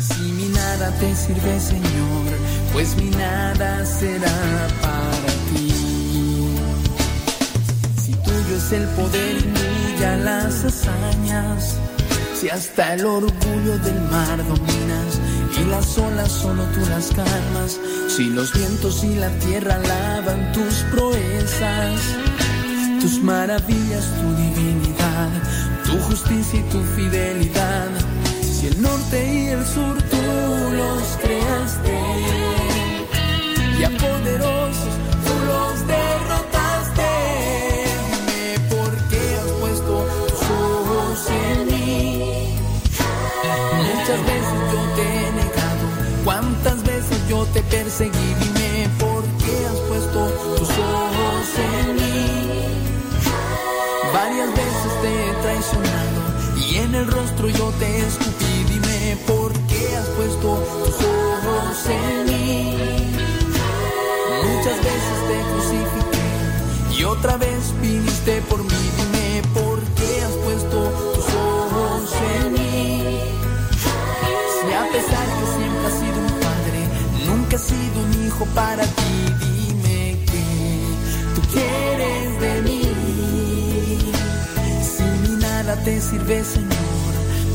Si 0.00 0.22
mi 0.22 0.48
nada 0.50 0.92
te 1.00 1.16
sirve, 1.16 1.58
Señor, 1.58 2.26
pues 2.72 2.94
mi 2.94 3.10
nada 3.10 3.84
será 3.84 4.68
para 4.80 5.32
ti. 5.50 5.74
Si 8.00 8.12
tuyo 8.12 8.56
es 8.56 8.72
el 8.72 8.86
poder 8.90 9.36
y 9.38 10.00
ya 10.00 10.16
las 10.18 10.64
hazañas, 10.64 11.78
si 12.40 12.48
hasta 12.48 12.94
el 12.94 13.04
orgullo 13.06 13.78
del 13.78 14.00
mar 14.02 14.38
dominas, 14.46 15.18
y 15.58 15.64
las 15.64 15.98
olas 15.98 16.32
solo 16.32 16.64
tú 16.74 16.80
las 16.88 17.08
calmas. 17.08 17.80
Si 18.08 18.30
los 18.30 18.52
vientos 18.52 19.04
y 19.04 19.14
la 19.14 19.30
tierra 19.38 19.78
lavan 19.78 20.52
tus 20.52 20.74
proezas, 20.90 22.00
tus 23.00 23.22
maravillas, 23.22 24.04
tu 24.20 24.34
divinidad, 24.36 25.30
tu 25.84 25.98
justicia 25.98 26.60
y 26.60 26.62
tu 26.64 26.80
fidelidad. 26.96 27.88
Si 28.42 28.68
el 28.68 28.80
norte 28.80 29.32
y 29.32 29.48
el 29.48 29.64
sur 29.66 29.96
tú 30.04 30.22
los 30.72 31.02
creaste 31.22 31.98
y 33.78 33.84
a 33.84 33.90
poderosos 33.90 34.94
tú 35.24 35.34
los 35.46 35.86
derrotaste. 35.86 37.10
Dime 38.10 38.68
por 38.70 38.90
qué 39.08 39.36
has 39.36 39.50
puesto 39.60 40.06
tus 40.28 40.42
ojos 40.50 41.28
en 41.30 41.66
mí. 41.66 42.56
Muchas 43.86 44.26
veces 44.26 44.43
yo 57.48 57.70
te 57.78 57.98
escupí, 58.06 58.64
dime 58.68 59.18
por 59.26 59.52
qué 59.68 59.96
has 59.96 60.08
puesto 60.16 60.62
tus 60.84 60.94
ojos 61.04 61.86
en 61.86 62.24
mí. 62.26 62.76
Muchas 64.44 64.78
veces 64.78 65.16
te 65.28 65.36
crucifiqué 65.50 66.98
y 66.98 67.04
otra 67.04 67.36
vez 67.36 67.74
viniste 67.80 68.40
por 68.42 68.62
mí, 68.62 68.90
dime 68.98 69.42
por 69.52 69.80
qué 69.96 70.22
has 70.22 70.32
puesto 70.44 70.90
tus 71.14 71.34
ojos 71.34 72.10
en 72.36 72.52
mí. 72.52 73.20
Si 74.60 74.72
a 74.72 74.84
pesar 74.92 75.26
que 75.36 75.46
siempre 75.56 75.86
has 75.86 75.98
sido 76.00 76.18
un 76.20 76.34
padre, 76.40 76.80
nunca 77.26 77.56
he 77.56 77.58
sido 77.58 77.96
un 78.06 78.26
hijo 78.26 78.46
para 78.54 78.84
ti, 78.84 79.14
dime 79.40 80.18
que 80.30 80.44
tú 81.34 81.40
quieres 81.52 82.40
de 82.40 82.62
mí. 82.62 82.82
Si 84.82 85.02
mi 85.28 85.36
nada 85.36 85.76
te 85.84 86.00
sirve, 86.00 86.42
Señor 86.44 86.83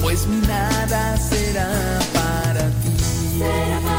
pues 0.01 0.27
mi 0.27 0.41
nada 0.47 1.17
será 1.17 1.99
para 2.13 2.69
ti. 2.81 3.98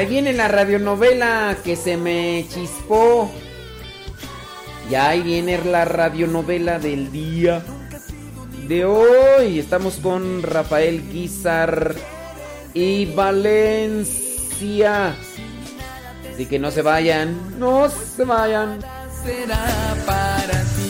Ahí 0.00 0.06
viene 0.06 0.32
la 0.32 0.48
radionovela 0.48 1.58
que 1.62 1.76
se 1.76 1.98
me 1.98 2.46
chispó. 2.48 3.30
Ya 4.88 5.10
ahí 5.10 5.20
viene 5.20 5.62
la 5.62 5.84
radionovela 5.84 6.78
del 6.78 7.12
día 7.12 7.62
de 8.66 8.86
hoy. 8.86 9.58
Estamos 9.58 9.96
con 9.96 10.42
Rafael 10.42 11.06
Guizar 11.12 11.94
y 12.72 13.14
Valencia. 13.14 15.14
Así 16.32 16.46
que 16.46 16.58
no 16.58 16.70
se 16.70 16.80
vayan, 16.80 17.58
no 17.58 17.90
se 17.90 18.24
vayan. 18.24 18.78
Será 19.22 19.94
para 20.06 20.62
ti. 20.62 20.89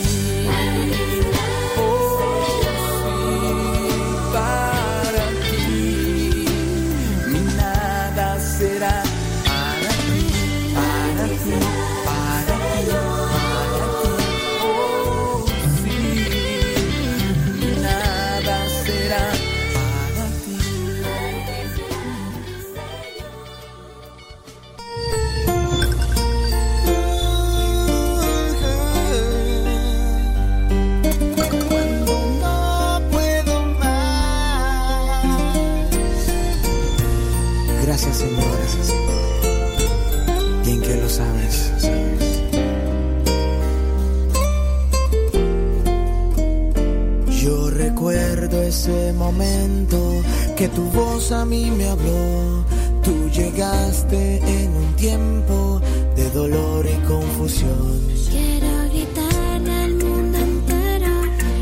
que 50.61 50.69
tu 50.69 50.83
voz 50.91 51.33
a 51.33 51.47
mí 51.47 51.71
me 51.71 51.89
habló. 51.89 52.63
Tú 53.03 53.31
llegaste 53.31 54.37
en 54.45 54.69
un 54.77 54.95
tiempo 54.97 55.81
de 56.15 56.29
dolor 56.33 56.87
y 56.87 56.97
confusión. 57.09 57.99
Quiero 58.29 58.73
gritar 58.93 59.59
al 59.83 59.95
mundo 59.95 60.37
entero 60.37 61.15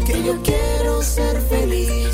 que 0.05 0.15
yo 0.25 0.43
quiero 0.43 1.01
ser 1.05 1.41
feliz 1.43 2.08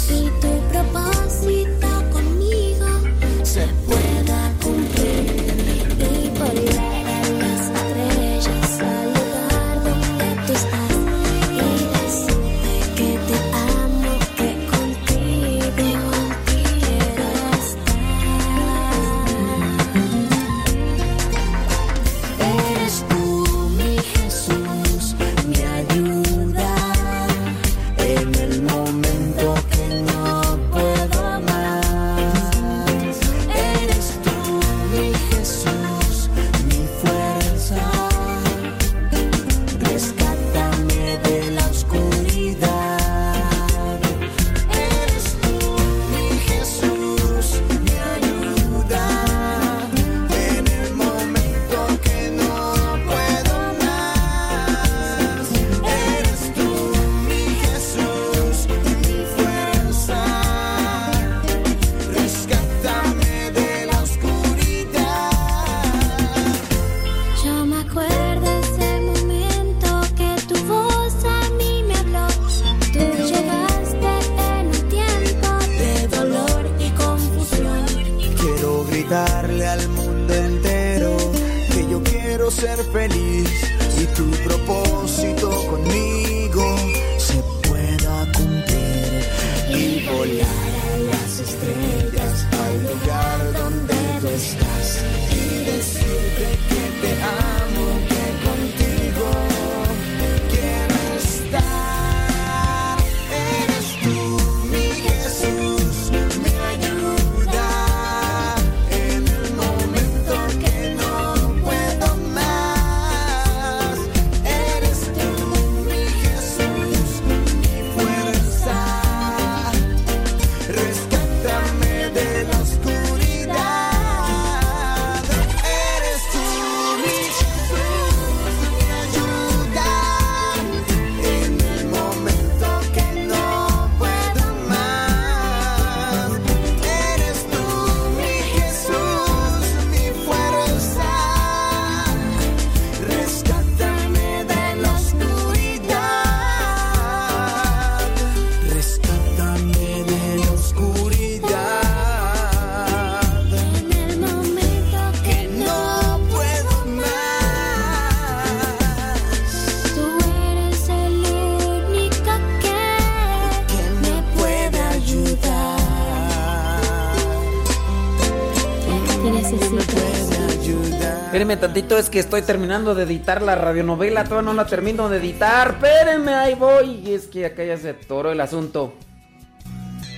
Espérenme 171.54 171.74
tantito, 171.74 171.98
es 171.98 172.10
que 172.10 172.18
estoy 172.18 172.42
terminando 172.42 172.96
de 172.96 173.04
editar 173.04 173.40
la 173.40 173.54
radionovela, 173.54 174.24
todavía 174.24 174.50
no 174.50 174.54
la 174.54 174.66
termino 174.66 175.08
de 175.08 175.18
editar. 175.18 175.70
Espérenme, 175.80 176.34
ahí 176.34 176.54
voy. 176.54 177.02
Y 177.06 177.14
es 177.14 177.28
que 177.28 177.46
acá 177.46 177.62
ya 177.62 177.76
se 177.76 177.90
atoró 177.90 178.32
el 178.32 178.40
asunto. 178.40 178.94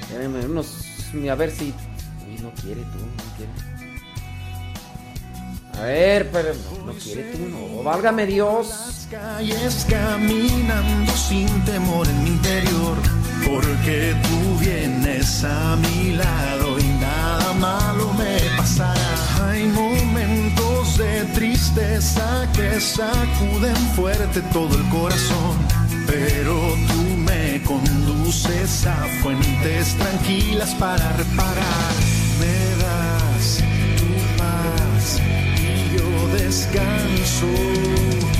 Espérenme, 0.01 0.47
unos. 0.47 0.83
A 1.31 1.35
ver 1.35 1.51
si. 1.51 1.75
Uy, 2.27 2.39
no 2.43 2.51
quiere 2.53 2.81
tú, 2.81 2.99
no 2.99 3.37
quiere. 3.37 3.53
A 5.79 5.83
ver, 5.83 6.31
pero. 6.33 6.55
No, 6.55 6.87
no 6.87 6.99
quiere 6.99 7.25
tú, 7.25 7.39
no. 7.51 7.83
Válgame 7.83 8.25
Dios. 8.25 9.07
calles 9.11 9.87
caminando 9.91 11.13
sin 11.13 11.49
temor 11.67 12.09
en 12.09 12.25
mi 12.25 12.31
interior, 12.31 12.97
porque 13.47 14.17
tú 14.23 14.59
vienes 14.59 15.45
a 15.45 15.77
mi 15.77 16.13
lado 16.13 16.79
y 16.79 16.85
nada 16.99 17.53
malo 17.53 18.11
me 18.15 18.39
pasará. 18.57 19.51
Hay 19.51 19.67
de 20.97 21.25
tristeza 21.35 22.49
que 22.55 22.81
sacuden 22.81 23.77
fuerte 23.95 24.41
todo 24.53 24.75
el 24.77 24.89
corazón, 24.89 25.59
pero 26.07 26.55
tú 26.89 27.17
me 27.19 27.63
conduces 27.63 28.87
a 28.87 28.97
fuentes 29.23 29.95
tranquilas 29.97 30.75
para 30.75 31.13
reparar. 31.13 31.95
Me 32.41 32.83
das 32.83 33.63
tu 33.99 34.39
paz 34.39 35.21
y 35.59 35.99
yo 35.99 36.29
descanso 36.39 38.36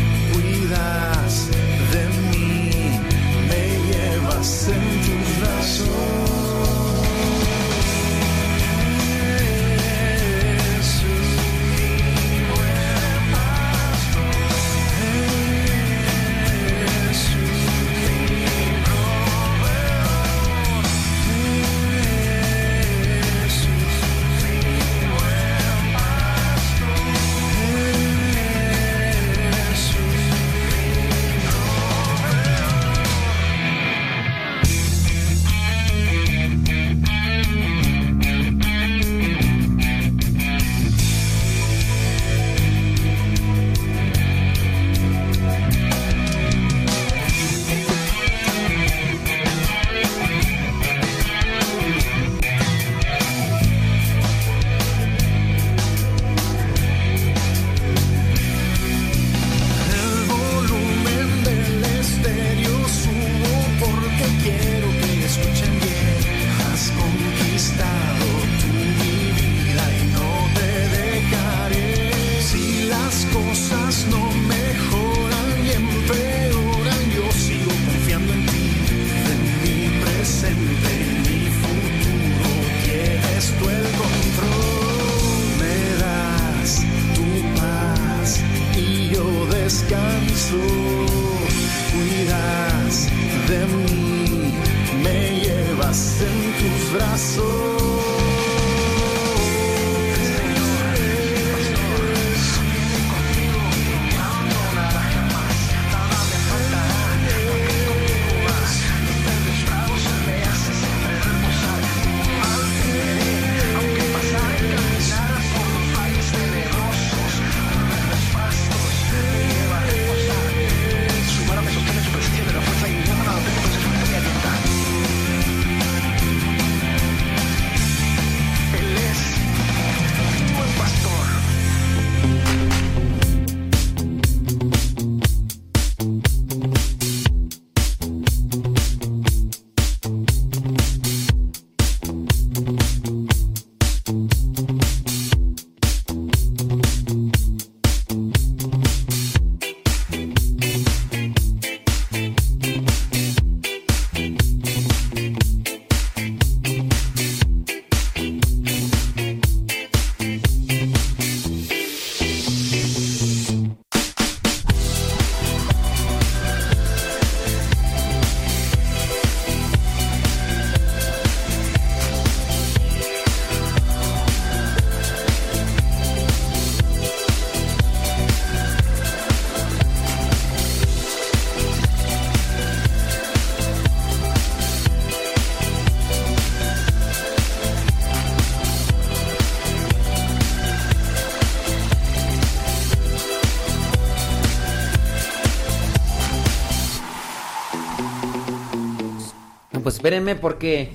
espérenme 200.07 200.37
porque. 200.37 200.93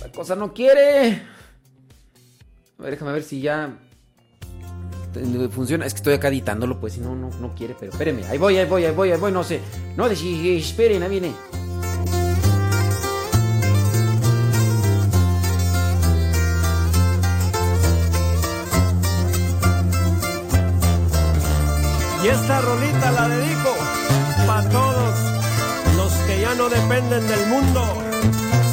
La 0.00 0.10
cosa 0.10 0.34
no 0.34 0.54
quiere. 0.54 1.20
A 2.78 2.82
ver, 2.82 2.92
déjame 2.92 3.12
ver 3.12 3.22
si 3.22 3.42
ya. 3.42 3.78
Funciona. 5.50 5.84
Es 5.84 5.92
que 5.92 5.98
estoy 5.98 6.14
acá 6.14 6.28
editándolo, 6.28 6.80
pues 6.80 6.94
si 6.94 7.00
no, 7.00 7.14
no, 7.14 7.28
no 7.28 7.54
quiere, 7.54 7.76
pero 7.78 7.92
espérenme. 7.92 8.24
Ahí 8.28 8.38
voy, 8.38 8.56
ahí 8.56 8.66
voy, 8.66 8.86
ahí 8.86 8.94
voy, 8.94 9.12
ahí 9.12 9.20
voy, 9.20 9.30
no 9.30 9.44
sé. 9.44 9.60
No, 9.94 10.06
esperen, 10.06 11.02
ahí 11.02 11.10
viene. 11.10 11.32
Y 22.24 22.28
esta 22.28 22.60
rolita 22.62 23.12
la 23.12 23.28
dedico 23.28 23.73
no 26.64 26.70
dependen 26.70 27.26
del 27.28 27.46
mundo, 27.48 27.82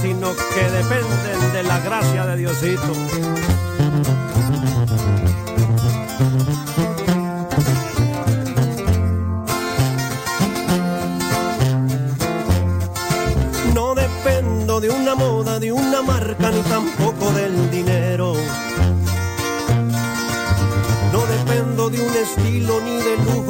sino 0.02 0.34
que 0.54 0.64
dependen 0.70 1.52
de 1.52 1.64
la 1.64 1.80
gracia 1.82 2.26
de 2.26 2.38
Diosito. 2.38 2.94
No 13.76 13.94
dependo 13.94 14.80
de 14.80 14.90
una 14.90 15.16
moda, 15.16 15.60
de 15.60 15.74
una 15.74 16.02
marca, 16.02 16.50
ni 16.50 16.62
tampoco 16.62 17.32
del 17.34 17.70
dinero. 17.72 18.36
No 21.12 21.26
dependo 21.26 21.90
de 21.90 22.02
un 22.02 22.16
estilo 22.16 22.80
ni 22.80 22.96
de 22.96 23.18
lujos, 23.18 23.41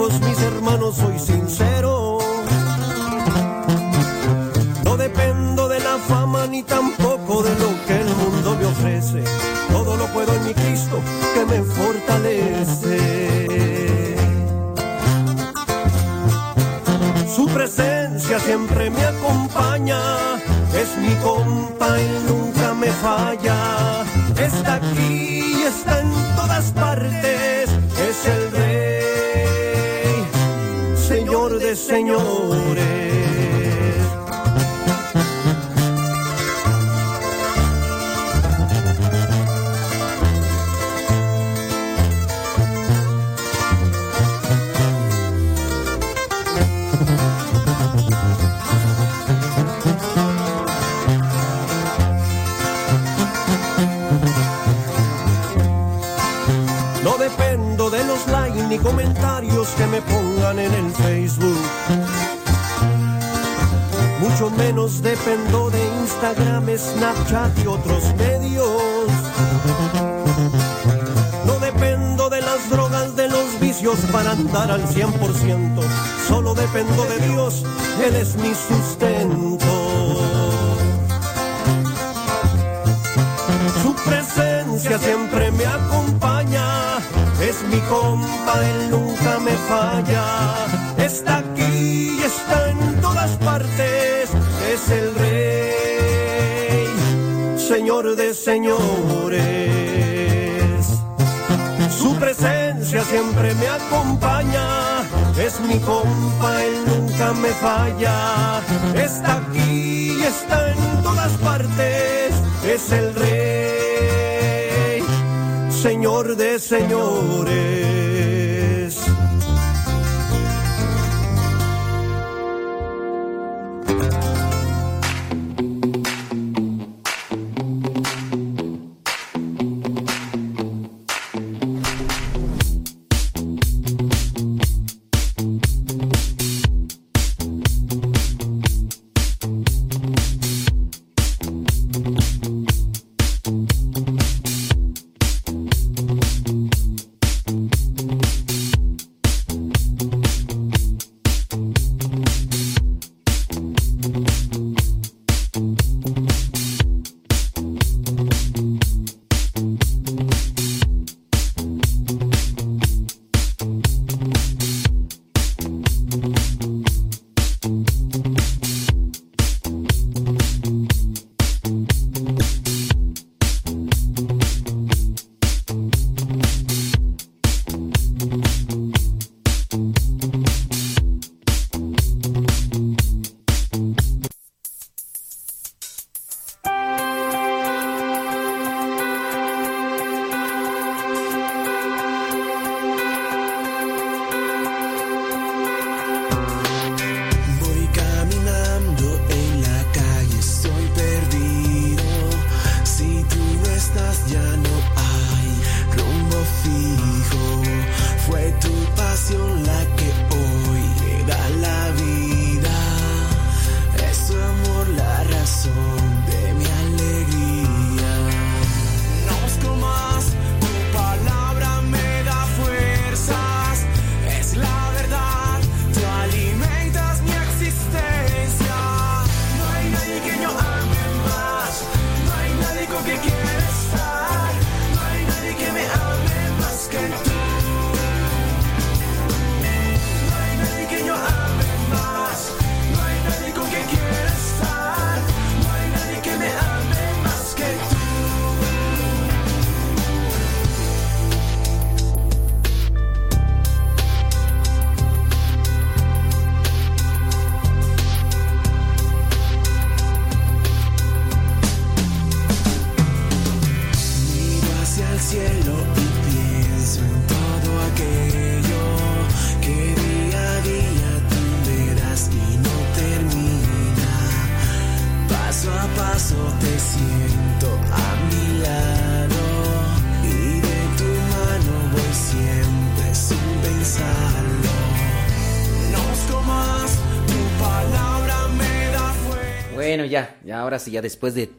ahora 290.71 290.79
sí, 290.79 290.91
ya 290.91 291.01
después 291.01 291.35
de, 291.35 291.51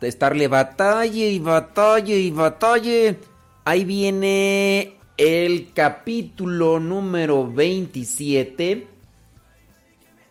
estarle 0.00 0.46
batalle 0.46 1.30
y 1.30 1.40
batalle 1.40 2.16
y 2.20 2.30
batalle, 2.30 3.18
ahí 3.64 3.84
viene 3.84 4.98
el 5.16 5.72
capítulo 5.72 6.78
número 6.78 7.52
27 7.52 8.86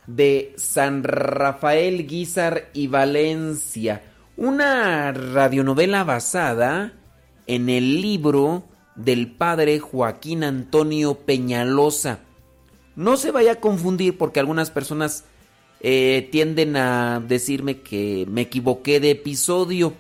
de 0.08 0.54
San 0.56 1.04
Rafael 1.04 2.08
Guizar 2.08 2.70
y 2.74 2.88
Valencia. 2.88 4.02
Una 4.38 5.12
radionovela 5.12 6.06
basada 6.06 6.94
en 7.48 7.68
el 7.68 8.02
libro 8.02 8.64
del 8.96 9.30
padre 9.30 9.80
Joaquín 9.80 10.46
Antonio 10.46 11.16
Peñalosa. 11.16 12.20
No 12.96 13.18
se 13.18 13.32
vaya 13.32 13.54
a 13.54 13.60
confundir 13.60 14.18
porque 14.18 14.40
algunas 14.40 14.72
personas 14.72 15.26
eh, 15.82 16.28
tienden 16.32 16.78
a 16.78 17.22
decirme 17.26 17.82
que 17.82 18.26
me 18.30 18.42
equivoqué 18.42 19.00
de 19.00 19.12
episodio 19.12 19.94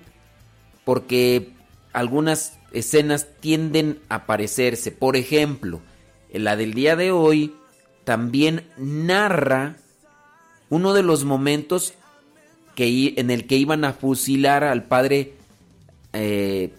porque 0.84 1.49
algunas 1.93 2.57
escenas 2.72 3.27
tienden 3.39 3.99
a 4.10 4.26
parecerse. 4.26 4.91
Por 4.91 5.15
ejemplo, 5.15 5.81
en 6.30 6.43
la 6.43 6.56
del 6.56 6.73
día 6.73 6.95
de 6.95 7.11
hoy 7.11 7.56
también 8.03 8.64
narra 8.77 9.77
uno 10.69 10.93
de 10.93 11.03
los 11.03 11.23
momentos 11.23 11.93
que, 12.76 13.14
en 13.18 13.31
el 13.31 13.47
que 13.47 13.57
iban 13.57 13.85
a 13.85 13.93
fusilar 13.93 14.64
al 14.64 14.84
padre, 14.84 15.34
eh, 16.14 16.73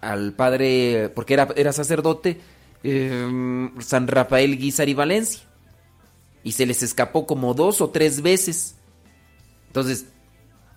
al 0.00 0.32
padre, 0.32 1.10
porque 1.14 1.34
era, 1.34 1.48
era 1.56 1.72
sacerdote, 1.72 2.40
eh, 2.82 3.70
San 3.78 4.06
Rafael 4.06 4.58
Guizar 4.58 4.88
y 4.88 4.94
Valencia. 4.94 5.42
Y 6.42 6.52
se 6.52 6.66
les 6.66 6.82
escapó 6.82 7.26
como 7.26 7.54
dos 7.54 7.80
o 7.80 7.90
tres 7.90 8.22
veces. 8.22 8.76
Entonces, 9.68 10.06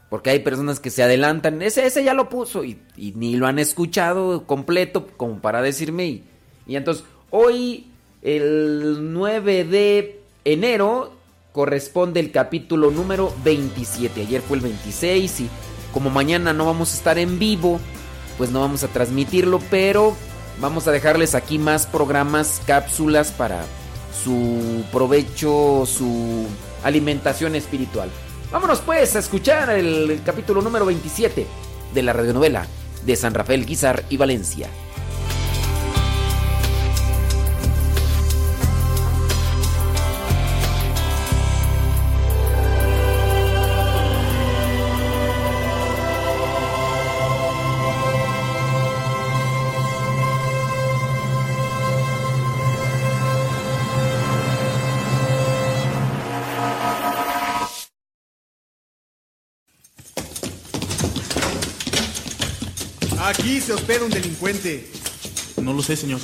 porque 0.10 0.30
hay 0.30 0.40
personas 0.40 0.80
que 0.80 0.92
se 0.92 1.02
adelantan, 1.02 1.62
ese, 1.64 1.88
ese 1.88 2.04
ya 2.04 2.14
lo 2.14 2.30
puso 2.30 2.64
y, 2.64 2.80
ni 2.96 3.36
lo 3.36 3.48
han 3.48 3.58
escuchado 3.58 4.46
completo 4.46 5.08
como 5.18 5.42
para 5.42 5.62
decirme. 5.62 6.06
Y, 6.06 6.24
y 6.68 6.76
entonces, 6.76 7.04
hoy, 7.32 7.88
el 8.22 9.12
9 9.12 9.64
de 9.64 10.22
enero, 10.46 11.14
corresponde 11.52 12.20
el 12.20 12.32
capítulo 12.32 12.92
número 12.92 13.34
27. 13.44 14.22
Ayer 14.22 14.42
fue 14.42 14.58
el 14.58 14.64
26 14.64 15.42
y 15.42 15.50
como 15.94 16.10
mañana 16.10 16.54
no 16.54 16.66
vamos 16.66 16.92
a 16.92 16.98
estar 16.98 17.18
en 17.18 17.40
vivo, 17.40 17.80
pues 18.38 18.52
no 18.52 18.60
vamos 18.60 18.84
a 18.84 18.90
transmitirlo, 18.90 19.60
pero 19.70 20.16
vamos 20.60 20.88
a 20.88 20.92
dejarles 20.92 21.36
aquí 21.36 21.58
más 21.58 21.86
programas, 21.86 22.62
cápsulas 22.66 23.32
para 23.32 23.64
su 24.24 24.84
provecho, 24.92 25.86
su 25.86 26.46
alimentación 26.84 27.56
espiritual. 27.56 28.10
Vámonos 28.52 28.82
pues 28.82 29.16
a 29.16 29.20
escuchar 29.20 29.70
el, 29.72 30.22
capítulo 30.26 30.62
número 30.62 30.86
27 30.86 31.48
de 31.94 32.04
la 32.04 32.14
radionovela 32.14 32.68
de 33.06 33.16
San 33.16 33.34
Rafael 33.34 33.66
Guizar 33.66 34.04
y 34.10 34.18
Valencia. 34.18 34.70
Aquí 63.34 63.60
se 63.60 63.74
hospeda 63.74 64.06
un 64.06 64.12
delincuente. 64.12 64.88
No 65.62 65.74
lo 65.74 65.82
sé, 65.82 65.96
señor. 65.96 66.22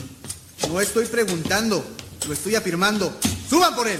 No 0.68 0.80
estoy 0.80 1.08
preguntando, 1.08 1.84
lo 2.28 2.34
estoy 2.34 2.54
afirmando. 2.54 3.12
¡Suban 3.50 3.76
por 3.76 3.88
él! 3.88 4.00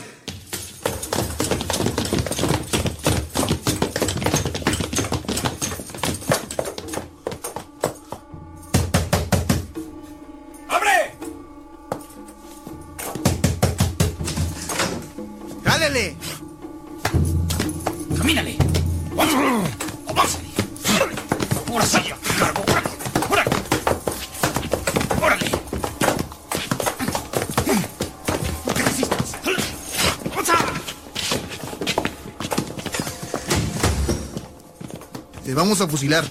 Vamos 35.80 35.82
a 35.82 35.88
fusilar. 35.88 36.30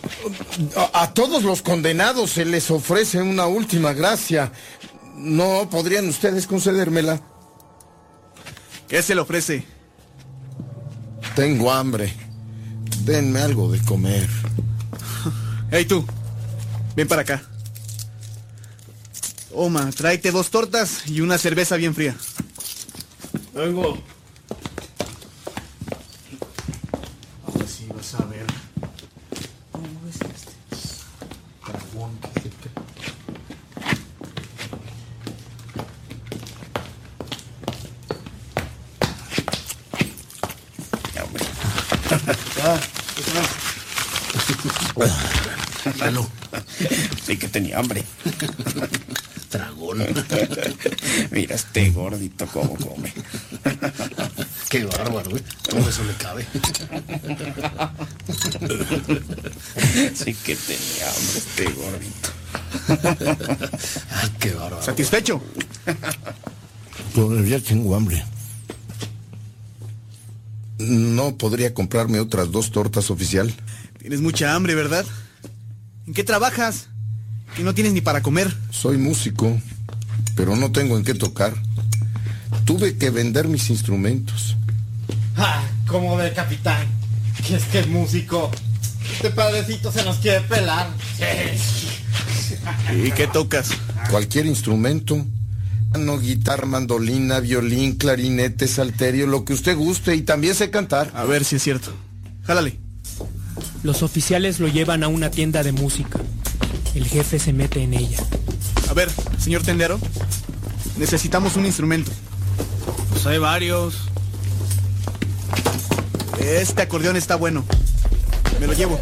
A, 0.77 1.03
a 1.03 1.15
todos 1.15 1.43
los 1.43 1.63
condenados 1.63 2.31
se 2.31 2.45
les 2.45 2.71
ofrece 2.71 3.21
una 3.23 3.47
última 3.47 3.93
gracia. 3.93 4.53
¿No 5.17 5.69
podrían 5.71 6.09
ustedes 6.09 6.47
concedérmela? 6.47 7.21
¿Qué 8.89 9.03
se 9.03 9.15
le 9.15 9.21
ofrece? 9.21 9.65
Tengo 11.35 11.73
hambre. 11.73 12.13
Denme 13.05 13.41
algo 13.41 13.71
de 13.71 13.81
comer. 13.83 14.29
Hey 15.71 15.85
tú, 15.85 16.03
ven 16.97 17.07
para 17.07 17.21
acá. 17.21 17.43
Oma, 19.53 19.91
tráete 19.91 20.31
dos 20.31 20.49
tortas 20.49 21.07
y 21.07 21.21
una 21.21 21.37
cerveza 21.37 21.77
bien 21.77 21.95
fría. 21.95 22.17
Vengo. 23.55 23.99
Hambre. 47.79 48.05
Dragón. 49.51 49.99
Mira 51.31 51.55
este 51.55 51.91
gordito 51.91 52.47
cómo 52.47 52.77
come. 52.77 53.13
Qué 54.69 54.85
bárbaro, 54.85 55.37
¿eh? 55.37 55.43
¿Cómo 55.71 55.89
eso 55.89 56.05
le 56.05 56.13
cabe? 56.15 56.47
Sí 60.15 60.35
que 60.35 60.57
tenía 60.57 61.09
hambre 61.09 61.39
este 61.39 61.65
gordito. 61.71 62.29
Ay, 64.11 64.31
qué 64.39 64.51
bárbaro. 64.53 64.83
¿Satisfecho? 64.83 65.41
Todavía 67.15 67.61
tengo 67.61 67.95
hambre. 67.97 68.23
¿No 70.79 71.37
podría 71.39 71.73
comprarme 71.73 72.21
otras 72.21 72.53
dos 72.53 72.71
tortas 72.71 73.11
oficial? 73.11 73.55
Tienes 73.99 74.21
mucha 74.21 74.55
hambre, 74.55 74.75
¿verdad? 74.75 75.07
¿En 76.07 76.13
qué 76.13 76.25
trabajas? 76.25 76.89
Que 77.59 77.65
no 77.65 77.75
tienes 77.75 77.93
ni 77.93 78.01
para 78.01 78.23
comer. 78.23 78.55
Soy 78.71 78.99
músico, 78.99 79.61
pero 80.37 80.55
no 80.55 80.71
tengo 80.71 80.97
en 80.97 81.03
qué 81.03 81.13
tocar. 81.13 81.55
Tuve 82.65 82.97
que 82.97 83.11
vender 83.11 83.49
mis 83.49 83.69
instrumentos. 83.71 84.55
Ah, 85.37 85.65
como 85.89 86.17
de 86.19 86.33
capitán. 86.33 86.87
Que 87.45 87.57
es 87.57 87.65
que 87.65 87.81
es 87.81 87.89
músico. 87.89 88.49
Este 89.13 89.31
padrecito 89.31 89.91
se 89.91 90.05
nos 90.05 90.19
quiere 90.19 90.43
pelar. 90.43 90.89
¿Y 93.05 93.11
qué 93.11 93.27
tocas? 93.27 93.71
Cualquier 94.09 94.47
instrumento. 94.47 95.27
No, 95.99 96.17
guitarra, 96.21 96.65
mandolina, 96.65 97.41
violín, 97.41 97.97
clarinete, 97.97 98.69
salterio, 98.69 99.27
lo 99.27 99.45
que 99.45 99.55
usted 99.55 99.77
guste 99.77 100.15
y 100.15 100.23
también 100.23 100.55
sé 100.55 100.71
cantar. 100.71 101.11
A 101.13 101.25
ver 101.25 101.45
si 101.45 101.57
es 101.57 101.65
cierto. 101.65 101.93
Jálale. 102.45 102.79
Los 103.83 104.05
oficiales 104.05 104.61
lo 104.61 104.69
llevan 104.69 105.03
a 105.03 105.09
una 105.09 105.33
tienda 105.33 105.65
de 105.65 105.73
música. 105.73 106.21
El 106.99 107.07
jefe 107.07 107.39
se 107.39 107.53
mete 107.53 107.81
en 107.85 107.95
ella. 107.95 108.19
A 108.91 108.93
ver, 108.93 109.09
señor 109.39 109.63
tendero. 109.63 110.01
Necesitamos 110.97 111.55
un 111.55 111.65
instrumento. 111.65 112.11
Pues 113.11 113.25
hay 113.25 113.39
varios. 113.39 113.95
Este 116.41 116.83
acordeón 116.83 117.15
está 117.15 117.37
bueno. 117.37 117.65
Me 118.59 118.67
lo 118.67 118.73
llevo. 118.73 118.99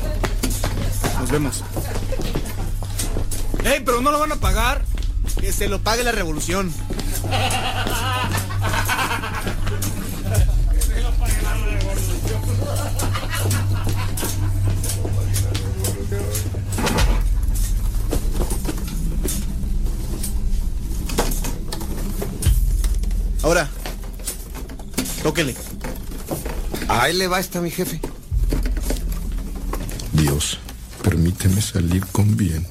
Nos 1.18 1.30
vemos. 1.30 1.64
¡Ey, 3.64 3.80
pero 3.82 4.02
no 4.02 4.10
lo 4.10 4.18
van 4.18 4.32
a 4.32 4.36
pagar! 4.36 4.84
Que 5.40 5.50
se 5.50 5.66
lo 5.66 5.80
pague 5.80 6.04
la 6.04 6.12
revolución. 6.12 6.70
Ahora, 23.46 23.68
tóquele. 25.22 25.54
Ahí 26.88 27.12
le 27.12 27.28
va 27.28 27.38
esta 27.38 27.60
mi 27.60 27.70
jefe. 27.70 28.00
Dios, 30.10 30.58
permíteme 31.04 31.62
salir 31.62 32.04
con 32.06 32.36
bien. 32.36 32.66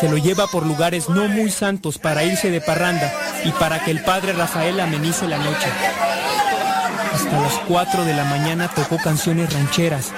Se 0.00 0.08
lo 0.08 0.16
lleva 0.16 0.46
por 0.46 0.64
lugares 0.64 1.10
no 1.10 1.28
muy 1.28 1.50
santos 1.50 1.98
para 1.98 2.24
irse 2.24 2.50
de 2.50 2.62
parranda 2.62 3.12
y 3.44 3.50
para 3.52 3.84
que 3.84 3.90
el 3.90 4.02
padre 4.02 4.32
Rafael 4.32 4.80
amenice 4.80 5.28
la 5.28 5.36
noche. 5.36 5.68
Hasta 7.14 7.38
las 7.38 7.52
4 7.68 8.04
de 8.04 8.14
la 8.14 8.24
mañana 8.24 8.68
tocó 8.68 8.96
canciones 8.96 9.52
rancheras 9.52 10.10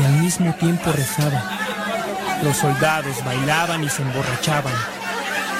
y 0.00 0.04
al 0.04 0.12
mismo 0.12 0.54
tiempo 0.54 0.90
rezaba. 0.92 1.42
Los 2.42 2.56
soldados 2.56 3.22
bailaban 3.22 3.84
y 3.84 3.90
se 3.90 4.00
emborrachaban. 4.00 4.72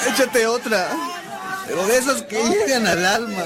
Échate 0.08 0.46
otra. 0.46 0.88
Pero 1.66 1.86
de 1.86 1.98
esas 1.98 2.22
que 2.22 2.42
llegan 2.42 2.86
al 2.86 3.04
alma. 3.04 3.44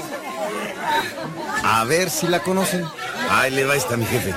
A 1.63 1.83
ver 1.83 2.09
si 2.09 2.27
la 2.27 2.39
conocen. 2.39 2.85
Ahí 3.29 3.51
le 3.51 3.65
va 3.65 3.75
esta 3.75 3.97
mi 3.97 4.05
jefe. 4.05 4.33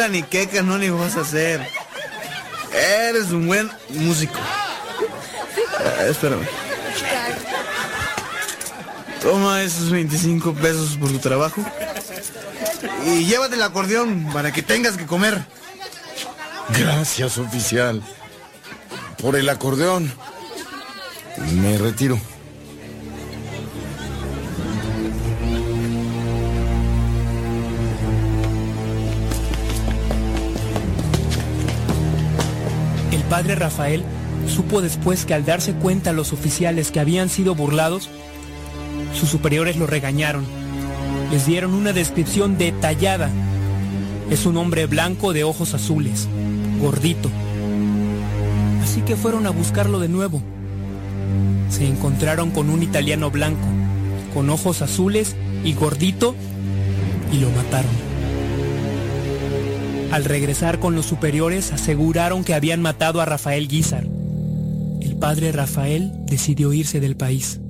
Cura 0.00 0.08
ni 0.08 0.22
qué 0.22 0.48
canónigo 0.48 0.96
vas 0.96 1.16
a 1.16 1.20
hacer. 1.20 1.60
Eres 2.72 3.30
un 3.32 3.46
buen 3.46 3.70
músico. 3.90 4.38
Eh, 5.80 6.06
espérame. 6.08 6.46
Toma 9.20 9.62
esos 9.62 9.90
25 9.90 10.54
pesos 10.54 10.96
por 10.96 11.10
tu 11.10 11.18
trabajo. 11.18 11.62
Y 13.04 13.26
llévate 13.26 13.56
el 13.56 13.62
acordeón 13.62 14.30
para 14.32 14.52
que 14.52 14.62
tengas 14.62 14.96
que 14.96 15.04
comer. 15.04 15.44
Gracias, 16.78 17.36
oficial. 17.36 18.02
Por 19.20 19.36
el 19.36 19.50
acordeón. 19.50 20.10
Me 21.36 21.76
retiro. 21.76 22.18
Padre 33.40 33.54
Rafael 33.54 34.04
supo 34.54 34.82
después 34.82 35.24
que 35.24 35.32
al 35.32 35.46
darse 35.46 35.72
cuenta 35.72 36.12
los 36.12 36.34
oficiales 36.34 36.90
que 36.90 37.00
habían 37.00 37.30
sido 37.30 37.54
burlados, 37.54 38.10
sus 39.18 39.30
superiores 39.30 39.78
lo 39.78 39.86
regañaron. 39.86 40.44
Les 41.32 41.46
dieron 41.46 41.72
una 41.72 41.94
descripción 41.94 42.58
detallada. 42.58 43.30
Es 44.28 44.44
un 44.44 44.58
hombre 44.58 44.84
blanco 44.84 45.32
de 45.32 45.44
ojos 45.44 45.72
azules, 45.72 46.28
gordito. 46.82 47.30
Así 48.82 49.00
que 49.00 49.16
fueron 49.16 49.46
a 49.46 49.50
buscarlo 49.50 50.00
de 50.00 50.10
nuevo. 50.10 50.42
Se 51.70 51.86
encontraron 51.86 52.50
con 52.50 52.68
un 52.68 52.82
italiano 52.82 53.30
blanco, 53.30 53.68
con 54.34 54.50
ojos 54.50 54.82
azules 54.82 55.34
y 55.64 55.72
gordito, 55.72 56.34
y 57.32 57.38
lo 57.38 57.48
mataron. 57.52 57.99
Al 60.10 60.24
regresar 60.24 60.80
con 60.80 60.96
los 60.96 61.06
superiores 61.06 61.72
aseguraron 61.72 62.42
que 62.42 62.54
habían 62.54 62.82
matado 62.82 63.20
a 63.20 63.24
Rafael 63.26 63.68
Guizar. 63.68 64.04
El 65.00 65.16
padre 65.16 65.52
Rafael 65.52 66.10
decidió 66.26 66.72
irse 66.72 66.98
del 66.98 67.16
país. 67.16 67.60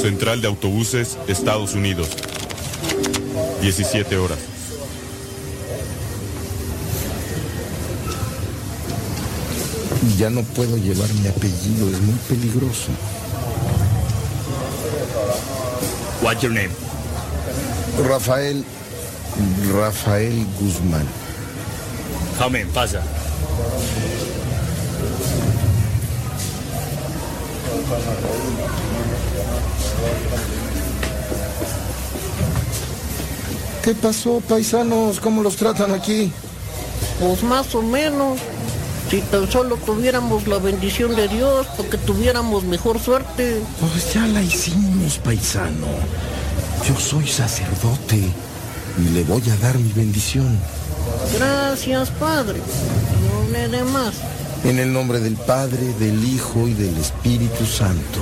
Central 0.00 0.40
de 0.40 0.46
Autobuses, 0.46 1.18
Estados 1.26 1.74
Unidos. 1.74 2.08
17 3.60 4.16
horas. 4.18 4.55
Ya 10.18 10.30
no 10.30 10.42
puedo 10.42 10.78
llevar 10.78 11.12
mi 11.14 11.28
apellido, 11.28 11.90
es 11.90 12.00
muy 12.00 12.14
peligroso. 12.26 12.90
What's 16.22 16.40
your 16.40 16.52
name? 16.52 16.70
Rafael. 18.08 18.64
Rafael 19.74 20.46
Guzmán. 20.58 21.06
Come 22.38 22.62
in, 22.62 22.68
pasa. 22.68 23.02
¿Qué 33.82 33.94
pasó, 33.94 34.40
paisanos? 34.48 35.20
¿Cómo 35.20 35.42
los 35.42 35.56
tratan 35.56 35.92
aquí? 35.92 36.32
Pues 37.20 37.42
más 37.42 37.74
o 37.74 37.82
menos. 37.82 38.38
Si 39.10 39.20
tan 39.20 39.50
solo 39.50 39.76
tuviéramos 39.76 40.48
la 40.48 40.58
bendición 40.58 41.14
de 41.14 41.28
Dios, 41.28 41.66
porque 41.76 41.96
tuviéramos 41.96 42.64
mejor 42.64 42.98
suerte. 42.98 43.62
Pues 43.80 44.12
ya 44.12 44.26
la 44.26 44.42
hicimos, 44.42 45.18
paisano. 45.18 45.86
Yo 46.86 46.98
soy 46.98 47.26
sacerdote 47.28 48.18
y 48.98 49.08
le 49.10 49.22
voy 49.24 49.42
a 49.48 49.56
dar 49.58 49.78
mi 49.78 49.92
bendición. 49.92 50.58
Gracias, 51.38 52.10
Padre. 52.10 52.58
No 52.58 53.52
le 53.52 53.68
dé 53.68 53.84
más. 53.84 54.14
En 54.64 54.80
el 54.80 54.92
nombre 54.92 55.20
del 55.20 55.36
Padre, 55.36 55.94
del 56.00 56.24
Hijo 56.24 56.66
y 56.66 56.74
del 56.74 56.96
Espíritu 56.96 57.64
Santo. 57.64 58.20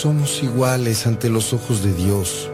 Somos 0.00 0.42
iguales 0.42 1.06
ante 1.06 1.28
los 1.28 1.52
ojos 1.52 1.82
de 1.82 1.92
Dios. 1.92 2.48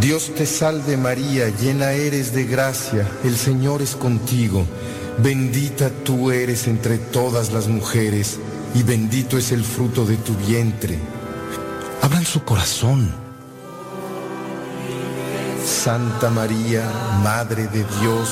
Dios 0.00 0.32
te 0.34 0.46
salve 0.46 0.96
María, 0.96 1.50
llena 1.50 1.92
eres 1.92 2.32
de 2.32 2.44
gracia, 2.44 3.06
el 3.22 3.36
Señor 3.36 3.82
es 3.82 3.96
contigo. 3.96 4.64
Bendita 5.18 5.90
tú 6.04 6.30
eres 6.30 6.68
entre 6.68 6.96
todas 6.96 7.52
las 7.52 7.68
mujeres, 7.68 8.38
y 8.74 8.82
bendito 8.82 9.36
es 9.36 9.52
el 9.52 9.62
fruto 9.62 10.06
de 10.06 10.16
tu 10.16 10.34
vientre. 10.36 10.98
Abran 12.00 12.24
su 12.24 12.42
corazón. 12.44 13.12
Santa 15.66 16.30
María, 16.30 16.90
Madre 17.22 17.66
de 17.66 17.84
Dios, 18.00 18.30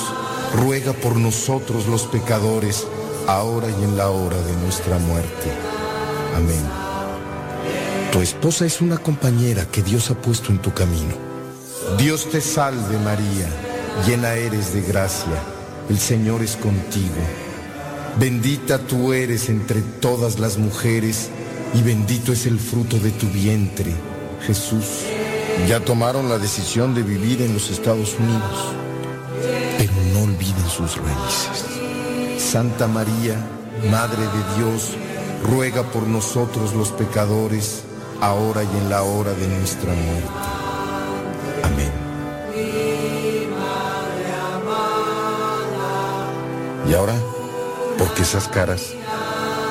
ruega 0.55 0.94
por 0.94 1.16
nosotros 1.16 1.86
los 1.86 2.05
pecadores, 2.05 2.86
ahora 3.27 3.69
y 3.69 3.85
en 3.85 3.98
la 3.98 4.09
hora 4.09 4.39
de 4.39 4.56
nuestra 4.62 4.98
muerte. 4.98 5.52
Amén. 6.35 6.84
Tu 8.14 8.20
esposa 8.20 8.64
es 8.64 8.80
una 8.80 8.96
compañera 8.96 9.66
que 9.66 9.82
Dios 9.82 10.08
ha 10.08 10.14
puesto 10.14 10.52
en 10.52 10.58
tu 10.58 10.72
camino. 10.72 11.16
Dios 11.98 12.30
te 12.30 12.40
salve 12.40 12.96
María, 13.00 13.48
llena 14.06 14.34
eres 14.34 14.72
de 14.72 14.82
gracia, 14.82 15.42
el 15.90 15.98
Señor 15.98 16.40
es 16.40 16.54
contigo. 16.54 17.16
Bendita 18.16 18.78
tú 18.78 19.12
eres 19.12 19.48
entre 19.48 19.82
todas 19.82 20.38
las 20.38 20.58
mujeres 20.58 21.28
y 21.74 21.82
bendito 21.82 22.32
es 22.32 22.46
el 22.46 22.60
fruto 22.60 23.00
de 23.00 23.10
tu 23.10 23.26
vientre, 23.26 23.92
Jesús. 24.46 25.06
Ya 25.66 25.80
tomaron 25.80 26.28
la 26.28 26.38
decisión 26.38 26.94
de 26.94 27.02
vivir 27.02 27.42
en 27.42 27.52
los 27.52 27.68
Estados 27.68 28.14
Unidos, 28.16 28.74
pero 29.76 29.92
no 30.12 30.20
olviden 30.20 30.70
sus 30.70 30.98
raíces. 30.98 31.64
Santa 32.38 32.86
María, 32.86 33.44
Madre 33.90 34.22
de 34.22 34.56
Dios, 34.56 34.90
ruega 35.42 35.82
por 35.82 36.06
nosotros 36.06 36.74
los 36.74 36.92
pecadores, 36.92 37.82
ahora 38.24 38.62
y 38.64 38.76
en 38.78 38.88
la 38.88 39.02
hora 39.02 39.32
de 39.34 39.46
nuestra 39.46 39.92
muerte. 39.92 40.28
Amén. 41.62 41.92
¿Y 46.88 46.94
ahora? 46.94 47.14
¿Por 47.98 48.12
qué 48.14 48.22
esas 48.22 48.48
caras? 48.48 48.94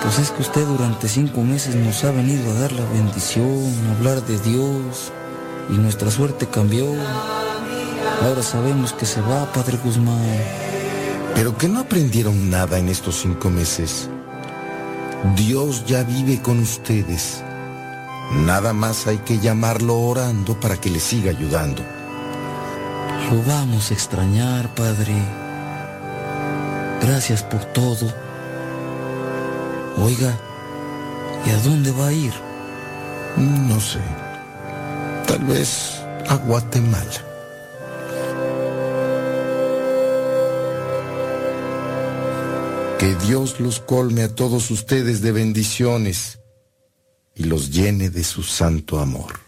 Pues 0.01 0.19
es 0.19 0.31
que 0.31 0.41
usted 0.41 0.65
durante 0.65 1.07
cinco 1.07 1.41
meses 1.41 1.75
nos 1.75 2.03
ha 2.03 2.11
venido 2.11 2.51
a 2.51 2.59
dar 2.59 2.71
la 2.71 2.85
bendición, 2.85 3.73
a 3.87 3.97
hablar 3.97 4.21
de 4.23 4.37
Dios, 4.39 5.11
y 5.69 5.73
nuestra 5.73 6.11
suerte 6.11 6.47
cambió. 6.47 6.85
Ahora 8.21 8.43
sabemos 8.43 8.93
que 8.93 9.05
se 9.05 9.21
va, 9.21 9.51
Padre 9.51 9.77
Guzmán. 9.83 10.19
¿Pero 11.35 11.57
que 11.57 11.67
no 11.67 11.79
aprendieron 11.79 12.49
nada 12.49 12.77
en 12.77 12.89
estos 12.89 13.15
cinco 13.15 13.49
meses? 13.49 14.09
Dios 15.35 15.85
ya 15.85 16.03
vive 16.03 16.41
con 16.41 16.59
ustedes. 16.59 17.42
Nada 18.31 18.73
más 18.73 19.07
hay 19.07 19.19
que 19.19 19.39
llamarlo 19.39 19.99
orando 19.99 20.59
para 20.59 20.79
que 20.79 20.89
le 20.89 20.99
siga 20.99 21.31
ayudando. 21.31 21.83
Lo 23.29 23.43
vamos 23.43 23.91
a 23.91 23.93
extrañar, 23.93 24.73
Padre. 24.75 25.13
Gracias 27.01 27.43
por 27.43 27.63
todo. 27.65 28.11
Oiga, 29.97 30.37
¿y 31.45 31.49
a 31.49 31.57
dónde 31.59 31.91
va 31.91 32.07
a 32.07 32.13
ir? 32.13 32.33
No 33.37 33.79
sé. 33.79 33.99
Tal 35.27 35.43
vez 35.45 36.01
a 36.27 36.35
Guatemala. 36.35 37.03
Que 42.99 43.15
Dios 43.25 43.59
los 43.59 43.79
colme 43.79 44.23
a 44.23 44.33
todos 44.33 44.71
ustedes 44.71 45.21
de 45.21 45.31
bendiciones 45.31 46.39
y 47.35 47.45
los 47.45 47.71
llene 47.71 48.09
de 48.09 48.23
su 48.23 48.43
santo 48.43 48.99
amor. 48.99 49.42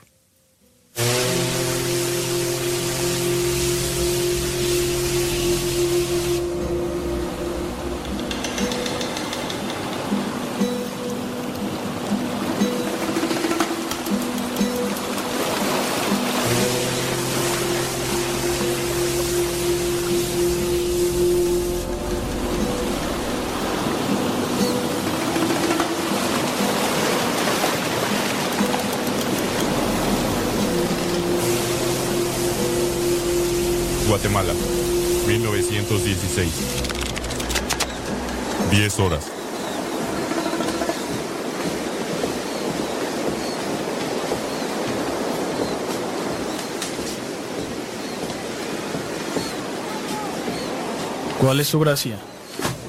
¿Cuál 51.56 51.62
es 51.62 51.68
su 51.70 51.80
gracia? 51.80 52.18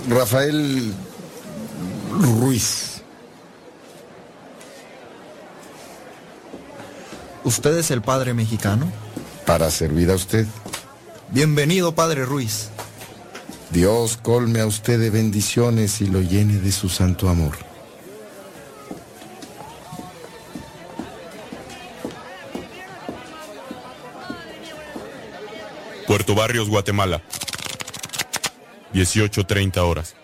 Rafael 0.08 0.92
Ruiz. 2.40 3.00
¿Usted 7.44 7.78
es 7.78 7.92
el 7.92 8.02
padre 8.02 8.34
mexicano? 8.34 8.90
Para 9.46 9.70
servir 9.70 10.10
a 10.10 10.16
usted. 10.16 10.48
Bienvenido, 11.30 11.94
padre 11.94 12.24
Ruiz. 12.24 12.70
Dios 13.70 14.18
colme 14.20 14.58
a 14.58 14.66
usted 14.66 14.98
de 14.98 15.10
bendiciones 15.10 16.00
y 16.00 16.08
lo 16.08 16.20
llene 16.20 16.58
de 16.58 16.72
su 16.72 16.88
santo 16.88 17.28
amor. 17.28 17.56
Puerto 26.08 26.34
Barrios, 26.34 26.68
Guatemala. 26.68 27.22
18.30 28.96 29.76
horas. 29.78 30.14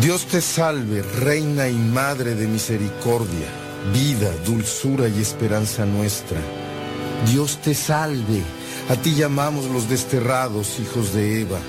Dios 0.00 0.26
te 0.26 0.40
salve, 0.40 1.02
Reina 1.02 1.68
y 1.68 1.74
Madre 1.74 2.34
de 2.34 2.48
Misericordia, 2.48 3.46
vida, 3.94 4.30
dulzura 4.44 5.08
y 5.08 5.20
esperanza 5.20 5.86
nuestra. 5.86 6.38
Dios 7.30 7.58
te 7.62 7.72
salve, 7.72 8.42
a 8.90 8.96
ti 8.96 9.14
llamamos 9.14 9.66
los 9.66 9.88
desterrados, 9.88 10.80
hijos 10.80 11.14
de 11.14 11.42
Eva. 11.42 11.60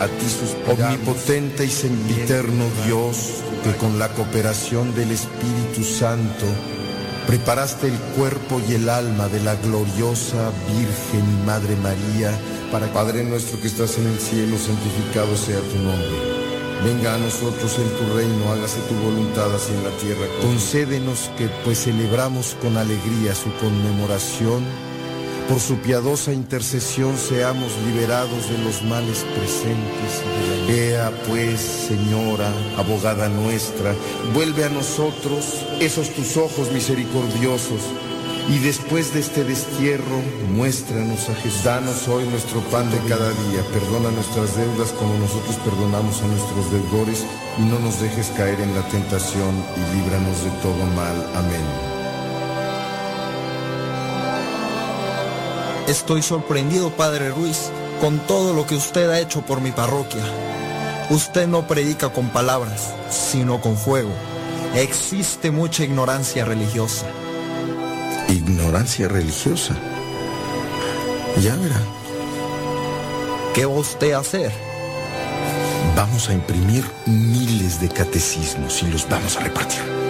A 0.00 0.08
ti 0.08 0.26
suspiramos, 0.28 0.94
omnipotente 0.94 1.64
y 1.64 1.70
sempiterno 1.70 2.64
Dios, 2.86 3.42
que 3.62 3.72
con 3.76 4.00
la 4.00 4.08
cooperación 4.08 4.94
del 4.96 5.12
Espíritu 5.12 5.84
Santo 5.84 6.46
preparaste 7.26 7.88
el 7.88 7.98
cuerpo 8.16 8.60
y 8.68 8.74
el 8.74 8.88
alma 8.88 9.28
de 9.28 9.40
la 9.40 9.54
gloriosa 9.56 10.52
Virgen 10.68 11.40
y 11.40 11.46
Madre 11.46 11.76
María, 11.76 12.32
para 12.70 12.92
Padre 12.92 13.24
nuestro 13.24 13.60
que 13.60 13.68
estás 13.68 13.98
en 13.98 14.06
el 14.06 14.18
cielo, 14.18 14.56
santificado 14.58 15.36
sea 15.36 15.60
tu 15.60 15.78
nombre. 15.78 16.44
Venga 16.84 17.14
a 17.14 17.18
nosotros 17.18 17.78
en 17.78 17.88
tu 17.96 18.14
reino, 18.14 18.52
hágase 18.52 18.78
tu 18.88 18.94
voluntad 18.96 19.54
así 19.54 19.72
en 19.72 19.84
la 19.84 19.90
tierra. 19.98 20.26
Concédenos 20.42 21.30
que, 21.38 21.48
pues 21.64 21.84
celebramos 21.84 22.56
con 22.60 22.76
alegría 22.76 23.34
su 23.34 23.50
conmemoración, 23.54 24.64
por 25.48 25.60
su 25.60 25.76
piadosa 25.76 26.32
intercesión 26.32 27.16
seamos 27.16 27.72
liberados 27.86 28.48
de 28.48 28.58
los 28.58 28.82
males 28.82 29.24
presentes. 29.36 30.22
Vea 30.66 31.12
pues, 31.28 31.60
Señora, 31.60 32.52
abogada 32.76 33.28
nuestra, 33.28 33.94
vuelve 34.32 34.64
a 34.64 34.70
nosotros 34.70 35.64
esos 35.80 36.10
tus 36.10 36.36
ojos 36.36 36.72
misericordiosos. 36.72 37.80
Y 38.48 38.58
después 38.58 39.14
de 39.14 39.20
este 39.20 39.42
destierro, 39.42 40.20
muéstranos 40.54 41.30
a 41.30 41.34
Jesús. 41.36 41.64
Danos 41.64 42.06
hoy 42.08 42.24
nuestro 42.24 42.60
pan 42.70 42.90
de 42.90 42.98
cada 43.08 43.30
día. 43.30 43.62
Perdona 43.72 44.10
nuestras 44.10 44.54
deudas 44.54 44.92
como 44.92 45.16
nosotros 45.16 45.56
perdonamos 45.64 46.20
a 46.20 46.26
nuestros 46.26 46.70
deudores. 46.70 47.24
Y 47.58 47.62
no 47.62 47.78
nos 47.78 48.00
dejes 48.00 48.28
caer 48.36 48.60
en 48.60 48.74
la 48.74 48.86
tentación 48.88 49.54
y 49.76 49.96
líbranos 49.96 50.44
de 50.44 50.50
todo 50.62 50.84
mal. 50.94 51.26
Amén. 51.34 51.93
Estoy 55.86 56.22
sorprendido, 56.22 56.90
Padre 56.90 57.28
Ruiz, 57.28 57.70
con 58.00 58.18
todo 58.20 58.54
lo 58.54 58.66
que 58.66 58.74
usted 58.74 59.10
ha 59.10 59.20
hecho 59.20 59.42
por 59.42 59.60
mi 59.60 59.70
parroquia. 59.70 60.22
Usted 61.10 61.46
no 61.46 61.66
predica 61.66 62.08
con 62.08 62.30
palabras, 62.30 62.94
sino 63.10 63.60
con 63.60 63.76
fuego. 63.76 64.10
Existe 64.74 65.50
mucha 65.50 65.84
ignorancia 65.84 66.46
religiosa. 66.46 67.04
Ignorancia 68.28 69.08
religiosa. 69.08 69.74
Ya 71.42 71.54
verá. 71.56 71.80
¿Qué 73.52 73.66
va 73.66 73.74
usted 73.74 74.12
a 74.12 74.20
hacer? 74.20 74.52
Vamos 75.94 76.30
a 76.30 76.32
imprimir 76.32 76.84
miles 77.04 77.78
de 77.80 77.90
catecismos 77.90 78.82
y 78.82 78.86
los 78.86 79.06
vamos 79.06 79.36
a 79.36 79.40
repartir. 79.40 80.03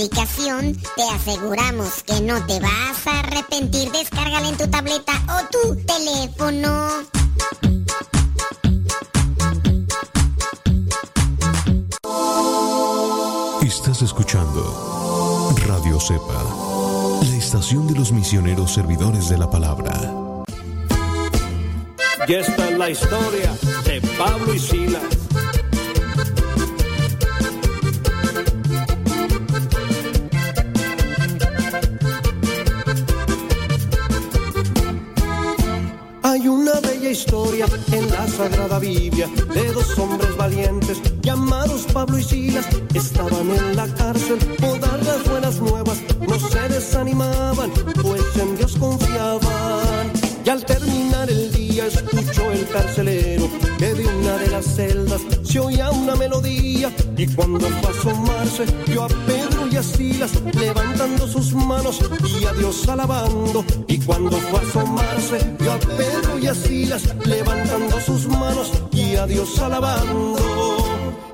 Aplicación, 0.00 0.78
te 0.96 1.02
aseguramos 1.02 2.02
que 2.04 2.22
no 2.22 2.42
te 2.46 2.58
vas 2.58 3.06
a 3.06 3.18
arrepentir. 3.18 3.92
Descárgala 3.92 4.48
en 4.48 4.56
tu 4.56 4.66
tableta 4.68 5.12
o 5.28 5.46
tu 5.50 5.76
teléfono. 5.84 6.88
Estás 13.62 14.00
escuchando 14.00 15.54
Radio 15.66 16.00
Cepa, 16.00 16.44
la 17.20 17.36
estación 17.36 17.86
de 17.86 17.94
los 17.98 18.10
misioneros 18.10 18.72
servidores 18.72 19.28
de 19.28 19.36
la 19.36 19.50
palabra. 19.50 19.92
Y 22.26 22.34
esta 22.34 22.70
es 22.70 22.78
la 22.78 22.88
historia 22.88 23.54
de 23.84 24.00
Pablo 24.16 24.54
y 24.54 24.58
Silas. 24.58 25.19
La 43.86 43.94
cárcel 43.94 44.38
por 44.60 44.78
dar 44.78 45.02
las 45.02 45.24
buenas 45.24 45.58
nuevas, 45.58 45.98
no 46.28 46.38
se 46.38 46.68
desanimaban, 46.68 47.70
pues 48.02 48.22
en 48.36 48.56
Dios 48.58 48.76
confiaban. 48.76 50.12
Y 50.44 50.48
al 50.50 50.64
terminar 50.66 51.30
el 51.30 51.50
día 51.50 51.86
escuchó 51.86 52.50
el 52.50 52.68
carcelero 52.68 53.48
que 53.78 53.94
de 53.94 54.06
una 54.06 54.36
de 54.36 54.48
las 54.48 54.66
celdas 54.66 55.22
se 55.42 55.60
oía 55.60 55.90
una 55.90 56.14
melodía 56.16 56.94
y 57.16 57.26
cuando 57.28 57.66
fue 57.68 57.88
a 57.88 57.98
asomarse 57.98 58.64
vio 58.86 59.04
a 59.04 59.08
Pedro 59.08 59.66
y 59.70 59.76
a 59.76 59.82
Silas 59.82 60.32
levantando 60.52 61.26
sus 61.26 61.54
manos 61.54 62.00
y 62.38 62.44
a 62.44 62.52
Dios 62.52 62.86
alabando 62.86 63.64
y 63.86 63.98
cuando 64.00 64.36
fue 64.36 64.58
a 64.58 64.62
asomarse 64.62 65.56
vio 65.58 65.72
a 65.72 65.78
Pedro 65.78 66.38
y 66.38 66.46
a 66.48 66.54
Silas 66.54 67.02
levantando 67.24 67.98
sus 68.00 68.26
manos 68.26 68.72
y 68.92 69.16
a 69.16 69.26
Dios 69.26 69.58
alabando. 69.58 70.89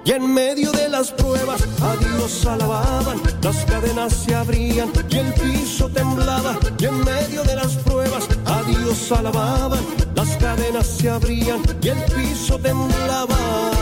Y 0.07 0.13
en 0.13 0.33
medio 0.33 0.71
de 0.71 0.89
las 0.89 1.11
pruebas 1.11 1.61
a 1.83 1.97
Dios 1.97 2.47
alababan, 2.47 3.21
las 3.43 3.65
cadenas 3.65 4.13
se 4.13 4.37
abrían 4.37 4.89
y 5.11 5.17
el 5.17 5.33
piso 5.35 5.89
temblaba. 5.89 6.57
Y 6.79 6.85
en 6.85 7.05
medio 7.05 7.43
de 7.43 7.57
las 7.57 7.75
pruebas 7.79 8.29
a 8.45 8.63
Dios 8.63 9.11
alababan, 9.11 9.85
las 10.15 10.37
cadenas 10.37 10.87
se 10.87 11.11
abrían 11.11 11.61
y 11.83 11.89
el 11.89 11.99
piso 12.15 12.57
temblaba. 12.57 13.76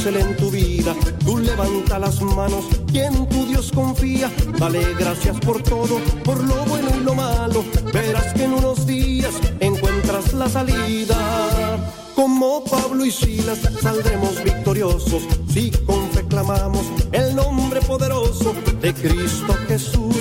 Encárcelen 0.00 0.36
tu 0.36 0.50
vida, 0.50 0.94
tú 1.24 1.38
levanta 1.38 1.98
las 1.98 2.22
manos 2.22 2.64
y 2.92 3.00
en 3.00 3.28
tu 3.28 3.46
Dios 3.46 3.70
confía. 3.74 4.30
Dale 4.58 4.94
gracias 4.98 5.38
por 5.40 5.62
todo, 5.62 5.98
por 6.24 6.42
lo 6.42 6.54
bueno 6.64 6.90
y 6.96 7.04
lo 7.04 7.14
malo. 7.14 7.64
Verás 7.92 8.32
que 8.32 8.44
en 8.44 8.54
unos 8.54 8.86
días 8.86 9.34
encuentras 9.60 10.32
la 10.32 10.48
salida. 10.48 11.16
Como 12.14 12.64
Pablo 12.64 13.04
y 13.04 13.10
Silas 13.10 13.58
saldremos 13.80 14.42
victoriosos 14.42 15.22
si 15.52 15.70
con 15.70 16.10
fe 16.10 16.24
clamamos 16.26 16.86
el 17.12 17.34
nombre 17.34 17.80
poderoso 17.80 18.54
de 18.80 18.94
Cristo 18.94 19.54
Jesús, 19.68 20.16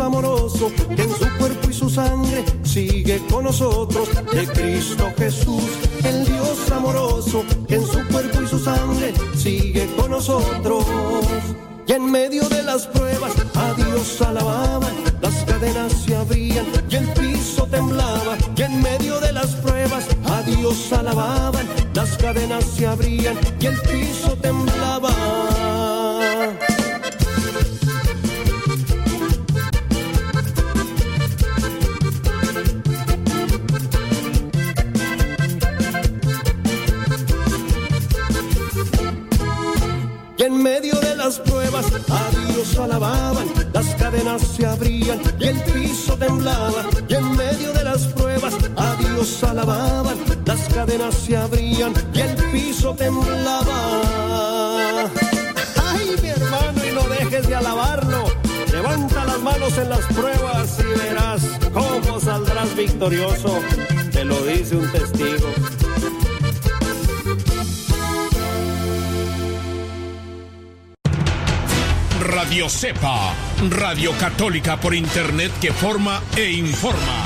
Amoroso 0.00 0.70
que 0.94 1.02
en 1.02 1.10
su 1.10 1.26
cuerpo 1.38 1.70
y 1.70 1.72
su 1.72 1.88
sangre 1.88 2.44
sigue 2.62 3.20
con 3.30 3.44
nosotros. 3.44 4.08
De 4.32 4.46
Cristo 4.46 5.12
Jesús, 5.16 5.62
el 6.04 6.24
Dios 6.24 6.70
amoroso 6.70 7.44
que 7.66 7.76
en 7.76 7.86
su 7.86 8.06
cuerpo 8.08 8.42
y 8.42 8.46
su 8.46 8.58
sangre 8.58 9.12
sigue 9.36 9.88
con 9.96 10.10
nosotros. 10.10 10.84
Y 11.86 11.92
en 11.92 12.10
medio 12.10 12.48
de 12.48 12.62
las 12.62 12.86
pruebas 12.86 13.32
a 13.54 13.72
Dios 13.74 14.20
alababan, 14.20 14.94
las 15.20 15.44
cadenas 15.44 15.92
se 15.92 16.14
abrían 16.14 16.66
y 16.90 16.96
el 16.96 17.08
piso 17.12 17.66
temblaba. 17.66 18.36
Y 18.56 18.62
en 18.62 18.82
medio 18.82 19.18
de 19.20 19.32
las 19.32 19.54
pruebas 19.56 20.06
a 20.24 20.42
Dios 20.42 20.92
alababan, 20.92 21.66
las 21.94 22.16
cadenas 22.16 22.64
se 22.64 22.86
abrían 22.86 23.36
y 23.60 23.66
el 23.66 23.80
piso 23.80 24.36
temblaba. 24.40 25.75
A 41.76 42.30
Dios 42.30 42.78
alababan, 42.78 43.48
las 43.72 43.94
cadenas 43.96 44.40
se 44.42 44.64
abrían 44.64 45.20
y 45.38 45.44
el 45.44 45.62
piso 45.64 46.16
temblaba. 46.16 46.86
Y 47.06 47.14
en 47.14 47.36
medio 47.36 47.72
de 47.74 47.84
las 47.84 48.06
pruebas 48.06 48.54
a 48.76 48.96
Dios 48.96 49.44
alababan, 49.44 50.16
las 50.46 50.60
cadenas 50.72 51.14
se 51.14 51.36
abrían 51.36 51.92
y 52.14 52.20
el 52.20 52.34
piso 52.50 52.94
temblaba. 52.94 54.00
Ay, 55.84 56.16
mi 56.22 56.28
hermano, 56.28 56.80
y 56.88 56.94
no 56.94 57.02
dejes 57.14 57.46
de 57.46 57.54
alabarlo. 57.54 58.24
Levanta 58.72 59.24
las 59.26 59.40
manos 59.40 59.76
en 59.76 59.90
las 59.90 60.04
pruebas 60.06 60.78
y 60.80 60.98
verás 60.98 61.42
cómo 61.74 62.20
saldrás 62.20 62.74
victorioso. 62.74 63.58
Te 64.12 64.24
lo 64.24 64.42
dice 64.44 64.76
un 64.76 64.90
testigo. 64.92 65.48
Radio 72.46 72.68
Cepa, 72.68 73.34
Radio 73.70 74.12
Católica 74.12 74.78
por 74.78 74.94
Internet 74.94 75.50
que 75.60 75.72
forma 75.72 76.22
e 76.36 76.52
informa. 76.52 77.24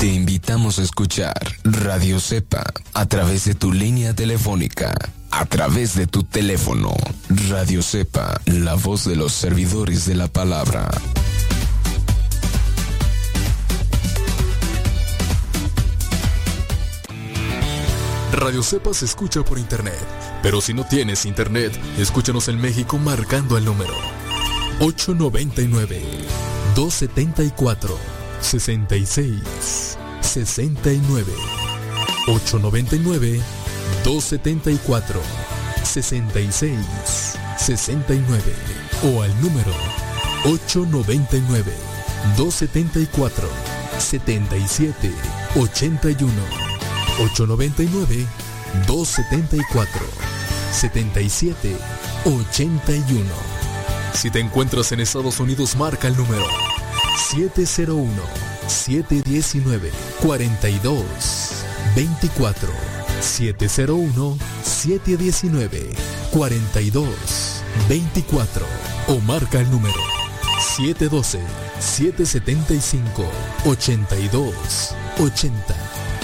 Te 0.00 0.06
invitamos 0.06 0.78
a 0.78 0.84
escuchar 0.84 1.34
Radio 1.62 2.20
Cepa 2.20 2.64
a 2.94 3.04
través 3.04 3.44
de 3.44 3.54
tu 3.54 3.70
línea 3.70 4.14
telefónica, 4.14 4.94
a 5.30 5.44
través 5.44 5.94
de 5.94 6.06
tu 6.06 6.22
teléfono. 6.22 6.94
Radio 7.50 7.82
Cepa, 7.82 8.40
la 8.46 8.76
voz 8.76 9.04
de 9.04 9.14
los 9.14 9.34
servidores 9.34 10.06
de 10.06 10.14
la 10.14 10.28
palabra. 10.28 10.88
Radio 18.38 18.62
Cepa 18.62 18.94
se 18.94 19.04
escucha 19.04 19.42
por 19.42 19.58
internet, 19.58 19.98
pero 20.44 20.60
si 20.60 20.72
no 20.72 20.84
tienes 20.84 21.26
internet, 21.26 21.76
escúchanos 21.98 22.46
en 22.46 22.60
México 22.60 22.96
marcando 22.96 23.58
el 23.58 23.64
número. 23.64 23.92
899 24.78 26.00
274 26.76 27.98
66 28.40 29.98
69 30.20 31.32
899 32.28 33.40
274 34.04 35.20
66 35.82 36.78
69 37.56 38.42
o 39.02 39.22
al 39.22 39.40
número 39.40 39.72
899 40.44 41.72
274 42.36 43.48
77 43.98 45.12
81 45.56 46.67
899 47.18 48.26
274 48.86 50.06
77 50.72 51.76
81 52.24 53.24
Si 54.14 54.30
te 54.30 54.40
encuentras 54.40 54.92
en 54.92 55.00
Estados 55.00 55.40
Unidos 55.40 55.76
marca 55.76 56.08
el 56.08 56.16
número 56.16 56.46
701 57.30 58.08
719 58.66 59.90
42 60.22 61.04
24 61.96 62.68
701 63.20 64.38
719 64.62 65.90
42 66.32 67.08
24 67.88 68.66
o 69.08 69.20
marca 69.20 69.60
el 69.60 69.70
número 69.70 70.00
712 70.60 71.40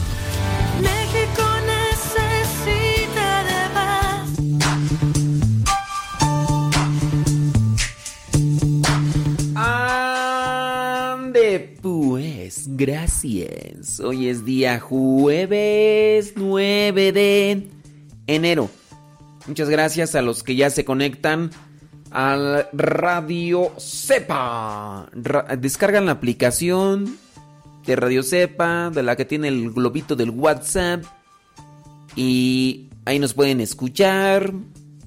México 0.80 1.42
necesita 1.66 3.42
de 3.44 3.68
más. 3.74 4.30
Ande 11.16 11.76
pues, 11.82 12.68
gracias. 12.76 13.98
Hoy 13.98 14.28
es 14.28 14.44
día 14.44 14.78
jueves 14.78 16.34
9 16.36 17.12
de 17.12 17.68
enero. 18.26 18.70
Muchas 19.48 19.68
gracias 19.68 20.14
a 20.14 20.22
los 20.22 20.42
que 20.44 20.54
ya 20.54 20.70
se 20.70 20.84
conectan 20.84 21.50
al 22.10 22.68
Radio 22.72 23.72
Cepa. 23.78 25.08
Descargan 25.58 26.06
la 26.06 26.12
aplicación 26.12 27.18
de 27.84 27.96
Radio 27.96 28.22
Cepa, 28.22 28.90
de 28.90 29.02
la 29.02 29.16
que 29.16 29.24
tiene 29.24 29.48
el 29.48 29.70
globito 29.70 30.16
del 30.16 30.30
WhatsApp. 30.30 31.04
Y 32.16 32.88
ahí 33.04 33.18
nos 33.18 33.34
pueden 33.34 33.60
escuchar. 33.60 34.52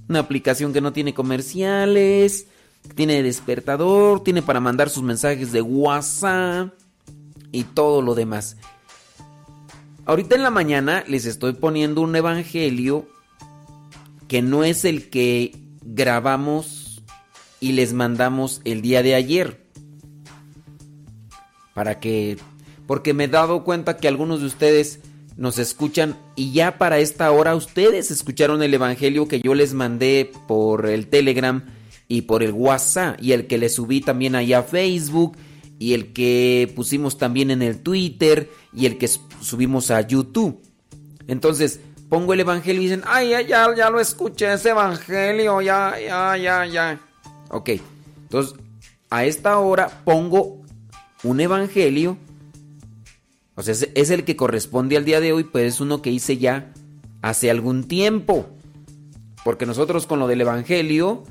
Una 0.10 0.20
aplicación 0.20 0.74
que 0.74 0.82
no 0.82 0.94
tiene 0.94 1.14
comerciales. 1.14 2.48
Tiene 2.96 3.24
despertador. 3.24 4.24
Tiene 4.24 4.42
para 4.42 4.60
mandar 4.60 4.90
sus 4.90 5.04
mensajes 5.04 5.52
de 5.52 5.62
WhatsApp. 5.62 6.74
Y 7.52 7.64
todo 7.64 8.02
lo 8.02 8.16
demás. 8.16 8.58
Ahorita 10.06 10.36
en 10.36 10.44
la 10.44 10.50
mañana 10.50 11.04
les 11.08 11.26
estoy 11.26 11.54
poniendo 11.54 12.02
un 12.02 12.16
evangelio 12.16 13.08
que 14.28 14.42
no 14.42 14.64
es 14.64 14.86
el 14.86 15.10
que 15.10 15.56
grabamos 15.84 16.81
y 17.62 17.72
les 17.72 17.94
mandamos 17.94 18.60
el 18.66 18.82
día 18.82 19.04
de 19.04 19.16
ayer. 19.16 19.66
Para 21.74 22.02
que... 22.02 22.38
Porque 22.88 23.14
me 23.14 23.26
he 23.26 23.28
dado 23.30 23.64
cuenta 23.64 23.96
que 23.96 24.10
algunos 24.10 24.42
de 24.42 24.48
ustedes 24.48 25.00
nos 25.38 25.58
escuchan 25.60 26.18
y 26.36 26.52
ya 26.52 26.78
para 26.78 27.00
esta 27.00 27.32
hora 27.32 27.56
ustedes 27.56 28.12
escucharon 28.12 28.62
el 28.62 28.74
evangelio 28.74 29.30
que 29.30 29.40
yo 29.40 29.54
les 29.54 29.74
mandé 29.74 30.30
por 30.48 30.88
el 30.88 31.08
Telegram 31.08 31.64
y 32.10 32.24
por 32.24 32.44
el 32.44 32.52
WhatsApp 32.52 33.18
y 33.22 33.32
el 33.32 33.48
que 33.48 33.58
le 33.58 33.70
subí 33.70 34.02
también 34.02 34.36
allá 34.36 34.60
a 34.60 34.64
Facebook 34.64 35.38
y 35.80 35.94
el 35.94 36.12
que 36.12 36.70
pusimos 36.76 37.18
también 37.18 37.50
en 37.50 37.62
el 37.62 37.82
Twitter 37.82 38.50
y 38.74 38.88
el 38.88 38.98
que 38.98 39.08
subimos 39.08 39.90
a 39.90 40.02
YouTube. 40.02 40.62
Entonces, 41.28 41.80
pongo 42.10 42.34
el 42.34 42.42
evangelio 42.42 42.82
y 42.82 42.86
dicen, 42.86 43.04
ay, 43.06 43.30
ya, 43.30 43.42
ya, 43.42 43.76
ya 43.76 43.90
lo 43.90 44.00
escuché 44.00 44.52
ese 44.52 44.72
evangelio, 44.72 45.62
ya, 45.62 45.96
ya, 45.98 46.36
ya, 46.36 46.66
ya. 46.66 47.11
Ok, 47.52 47.70
entonces, 48.24 48.56
a 49.10 49.26
esta 49.26 49.60
hora 49.60 50.02
pongo 50.06 50.62
un 51.24 51.40
evangelio. 51.42 52.18
O 53.56 53.62
sea, 53.62 53.76
es, 53.94 54.10
el 54.10 54.24
que 54.24 54.38
corresponde 54.38 54.96
al 54.96 55.04
día 55.04 55.20
de 55.20 55.34
hoy, 55.34 55.44
pero 55.44 55.68
es 55.68 55.82
uno 55.82 56.02
que 56.02 56.10
hice 56.12 56.38
ya 56.38 56.74
hace 57.22 57.52
algún 57.52 57.84
tiempo. 57.90 58.48
Porque 59.44 59.66
nosotros 59.66 60.08
con 60.08 60.20
lo 60.20 60.28
del 60.28 60.42
evangelio, 60.42 61.24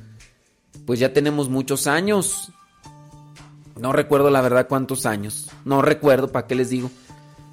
pues 0.84 1.00
ya 1.00 1.15
tenemos 1.15 1.49
muchos 1.49 1.86
años. 1.86 2.52
No 3.81 3.92
recuerdo 3.92 4.31
la 4.31 4.42
verdad 4.42 4.68
cuántos 4.68 5.07
años. 5.07 5.50
No 5.65 5.81
recuerdo, 5.81 6.31
¿para 6.31 6.47
qué 6.47 6.55
les 6.55 6.68
digo? 6.68 6.90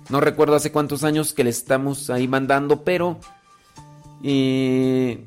No 0.09 0.19
recuerdo 0.19 0.55
hace 0.55 0.73
cuántos 0.73 1.05
años 1.05 1.33
que 1.33 1.45
le 1.45 1.51
estamos 1.51 2.09
ahí 2.09 2.27
mandando, 2.27 2.83
pero... 2.83 3.17
eh, 4.23 5.25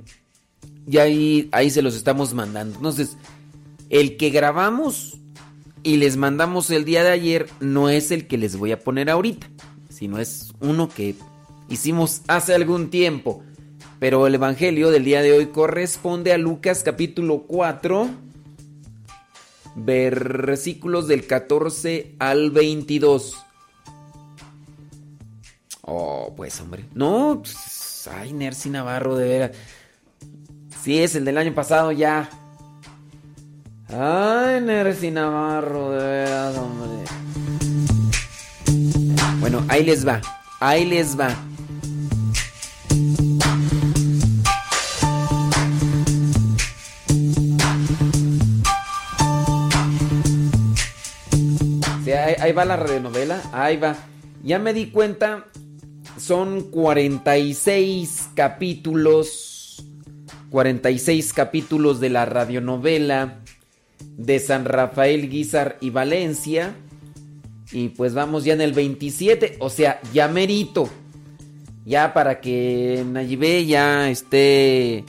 ya 0.91 1.03
ahí, 1.03 1.49
ahí 1.53 1.71
se 1.71 1.83
los 1.83 1.95
estamos 1.95 2.35
mandando. 2.35 2.77
Entonces, 2.77 3.17
el 3.89 4.17
que 4.17 4.31
grabamos 4.31 5.19
y 5.83 5.97
les 5.97 6.17
mandamos 6.17 6.71
el 6.71 6.85
día 6.85 7.05
de 7.05 7.11
ayer 7.11 7.49
no 7.61 7.89
es 7.89 8.11
el 8.11 8.27
que 8.27 8.37
les 8.37 8.57
voy 8.57 8.73
a 8.73 8.81
poner 8.81 9.09
ahorita, 9.09 9.47
sino 9.89 10.19
es 10.19 10.53
uno 10.61 10.89
que 10.89 11.15
hicimos 11.69 12.23
hace 12.27 12.55
algún 12.55 12.91
tiempo. 12.91 13.43
Pero 14.01 14.27
el 14.27 14.35
Evangelio 14.35 14.91
del 14.91 15.05
día 15.05 15.23
de 15.23 15.33
hoy 15.33 15.47
corresponde 15.47 16.33
a 16.33 16.39
Lucas 16.39 16.83
capítulo 16.83 17.45
4, 17.47 18.09
versículos 19.77 21.07
del 21.07 21.27
14 21.27 22.17
al 22.19 22.51
22. 22.51 23.37
Oh, 25.83 26.33
pues 26.37 26.61
hombre. 26.61 26.87
No, 26.95 27.41
pues, 27.43 28.09
ay, 28.11 28.33
Nercy 28.33 28.71
Navarro, 28.71 29.17
de 29.17 29.29
veras. 29.29 29.51
Sí, 30.83 31.03
es 31.03 31.15
el 31.15 31.27
del 31.27 31.37
año 31.37 31.55
pasado 31.55 31.93
ya. 31.93 32.31
Ay, 33.89 34.63
Nercy 34.63 35.11
Navarro, 35.11 35.91
de 35.91 35.99
veras, 35.99 36.57
hombre. 36.57 37.05
Bueno, 39.41 39.63
ahí 39.69 39.85
les 39.85 40.07
va. 40.07 40.23
Ahí 40.59 40.87
les 40.87 41.19
va. 41.19 41.35
Sí, 52.05 52.13
ahí, 52.13 52.37
ahí 52.41 52.53
va 52.53 52.65
la 52.65 52.77
radionovela. 52.77 53.43
Ahí 53.53 53.77
va. 53.77 53.97
Ya 54.43 54.59
me 54.59 54.73
di 54.73 54.87
cuenta. 54.91 55.45
Son 56.17 56.71
46 56.71 58.31
capítulos. 58.35 59.50
46 60.51 61.33
capítulos 61.33 62.01
de 62.01 62.11
la 62.11 62.25
radionovela 62.25 63.39
de 64.17 64.39
San 64.39 64.65
Rafael 64.65 65.29
Guizar 65.31 65.77
y 65.81 65.91
Valencia. 65.91 66.75
Y 67.73 67.91
pues 67.91 68.15
vamos 68.15 68.45
ya 68.45 68.55
en 68.55 68.61
el 68.61 68.73
27. 68.73 69.57
O 69.61 69.71
sea, 69.71 70.01
ya 70.13 70.29
merito. 70.29 70.89
Ya 71.85 72.13
para 72.13 72.41
que 72.41 73.05
Nayibé 73.07 73.65
ya 73.67 74.11
esté 74.11 75.05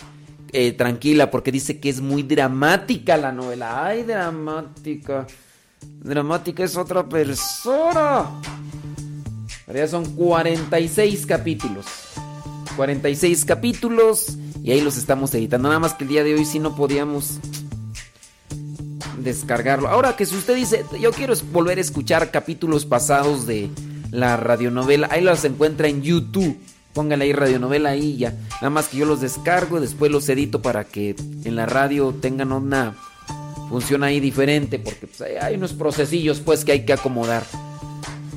eh, 0.51 0.72
tranquila. 0.74 1.32
Porque 1.32 1.51
dice 1.51 1.80
que 1.80 1.90
es 1.90 2.01
muy 2.01 2.24
dramática 2.24 3.17
la 3.17 3.32
novela. 3.32 3.85
Ay, 3.85 4.03
dramática. 4.03 5.27
Dramática 5.82 6.64
es 6.64 6.77
otra 6.77 7.08
persona. 7.08 8.30
Pero 9.66 9.80
ya 9.80 9.88
son 9.88 10.06
46 10.16 11.25
capítulos. 11.25 11.85
46 12.75 13.45
capítulos. 13.45 14.38
Y 14.64 14.72
ahí 14.72 14.81
los 14.81 14.98
estamos 14.98 15.33
editando. 15.33 15.69
Nada 15.69 15.80
más 15.80 15.93
que 15.93 16.03
el 16.03 16.09
día 16.09 16.23
de 16.23 16.35
hoy 16.35 16.45
sí 16.45 16.59
no 16.59 16.75
podíamos 16.75 17.40
descargarlo. 19.17 19.88
Ahora 19.88 20.15
que 20.15 20.25
si 20.25 20.35
usted 20.35 20.56
dice, 20.56 20.85
yo 20.99 21.11
quiero 21.11 21.33
volver 21.51 21.77
a 21.77 21.81
escuchar 21.81 22.31
capítulos 22.31 22.85
pasados 22.85 23.48
de 23.48 23.69
la 24.11 24.38
radionovela, 24.38 25.07
ahí 25.11 25.22
los 25.22 25.43
encuentra 25.45 25.88
en 25.88 26.01
YouTube. 26.01 26.57
Póngale 26.93 27.25
ahí 27.25 27.33
radionovela 27.33 27.90
ahí 27.90 28.17
ya. 28.17 28.35
Nada 28.56 28.69
más 28.69 28.90
que 28.90 28.98
yo 28.98 29.06
los 29.06 29.22
descargo 29.22 29.77
y 29.77 29.81
después 29.81 30.11
los 30.11 30.27
edito 30.27 30.61
para 30.61 30.83
que 30.83 31.15
en 31.45 31.56
la 31.56 31.65
radio 31.65 32.14
tengan 32.14 32.51
una 32.51 32.95
función 33.69 34.03
ahí 34.03 34.19
diferente. 34.19 34.77
Porque 34.77 35.07
pues, 35.07 35.22
hay 35.41 35.56
unos 35.56 35.73
procesillos 35.73 36.41
pues 36.41 36.65
que 36.65 36.73
hay 36.73 36.85
que 36.85 36.93
acomodar. 36.93 37.43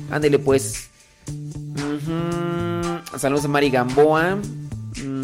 Ándele 0.09 0.39
pues. 0.39 0.89
Saludos 3.17 3.45
a 3.45 3.47
Mari 3.49 3.69
Gamboa. 3.69 4.37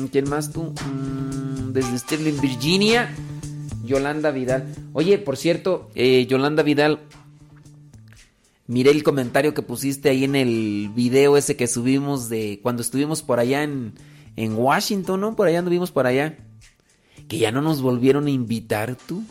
Mm, 0.01 0.05
¿Quién 0.07 0.29
más 0.29 0.51
tú? 0.51 0.73
Mm, 0.85 1.73
Desde 1.73 1.97
Sterling, 1.97 2.39
Virginia. 2.41 3.13
Yolanda 3.83 4.31
Vidal. 4.31 4.73
Oye, 4.93 5.17
por 5.17 5.37
cierto, 5.37 5.89
eh, 5.95 6.25
Yolanda 6.27 6.63
Vidal, 6.63 6.99
miré 8.67 8.91
el 8.91 9.03
comentario 9.03 9.53
que 9.53 9.61
pusiste 9.61 10.09
ahí 10.09 10.23
en 10.23 10.35
el 10.35 10.91
video 10.95 11.35
ese 11.35 11.55
que 11.57 11.67
subimos 11.67 12.29
de 12.29 12.59
cuando 12.61 12.81
estuvimos 12.81 13.21
por 13.21 13.39
allá 13.39 13.63
en, 13.63 13.93
en 14.35 14.53
Washington, 14.55 15.19
¿no? 15.19 15.35
Por 15.35 15.47
allá 15.47 15.59
anduvimos 15.59 15.91
por 15.91 16.07
allá. 16.07 16.37
Que 17.27 17.37
ya 17.37 17.51
no 17.51 17.61
nos 17.61 17.81
volvieron 17.81 18.27
a 18.27 18.29
invitar 18.31 18.95
tú. 18.95 19.23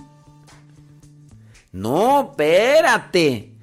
No, 1.72 2.30
espérate. 2.30 3.54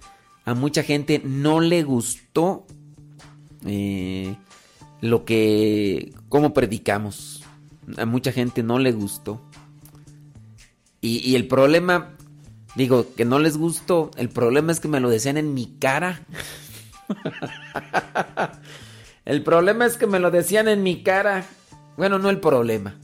A 0.45 0.53
mucha 0.53 0.81
gente 0.83 1.21
no 1.23 1.59
le 1.59 1.83
gustó 1.83 2.65
eh, 3.65 4.35
lo 5.01 5.25
que, 5.25 6.13
cómo 6.29 6.53
predicamos. 6.53 7.43
A 7.97 8.05
mucha 8.05 8.31
gente 8.31 8.63
no 8.63 8.79
le 8.79 8.91
gustó. 8.91 9.41
Y, 11.01 11.17
y, 11.29 11.35
el 11.35 11.47
problema, 11.47 12.15
digo, 12.75 13.05
que 13.15 13.23
no 13.23 13.39
les 13.39 13.57
gustó, 13.57 14.11
el 14.17 14.29
problema 14.29 14.71
es 14.71 14.79
que 14.79 14.87
me 14.87 14.99
lo 14.99 15.09
decían 15.09 15.37
en 15.37 15.53
mi 15.53 15.77
cara. 15.79 16.21
el 19.25 19.43
problema 19.43 19.85
es 19.85 19.97
que 19.97 20.07
me 20.07 20.19
lo 20.19 20.31
decían 20.31 20.67
en 20.67 20.83
mi 20.83 21.03
cara. 21.03 21.45
Bueno, 21.97 22.19
no 22.19 22.29
el 22.29 22.39
problema. 22.39 22.95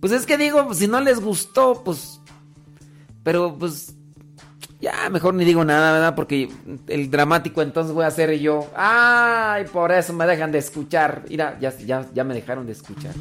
Pues 0.00 0.12
es 0.12 0.24
que 0.24 0.38
digo, 0.38 0.72
si 0.74 0.88
no 0.88 1.00
les 1.00 1.20
gustó, 1.20 1.82
pues... 1.84 2.20
Pero 3.22 3.56
pues... 3.58 3.94
Ya, 4.80 5.10
mejor 5.10 5.34
ni 5.34 5.44
digo 5.44 5.64
nada, 5.64 5.92
¿verdad? 5.92 6.14
Porque 6.14 6.48
el 6.86 7.10
dramático 7.10 7.60
entonces 7.60 7.92
voy 7.92 8.04
a 8.04 8.10
ser 8.10 8.38
yo. 8.38 8.66
Ay, 8.74 9.64
por 9.72 9.92
eso 9.92 10.14
me 10.14 10.26
dejan 10.26 10.52
de 10.52 10.58
escuchar. 10.58 11.24
Mira, 11.28 11.58
ya, 11.60 11.76
ya, 11.76 12.06
ya 12.14 12.24
me 12.24 12.32
dejaron 12.32 12.66
de 12.66 12.72
escuchar. 12.72 13.14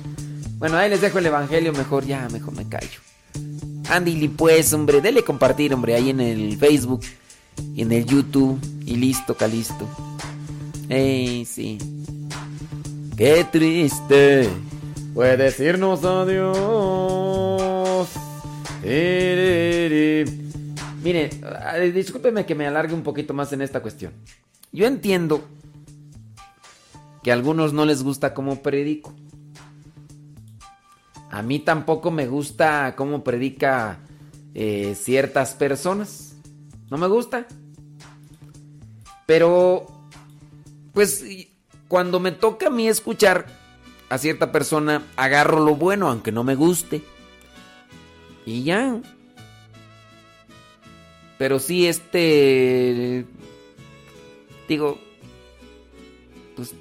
Bueno, 0.58 0.78
ahí 0.78 0.90
les 0.90 1.02
dejo 1.02 1.20
el 1.20 1.26
evangelio, 1.26 1.74
mejor 1.74 2.06
ya, 2.06 2.28
mejor 2.32 2.56
me 2.56 2.68
callo. 2.68 3.00
Andy, 3.90 4.30
pues, 4.30 4.72
hombre, 4.74 5.02
dele 5.02 5.24
compartir, 5.24 5.74
hombre, 5.74 5.96
ahí 5.96 6.12
en 6.12 6.22
el 6.22 6.58
Facebook, 6.58 7.02
en 7.76 7.92
el 7.92 8.06
YouTube, 8.06 8.60
y 8.86 8.96
listo, 8.96 9.36
calisto. 9.36 9.88
Ey, 10.88 11.44
sí. 11.46 11.78
Qué 13.18 13.46
triste 13.52 14.50
fue 15.14 15.36
decirnos 15.36 16.06
adiós. 16.06 17.60
Mire, 21.02 21.30
discúlpeme 21.94 22.46
que 22.46 22.56
me 22.56 22.68
alargue 22.68 22.94
un 22.94 23.04
poquito 23.04 23.34
más 23.34 23.54
en 23.54 23.62
esta 23.62 23.82
cuestión. 23.82 24.14
Yo 24.72 24.86
entiendo 24.86 25.44
que 27.24 27.32
a 27.32 27.34
algunos 27.34 27.74
no 27.74 27.86
les 27.86 28.04
gusta 28.04 28.34
cómo 28.34 28.62
predico. 28.62 29.14
A 31.32 31.42
mí 31.42 31.60
tampoco 31.60 32.12
me 32.12 32.28
gusta 32.28 32.96
cómo 32.96 33.24
predica 33.24 34.00
eh, 34.54 34.96
ciertas 34.96 35.54
personas. 35.54 36.36
No 36.90 36.98
me 36.98 37.08
gusta. 37.08 37.46
Pero, 39.26 39.86
pues, 40.94 41.24
cuando 41.88 42.20
me 42.20 42.32
toca 42.32 42.68
a 42.68 42.72
mí 42.72 42.88
escuchar 42.88 43.46
a 44.10 44.18
cierta 44.18 44.52
persona, 44.52 45.04
agarro 45.16 45.64
lo 45.64 45.76
bueno, 45.76 46.10
aunque 46.10 46.32
no 46.32 46.44
me 46.44 46.56
guste. 46.56 47.04
Y 48.46 48.64
ya. 48.64 49.00
Pero 51.40 51.58
sí, 51.58 51.88
este... 51.88 53.26
Digo, 54.68 55.00
pues 56.56 56.76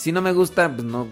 si 0.00 0.10
no 0.10 0.20
me 0.20 0.32
gusta, 0.32 0.68
pues 0.68 0.84
no. 0.84 1.06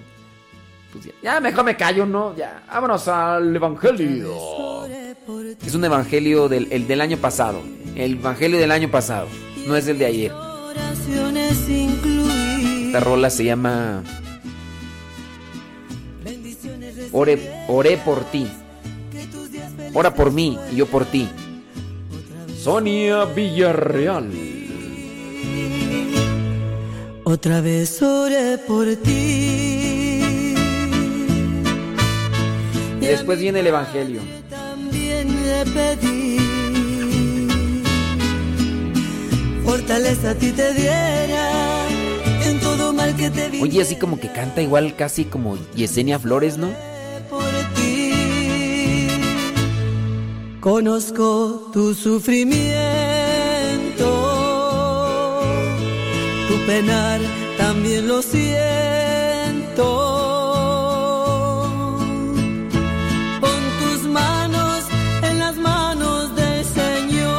Pues 0.93 1.05
ya, 1.05 1.13
ya, 1.23 1.41
mejor 1.41 1.65
me 1.65 1.77
callo, 1.77 2.05
¿no? 2.05 2.35
Ya, 2.37 2.63
vámonos 2.67 3.07
al 3.07 3.55
Evangelio. 3.55 4.85
Es 5.65 5.75
un 5.77 5.85
Evangelio 5.85 6.49
del, 6.49 6.67
el 6.73 6.89
del 6.89 7.01
año 7.01 7.17
pasado. 7.17 7.63
El 7.95 8.15
Evangelio 8.15 8.59
del 8.59 8.73
año 8.73 8.91
pasado. 8.91 9.29
No 9.69 9.77
es 9.77 9.87
el 9.87 9.99
de 9.99 10.07
ayer. 10.07 10.33
Esta 12.87 13.01
rola 13.01 13.31
se 13.31 13.45
llama. 13.45 14.03
Ore, 17.13 17.65
oré 17.69 17.97
por 17.99 18.25
ti. 18.33 18.49
Ora 19.93 20.15
por 20.15 20.31
mí 20.31 20.59
y 20.73 20.77
yo 20.77 20.87
por 20.87 21.05
ti. 21.05 21.29
Sonia 22.57 23.25
Villarreal. 23.25 24.31
Otra 27.25 27.61
vez 27.61 28.01
oré 28.03 28.59
por 28.59 28.87
ti. 28.97 30.55
Y 33.01 33.07
después 33.07 33.41
viene 33.41 33.61
el 33.61 33.67
Evangelio. 33.67 34.21
También 34.49 35.29
le 35.43 35.65
pedí. 35.67 36.37
Fortaleza 39.65 40.31
a 40.31 40.35
ti 40.35 40.51
te 40.51 40.75
diera 40.75 41.87
en 42.45 42.61
todo 42.61 42.93
mal 42.93 43.17
que 43.17 43.31
te 43.31 43.49
vi. 43.49 43.63
Oye, 43.63 43.83
así 43.83 43.97
como 43.97 44.21
que 44.21 44.31
canta 44.31 44.63
igual 44.63 44.95
casi 44.97 45.25
como 45.25 45.57
Yesenia 45.75 46.19
Flores, 46.19 46.59
¿no? 46.59 46.69
Conozco 50.61 51.71
tu 51.73 51.95
sufrimiento 51.95 53.11
tu 56.51 56.57
penar 56.67 57.21
también 57.57 58.09
lo 58.09 58.21
siento. 58.23 59.85
Pon 63.41 63.63
tus 63.79 64.03
manos 64.11 64.85
en 65.23 65.39
las 65.39 65.57
manos 65.57 66.35
del 66.35 66.65
Señor. 66.65 67.31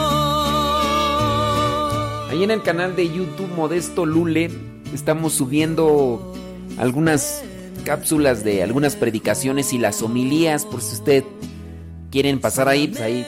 Ahí 2.31 2.43
en 2.43 2.51
el 2.51 2.63
canal 2.63 2.95
de 2.95 3.07
YouTube 3.09 3.53
Modesto 3.55 4.05
Lule 4.05 4.49
estamos 4.93 5.33
subiendo 5.33 6.33
algunas 6.77 7.43
cápsulas 7.83 8.43
de 8.45 8.63
algunas 8.63 8.95
predicaciones 8.95 9.73
y 9.73 9.77
las 9.77 10.01
homilías 10.01 10.65
por 10.65 10.81
si 10.81 10.95
usted 10.95 11.25
quieren 12.11 12.39
pasar 12.39 12.67
ahí, 12.67 12.87
pues 12.87 13.01
ahí 13.01 13.25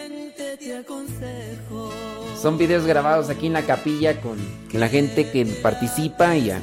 son 2.42 2.58
videos 2.58 2.86
grabados 2.86 3.30
aquí 3.30 3.48
en 3.48 3.54
la 3.54 3.62
capilla 3.62 4.20
con 4.20 4.38
la 4.74 4.90
gente 4.90 5.32
que 5.32 5.46
participa 5.46 6.36
y 6.36 6.48
ya. 6.48 6.60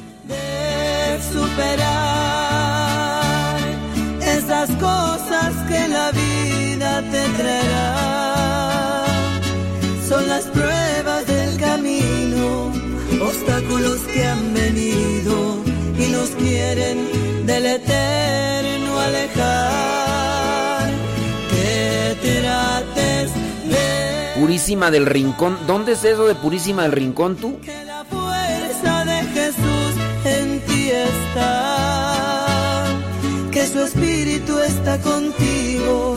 Superar 1.33 1.97
esas 4.21 4.69
cosas 4.73 5.55
que 5.69 5.89
la 5.89 6.11
vida 6.13 7.03
te 7.11 7.29
traerá. 7.43 9.07
Son 10.07 10.29
las 10.29 10.45
pruebas 10.45 11.27
del 11.27 11.57
camino, 11.59 12.71
obstáculos 13.23 14.01
que 14.13 14.27
han 14.27 14.53
venido 14.53 15.63
y 15.99 16.09
nos 16.13 16.29
quieren 16.31 17.47
del 17.47 17.65
eterno 17.65 19.01
alejar. 19.01 20.00
Purísima 24.51 24.91
del 24.91 25.07
Rincón. 25.07 25.57
¿Dónde 25.65 25.93
es 25.93 26.03
eso 26.03 26.27
de 26.27 26.35
Purísima 26.35 26.83
del 26.83 26.91
Rincón 26.91 27.37
tú? 27.37 27.61
Que 27.61 27.85
la 27.85 28.05
fuerza 28.05 29.05
de 29.05 29.23
Jesús 29.29 29.95
en 30.25 30.61
ti 30.63 30.91
está. 30.91 32.85
Que 33.53 33.65
su 33.65 33.81
espíritu 33.81 34.59
está 34.59 34.99
contigo. 35.03 36.17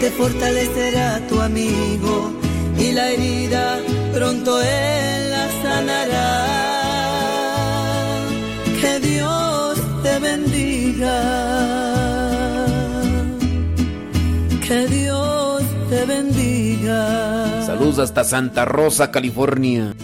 Te 0.00 0.10
fortalecerá 0.12 1.20
tu 1.28 1.38
amigo. 1.42 2.32
Y 2.78 2.92
la 2.92 3.10
herida 3.10 3.78
pronto 4.14 4.62
él 4.62 5.30
la 5.30 5.50
sanará. 5.62 6.46
Que 8.80 8.98
Dios 9.00 9.78
te 10.02 10.18
bendiga. 10.20 11.20
Que 14.66 14.86
Dios 14.86 15.33
te 16.06 16.06
bendiga. 16.06 17.62
Saludos 17.66 17.98
hasta 17.98 18.24
Santa 18.24 18.64
Rosa, 18.64 19.10
California. 19.10 19.94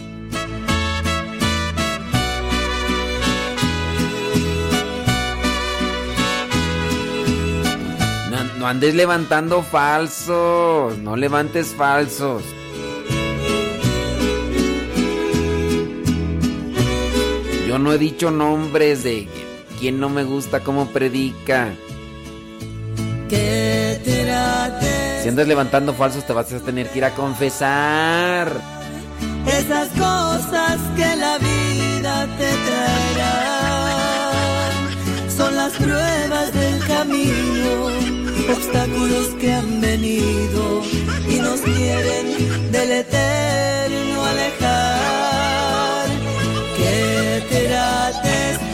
No, 8.31 8.45
no 8.59 8.67
andes 8.67 8.95
levantando 8.95 9.63
falsos, 9.63 10.97
no 10.99 11.17
levantes 11.17 11.69
falsos. 11.69 12.43
Yo 17.67 17.79
no 17.79 17.93
he 17.93 17.99
dicho 17.99 18.31
nombres 18.31 19.05
de 19.05 19.29
quien 19.79 20.01
no 20.01 20.09
me 20.09 20.25
gusta 20.25 20.61
cómo 20.61 20.87
predica. 20.89 21.73
Que 23.29 24.01
Si 25.23 25.29
andas 25.29 25.47
levantando 25.47 25.93
falsos 25.93 26.25
te 26.25 26.33
vas 26.33 26.53
a 26.53 26.61
tener 26.61 26.89
que 26.89 26.99
ir 26.99 27.05
a 27.05 27.15
confesar. 27.15 28.51
esas 29.47 29.89
cosas 29.89 30.79
que 30.97 31.17
la 31.17 31.39
vida 31.39 32.27
te 32.39 32.51
traerá. 32.67 33.41
Son 35.37 35.55
las 35.57 35.73
pruebas 35.73 36.53
del 36.53 36.79
camino 36.87 37.91
obstáculos 38.51 39.29
que 39.41 39.53
han 39.53 39.81
venido 39.81 40.83
y 41.29 41.37
nos 41.37 41.61
quieren 41.61 42.73
del 42.73 42.93
eterno 42.93 44.25
alejar. 44.25 46.07
Que 46.77 47.67
trates 47.69 48.70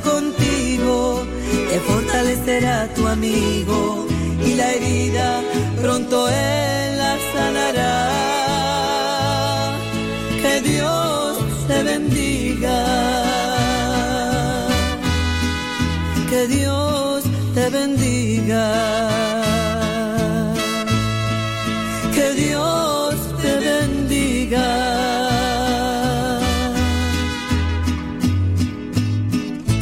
contigo, 0.00 1.24
te 1.70 1.80
fortalecerá 1.80 2.92
tu 2.94 3.06
amigo 3.06 4.06
y 4.44 4.54
la 4.54 4.72
herida 4.72 5.40
pronto 5.80 6.28
él 6.28 6.98
la 6.98 7.16
sanará. 7.32 8.10
Que 10.42 10.60
Dios 10.60 11.38
te 11.68 11.82
bendiga. 11.82 12.78
Que 16.30 16.46
Dios 16.48 17.24
te 17.54 17.70
bendiga. 17.70 19.33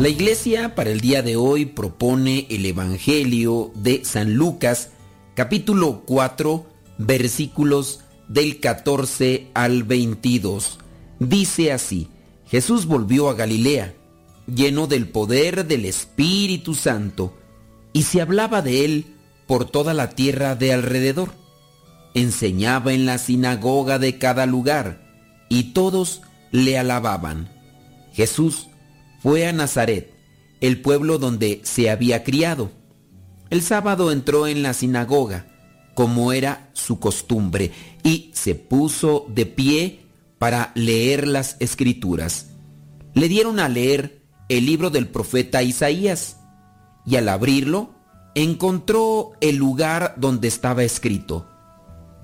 La 0.00 0.08
iglesia 0.08 0.74
para 0.74 0.88
el 0.88 1.02
día 1.02 1.20
de 1.20 1.36
hoy 1.36 1.66
propone 1.66 2.46
el 2.48 2.64
Evangelio 2.64 3.70
de 3.74 4.02
San 4.02 4.32
Lucas, 4.32 4.92
capítulo 5.34 6.04
4, 6.06 6.64
versículos 6.96 8.00
del 8.26 8.60
14 8.60 9.48
al 9.52 9.82
22. 9.82 10.78
Dice 11.18 11.70
así, 11.70 12.08
Jesús 12.46 12.86
volvió 12.86 13.28
a 13.28 13.34
Galilea, 13.34 13.94
lleno 14.46 14.86
del 14.86 15.06
poder 15.06 15.66
del 15.66 15.84
Espíritu 15.84 16.74
Santo, 16.74 17.36
y 17.92 18.04
se 18.04 18.22
hablaba 18.22 18.62
de 18.62 18.86
él 18.86 19.04
por 19.46 19.66
toda 19.66 19.92
la 19.92 20.08
tierra 20.08 20.56
de 20.56 20.72
alrededor. 20.72 21.34
Enseñaba 22.14 22.94
en 22.94 23.04
la 23.04 23.18
sinagoga 23.18 23.98
de 23.98 24.16
cada 24.16 24.46
lugar, 24.46 25.06
y 25.50 25.74
todos 25.74 26.22
le 26.52 26.78
alababan. 26.78 27.52
Jesús 28.14 28.69
fue 29.20 29.46
a 29.46 29.52
Nazaret, 29.52 30.12
el 30.60 30.80
pueblo 30.80 31.18
donde 31.18 31.60
se 31.62 31.90
había 31.90 32.24
criado. 32.24 32.70
El 33.50 33.62
sábado 33.62 34.12
entró 34.12 34.46
en 34.46 34.62
la 34.62 34.72
sinagoga, 34.74 35.46
como 35.94 36.32
era 36.32 36.70
su 36.72 36.98
costumbre, 36.98 37.70
y 38.02 38.30
se 38.32 38.54
puso 38.54 39.26
de 39.28 39.46
pie 39.46 40.00
para 40.38 40.72
leer 40.74 41.28
las 41.28 41.56
escrituras. 41.60 42.48
Le 43.12 43.28
dieron 43.28 43.60
a 43.60 43.68
leer 43.68 44.22
el 44.48 44.66
libro 44.66 44.90
del 44.90 45.08
profeta 45.08 45.62
Isaías, 45.62 46.38
y 47.04 47.16
al 47.16 47.28
abrirlo 47.28 47.94
encontró 48.34 49.32
el 49.40 49.56
lugar 49.56 50.14
donde 50.16 50.48
estaba 50.48 50.82
escrito, 50.82 51.46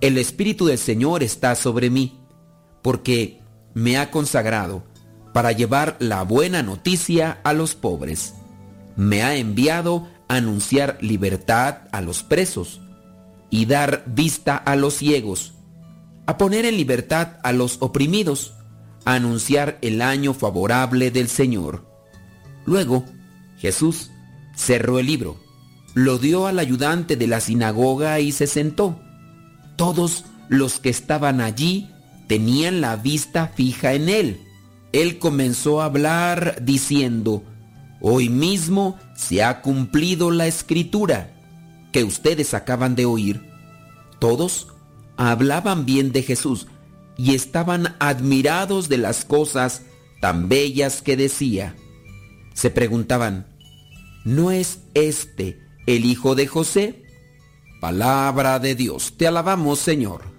El 0.01 0.19
Espíritu 0.19 0.67
del 0.67 0.79
Señor 0.79 1.23
está 1.23 1.55
sobre 1.55 1.91
mí, 1.91 2.21
porque 2.83 3.41
me 3.75 3.99
ha 3.99 4.11
consagrado 4.11 4.85
para 5.37 5.53
llevar 5.53 5.97
la 5.99 6.23
buena 6.23 6.63
noticia 6.63 7.41
a 7.45 7.53
los 7.53 7.75
pobres. 7.75 8.33
Me 8.97 9.23
ha 9.23 9.37
enviado 9.37 10.09
a 10.29 10.37
anunciar 10.37 10.97
libertad 11.03 11.81
a 11.93 12.01
los 12.01 12.23
presos 12.23 12.81
y 13.51 13.67
dar 13.67 14.05
vista 14.07 14.57
a 14.57 14.77
los 14.77 14.95
ciegos, 14.95 15.53
a 16.25 16.39
poner 16.39 16.65
en 16.65 16.79
libertad 16.79 17.33
a 17.43 17.53
los 17.53 17.77
oprimidos, 17.81 18.55
a 19.05 19.13
anunciar 19.13 19.77
el 19.83 20.01
año 20.01 20.33
favorable 20.33 21.11
del 21.11 21.29
Señor. 21.29 21.87
Luego, 22.65 23.05
Jesús 23.59 24.11
cerró 24.55 24.99
el 24.99 25.05
libro, 25.05 25.37
lo 25.93 26.17
dio 26.17 26.47
al 26.47 26.59
ayudante 26.59 27.15
de 27.15 27.27
la 27.27 27.41
sinagoga 27.41 28.21
y 28.21 28.33
se 28.33 28.47
sentó. 28.47 28.99
Todos 29.77 30.25
los 30.49 30.81
que 30.81 30.89
estaban 30.89 31.43
allí 31.43 31.91
tenían 32.27 32.81
la 32.81 32.97
vista 32.97 33.49
fija 33.55 33.93
en 33.93 34.09
él 34.09 34.46
él 35.01 35.19
comenzó 35.19 35.81
a 35.81 35.87
hablar 35.87 36.59
diciendo, 36.63 37.45
Hoy 38.01 38.29
mismo 38.29 38.99
se 39.15 39.43
ha 39.43 39.63
cumplido 39.63 40.31
la 40.31 40.47
escritura 40.47 41.35
que 41.93 42.05
ustedes 42.05 42.55
acaban 42.55 42.95
de 42.95 43.07
oír. 43.07 43.43
Todos 44.19 44.69
hablaban 45.17 45.87
bien 45.87 46.13
de 46.13 46.23
Jesús 46.23 46.67
y 47.17 47.35
estaban 47.35 47.97
admirados 47.99 48.89
de 48.89 48.99
las 48.99 49.25
cosas 49.25 49.83
tan 50.21 50.49
bellas 50.49 51.01
que 51.01 51.17
decía. 51.17 51.75
Se 52.55 52.71
preguntaban, 52.71 53.47
¿no 54.25 54.51
es 54.51 54.81
este 54.95 55.59
el 55.87 56.05
hijo 56.05 56.35
de 56.35 56.47
José? 56.47 57.03
Palabra 57.81 58.59
de 58.59 58.75
Dios, 58.75 59.15
te 59.17 59.27
alabamos 59.27 59.79
Señor. 59.79 60.36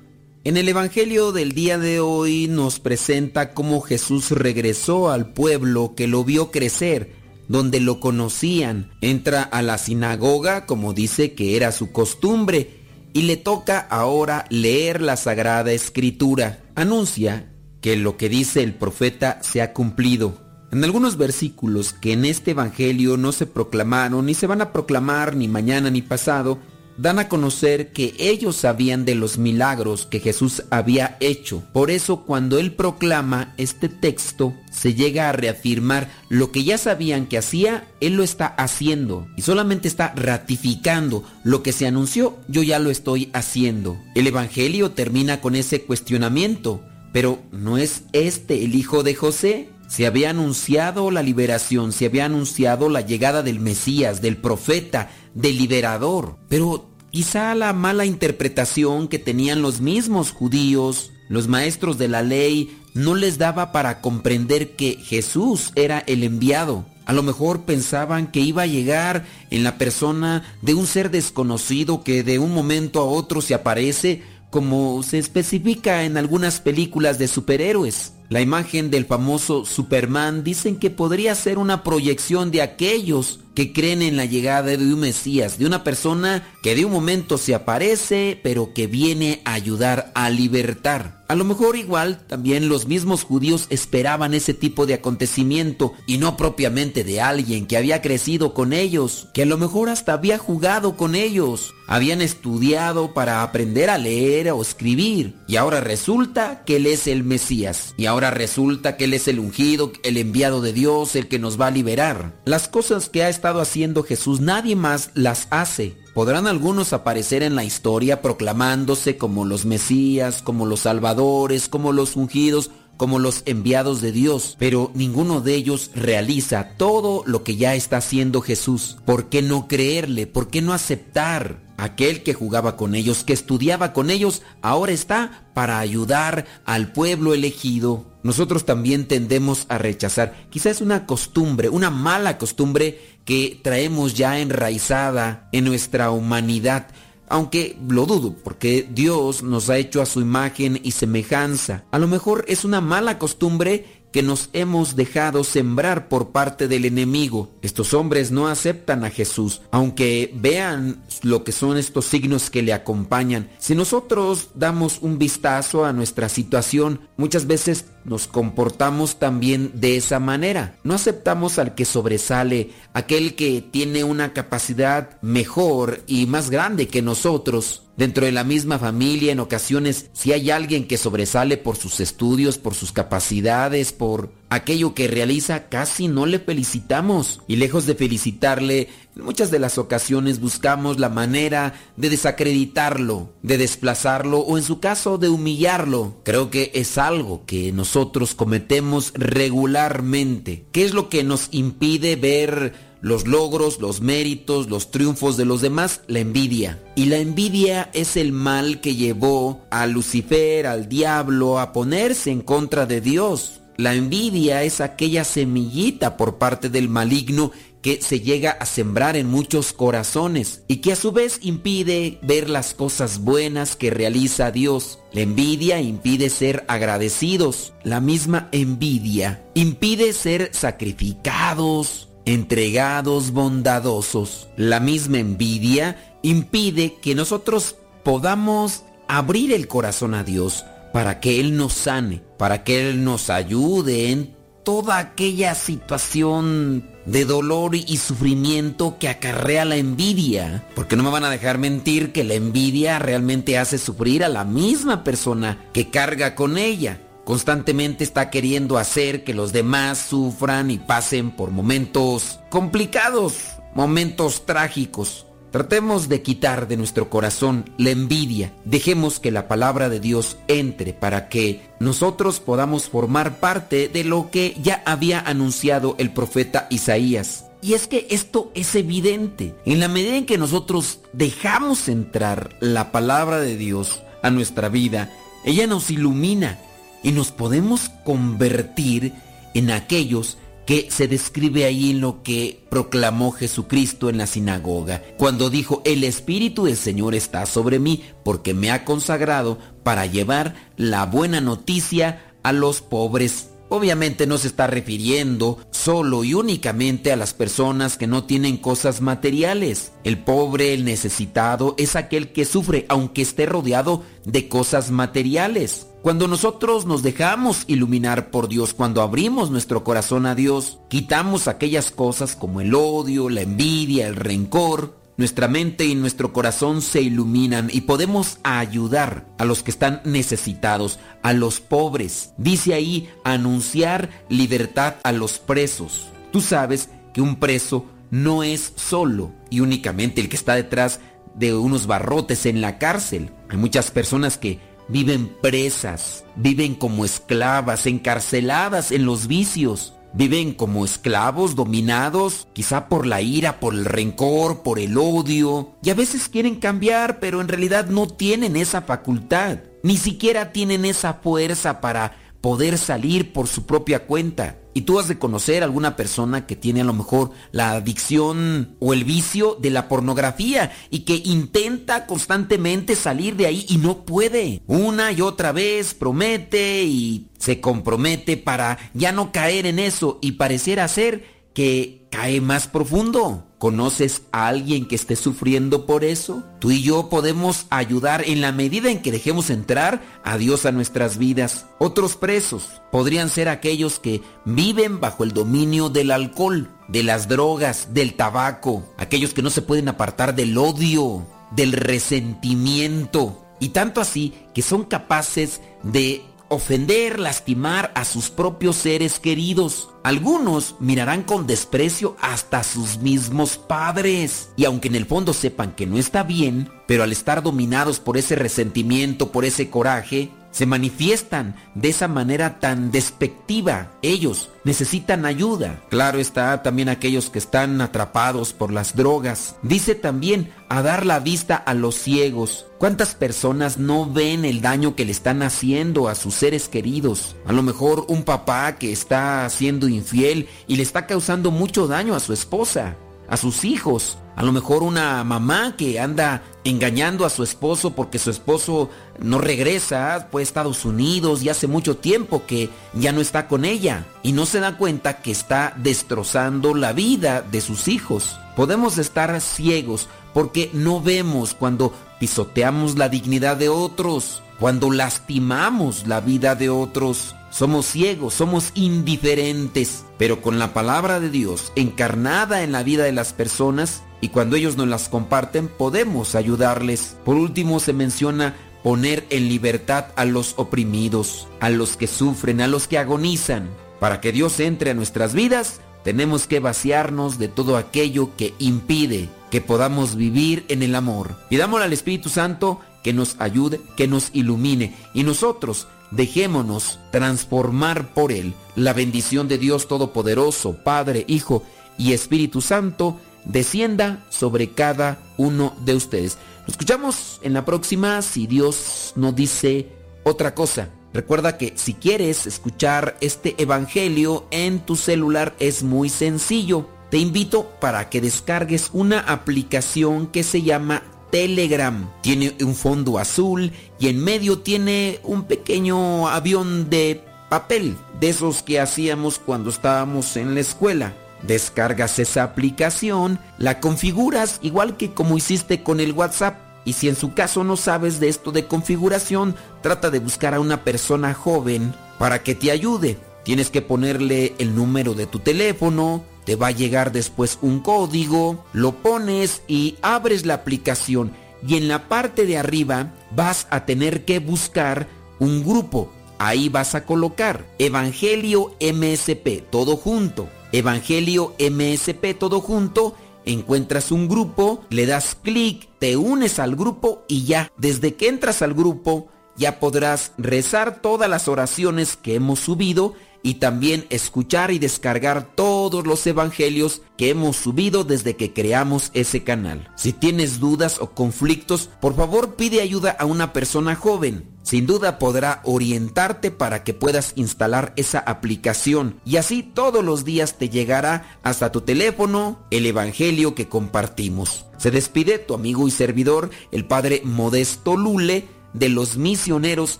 En 0.48 0.56
el 0.56 0.70
Evangelio 0.70 1.34
del 1.34 1.52
día 1.52 1.78
de 1.78 2.00
hoy 2.00 2.48
nos 2.48 2.80
presenta 2.80 3.54
cómo 3.54 3.82
Jesús 3.82 4.32
regresó 4.32 5.12
al 5.12 5.34
pueblo 5.34 5.94
que 5.94 6.08
lo 6.08 6.24
vio 6.24 6.52
crecer, 6.52 7.12
donde 7.50 7.82
lo 7.82 8.00
conocían. 8.00 8.94
Entra 9.02 9.44
a 9.44 9.62
la 9.62 9.78
sinagoga, 9.78 10.66
como 10.66 10.94
dice 10.94 11.34
que 11.34 11.58
era 11.58 11.74
su 11.74 11.92
costumbre, 11.92 12.80
y 13.12 13.24
le 13.24 13.36
toca 13.36 13.78
ahora 13.78 14.46
leer 14.50 15.02
la 15.02 15.18
Sagrada 15.18 15.74
Escritura. 15.74 16.64
Anuncia 16.76 17.52
que 17.82 17.98
lo 17.98 18.16
que 18.16 18.30
dice 18.30 18.64
el 18.64 18.74
profeta 18.74 19.42
se 19.44 19.62
ha 19.62 19.74
cumplido. 19.74 20.38
En 20.72 20.82
algunos 20.82 21.18
versículos 21.18 21.92
que 21.92 22.14
en 22.14 22.24
este 22.24 22.52
Evangelio 22.52 23.18
no 23.18 23.34
se 23.34 23.48
proclamaron, 23.48 24.26
ni 24.26 24.34
se 24.34 24.48
van 24.48 24.62
a 24.62 24.72
proclamar 24.72 25.36
ni 25.36 25.50
mañana 25.50 25.90
ni 25.90 26.02
pasado, 26.02 26.58
dan 26.98 27.20
a 27.20 27.30
conocer 27.30 27.92
que 27.92 28.16
ellos 28.18 28.56
sabían 28.56 29.06
de 29.06 29.16
los 29.16 29.38
milagros 29.38 30.06
que 30.06 30.20
Jesús 30.20 30.64
había 30.70 31.18
hecho. 31.20 31.64
Por 31.72 31.92
eso 31.92 32.24
cuando 32.26 32.60
él 32.60 32.74
proclama 32.74 33.54
este 33.58 33.88
texto, 33.88 34.54
se 34.72 34.94
llega 34.94 35.30
a 35.30 35.32
reafirmar 35.32 36.10
lo 36.30 36.52
que 36.52 36.64
ya 36.64 36.78
sabían 36.78 37.28
que 37.28 37.38
hacía, 37.38 37.88
él 38.02 38.16
lo 38.16 38.24
está 38.24 38.48
haciendo 38.48 39.28
y 39.38 39.44
solamente 39.44 39.88
está 39.88 40.14
ratificando 40.16 41.24
lo 41.44 41.64
que 41.64 41.72
se 41.72 41.88
anunció, 41.88 42.38
yo 42.48 42.64
ya 42.64 42.80
lo 42.80 42.90
estoy 42.90 43.30
haciendo. 43.34 43.98
El 44.16 44.28
Evangelio 44.28 44.92
termina 44.92 45.40
con 45.40 45.56
ese 45.56 45.84
cuestionamiento, 45.84 46.82
pero 47.14 47.40
¿no 47.52 47.78
es 47.78 48.04
este 48.14 48.66
el 48.66 48.76
hijo 48.76 49.04
de 49.04 49.16
José? 49.16 49.70
Se 49.88 50.06
había 50.06 50.32
anunciado 50.32 51.12
la 51.12 51.24
liberación, 51.24 51.94
se 51.94 52.08
había 52.08 52.26
anunciado 52.26 52.90
la 52.90 53.02
llegada 53.02 53.42
del 53.42 53.62
Mesías, 53.62 54.22
del 54.22 54.36
profeta, 54.36 55.10
del 55.38 55.58
liberador. 55.58 56.36
Pero 56.50 56.90
quizá 57.12 57.56
la 57.56 57.72
mala 57.74 58.06
interpretación 58.06 59.08
que 59.08 59.20
tenían 59.20 59.62
los 59.62 59.80
mismos 59.80 60.32
judíos, 60.32 61.12
los 61.30 61.48
maestros 61.48 61.98
de 61.98 62.08
la 62.08 62.24
ley, 62.24 62.78
no 62.94 63.16
les 63.16 63.38
daba 63.38 63.72
para 63.72 64.02
comprender 64.02 64.76
que 64.76 64.96
Jesús 64.96 65.72
era 65.76 66.00
el 66.00 66.24
enviado. 66.24 66.86
A 67.06 67.14
lo 67.14 67.24
mejor 67.24 67.62
pensaban 67.62 68.32
que 68.32 68.42
iba 68.42 68.64
a 68.64 68.68
llegar 68.68 69.26
en 69.50 69.64
la 69.64 69.78
persona 69.78 70.44
de 70.62 70.74
un 70.74 70.88
ser 70.88 71.10
desconocido 71.12 72.04
que 72.04 72.24
de 72.24 72.40
un 72.40 72.54
momento 72.54 73.00
a 73.00 73.06
otro 73.06 73.42
se 73.42 73.54
aparece 73.54 74.24
como 74.50 75.04
se 75.04 75.18
especifica 75.18 76.04
en 76.04 76.18
algunas 76.18 76.60
películas 76.60 77.20
de 77.20 77.28
superhéroes. 77.28 78.14
La 78.30 78.42
imagen 78.42 78.90
del 78.92 79.06
famoso 79.06 79.66
Superman 79.66 80.44
dicen 80.44 80.78
que 80.78 80.90
podría 80.90 81.34
ser 81.36 81.60
una 81.60 81.84
proyección 81.84 82.52
de 82.52 82.62
aquellos 82.62 83.40
que 83.58 83.74
creen 83.74 84.04
en 84.04 84.18
la 84.18 84.26
llegada 84.26 84.78
de 84.78 84.94
un 84.94 85.00
Mesías, 85.00 85.58
de 85.58 85.66
una 85.66 85.84
persona 85.84 86.48
que 86.62 86.76
de 86.76 86.86
un 86.86 86.92
momento 86.92 87.40
se 87.40 87.56
aparece, 87.56 88.40
pero 88.44 88.72
que 88.72 88.86
viene 88.86 89.42
a 89.46 89.54
ayudar 89.54 90.12
a 90.14 90.30
libertar. 90.30 91.18
A 91.28 91.36
lo 91.36 91.44
mejor 91.44 91.76
igual 91.76 92.22
también 92.28 92.70
los 92.70 92.88
mismos 92.88 93.24
judíos 93.24 93.66
esperaban 93.70 94.34
ese 94.34 94.54
tipo 94.54 94.86
de 94.86 94.94
acontecimiento 94.94 95.94
y 96.06 96.20
no 96.20 96.38
propiamente 96.38 97.04
de 97.04 97.20
alguien 97.20 97.66
que 97.66 97.76
había 97.76 98.02
crecido 98.02 98.54
con 98.54 98.72
ellos, 98.72 99.28
que 99.34 99.42
a 99.42 99.46
lo 99.46 99.58
mejor 99.58 99.90
hasta 99.90 100.14
había 100.14 100.38
jugado 100.38 100.96
con 100.96 101.16
ellos, 101.16 101.74
habían 101.86 102.22
estudiado 102.22 103.14
para 103.14 103.44
aprender 103.44 103.90
a 103.90 103.98
leer 103.98 104.52
o 104.52 104.62
escribir 104.62 105.36
y 105.48 105.58
ahora 105.58 105.82
resulta 105.82 106.64
que 106.64 106.78
él 106.78 106.86
es 106.86 107.08
el 107.08 107.26
Mesías 107.26 107.94
y 107.98 108.06
ahora 108.06 108.32
resulta 108.32 108.96
que 108.96 109.04
él 109.06 109.14
es 109.14 109.28
el 109.28 109.40
ungido, 109.40 109.92
el 110.04 110.16
enviado 110.16 110.62
de 110.62 110.72
Dios, 110.72 111.18
el 111.18 111.28
que 111.28 111.40
nos 111.40 111.60
va 111.60 111.68
a 111.68 111.72
liberar. 111.72 112.36
Las 112.46 112.70
cosas 112.70 113.10
que 113.10 113.24
ha 113.24 113.30
estado 113.30 113.47
haciendo 113.56 114.04
Jesús 114.04 114.40
nadie 114.40 114.76
más 114.76 115.12
las 115.14 115.48
hace. 115.50 115.98
Podrán 116.14 116.48
algunos 116.48 116.94
aparecer 116.94 117.44
en 117.44 117.56
la 117.56 117.64
historia 117.64 118.22
proclamándose 118.22 119.18
como 119.18 119.46
los 119.46 119.66
Mesías, 119.66 120.42
como 120.42 120.66
los 120.66 120.82
Salvadores, 120.82 121.70
como 121.70 121.92
los 121.92 122.16
ungidos, 122.16 122.72
como 122.98 123.20
los 123.20 123.44
enviados 123.46 124.02
de 124.02 124.12
Dios, 124.12 124.56
pero 124.60 124.92
ninguno 124.94 125.40
de 125.40 125.56
ellos 125.56 125.92
realiza 125.96 126.70
todo 126.78 127.24
lo 127.26 127.44
que 127.44 127.56
ya 127.56 127.76
está 127.76 127.98
haciendo 127.98 128.42
Jesús. 128.42 128.98
¿Por 129.06 129.30
qué 129.30 129.42
no 129.42 129.68
creerle? 129.68 130.28
¿Por 130.28 130.50
qué 130.50 130.62
no 130.62 130.74
aceptar? 130.74 131.66
Aquel 131.78 132.24
que 132.24 132.34
jugaba 132.34 132.76
con 132.76 132.96
ellos, 132.96 133.24
que 133.24 133.34
estudiaba 133.34 133.94
con 133.94 134.10
ellos, 134.10 134.42
ahora 134.64 134.92
está 134.92 135.48
para 135.54 135.78
ayudar 135.78 136.48
al 136.66 136.92
pueblo 136.92 137.36
elegido. 137.36 138.06
Nosotros 138.24 138.66
también 138.66 139.08
tendemos 139.08 139.68
a 139.70 139.78
rechazar. 139.78 140.48
Quizás 140.50 140.78
es 140.78 140.82
una 140.82 141.06
costumbre, 141.06 141.70
una 141.70 141.92
mala 141.92 142.40
costumbre 142.40 143.17
que 143.28 143.60
traemos 143.62 144.14
ya 144.14 144.40
enraizada 144.40 145.50
en 145.52 145.66
nuestra 145.66 146.12
humanidad. 146.12 146.88
Aunque 147.28 147.78
lo 147.86 148.06
dudo, 148.06 148.34
porque 148.42 148.88
Dios 148.90 149.44
nos 149.44 149.70
ha 149.70 149.78
hecho 149.78 150.02
a 150.02 150.06
su 150.06 150.22
imagen 150.22 150.80
y 150.82 150.92
semejanza. 150.92 151.84
A 151.92 152.00
lo 152.00 152.08
mejor 152.08 152.46
es 152.48 152.64
una 152.64 152.80
mala 152.80 153.20
costumbre 153.20 153.98
que 154.14 154.24
nos 154.24 154.50
hemos 154.54 154.96
dejado 154.96 155.44
sembrar 155.44 156.08
por 156.08 156.30
parte 156.30 156.70
del 156.70 156.86
enemigo. 156.86 157.52
Estos 157.62 157.94
hombres 157.94 158.32
no 158.32 158.48
aceptan 158.48 159.04
a 159.04 159.10
Jesús, 159.10 159.62
aunque 159.72 160.32
vean 160.34 161.04
lo 161.22 161.44
que 161.44 161.52
son 161.52 161.78
estos 161.78 162.06
signos 162.06 162.50
que 162.50 162.62
le 162.62 162.72
acompañan. 162.72 163.50
Si 163.60 163.76
nosotros 163.76 164.52
damos 164.56 165.00
un 165.02 165.20
vistazo 165.20 165.84
a 165.84 165.92
nuestra 165.92 166.30
situación, 166.30 167.02
muchas 167.18 167.46
veces 167.46 167.88
nos 168.08 168.26
comportamos 168.28 169.20
también 169.20 169.72
de 169.76 169.98
esa 169.98 170.20
manera. 170.20 170.78
No 170.84 170.96
aceptamos 170.96 171.60
al 171.60 171.76
que 171.76 171.84
sobresale, 171.84 172.72
aquel 172.94 173.36
que 173.36 173.62
tiene 173.62 174.06
una 174.06 174.32
capacidad 174.34 175.22
mejor 175.22 176.02
y 176.08 176.26
más 176.26 176.50
grande 176.50 176.88
que 176.88 177.02
nosotros. 177.02 177.84
Dentro 177.98 178.26
de 178.26 178.32
la 178.32 178.44
misma 178.44 178.80
familia, 178.80 179.32
en 179.32 179.40
ocasiones, 179.40 180.10
si 180.14 180.32
hay 180.32 180.52
alguien 180.52 180.88
que 180.88 180.98
sobresale 180.98 181.58
por 181.58 181.76
sus 181.76 182.00
estudios, 182.00 182.58
por 182.58 182.76
sus 182.76 182.92
capacidades, 182.92 183.92
por 183.92 184.32
aquello 184.50 184.94
que 184.94 185.08
realiza, 185.08 185.70
casi 185.70 186.08
no 186.08 186.26
le 186.26 186.40
felicitamos. 186.40 187.42
Y 187.48 187.58
lejos 187.58 187.86
de 187.86 187.96
felicitarle, 187.96 188.90
en 189.16 189.24
muchas 189.24 189.52
de 189.52 189.60
las 189.60 189.78
ocasiones 189.78 190.40
buscamos 190.40 191.00
la 191.00 191.10
manera 191.10 191.74
de 191.96 192.10
desacreditarlo, 192.10 193.34
de 193.42 193.58
desplazarlo 193.58 194.40
o 194.40 194.58
en 194.58 194.64
su 194.64 194.80
caso 194.80 195.18
de 195.18 195.30
humillarlo. 195.30 196.22
Creo 196.24 196.50
que 196.50 196.72
es 196.74 196.98
algo 196.98 197.44
que 197.46 197.72
nosotros 197.72 198.36
cometemos 198.36 199.14
regularmente. 199.16 200.66
¿Qué 200.72 200.86
es 200.86 200.94
lo 200.94 201.10
que 201.10 201.24
nos 201.24 201.50
impide 201.52 202.16
ver 202.16 202.88
los 203.02 203.28
logros, 203.28 203.80
los 203.80 204.02
méritos, 204.02 204.70
los 204.70 204.92
triunfos 204.92 205.38
de 205.38 205.46
los 205.46 205.62
demás, 205.62 206.02
la 206.08 206.20
envidia. 206.20 206.82
Y 206.96 207.06
la 207.06 207.18
envidia 207.18 207.90
es 207.94 208.18
el 208.18 208.32
mal 208.32 208.82
que 208.82 208.96
llevó 208.96 209.66
a 209.70 209.86
Lucifer, 209.86 210.68
al 210.68 210.90
diablo, 210.90 211.60
a 211.60 211.74
ponerse 211.74 212.32
en 212.32 212.42
contra 212.42 212.86
de 212.86 213.02
Dios. 213.02 213.62
La 213.78 213.94
envidia 213.94 214.64
es 214.64 214.82
aquella 214.82 215.24
semillita 215.24 216.18
por 216.18 216.40
parte 216.40 216.70
del 216.70 216.90
maligno 216.90 217.52
que 217.84 218.02
se 218.02 218.22
llega 218.22 218.52
a 218.52 218.66
sembrar 218.66 219.16
en 219.16 219.28
muchos 219.28 219.72
corazones 219.72 220.64
y 220.68 220.78
que 220.78 220.94
a 220.94 220.96
su 220.96 221.12
vez 221.12 221.38
impide 221.44 222.18
ver 222.24 222.50
las 222.50 222.74
cosas 222.74 223.20
buenas 223.20 223.76
que 223.76 223.92
realiza 223.92 224.50
Dios. 224.50 224.98
La 225.14 225.22
envidia 225.22 225.80
impide 225.80 226.32
ser 226.32 226.66
agradecidos. 226.68 227.74
La 227.84 228.02
misma 228.02 228.50
envidia 228.52 229.46
impide 229.54 230.12
ser 230.14 230.50
sacrificados, 230.54 232.10
entregados, 232.26 233.30
bondadosos. 233.30 234.48
La 234.58 234.80
misma 234.80 235.20
envidia 235.20 236.18
impide 236.24 236.96
que 237.00 237.14
nosotros 237.14 237.76
podamos 238.04 238.86
abrir 239.08 239.54
el 239.54 239.68
corazón 239.68 240.16
a 240.16 240.24
Dios 240.24 240.66
para 240.98 241.20
que 241.20 241.40
Él 241.40 241.56
nos 241.56 241.74
sane, 241.74 242.24
para 242.40 242.64
que 242.64 242.90
Él 242.90 243.04
nos 243.04 243.30
ayude 243.30 244.10
en 244.10 244.36
toda 244.64 244.98
aquella 244.98 245.54
situación 245.54 246.90
de 247.06 247.24
dolor 247.24 247.76
y 247.76 247.98
sufrimiento 247.98 248.98
que 248.98 249.08
acarrea 249.08 249.64
la 249.64 249.76
envidia. 249.76 250.66
Porque 250.74 250.96
no 250.96 251.04
me 251.04 251.12
van 251.12 251.24
a 251.24 251.30
dejar 251.30 251.60
mentir 251.60 252.14
que 252.14 252.24
la 252.24 252.34
envidia 252.34 252.98
realmente 252.98 253.60
hace 253.60 253.78
sufrir 253.78 254.24
a 254.24 254.28
la 254.28 254.44
misma 254.44 255.04
persona 255.04 255.64
que 255.72 255.92
carga 255.92 256.34
con 256.34 256.58
ella. 256.58 257.00
Constantemente 257.26 258.04
está 258.04 258.32
queriendo 258.32 258.80
hacer 258.80 259.24
que 259.24 259.36
los 259.36 259.54
demás 259.54 260.00
sufran 260.00 260.72
y 260.72 260.80
pasen 260.80 261.30
por 261.30 261.52
momentos 261.52 262.40
complicados, 262.50 263.36
momentos 263.76 264.48
trágicos. 264.48 265.27
Tratemos 265.52 266.10
de 266.10 266.22
quitar 266.22 266.68
de 266.68 266.76
nuestro 266.76 267.10
corazón 267.10 267.66
la 267.78 267.92
envidia. 267.92 268.54
Dejemos 268.66 269.20
que 269.20 269.32
la 269.32 269.48
palabra 269.48 269.88
de 269.88 270.00
Dios 270.00 270.38
entre 270.48 270.94
para 270.94 271.30
que 271.30 271.62
nosotros 271.80 272.40
podamos 272.40 272.90
formar 272.90 273.40
parte 273.40 273.88
de 273.88 274.04
lo 274.04 274.30
que 274.30 274.58
ya 274.62 274.84
había 274.86 275.22
anunciado 275.22 275.96
el 276.00 276.12
profeta 276.12 276.68
Isaías. 276.70 277.46
Y 277.62 277.74
es 277.74 277.88
que 277.88 278.08
esto 278.10 278.52
es 278.56 278.76
evidente. 278.76 279.56
En 279.66 279.80
la 279.80 279.88
medida 279.88 280.18
en 280.18 280.26
que 280.26 280.38
nosotros 280.38 281.00
dejamos 281.14 281.88
entrar 281.88 282.56
la 282.60 282.92
palabra 282.92 283.40
de 283.40 283.56
Dios 283.56 284.04
a 284.22 284.30
nuestra 284.30 284.70
vida, 284.70 285.12
ella 285.46 285.66
nos 285.66 285.90
ilumina 285.90 286.60
y 287.04 287.14
nos 287.14 287.32
podemos 287.32 287.90
convertir 288.04 289.14
en 289.54 289.72
aquellos 289.72 290.38
que 290.68 290.92
se 290.92 291.08
describe 291.08 291.64
ahí 291.64 291.92
en 291.92 292.02
lo 292.02 292.22
que 292.22 292.62
proclamó 292.70 293.32
Jesucristo 293.32 294.10
en 294.10 294.18
la 294.18 294.28
sinagoga, 294.28 295.02
cuando 295.18 295.50
dijo, 295.50 295.82
el 295.86 296.04
Espíritu 296.04 296.66
del 296.66 296.76
Señor 296.76 297.16
está 297.16 297.46
sobre 297.46 297.80
mí 297.80 298.04
porque 298.24 298.54
me 298.54 298.70
ha 298.70 298.84
consagrado 298.84 299.58
para 299.84 300.06
llevar 300.06 300.56
la 300.76 301.06
buena 301.06 301.40
noticia 301.40 302.34
a 302.44 302.52
los 302.52 302.82
pobres. 302.82 303.47
Obviamente 303.70 304.28
no 304.28 304.38
se 304.38 304.48
está 304.48 304.68
refiriendo 304.68 305.58
solo 305.72 306.24
y 306.24 306.34
únicamente 306.34 307.12
a 307.12 307.18
las 307.18 307.34
personas 307.34 307.98
que 307.98 308.08
no 308.08 308.24
tienen 308.24 308.58
cosas 308.58 309.02
materiales. 309.02 309.92
El 310.04 310.20
pobre, 310.20 310.74
el 310.74 310.86
necesitado, 310.86 311.76
es 311.78 311.96
aquel 311.96 312.32
que 312.32 312.46
sufre 312.46 312.86
aunque 312.88 313.22
esté 313.22 313.46
rodeado 313.46 314.04
de 314.26 314.48
cosas 314.48 314.92
materiales. 314.92 315.88
Cuando 316.02 316.30
nosotros 316.30 316.86
nos 316.86 317.04
dejamos 317.04 317.66
iluminar 317.68 318.32
por 318.32 318.48
Dios, 318.48 318.74
cuando 318.74 319.02
abrimos 319.02 319.52
nuestro 319.52 319.84
corazón 319.84 320.26
a 320.26 320.36
Dios, 320.36 320.80
quitamos 320.88 321.50
aquellas 321.50 321.92
cosas 321.92 322.36
como 322.36 322.62
el 322.62 322.74
odio, 322.74 323.30
la 323.30 323.42
envidia, 323.42 324.08
el 324.08 324.16
rencor, 324.16 324.96
nuestra 325.18 325.48
mente 325.48 325.86
y 325.86 325.96
nuestro 325.96 326.32
corazón 326.32 326.82
se 326.82 327.02
iluminan 327.02 327.70
y 327.72 327.82
podemos 327.82 328.38
ayudar 328.44 329.26
a 329.40 329.46
los 329.46 329.64
que 329.64 329.72
están 329.72 330.02
necesitados, 330.06 331.00
a 331.24 331.34
los 331.34 331.60
pobres. 331.60 332.34
Dice 332.38 332.76
ahí, 332.76 333.10
anunciar 333.24 334.10
libertad 334.30 334.96
a 335.04 335.12
los 335.12 335.40
presos. 335.40 336.08
Tú 336.32 336.40
sabes 336.40 336.90
que 337.14 337.22
un 337.22 337.38
preso 337.38 337.86
no 338.12 338.44
es 338.44 338.74
solo 338.76 339.34
y 339.50 339.60
únicamente 339.60 340.22
el 340.22 340.30
que 340.30 340.36
está 340.36 340.56
detrás 340.56 341.00
de 341.34 341.56
unos 341.56 341.88
barrotes 341.88 342.46
en 342.46 342.62
la 342.62 342.78
cárcel. 342.78 343.32
Hay 343.50 343.58
muchas 343.58 343.92
personas 343.92 344.38
que 344.38 344.60
viven 344.88 345.36
presas, 345.42 346.26
viven 346.36 346.76
como 346.76 347.06
esclavas, 347.06 347.86
encarceladas 347.86 348.92
en 348.92 349.06
los 349.06 349.28
vicios, 349.28 349.94
viven 350.14 350.54
como 350.54 350.86
esclavos 350.86 351.56
dominados 351.56 352.48
quizá 352.54 352.88
por 352.90 353.06
la 353.06 353.22
ira, 353.22 353.60
por 353.60 353.74
el 353.74 353.86
rencor, 353.86 354.64
por 354.64 354.80
el 354.80 354.98
odio, 354.98 355.72
y 355.84 355.90
a 355.90 355.96
veces 355.96 356.30
quieren 356.30 356.56
cambiar, 356.56 357.20
pero 357.20 357.42
en 357.42 357.48
realidad 357.48 357.88
no 357.88 358.08
tienen 358.08 358.56
esa 358.56 358.82
facultad, 358.82 359.60
ni 359.84 359.98
siquiera 359.98 360.52
tienen 360.52 360.86
esa 360.86 361.16
fuerza 361.16 361.82
para 361.82 362.16
poder 362.42 362.78
salir 362.78 363.34
por 363.34 363.48
su 363.48 363.66
propia 363.66 364.06
cuenta. 364.06 364.60
Y 364.74 364.82
tú 364.82 365.00
has 365.00 365.08
de 365.08 365.18
conocer 365.18 365.64
alguna 365.64 365.96
persona 365.96 366.46
que 366.46 366.56
tiene 366.56 366.82
a 366.82 366.84
lo 366.84 366.94
mejor 366.94 367.32
la 367.52 367.72
adicción 367.72 368.76
o 368.80 368.94
el 368.94 369.06
vicio 369.06 369.58
de 369.60 369.72
la 369.72 369.88
pornografía 369.88 370.72
y 370.92 371.00
que 371.00 371.16
intenta 371.16 372.06
constantemente 372.06 372.96
salir 372.96 373.36
de 373.36 373.48
ahí 373.48 373.66
y 373.70 373.78
no 373.78 374.06
puede. 374.06 374.62
Una 374.68 375.12
y 375.12 375.22
otra 375.22 375.52
vez 375.52 375.96
promete 375.96 376.84
y 376.84 377.28
se 377.40 377.60
compromete 377.60 378.38
para 378.38 378.78
ya 378.94 379.12
no 379.12 379.32
caer 379.32 379.66
en 379.66 379.80
eso 379.80 380.20
y 380.22 380.34
pareciera 380.34 380.88
ser 380.88 381.24
que 381.56 381.97
cae 382.10 382.42
más 382.42 382.68
profundo. 382.68 383.44
¿Conoces 383.58 384.22
a 384.32 384.48
alguien 384.48 384.88
que 384.88 384.96
esté 384.96 385.16
sufriendo 385.16 385.86
por 385.86 386.04
eso? 386.04 386.44
Tú 386.60 386.72
y 386.72 386.84
yo 386.84 387.10
podemos 387.10 387.66
ayudar 387.70 388.24
en 388.28 388.42
la 388.42 388.52
medida 388.52 388.92
en 388.92 389.02
que 389.02 389.12
dejemos 389.12 389.50
entrar 389.50 390.02
a 390.24 390.38
Dios 390.38 390.66
a 390.66 390.72
nuestras 390.72 391.18
vidas. 391.18 391.66
Otros 391.80 392.16
presos 392.16 392.82
podrían 392.92 393.30
ser 393.30 393.50
aquellos 393.50 394.00
que 394.00 394.22
viven 394.46 395.00
bajo 395.00 395.24
el 395.24 395.32
dominio 395.32 395.90
del 395.90 396.12
alcohol, 396.12 396.70
de 396.88 397.04
las 397.04 397.28
drogas, 397.28 397.94
del 397.94 398.14
tabaco, 398.14 398.84
aquellos 398.98 399.34
que 399.34 399.42
no 399.42 399.50
se 399.50 399.64
pueden 399.64 399.90
apartar 399.90 400.36
del 400.36 400.58
odio, 400.58 401.26
del 401.52 401.74
resentimiento, 401.74 403.44
y 403.60 403.70
tanto 403.70 404.02
así 404.02 404.34
que 404.54 404.62
son 404.62 404.84
capaces 404.84 405.62
de 405.84 406.24
ofender, 406.50 407.20
lastimar 407.20 407.92
a 407.96 408.06
sus 408.06 408.30
propios 408.30 408.76
seres 408.76 409.20
queridos. 409.20 409.90
Algunos 410.04 410.76
mirarán 410.80 411.24
con 411.24 411.48
desprecio 411.48 412.16
hasta 412.22 412.64
sus 412.64 412.98
mismos 413.00 413.58
padres. 413.58 414.50
Y 414.56 414.66
aunque 414.66 414.88
en 414.88 414.96
el 414.96 415.06
fondo 415.06 415.34
sepan 415.34 415.76
que 415.76 415.86
no 415.86 415.98
está 415.98 416.24
bien, 416.24 416.70
pero 416.88 417.04
al 417.04 417.12
estar 417.12 417.44
dominados 417.44 418.00
por 418.00 418.18
ese 418.18 418.36
resentimiento, 418.36 419.32
por 419.32 419.46
ese 419.46 419.70
coraje, 419.70 420.32
se 420.52 420.66
manifiestan 420.66 421.56
de 421.76 421.90
esa 421.90 422.08
manera 422.08 422.60
tan 422.60 422.92
despectiva. 422.92 423.92
Ellos 424.02 424.50
necesitan 424.64 425.26
ayuda. 425.26 425.82
Claro 425.90 426.20
está 426.20 426.64
también 426.64 426.90
aquellos 426.90 427.30
que 427.30 427.40
están 427.40 427.80
atrapados 427.82 428.54
por 428.54 428.72
las 428.72 428.96
drogas. 428.96 429.56
Dice 429.62 429.96
también 429.96 430.52
a 430.70 430.82
dar 430.82 431.06
la 431.06 431.20
vista 431.20 431.56
a 431.56 431.74
los 431.74 431.96
ciegos. 431.96 432.66
¿Cuántas 432.78 433.16
personas 433.16 433.78
no 433.78 434.06
ven 434.06 434.46
el 434.46 434.62
daño 434.62 434.96
que 434.96 435.06
le 435.06 435.12
están 435.12 435.42
haciendo 435.42 436.10
a 436.10 436.16
sus 436.16 436.34
seres 436.34 436.70
queridos? 436.70 437.36
A 437.46 437.54
lo 437.54 437.64
mejor 437.64 438.06
un 438.08 438.24
papá 438.24 438.76
que 438.78 438.92
está 438.92 439.50
siendo 439.50 439.88
infiel 439.88 440.48
y 440.68 440.76
le 440.76 440.84
está 440.84 441.08
causando 441.08 441.52
mucho 441.52 441.88
daño 441.88 442.16
a 442.16 442.20
su 442.20 442.34
esposa, 442.34 442.98
a 443.30 443.38
sus 443.38 443.66
hijos. 443.66 444.18
A 444.36 444.44
lo 444.44 444.52
mejor 444.52 444.84
una 444.84 445.24
mamá 445.24 445.76
que 445.76 446.00
anda 446.00 446.44
engañando 446.64 447.26
a 447.26 447.30
su 447.30 447.44
esposo 447.44 447.96
porque 447.96 448.20
su 448.20 448.30
esposo 448.30 448.90
no 449.20 449.40
regresa, 449.40 450.28
fue 450.32 450.42
a 450.42 450.44
Estados 450.44 450.86
Unidos 450.86 451.42
y 451.42 451.50
hace 451.50 451.66
mucho 451.66 451.98
tiempo 451.98 452.44
que 452.46 452.70
ya 452.94 453.12
no 453.12 453.22
está 453.22 453.48
con 453.48 453.66
ella 453.66 454.06
y 454.22 454.34
no 454.34 454.46
se 454.46 454.60
da 454.60 454.78
cuenta 454.78 455.22
que 455.22 455.32
está 455.32 455.74
destrozando 455.78 456.76
la 456.76 456.94
vida 456.94 457.42
de 457.42 457.62
sus 457.62 457.88
hijos. 457.88 458.40
Podemos 458.56 459.00
estar 459.00 459.42
ciegos 459.42 460.08
porque 460.34 460.70
no 460.72 461.02
vemos 461.02 461.56
cuando 461.56 461.94
pisoteamos 462.20 462.98
la 462.98 463.10
dignidad 463.10 463.58
de 463.58 463.70
otros, 463.70 464.44
cuando 464.60 464.92
lastimamos 464.92 466.08
la 466.08 466.20
vida 466.22 466.54
de 466.54 466.70
otros. 466.70 467.36
Somos 467.58 467.88
ciegos, 467.88 468.36
somos 468.36 468.70
indiferentes, 468.76 470.06
pero 470.20 470.44
con 470.44 470.60
la 470.60 470.76
palabra 470.76 471.20
de 471.20 471.32
Dios 471.32 471.74
encarnada 471.76 472.62
en 472.62 472.72
la 472.72 472.84
vida 472.84 473.04
de 473.04 473.12
las 473.12 473.34
personas 473.34 474.04
y 474.22 474.30
cuando 474.30 474.56
ellos 474.56 474.78
nos 474.78 474.88
las 474.88 475.10
comparten 475.10 475.68
podemos 475.68 476.36
ayudarles. 476.36 477.18
Por 477.26 477.36
último 477.36 477.80
se 477.80 477.94
menciona 477.94 478.56
poner 478.84 479.26
en 479.32 479.50
libertad 479.50 480.06
a 480.16 480.26
los 480.26 480.54
oprimidos, 480.58 481.48
a 481.60 481.72
los 481.72 481.98
que 481.98 482.06
sufren, 482.06 482.62
a 482.62 482.68
los 482.68 482.88
que 482.88 483.00
agonizan. 483.00 483.72
Para 484.00 484.22
que 484.22 484.32
Dios 484.32 484.60
entre 484.60 484.92
a 484.92 484.94
nuestras 484.94 485.34
vidas, 485.34 485.82
tenemos 486.04 486.46
que 486.46 486.60
vaciarnos 486.60 487.40
de 487.40 487.48
todo 487.48 487.78
aquello 487.78 488.36
que 488.38 488.54
impide 488.60 489.30
que 489.50 489.62
podamos 489.62 490.16
vivir 490.16 490.64
en 490.68 490.84
el 490.84 490.94
amor. 490.94 491.36
Pidámosle 491.50 491.86
al 491.86 491.94
Espíritu 491.94 492.30
Santo 492.30 492.82
que 493.04 493.14
nos 493.14 493.36
ayude, 493.40 493.82
que 493.96 494.08
nos 494.08 494.30
ilumine 494.34 494.96
y 495.16 495.24
nosotros 495.24 495.88
dejémonos 496.12 497.00
transformar 497.12 498.14
por 498.14 498.32
Él. 498.32 498.54
La 498.76 498.94
bendición 498.94 499.48
de 499.48 499.58
Dios 499.58 499.88
Todopoderoso, 499.88 500.84
Padre, 500.84 501.26
Hijo 501.28 501.64
y 501.98 502.14
Espíritu 502.14 502.62
Santo, 502.62 503.20
descienda 503.46 504.26
sobre 504.30 504.72
cada 504.72 505.20
uno 505.38 505.76
de 505.84 505.96
ustedes. 505.96 506.38
Nos 506.62 506.70
escuchamos 506.72 507.40
en 507.44 507.54
la 507.54 507.66
próxima 507.66 508.22
si 508.22 508.46
Dios 508.48 509.14
no 509.16 509.32
dice 509.32 509.88
otra 510.24 510.54
cosa. 510.54 510.90
Recuerda 511.14 511.58
que 511.58 511.74
si 511.76 511.94
quieres 511.94 512.46
escuchar 512.46 513.18
este 513.22 513.56
evangelio 513.58 514.46
en 514.52 514.82
tu 514.82 514.96
celular 514.96 515.56
es 515.60 515.82
muy 515.82 516.10
sencillo. 516.10 516.88
Te 517.10 517.18
invito 517.18 517.72
para 517.80 518.10
que 518.10 518.20
descargues 518.20 518.90
una 518.92 519.22
aplicación 519.22 520.28
que 520.28 520.44
se 520.44 520.62
llama 520.62 521.04
Telegram. 521.32 522.10
Tiene 522.22 522.56
un 522.62 522.76
fondo 522.76 523.20
azul 523.20 523.72
y 524.00 524.08
en 524.08 524.24
medio 524.24 524.60
tiene 524.60 525.20
un 525.24 525.44
pequeño 525.44 526.28
avión 526.28 526.90
de 526.90 527.24
papel, 527.50 527.96
de 528.20 528.30
esos 528.30 528.64
que 528.64 528.80
hacíamos 528.80 529.40
cuando 529.40 529.70
estábamos 529.70 530.38
en 530.38 530.54
la 530.54 530.62
escuela. 530.62 531.14
Descargas 531.44 532.20
esa 532.20 532.44
aplicación, 532.44 533.40
la 533.58 533.80
configuras 533.80 534.60
igual 534.62 534.98
que 534.98 535.14
como 535.14 535.38
hiciste 535.38 535.84
con 535.84 536.00
el 536.00 536.14
WhatsApp. 536.14 536.58
Y 536.84 536.94
si 536.94 537.10
en 537.10 537.16
su 537.16 537.34
caso 537.34 537.64
no 537.64 537.76
sabes 537.76 538.20
de 538.20 538.30
esto 538.30 538.52
de 538.52 538.66
configuración, 538.66 539.56
trata 539.82 540.10
de 540.10 540.20
buscar 540.20 540.54
a 540.54 540.60
una 540.60 540.84
persona 540.84 541.34
joven 541.34 541.94
para 542.18 542.44
que 542.44 542.56
te 542.56 542.72
ayude. 542.72 543.18
Tienes 543.44 543.70
que 543.70 543.82
ponerle 543.82 544.56
el 544.58 544.76
número 544.76 545.14
de 545.14 545.28
tu 545.28 545.40
teléfono, 545.40 546.24
te 546.48 546.56
va 546.56 546.68
a 546.68 546.72
llegar 546.72 547.12
después 547.12 547.60
un 547.62 547.82
código, 547.82 548.64
lo 548.72 548.94
pones 548.94 549.64
y 549.68 549.98
abres 550.02 550.46
la 550.46 550.54
aplicación 550.54 551.34
y 551.68 551.76
en 551.76 551.90
la 551.90 552.08
parte 552.08 552.46
de 552.46 552.58
arriba 552.58 553.14
vas 553.36 553.68
a 553.70 553.86
tener 553.86 554.24
que 554.24 554.40
buscar 554.40 555.10
un 555.40 555.66
grupo. 555.66 556.10
Ahí 556.40 556.70
vas 556.70 556.96
a 556.96 557.06
colocar 557.06 557.66
Evangelio 557.80 558.74
MSP, 558.80 559.70
todo 559.70 559.98
junto. 559.98 560.48
Evangelio 560.72 561.54
MSP, 561.60 562.34
todo 562.40 562.62
junto. 562.62 563.14
Encuentras 563.44 564.14
un 564.14 564.30
grupo, 564.30 564.86
le 564.90 565.06
das 565.06 565.36
clic, 565.42 565.90
te 566.00 566.16
unes 566.16 566.60
al 566.60 566.78
grupo 566.78 567.26
y 567.28 567.44
ya, 567.44 567.74
desde 567.76 568.16
que 568.16 568.30
entras 568.30 568.62
al 568.62 568.74
grupo, 568.74 569.28
ya 569.58 569.82
podrás 569.82 570.32
rezar 570.38 571.02
todas 571.02 571.30
las 571.30 571.50
oraciones 571.50 572.16
que 572.16 572.36
hemos 572.36 572.60
subido 572.60 573.16
y 573.44 573.56
también 573.56 574.06
escuchar 574.10 574.72
y 574.72 574.80
descargar 574.80 575.56
todos 575.56 576.06
los 576.06 576.26
evangelios 576.28 577.02
que 577.18 577.30
hemos 577.30 577.58
subido 577.58 578.04
desde 578.04 578.36
que 578.36 578.54
creamos 578.54 579.12
ese 579.14 579.44
canal. 579.44 579.90
Si 579.96 580.14
tienes 580.14 580.60
dudas 580.60 580.98
o 581.00 581.12
conflictos, 581.12 581.90
por 582.00 582.16
favor 582.16 582.56
pide 582.56 582.82
ayuda 582.82 583.16
a 583.20 583.26
una 583.26 583.54
persona 583.54 583.96
joven. 583.96 584.58
Sin 584.64 584.86
duda 584.86 585.18
podrá 585.18 585.62
orientarte 585.64 586.52
para 586.52 586.84
que 586.84 586.94
puedas 586.94 587.32
instalar 587.36 587.94
esa 587.96 588.20
aplicación 588.20 589.22
y 589.24 589.38
así 589.38 589.64
todos 589.64 590.04
los 590.04 590.26
días 590.26 590.58
te 590.58 590.68
llegará 590.68 591.40
hasta 591.42 591.72
tu 591.72 591.82
teléfono 591.82 592.60
el 592.70 592.86
evangelio 592.86 593.56
que 593.56 593.70
compartimos. 593.70 594.66
Se 594.78 594.92
despide 594.92 595.40
tu 595.40 595.54
amigo 595.54 595.88
y 595.88 595.92
servidor, 595.92 596.50
el 596.72 596.86
Padre 596.86 597.22
Modesto 597.24 597.96
Lule, 597.96 598.46
de 598.74 598.90
los 598.90 599.18
misioneros 599.18 600.00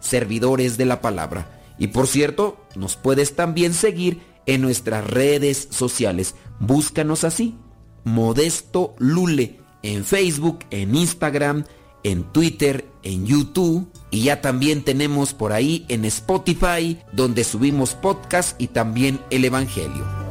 servidores 0.00 0.76
de 0.76 0.84
la 0.84 1.00
palabra. 1.00 1.61
Y 1.82 1.88
por 1.88 2.06
cierto, 2.06 2.64
nos 2.76 2.94
puedes 2.94 3.34
también 3.34 3.74
seguir 3.74 4.20
en 4.46 4.60
nuestras 4.62 5.04
redes 5.04 5.66
sociales. 5.72 6.36
Búscanos 6.60 7.24
así, 7.24 7.56
Modesto 8.04 8.94
Lule, 8.98 9.58
en 9.82 10.04
Facebook, 10.04 10.60
en 10.70 10.94
Instagram, 10.94 11.64
en 12.04 12.22
Twitter, 12.22 12.88
en 13.02 13.26
YouTube. 13.26 13.90
Y 14.12 14.22
ya 14.22 14.40
también 14.40 14.84
tenemos 14.84 15.34
por 15.34 15.52
ahí 15.52 15.84
en 15.88 16.04
Spotify, 16.04 17.00
donde 17.12 17.42
subimos 17.42 17.96
podcast 17.96 18.62
y 18.62 18.68
también 18.68 19.18
el 19.30 19.44
Evangelio. 19.44 20.21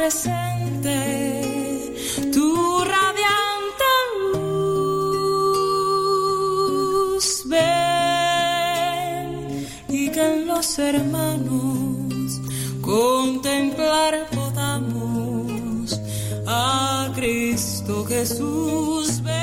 Presente 0.00 0.96
tu 2.32 2.48
radiante 2.94 3.90
luz. 4.32 4.46
Ven 7.44 8.88
y 9.90 10.10
que 10.10 10.22
en 10.22 10.46
los 10.46 10.78
hermanos 10.78 12.40
contemplar 12.80 14.26
podamos 14.30 16.00
a 16.46 17.12
Cristo 17.14 18.06
Jesús. 18.06 19.22
Ven 19.22 19.34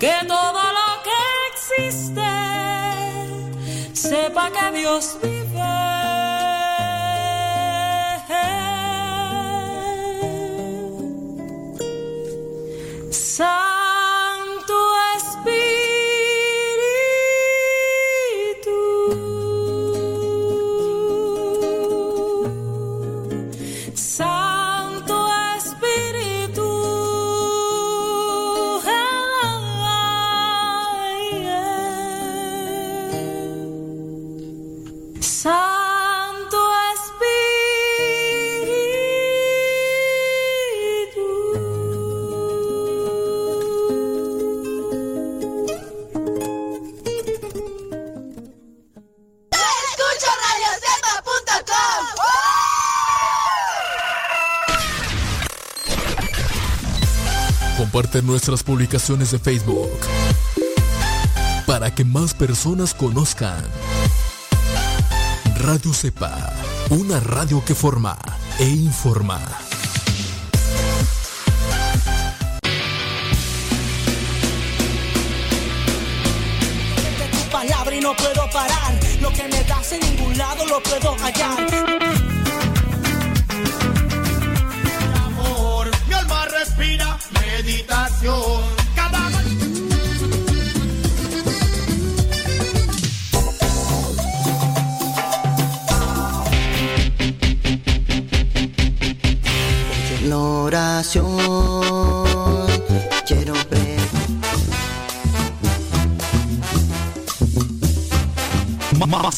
que 0.00 0.14
todo 0.26 0.62
lo 0.78 0.88
que 1.06 1.20
existe 1.52 2.32
sepa 3.92 4.50
que 4.50 4.66
Dios 4.78 5.18
vive. 5.22 5.43
Publicaciones 58.94 59.32
de 59.32 59.40
Facebook 59.40 59.90
para 61.66 61.92
que 61.92 62.04
más 62.04 62.32
personas 62.32 62.94
conozcan 62.94 63.64
Radio 65.56 65.92
Cepa, 65.92 66.52
una 66.90 67.18
radio 67.18 67.64
que 67.64 67.74
forma 67.74 68.16
e 68.60 68.68
informa. 68.68 69.40
palabra 77.50 77.96
y 77.96 78.00
no 78.00 78.14
puedo 78.14 78.48
parar. 78.50 78.94
Lo 79.20 79.32
que 79.32 79.42
me 79.48 79.64
das 79.64 79.92
en 79.92 80.00
ningún 80.00 80.38
lado 80.38 80.66
lo 80.66 80.80
puedo 80.82 81.16
hallar. 81.18 81.83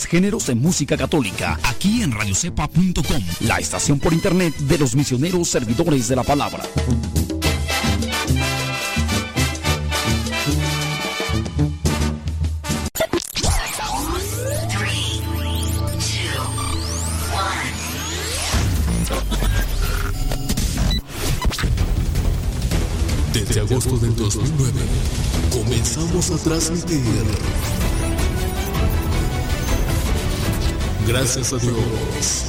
Géneros 0.07 0.49
en 0.49 0.61
música 0.61 0.97
católica, 0.97 1.59
aquí 1.65 2.03
en 2.03 2.13
radiocepa.com, 2.13 3.23
la 3.41 3.59
estación 3.59 3.99
por 3.99 4.13
internet 4.13 4.57
de 4.57 4.79
los 4.79 4.95
misioneros 4.95 5.49
servidores 5.49 6.09
de 6.09 6.17
la 6.17 6.23
palabra. 6.23 6.63
Desde 23.33 23.61
agosto 23.61 23.99
del 23.99 24.17
2009 24.17 24.73
comenzamos 25.53 26.31
a 26.31 26.39
transmitir. 26.39 27.76
Gracias 31.07 31.53
a 31.53 31.59
Dios 31.59 32.45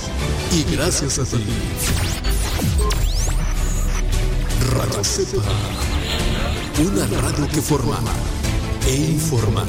y 0.52 0.64
gracias 0.76 1.19
a 1.19 1.24
ti. 1.26 1.45
Radio 4.72 5.03
Cepa, 5.03 5.44
una 6.82 7.06
radio 7.22 7.48
que 7.50 7.61
forma 7.61 8.00
e 8.88 8.95
informa. 8.95 9.64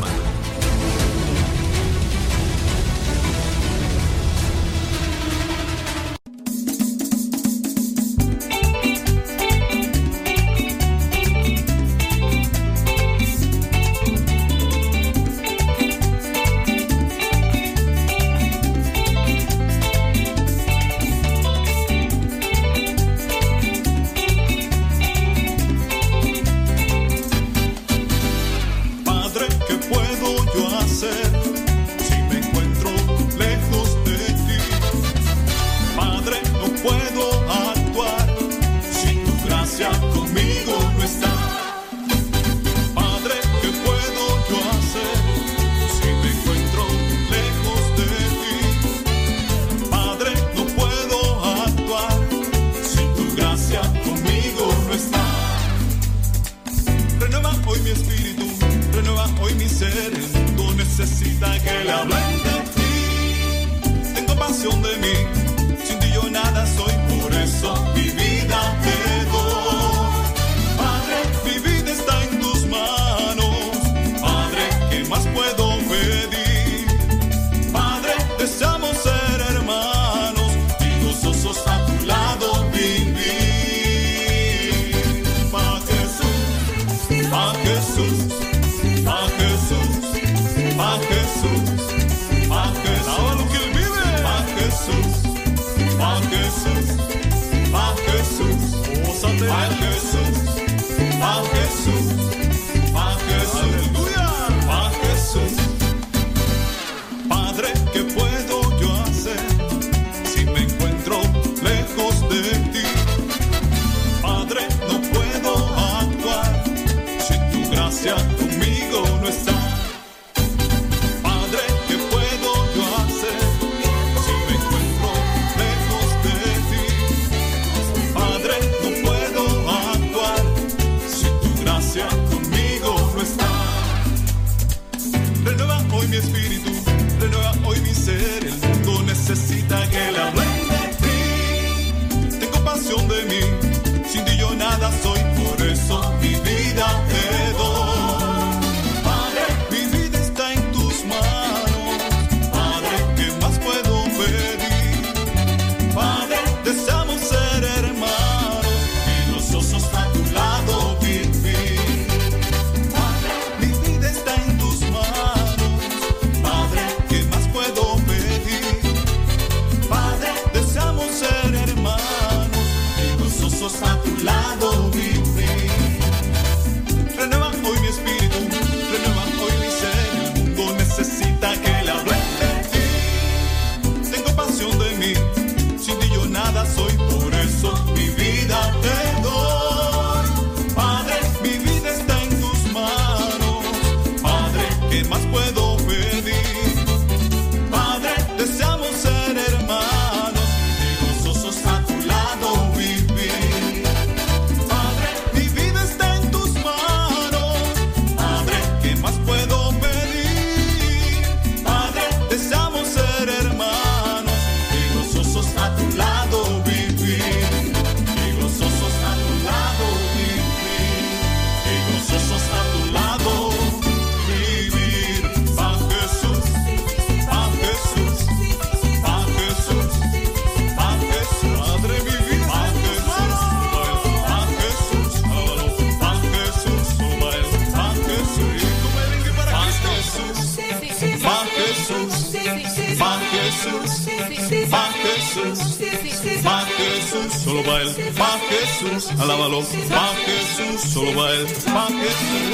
Alábalo, 249.19 249.61
pa' 249.89 250.15
Jesús, 250.27 250.81
solo 250.93 251.13
pa' 251.15 251.33
él, 251.33 251.47
pa' 251.73 251.89
Jesús, 251.89 252.53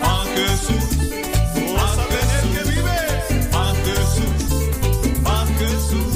pa'. 0.00 0.24
Vas 1.74 1.98
a 1.98 2.06
tener 2.06 2.42
que 2.54 2.62
vive, 2.70 2.98
pa' 3.50 3.72
pa' 5.24 5.44
Jesús. 5.54 6.12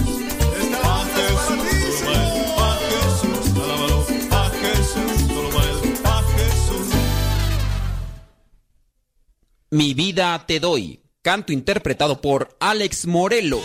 Mi 9.71 9.95
vida 9.95 10.45
te 10.47 10.61
doy. 10.61 11.01
Canto 11.23 11.53
interpretado 11.53 12.21
por 12.21 12.57
Alex 12.61 13.07
Morelo. 13.07 13.61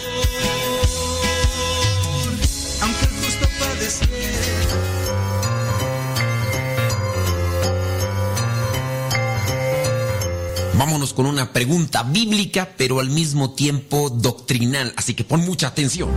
Con 11.13 11.25
una 11.25 11.51
pregunta 11.51 12.03
bíblica, 12.03 12.73
pero 12.77 12.99
al 12.99 13.09
mismo 13.09 13.51
tiempo 13.51 14.09
doctrinal. 14.09 14.93
Así 14.95 15.13
que 15.13 15.23
pon 15.23 15.41
mucha 15.41 15.67
atención. 15.67 16.09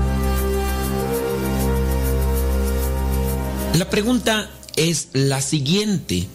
La 3.79 3.91
pregunta 3.91 4.51
es 4.77 5.09
la 5.13 5.41
siguiente. 5.41 6.29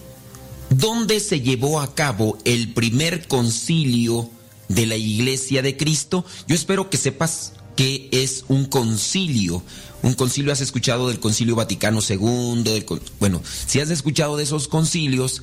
¿Dónde 0.69 1.19
se 1.19 1.41
llevó 1.41 1.79
a 1.79 1.95
cabo 1.95 2.37
el 2.43 2.73
primer 2.73 3.27
concilio 3.27 4.29
de 4.67 4.85
la 4.85 4.97
Iglesia 4.97 5.61
de 5.61 5.77
Cristo? 5.77 6.25
Yo 6.47 6.55
espero 6.55 6.89
que 6.89 6.97
sepas 6.97 7.53
qué 7.75 8.09
es 8.11 8.43
un 8.49 8.65
concilio. 8.65 9.63
Un 10.01 10.13
concilio, 10.13 10.51
has 10.51 10.61
escuchado 10.61 11.07
del 11.07 11.19
Concilio 11.19 11.55
Vaticano 11.55 11.99
II, 12.07 12.83
bueno, 13.19 13.41
si 13.67 13.79
has 13.79 13.89
escuchado 13.89 14.37
de 14.37 14.43
esos 14.43 14.67
concilios, 14.67 15.41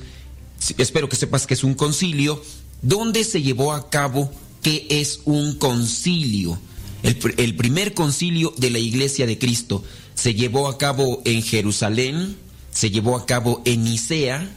espero 0.77 1.09
que 1.09 1.15
sepas 1.15 1.45
que 1.45 1.53
es 1.53 1.63
un 1.63 1.73
concilio. 1.73 2.41
¿Dónde 2.81 3.23
se 3.23 3.41
llevó 3.41 3.73
a 3.73 3.89
cabo 3.89 4.31
qué 4.61 4.85
es 4.89 5.21
un 5.25 5.55
concilio? 5.55 6.59
El 7.03 7.55
primer 7.55 7.93
concilio 7.93 8.53
de 8.57 8.69
la 8.69 8.79
Iglesia 8.79 9.25
de 9.25 9.37
Cristo 9.37 9.83
se 10.15 10.33
llevó 10.33 10.67
a 10.67 10.77
cabo 10.77 11.21
en 11.25 11.41
Jerusalén, 11.41 12.35
se 12.71 12.89
llevó 12.89 13.15
a 13.15 13.25
cabo 13.25 13.61
en 13.65 13.83
Nicea 13.83 14.49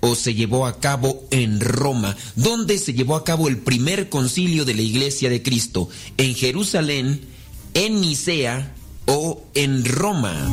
o 0.00 0.14
se 0.14 0.34
llevó 0.34 0.66
a 0.66 0.80
cabo 0.80 1.24
en 1.30 1.60
Roma. 1.60 2.16
¿Dónde 2.34 2.78
se 2.78 2.94
llevó 2.94 3.14
a 3.14 3.24
cabo 3.24 3.48
el 3.48 3.58
primer 3.58 4.08
concilio 4.08 4.64
de 4.64 4.74
la 4.74 4.82
Iglesia 4.82 5.30
de 5.30 5.42
Cristo? 5.42 5.88
¿En 6.16 6.34
Jerusalén, 6.34 7.20
en 7.74 8.00
Nicea 8.00 8.74
o 9.06 9.44
en 9.54 9.84
Roma? 9.84 10.50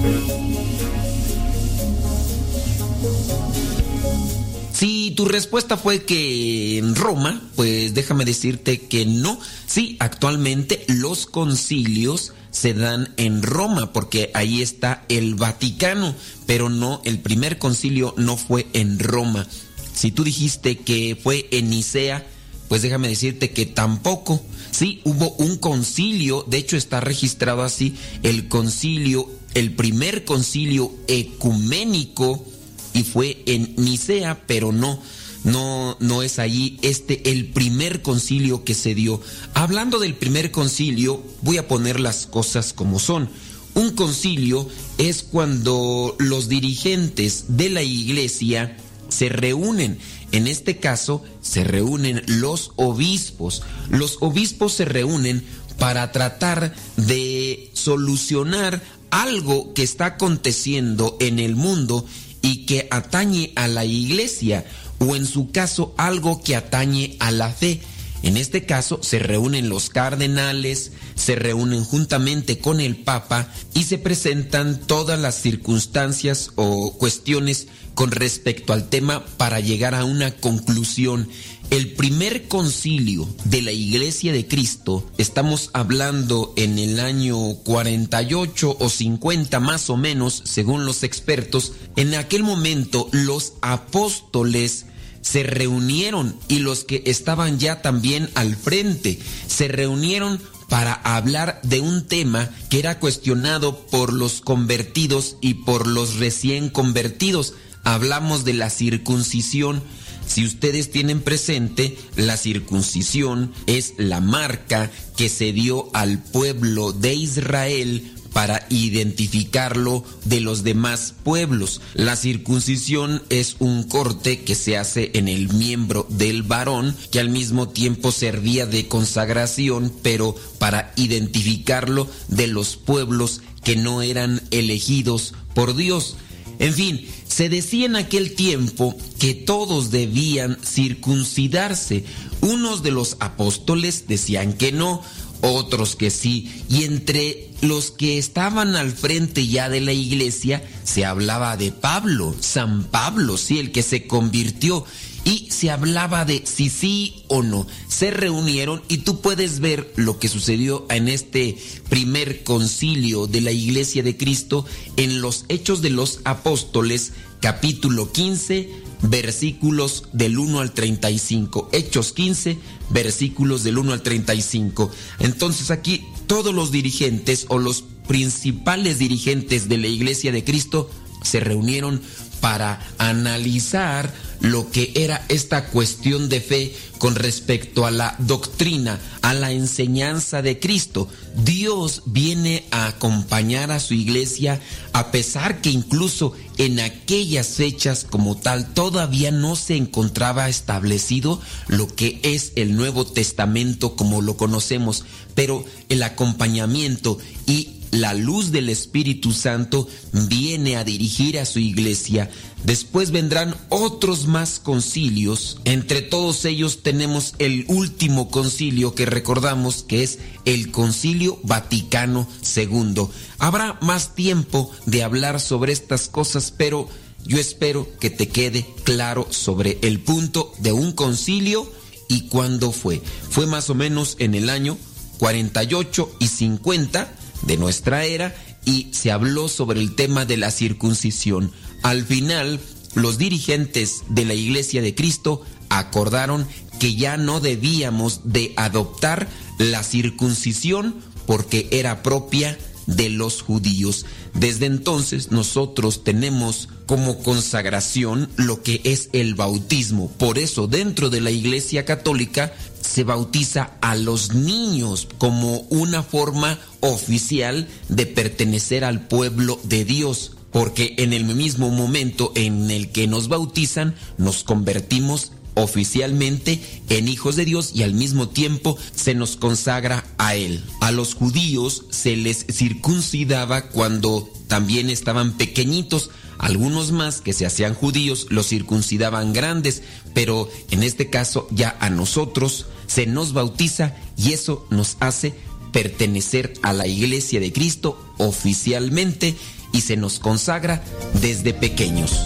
Tu 5.12 5.26
respuesta 5.26 5.78
fue 5.78 6.04
que 6.04 6.78
en 6.78 6.96
Roma, 6.96 7.42
pues 7.56 7.94
déjame 7.94 8.26
decirte 8.26 8.80
que 8.82 9.06
no. 9.06 9.40
Sí, 9.68 9.98
actualmente 10.00 10.86
los 10.88 11.26
concilios 11.26 12.34
se 12.52 12.74
dan 12.74 13.14
en 13.18 13.44
Roma 13.44 13.94
porque 13.94 14.32
ahí 14.34 14.62
está 14.62 15.06
el 15.10 15.36
Vaticano, 15.36 16.16
pero 16.46 16.70
no, 16.70 17.02
el 17.06 17.20
primer 17.20 17.58
concilio 17.58 18.14
no 18.18 18.38
fue 18.38 18.68
en 18.74 19.00
Roma. 19.00 19.48
Si 19.94 20.12
tú 20.12 20.24
dijiste 20.24 20.78
que 20.78 21.18
fue 21.22 21.48
en 21.52 21.70
Nicea, 21.70 22.26
pues 22.70 22.82
déjame 22.82 23.10
decirte 23.10 23.52
que 23.52 23.66
tampoco. 23.66 24.42
Sí, 24.72 25.02
hubo 25.04 25.32
un 25.32 25.58
concilio, 25.58 26.46
de 26.48 26.58
hecho 26.58 26.78
está 26.78 27.02
registrado 27.02 27.64
así, 27.64 27.96
el 28.24 28.48
concilio, 28.48 29.30
el 29.56 29.74
primer 29.74 30.24
concilio 30.24 30.94
ecuménico, 31.08 32.46
y 32.94 33.04
fue 33.04 33.44
en 33.46 33.76
Nicea, 33.78 34.44
pero 34.48 34.72
no, 34.72 35.02
no, 35.44 35.98
no 36.00 36.24
es 36.24 36.40
allí 36.40 36.78
este 36.82 37.32
el 37.32 37.48
primer 37.48 38.02
concilio 38.02 38.64
que 38.64 38.74
se 38.74 38.96
dio. 38.96 39.22
Hablando 39.54 40.00
del 40.00 40.16
primer 40.16 40.52
concilio, 40.52 41.24
voy 41.42 41.58
a 41.58 41.68
poner 41.68 42.00
las 42.00 42.28
cosas 42.28 42.74
como 42.74 43.00
son. 43.00 43.30
Un 43.76 43.92
concilio 43.92 44.68
es 44.98 45.24
cuando 45.24 46.16
los 46.20 46.50
dirigentes 46.50 47.46
de 47.50 47.70
la 47.70 47.84
iglesia 47.84 48.76
se 49.10 49.30
reúnen. 49.30 50.00
En 50.32 50.48
este 50.48 50.78
caso, 50.78 51.24
se 51.42 51.64
reúnen 51.64 52.22
los 52.28 52.72
obispos. 52.76 53.64
Los 53.90 54.18
obispos 54.22 54.74
se 54.74 54.86
reúnen 54.86 55.44
para 55.78 56.12
tratar 56.12 56.76
de 56.98 57.72
solucionar 57.74 58.82
algo 59.12 59.74
que 59.74 59.84
está 59.84 60.06
aconteciendo 60.06 61.18
en 61.20 61.40
el 61.40 61.56
mundo 61.56 62.06
y 62.42 62.66
que 62.66 62.88
atañe 62.92 63.52
a 63.56 63.68
la 63.68 63.86
iglesia 63.86 64.66
o 65.00 65.16
en 65.16 65.26
su 65.26 65.52
caso 65.52 65.94
algo 65.98 66.42
que 66.42 66.56
atañe 66.56 67.18
a 67.20 67.32
la 67.32 67.50
fe. 67.50 67.82
En 68.22 68.36
este 68.36 68.66
caso 68.66 69.00
se 69.02 69.20
reúnen 69.20 69.70
los 69.70 69.90
cardenales, 69.90 70.92
se 71.16 71.36
reúnen 71.36 71.86
juntamente 71.86 72.60
con 72.60 72.82
el 72.82 72.98
Papa 72.98 73.48
y 73.74 73.86
se 73.86 73.98
presentan 73.98 74.80
todas 74.80 75.18
las 75.20 75.36
circunstancias 75.36 76.52
o 76.56 76.94
cuestiones 76.98 77.68
con 77.94 78.12
respecto 78.12 78.74
al 78.74 78.90
tema 78.90 79.26
para 79.38 79.62
llegar 79.62 79.96
a 79.96 80.04
una 80.04 80.32
conclusión. 80.32 81.30
El 81.70 81.92
primer 81.92 82.48
concilio 82.48 83.28
de 83.46 83.62
la 83.62 83.72
Iglesia 83.72 84.34
de 84.34 84.48
Cristo, 84.48 85.08
estamos 85.20 85.70
hablando 85.74 86.52
en 86.56 86.80
el 86.80 87.00
año 87.00 87.38
48 87.64 88.78
o 88.80 88.90
50 88.90 89.60
más 89.60 89.92
o 89.92 89.98
menos, 89.98 90.42
según 90.46 90.86
los 90.86 91.04
expertos, 91.04 91.74
en 91.96 92.16
aquel 92.16 92.42
momento 92.42 93.08
los 93.12 93.54
apóstoles 93.62 94.88
se 95.22 95.44
reunieron 95.44 96.36
y 96.48 96.60
los 96.60 96.86
que 96.86 97.04
estaban 97.06 97.60
ya 97.60 97.84
también 97.84 98.32
al 98.34 98.56
frente 98.56 99.20
se 99.48 99.68
reunieron 99.68 100.42
para 100.70 100.94
hablar 100.94 101.62
de 101.64 101.82
un 101.82 102.08
tema 102.08 102.50
que 102.70 102.80
era 102.80 103.00
cuestionado 103.00 103.86
por 103.88 104.12
los 104.12 104.42
convertidos 104.42 105.38
y 105.40 105.54
por 105.54 105.86
los 105.86 106.16
recién 106.16 106.70
convertidos. 106.70 107.54
Hablamos 107.84 108.44
de 108.44 108.54
la 108.54 108.72
circuncisión. 108.72 109.84
Si 110.30 110.46
ustedes 110.46 110.92
tienen 110.92 111.22
presente, 111.22 111.98
la 112.16 112.38
circuncisión 112.38 113.52
es 113.66 113.96
la 113.98 114.22
marca 114.22 114.92
que 115.18 115.28
se 115.28 115.52
dio 115.54 115.90
al 115.94 116.22
pueblo 116.22 116.94
de 116.94 117.16
Israel 117.16 118.14
para 118.32 118.68
identificarlo 118.70 120.04
de 120.26 120.40
los 120.40 120.64
demás 120.64 121.16
pueblos. 121.24 121.82
La 121.96 122.16
circuncisión 122.16 123.24
es 123.30 123.56
un 123.58 123.86
corte 123.86 124.44
que 124.44 124.54
se 124.54 124.78
hace 124.78 125.10
en 125.16 125.28
el 125.28 125.52
miembro 125.52 126.06
del 126.10 126.44
varón 126.44 126.96
que 127.10 127.20
al 127.20 127.30
mismo 127.30 127.70
tiempo 127.70 128.12
servía 128.12 128.68
de 128.68 128.88
consagración, 128.88 129.92
pero 130.04 130.36
para 130.60 130.94
identificarlo 130.96 132.08
de 132.28 132.46
los 132.46 132.78
pueblos 132.78 133.42
que 133.64 133.76
no 133.76 134.04
eran 134.04 134.44
elegidos 134.52 135.34
por 135.56 135.76
Dios. 135.76 136.16
En 136.60 136.74
fin, 136.74 137.08
se 137.28 137.48
decía 137.48 137.86
en 137.86 137.96
aquel 137.96 138.36
tiempo 138.36 138.96
que 139.18 139.34
todos 139.34 139.92
debían 139.92 140.58
circuncidarse. 140.64 142.04
Unos 142.42 142.84
de 142.84 142.92
los 142.92 143.16
apóstoles 143.22 144.06
decían 144.08 144.54
que 144.54 144.74
no, 144.74 145.02
otros 145.42 145.96
que 145.96 146.10
sí, 146.10 146.52
y 146.70 146.84
entre 146.84 147.50
los 147.62 147.92
que 147.92 148.18
estaban 148.18 148.76
al 148.76 148.92
frente 148.92 149.48
ya 149.48 149.70
de 149.70 149.80
la 149.80 149.94
iglesia 149.94 150.62
se 150.84 151.06
hablaba 151.06 151.56
de 151.56 151.72
Pablo, 151.72 152.36
San 152.40 152.84
Pablo, 152.84 153.38
sí, 153.38 153.60
el 153.60 153.72
que 153.72 153.84
se 153.84 154.06
convirtió, 154.06 154.86
y 155.24 155.50
se 155.52 155.72
hablaba 155.72 156.26
de 156.26 156.44
si 156.46 156.70
sí 156.70 157.24
o 157.28 157.44
no. 157.44 157.68
Se 157.88 158.12
reunieron 158.12 158.82
y 158.88 159.00
tú 159.00 159.22
puedes 159.22 159.60
ver 159.60 159.92
lo 159.96 160.20
que 160.20 160.28
sucedió 160.28 160.86
en 160.90 161.08
este 161.08 161.58
primer 161.90 162.44
concilio 162.44 163.28
de 163.28 163.42
la 163.42 163.52
iglesia 163.52 164.04
de 164.04 164.18
Cristo 164.18 164.66
en 164.98 165.22
los 165.22 165.46
Hechos 165.50 165.82
de 165.82 165.90
los 165.90 166.22
Apóstoles, 166.24 167.14
capítulo 167.42 168.12
15, 168.12 168.70
versículos 169.02 170.06
del 170.14 170.38
1 170.38 170.60
al 170.60 170.72
35. 170.72 171.70
Hechos 171.72 172.14
15, 172.14 172.58
versículos 172.90 173.64
del 173.64 173.78
1 173.78 173.94
al 173.94 174.02
35. 174.02 174.92
Entonces 175.20 175.72
aquí 175.72 176.06
todos 176.28 176.54
los 176.54 176.72
dirigentes 176.72 177.46
o 177.50 177.60
los 177.60 177.84
principales 178.08 179.00
dirigentes 179.00 179.70
de 179.70 179.78
la 179.78 179.88
iglesia 179.88 180.32
de 180.32 180.44
Cristo 180.44 180.90
se 181.24 181.40
reunieron 181.40 182.02
para 182.40 182.80
analizar 182.98 184.14
lo 184.40 184.72
que 184.72 184.92
era 184.96 185.26
esta 185.30 185.66
cuestión 185.66 186.30
de 186.30 186.42
fe 186.42 186.76
con 186.98 187.16
respecto 187.16 187.86
a 187.86 187.92
la 187.92 188.16
doctrina, 188.20 189.00
a 189.22 189.34
la 189.34 189.52
enseñanza 189.52 190.42
de 190.42 190.60
Cristo. 190.60 191.08
Dios 191.44 192.04
viene 192.06 192.66
a 192.72 192.88
acompañar 192.88 193.72
a 193.72 193.80
su 193.80 193.94
iglesia 193.94 194.60
a 194.94 195.12
pesar 195.12 195.62
que 195.62 195.70
incluso 195.70 196.34
en 196.58 196.80
aquellas 196.80 197.48
fechas 197.48 198.06
como 198.10 198.36
tal 198.38 198.74
todavía 198.74 199.32
no 199.32 199.56
se 199.56 199.76
encontraba 199.76 200.50
establecido 200.50 201.40
lo 201.68 201.88
que 201.88 202.20
es 202.24 202.52
el 202.56 202.76
Nuevo 202.76 203.06
Testamento 203.06 203.96
como 203.96 204.22
lo 204.22 204.36
conocemos, 204.36 205.06
pero 205.36 205.64
el 205.88 206.04
acompañamiento 206.04 207.18
y 207.46 207.79
la 207.92 208.14
luz 208.14 208.52
del 208.52 208.70
Espíritu 208.70 209.32
Santo 209.32 209.88
viene 210.14 210.76
a 210.78 210.84
dirigir 210.84 211.40
a 211.40 211.46
su 211.46 211.60
iglesia. 211.60 212.30
Después 212.64 213.12
vendrán 213.12 213.56
otros 213.70 214.28
más 214.28 214.60
concilios. 214.60 215.60
Entre 215.66 216.02
todos 216.02 216.46
ellos 216.46 216.84
tenemos 216.84 217.36
el 217.40 217.66
último 217.68 218.30
concilio 218.30 218.94
que 218.94 219.06
recordamos 219.06 219.84
que 219.84 220.04
es 220.04 220.20
el 220.46 220.72
Concilio 220.72 221.40
Vaticano 221.44 222.28
II. 222.56 223.08
Habrá 223.38 223.78
más 223.82 224.16
tiempo 224.16 224.72
de 224.86 225.04
hablar 225.04 225.40
sobre 225.40 225.72
estas 225.72 226.10
cosas, 226.10 226.54
pero 226.56 226.90
yo 227.26 227.38
espero 227.38 227.88
que 228.00 228.10
te 228.10 228.28
quede 228.28 228.66
claro 228.84 229.28
sobre 229.30 229.80
el 229.82 230.00
punto 230.00 230.54
de 230.60 230.72
un 230.72 230.92
concilio 230.92 231.72
y 232.08 232.28
cuándo 232.28 232.72
fue. 232.72 233.02
Fue 233.30 233.46
más 233.46 233.70
o 233.70 233.76
menos 233.76 234.16
en 234.20 234.36
el 234.36 234.50
año 234.50 234.78
48 235.20 236.16
y 236.20 236.28
50 236.28 237.14
de 237.42 237.58
nuestra 237.58 238.06
era 238.06 238.36
y 238.66 238.90
se 238.92 239.12
habló 239.12 239.48
sobre 239.48 239.80
el 239.80 239.96
tema 239.96 240.26
de 240.26 240.38
la 240.38 240.52
circuncisión. 240.52 241.52
Al 241.84 242.06
final, 242.06 242.60
los 242.96 243.18
dirigentes 243.18 244.04
de 244.10 244.26
la 244.26 244.34
Iglesia 244.34 244.82
de 244.82 244.96
Cristo 244.96 245.44
acordaron 245.70 246.48
que 246.80 246.96
ya 246.96 247.18
no 247.18 247.40
debíamos 247.40 248.22
de 248.24 248.54
adoptar 248.56 249.28
la 249.58 249.84
circuncisión 249.84 250.96
porque 251.26 251.68
era 251.72 252.02
propia 252.02 252.58
de 252.88 253.10
los 253.10 253.42
judíos. 253.42 254.06
Desde 254.34 254.66
entonces 254.66 255.32
nosotros 255.32 256.04
tenemos 256.04 256.70
como 256.88 257.20
consagración 257.22 258.30
lo 258.36 258.64
que 258.64 258.82
es 258.84 259.10
el 259.14 259.36
bautismo. 259.36 260.10
Por 260.18 260.40
eso 260.40 260.68
dentro 260.68 261.10
de 261.10 261.22
la 261.22 261.30
Iglesia 261.30 261.86
Católica 261.86 262.52
se 262.90 263.04
bautiza 263.04 263.74
a 263.82 263.96
los 263.96 264.34
niños 264.34 265.08
como 265.20 265.60
una 265.70 266.02
forma 266.02 266.58
oficial 266.80 267.68
de 267.88 268.08
pertenecer 268.08 268.84
al 268.84 269.06
pueblo 269.08 269.60
de 269.64 269.86
Dios, 269.86 270.32
porque 270.52 270.96
en 270.98 271.14
el 271.14 271.24
mismo 271.24 271.70
momento 271.70 272.32
en 272.36 272.72
el 272.72 272.90
que 272.90 273.06
nos 273.06 273.28
bautizan, 273.28 273.96
nos 274.18 274.44
convertimos 274.44 275.34
oficialmente 275.62 276.60
en 276.90 277.08
hijos 277.08 277.36
de 277.36 277.46
Dios 277.46 277.72
y 277.74 277.84
al 277.84 277.94
mismo 277.94 278.30
tiempo 278.30 278.78
se 278.96 279.16
nos 279.16 279.36
consagra 279.36 280.06
a 280.18 280.36
Él. 280.36 280.64
A 280.82 280.92
los 280.92 281.14
judíos 281.14 281.86
se 281.90 282.16
les 282.16 282.46
circuncidaba 282.52 283.70
cuando 283.70 284.30
también 284.48 284.90
estaban 284.90 285.34
pequeñitos. 285.34 286.10
Algunos 286.38 286.92
más 286.92 287.22
que 287.22 287.34
se 287.34 287.46
hacían 287.46 287.74
judíos 287.74 288.28
los 288.30 288.48
circuncidaban 288.48 289.34
grandes, 289.34 289.84
pero 290.14 290.50
en 290.72 290.84
este 290.84 291.10
caso 291.10 291.48
ya 291.52 291.76
a 291.80 291.90
nosotros 291.90 292.66
se 292.88 293.06
nos 293.06 293.34
bautiza 293.34 293.96
y 294.18 294.34
eso 294.34 294.66
nos 294.70 294.98
hace 295.00 295.36
pertenecer 295.72 296.54
a 296.62 296.74
la 296.74 296.88
iglesia 296.88 297.40
de 297.40 297.54
Cristo 297.54 298.00
oficialmente 298.18 299.36
y 299.72 299.82
se 299.82 299.98
nos 299.98 300.20
consagra 300.20 300.84
desde 301.22 301.54
pequeños. 301.54 302.26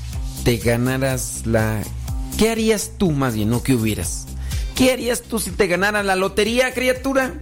te 0.43 0.57
ganaras 0.57 1.43
la... 1.45 1.83
¿Qué 2.37 2.49
harías 2.49 2.91
tú 2.97 3.11
más 3.11 3.35
bien? 3.35 3.49
No, 3.49 3.61
¿qué 3.61 3.75
hubieras? 3.75 4.25
¿Qué 4.75 4.91
harías 4.91 5.21
tú 5.21 5.39
si 5.39 5.51
te 5.51 5.67
ganara 5.67 6.03
la 6.03 6.15
lotería, 6.15 6.73
criatura? 6.73 7.35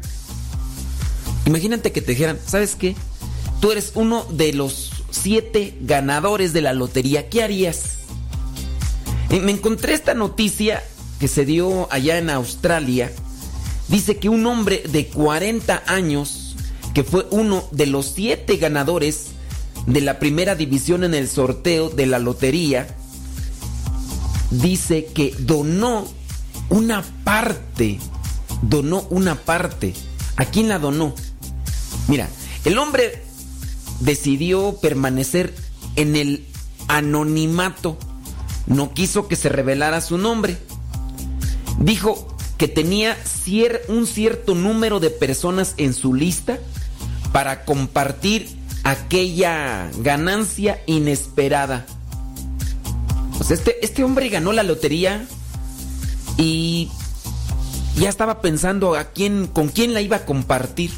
Imagínate 1.45 1.91
que 1.91 2.01
te 2.01 2.11
dijeran, 2.11 2.37
¿sabes 2.45 2.75
qué? 2.75 2.95
Tú 3.61 3.71
eres 3.71 3.93
uno 3.95 4.25
de 4.31 4.53
los 4.53 4.91
siete 5.11 5.75
ganadores 5.81 6.53
de 6.53 6.61
la 6.61 6.73
lotería. 6.73 7.29
¿Qué 7.29 7.43
harías? 7.43 7.99
Me 9.29 9.51
encontré 9.51 9.93
esta 9.93 10.13
noticia 10.13 10.83
que 11.19 11.27
se 11.27 11.45
dio 11.45 11.91
allá 11.91 12.17
en 12.17 12.29
Australia. 12.29 13.11
Dice 13.87 14.17
que 14.17 14.29
un 14.29 14.45
hombre 14.45 14.83
de 14.89 15.07
40 15.07 15.83
años, 15.87 16.55
que 16.93 17.03
fue 17.03 17.25
uno 17.31 17.67
de 17.71 17.87
los 17.87 18.07
siete 18.07 18.57
ganadores 18.57 19.28
de 19.89 20.01
la 20.01 20.19
primera 20.19 20.53
división 20.55 21.03
en 21.03 21.15
el 21.15 21.27
sorteo 21.27 21.89
de 21.89 22.05
la 22.05 22.19
lotería, 22.19 22.95
dice 24.51 25.05
que 25.05 25.35
donó 25.39 26.07
una 26.69 27.03
parte, 27.23 27.99
donó 28.61 29.07
una 29.09 29.33
parte. 29.33 29.95
¿A 30.35 30.45
quién 30.45 30.69
la 30.69 30.77
donó? 30.77 31.15
Mira, 32.07 32.29
el 32.65 32.77
hombre 32.77 33.23
decidió 33.99 34.77
permanecer 34.79 35.55
en 35.95 36.15
el 36.15 36.45
anonimato. 36.87 37.97
No 38.67 38.93
quiso 38.93 39.27
que 39.27 39.35
se 39.35 39.49
revelara 39.49 40.01
su 40.01 40.19
nombre. 40.19 40.55
Dijo 41.79 42.27
que 42.59 42.67
tenía 42.67 43.17
un 43.87 44.05
cierto 44.05 44.53
número 44.53 44.99
de 44.99 45.09
personas 45.09 45.73
en 45.77 45.95
su 45.95 46.13
lista 46.13 46.59
para 47.31 47.65
compartir 47.65 48.58
aquella 48.89 49.89
ganancia 49.99 50.81
inesperada. 50.87 51.85
Sea, 53.45 53.55
este, 53.55 53.85
este 53.85 54.03
hombre 54.03 54.29
ganó 54.29 54.51
la 54.51 54.63
lotería 54.63 55.25
y 56.37 56.89
ya 57.95 58.09
estaba 58.09 58.41
pensando 58.41 58.95
a 58.95 59.05
quién, 59.05 59.47
con 59.47 59.69
quién 59.69 59.93
la 59.93 60.01
iba 60.01 60.17
a 60.17 60.25
compartir. 60.25 60.91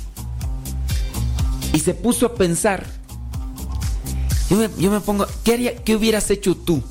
Y 1.73 1.79
se 1.79 1.93
puso 1.93 2.25
a 2.27 2.35
pensar. 2.35 2.85
Yo 4.49 4.57
me, 4.57 4.69
yo 4.77 4.91
me 4.91 4.99
pongo, 4.99 5.25
¿qué, 5.43 5.53
haría, 5.53 5.75
¿qué 5.75 5.95
hubieras 5.95 6.29
hecho 6.29 6.55
tú? 6.55 6.81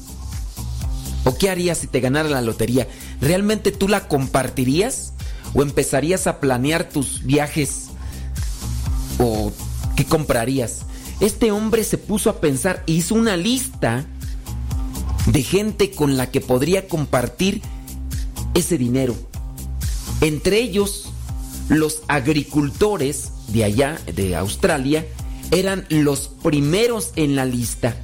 ¿O 1.24 1.36
qué 1.36 1.50
harías 1.50 1.78
si 1.78 1.86
te 1.86 2.00
ganara 2.00 2.28
la 2.28 2.42
lotería? 2.42 2.88
¿Realmente 3.20 3.72
tú 3.72 3.88
la 3.88 4.08
compartirías? 4.08 5.12
¿O 5.54 5.62
empezarías 5.62 6.26
a 6.26 6.40
planear 6.40 6.88
tus 6.88 7.22
viajes? 7.24 7.88
¿O 9.18 9.52
qué 9.96 10.06
comprarías? 10.06 10.86
Este 11.20 11.52
hombre 11.52 11.84
se 11.84 11.98
puso 11.98 12.30
a 12.30 12.40
pensar, 12.40 12.82
hizo 12.86 13.14
una 13.14 13.36
lista 13.36 14.06
de 15.26 15.42
gente 15.42 15.90
con 15.90 16.16
la 16.16 16.30
que 16.30 16.40
podría 16.40 16.88
compartir 16.88 17.60
ese 18.54 18.78
dinero. 18.78 19.14
Entre 20.22 20.60
ellos, 20.60 21.12
los 21.68 22.02
agricultores 22.08 23.32
de 23.48 23.64
allá, 23.64 24.00
de 24.14 24.34
Australia, 24.34 25.06
eran 25.50 25.84
los 25.90 26.28
primeros 26.42 27.12
en 27.16 27.36
la 27.36 27.44
lista. 27.44 27.96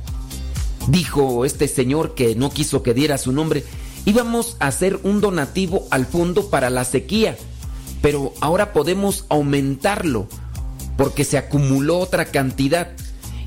Dijo 0.88 1.46
este 1.46 1.68
señor 1.68 2.14
que 2.14 2.34
no 2.34 2.50
quiso 2.50 2.82
que 2.82 2.92
diera 2.92 3.16
su 3.16 3.32
nombre, 3.32 3.64
íbamos 4.04 4.58
a 4.60 4.66
hacer 4.66 5.00
un 5.04 5.22
donativo 5.22 5.86
al 5.90 6.04
fondo 6.04 6.50
para 6.50 6.68
la 6.68 6.84
sequía, 6.84 7.36
pero 8.02 8.34
ahora 8.42 8.74
podemos 8.74 9.24
aumentarlo 9.30 10.28
porque 10.98 11.24
se 11.24 11.38
acumuló 11.38 11.98
otra 11.98 12.26
cantidad 12.26 12.90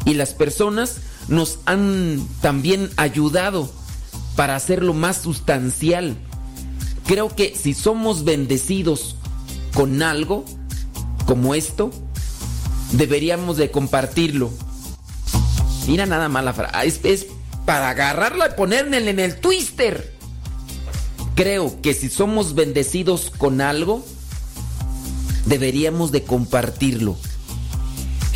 y 0.05 0.13
las 0.13 0.33
personas 0.33 0.97
nos 1.27 1.59
han 1.65 2.27
también 2.41 2.89
ayudado 2.95 3.71
para 4.35 4.55
hacerlo 4.55 4.93
más 4.93 5.17
sustancial. 5.17 6.17
Creo 7.05 7.35
que 7.35 7.55
si 7.55 7.73
somos 7.73 8.23
bendecidos 8.23 9.15
con 9.73 10.01
algo 10.01 10.45
como 11.25 11.55
esto, 11.55 11.91
deberíamos 12.91 13.57
de 13.57 13.71
compartirlo. 13.71 14.51
Mira 15.87 16.05
nada 16.05 16.29
más 16.29 16.43
la 16.43 16.53
frase. 16.53 17.01
Es, 17.03 17.27
para 17.65 17.89
agarrarla 17.89 18.49
y 18.51 18.57
ponerla 18.57 18.97
en 18.97 19.19
el 19.19 19.39
twister. 19.39 20.13
Creo 21.35 21.81
que 21.81 21.93
si 21.93 22.09
somos 22.09 22.53
bendecidos 22.55 23.31
con 23.37 23.61
algo, 23.61 24.05
deberíamos 25.45 26.11
de 26.11 26.23
compartirlo. 26.23 27.15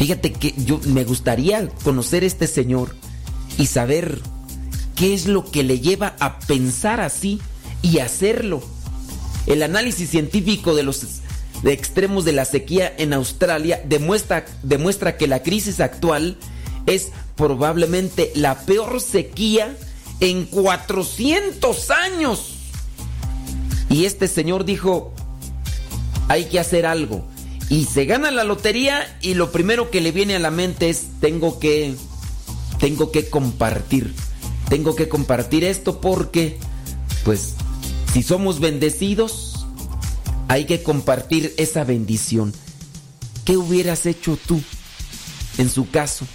Fíjate 0.03 0.33
que 0.33 0.53
yo 0.57 0.81
me 0.87 1.05
gustaría 1.05 1.69
conocer 1.85 2.23
a 2.23 2.25
este 2.25 2.45
señor 2.45 2.93
y 3.57 3.67
saber 3.67 4.19
qué 4.97 5.13
es 5.13 5.27
lo 5.27 5.49
que 5.49 5.63
le 5.63 5.79
lleva 5.79 6.17
a 6.19 6.39
pensar 6.39 6.99
así 6.99 7.39
y 7.81 7.99
hacerlo. 7.99 8.61
El 9.47 9.63
análisis 9.63 10.09
científico 10.09 10.75
de 10.75 10.83
los 10.83 11.05
extremos 11.63 12.25
de 12.25 12.33
la 12.33 12.43
sequía 12.43 12.93
en 12.97 13.13
Australia 13.13 13.81
demuestra, 13.85 14.43
demuestra 14.61 15.15
que 15.15 15.29
la 15.29 15.41
crisis 15.41 15.79
actual 15.79 16.35
es 16.85 17.13
probablemente 17.37 18.33
la 18.35 18.59
peor 18.59 18.99
sequía 18.99 19.73
en 20.19 20.47
400 20.47 21.91
años. 21.91 22.55
Y 23.89 24.03
este 24.03 24.27
señor 24.27 24.65
dijo, 24.65 25.13
hay 26.27 26.43
que 26.43 26.59
hacer 26.59 26.85
algo. 26.85 27.25
Y 27.69 27.85
se 27.85 28.05
gana 28.05 28.31
la 28.31 28.43
lotería 28.43 29.17
y 29.21 29.33
lo 29.33 29.51
primero 29.51 29.89
que 29.89 30.01
le 30.01 30.11
viene 30.11 30.35
a 30.35 30.39
la 30.39 30.51
mente 30.51 30.89
es, 30.89 31.05
tengo 31.19 31.59
que, 31.59 31.95
tengo 32.79 33.11
que 33.11 33.29
compartir. 33.29 34.13
Tengo 34.69 34.95
que 34.95 35.09
compartir 35.09 35.63
esto 35.63 36.01
porque, 36.01 36.57
pues, 37.23 37.55
si 38.13 38.23
somos 38.23 38.59
bendecidos, 38.59 39.65
hay 40.47 40.65
que 40.65 40.83
compartir 40.83 41.53
esa 41.57 41.83
bendición. 41.83 42.53
¿Qué 43.45 43.57
hubieras 43.57 44.05
hecho 44.05 44.37
tú 44.47 44.61
en 45.57 45.69
su 45.69 45.89
caso? 45.89 46.25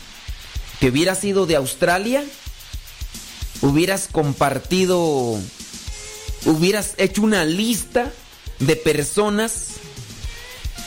¿Que 0.81 0.90
hubieras 0.90 1.24
ido 1.24 1.47
de 1.47 1.57
Australia? 1.57 2.24
¿Hubieras 3.60 4.08
compartido, 4.10 5.36
hubieras 6.47 6.94
hecho 6.98 7.23
una 7.23 7.44
lista 7.44 8.12
de 8.60 8.76
personas 8.76 9.78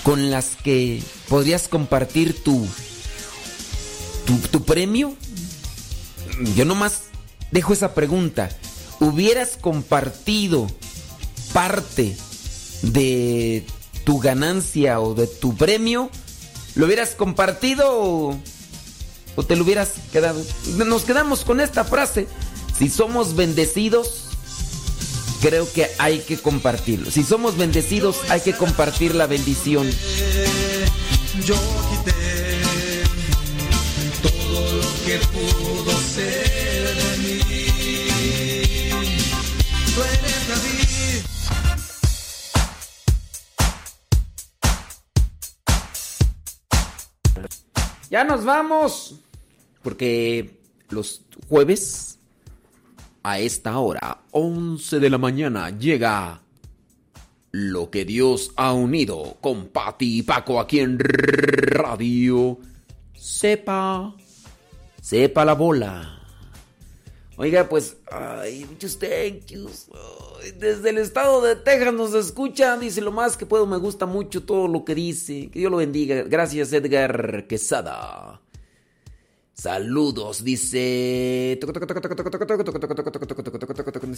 con 0.04 0.32
las 0.32 0.56
que 0.64 1.02
podrías 1.30 1.68
compartir 1.68 2.44
tu, 2.44 2.68
tu, 4.52 4.64
premio? 4.64 5.16
Yo 6.56 6.66
nomás 6.66 7.04
dejo 7.52 7.74
esa 7.74 7.94
pregunta. 7.94 8.50
¿Hubieras 9.00 9.58
compartido 9.60 10.68
parte 11.54 12.16
de 12.82 13.66
tu 14.04 14.20
ganancia 14.20 15.00
o 15.00 15.14
de 15.14 15.28
tu 15.28 15.56
premio? 15.56 16.10
¿Lo 16.76 16.86
hubieras 16.86 17.16
compartido 17.16 18.40
o 19.36 19.44
te 19.44 19.56
lo 19.56 19.64
hubieras 19.64 19.94
quedado? 20.12 20.44
Nos 20.86 21.04
quedamos 21.04 21.44
con 21.44 21.60
esta 21.60 21.84
frase. 21.84 22.28
Si 22.78 22.90
somos 22.90 23.36
bendecidos, 23.36 24.31
creo 25.42 25.72
que 25.74 25.90
hay 25.98 26.20
que 26.20 26.38
compartirlo. 26.38 27.10
Si 27.12 27.24
somos 27.24 27.58
bendecidos, 27.58 28.20
hay 28.30 28.42
que 28.42 28.54
compartir 28.54 29.16
la 29.16 29.26
bendición. 29.28 29.90
Yo 31.44 31.56
quité 31.90 32.62
todo 34.22 34.76
lo 34.78 34.84
que 35.06 35.18
pudo 35.34 35.92
ser 35.98 36.96
de 36.96 37.18
mí. 37.18 37.40
Tú 39.96 40.02
eres 40.04 40.48
David. 40.48 41.26
Ya 48.10 48.24
nos 48.24 48.46
vamos. 48.46 49.16
Porque 49.82 50.60
los 50.90 51.22
jueves 51.50 52.11
a 53.24 53.40
esta 53.40 53.78
hora, 53.80 54.22
11 54.32 55.00
de 55.00 55.10
la 55.10 55.18
mañana, 55.18 55.70
llega 55.78 56.42
Lo 57.52 57.90
que 57.90 58.06
Dios 58.06 58.52
ha 58.56 58.74
unido 58.74 59.38
con 59.42 59.68
Pati 59.68 60.20
y 60.20 60.24
Paco 60.24 60.60
aquí 60.60 60.80
en 60.80 60.98
Radio 61.00 62.58
Sepa. 63.14 64.16
Sepa 65.00 65.46
la 65.46 65.54
bola. 65.54 66.22
Oiga, 67.38 67.70
pues, 67.70 67.98
ay, 68.12 68.66
muchos 68.70 68.98
thank 68.98 69.46
yous. 69.48 69.88
Desde 70.58 70.90
el 70.90 70.98
estado 70.98 71.42
de 71.42 71.56
Texas 71.56 71.94
nos 71.94 72.14
escucha. 72.14 72.78
Dice 72.78 73.02
lo 73.02 73.12
más 73.12 73.38
que 73.38 73.46
puedo, 73.46 73.68
me 73.68 73.78
gusta 73.78 74.06
mucho 74.06 74.44
todo 74.44 74.68
lo 74.68 74.84
que 74.84 74.96
dice. 74.96 75.50
Que 75.52 75.60
Dios 75.60 75.72
lo 75.72 75.78
bendiga. 75.78 76.24
Gracias, 76.24 76.74
Edgar 76.74 77.46
Quesada. 77.48 78.42
Saludos, 79.62 80.44
dice. 80.44 81.52
Es 81.54 81.60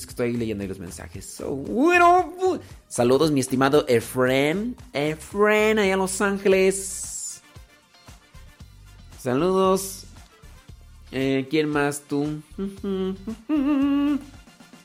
que 0.05 0.09
estoy 0.09 0.37
leyendo 0.37 0.61
ahí 0.61 0.69
los 0.69 0.79
mensajes. 0.79 1.25
So, 1.25 1.49
bueno, 1.53 2.33
bu- 2.39 2.61
saludos, 2.87 3.29
mi 3.29 3.41
estimado 3.41 3.83
Efren. 3.89 4.73
Efren, 4.93 5.79
allá 5.79 5.91
en 5.93 5.99
Los 5.99 6.21
Ángeles. 6.21 7.41
Saludos. 9.21 10.05
Eh, 11.11 11.45
¿Quién 11.49 11.67
más 11.67 12.03
tú? 12.07 12.41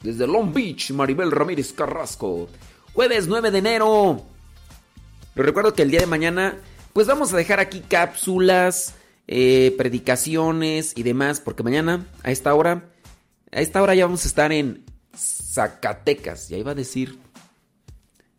Desde 0.02 0.26
Long 0.26 0.52
Beach, 0.52 0.90
Maribel 0.90 1.30
Ramírez 1.30 1.72
Carrasco. 1.72 2.48
Jueves 2.94 3.28
9 3.28 3.52
de 3.52 3.58
enero. 3.58 4.24
Les 5.36 5.46
recuerdo 5.46 5.72
que 5.72 5.82
el 5.82 5.92
día 5.92 6.00
de 6.00 6.06
mañana, 6.06 6.58
pues 6.92 7.06
vamos 7.06 7.32
a 7.32 7.36
dejar 7.36 7.60
aquí 7.60 7.78
cápsulas, 7.78 8.96
eh, 9.28 9.74
predicaciones 9.76 10.94
y 10.96 11.02
demás, 11.02 11.40
porque 11.40 11.62
mañana, 11.62 12.06
a 12.22 12.30
esta 12.30 12.54
hora, 12.54 12.90
a 13.52 13.60
esta 13.60 13.82
hora 13.82 13.94
ya 13.94 14.06
vamos 14.06 14.24
a 14.24 14.28
estar 14.28 14.52
en 14.52 14.84
Zacatecas. 15.14 16.48
Ya 16.48 16.56
iba 16.56 16.72
a 16.72 16.74
decir. 16.74 17.18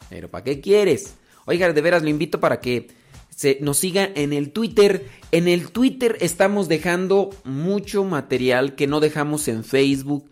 Pero 0.10 0.30
¿para 0.30 0.44
qué 0.44 0.60
quieres? 0.62 1.14
Oiga, 1.46 1.72
de 1.72 1.82
veras 1.82 2.02
lo 2.02 2.10
invito 2.10 2.40
para 2.40 2.60
que 2.60 2.88
se 3.30 3.60
nos 3.62 3.78
siga 3.78 4.10
en 4.16 4.34
el 4.34 4.52
Twitter. 4.52 5.08
En 5.32 5.48
el 5.48 5.70
Twitter 5.70 6.18
estamos 6.22 6.68
dejando 6.68 7.30
mucho 7.44 8.04
material 8.04 8.76
que 8.76 8.88
no 8.88 9.00
dejamos 9.00 9.48
en 9.48 9.64
Facebook, 9.64 10.28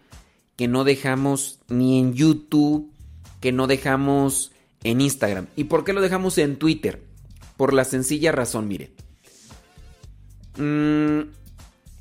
que 0.56 0.68
no 0.68 0.84
dejamos 0.84 1.60
ni 1.69 2.00
en 2.00 2.14
YouTube, 2.14 2.92
que 3.40 3.52
no 3.52 3.68
dejamos 3.68 4.52
en 4.84 5.02
Instagram. 5.02 5.48
¿Y 5.56 5.66
por 5.66 5.84
qué 5.84 5.94
lo 5.94 6.02
dejamos 6.02 6.38
en 6.40 6.58
Twitter? 6.58 7.03
Por 7.58 7.74
la 7.74 7.86
sencilla 7.86 8.32
razón, 8.32 8.68
mire. 8.68 8.92
Mm, 10.58 11.22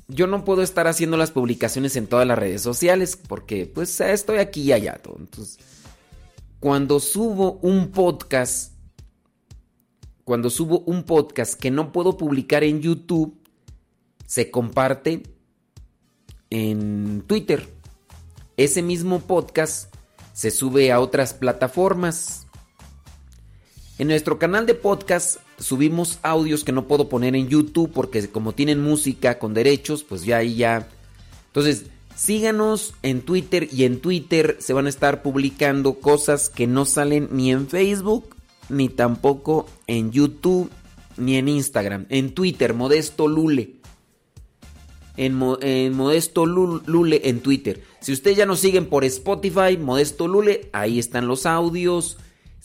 yo 0.07 0.27
no 0.27 0.45
puedo 0.45 0.61
estar 0.61 0.87
haciendo 0.87 1.17
las 1.17 1.31
publicaciones 1.31 1.95
en 1.95 2.07
todas 2.07 2.25
las 2.25 2.39
redes 2.39 2.61
sociales 2.61 3.17
porque 3.17 3.65
pues 3.65 3.99
estoy 3.99 4.37
aquí 4.37 4.63
y 4.63 4.71
allá. 4.71 4.99
Entonces, 5.03 5.59
cuando 6.59 6.99
subo 6.99 7.59
un 7.61 7.91
podcast, 7.91 8.73
cuando 10.23 10.49
subo 10.49 10.79
un 10.81 11.03
podcast 11.03 11.59
que 11.59 11.71
no 11.71 11.91
puedo 11.91 12.17
publicar 12.17 12.63
en 12.63 12.81
YouTube, 12.81 13.37
se 14.25 14.49
comparte 14.49 15.23
en 16.49 17.23
Twitter. 17.27 17.67
Ese 18.55 18.81
mismo 18.81 19.19
podcast 19.19 19.93
se 20.33 20.51
sube 20.51 20.91
a 20.91 20.99
otras 20.99 21.33
plataformas. 21.33 22.47
En 23.97 24.07
nuestro 24.07 24.39
canal 24.39 24.65
de 24.65 24.73
podcast 24.73 25.37
subimos 25.59 26.19
audios 26.23 26.63
que 26.63 26.71
no 26.71 26.87
puedo 26.87 27.09
poner 27.09 27.35
en 27.35 27.47
YouTube 27.49 27.91
porque 27.93 28.27
como 28.29 28.53
tienen 28.53 28.81
música 28.81 29.39
con 29.39 29.53
derechos, 29.53 30.03
pues 30.03 30.23
ya 30.23 30.37
ahí 30.37 30.55
ya. 30.55 30.87
Entonces, 31.47 31.85
síganos 32.15 32.93
en 33.03 33.21
Twitter 33.21 33.67
y 33.71 33.83
en 33.83 33.99
Twitter 33.99 34.57
se 34.59 34.73
van 34.73 34.85
a 34.85 34.89
estar 34.89 35.21
publicando 35.23 35.95
cosas 35.95 36.49
que 36.49 36.67
no 36.67 36.85
salen 36.85 37.29
ni 37.31 37.51
en 37.51 37.67
Facebook, 37.67 38.35
ni 38.69 38.89
tampoco 38.89 39.67
en 39.87 40.11
YouTube, 40.11 40.69
ni 41.17 41.37
en 41.37 41.47
Instagram. 41.49 42.05
En 42.09 42.33
Twitter, 42.33 42.73
Modesto 42.73 43.27
Lule. 43.27 43.73
En, 45.15 45.33
Mo- 45.33 45.57
en 45.61 45.93
Modesto 45.95 46.45
Lu- 46.45 46.83
Lule 46.85 47.21
en 47.25 47.39
Twitter. 47.39 47.81
Si 48.01 48.11
ustedes 48.13 48.37
ya 48.37 48.45
nos 48.45 48.59
siguen 48.59 48.85
por 48.85 49.03
Spotify, 49.03 49.75
Modesto 49.79 50.27
Lule, 50.27 50.69
ahí 50.73 50.99
están 50.99 51.27
los 51.27 51.47
audios. 51.47 52.17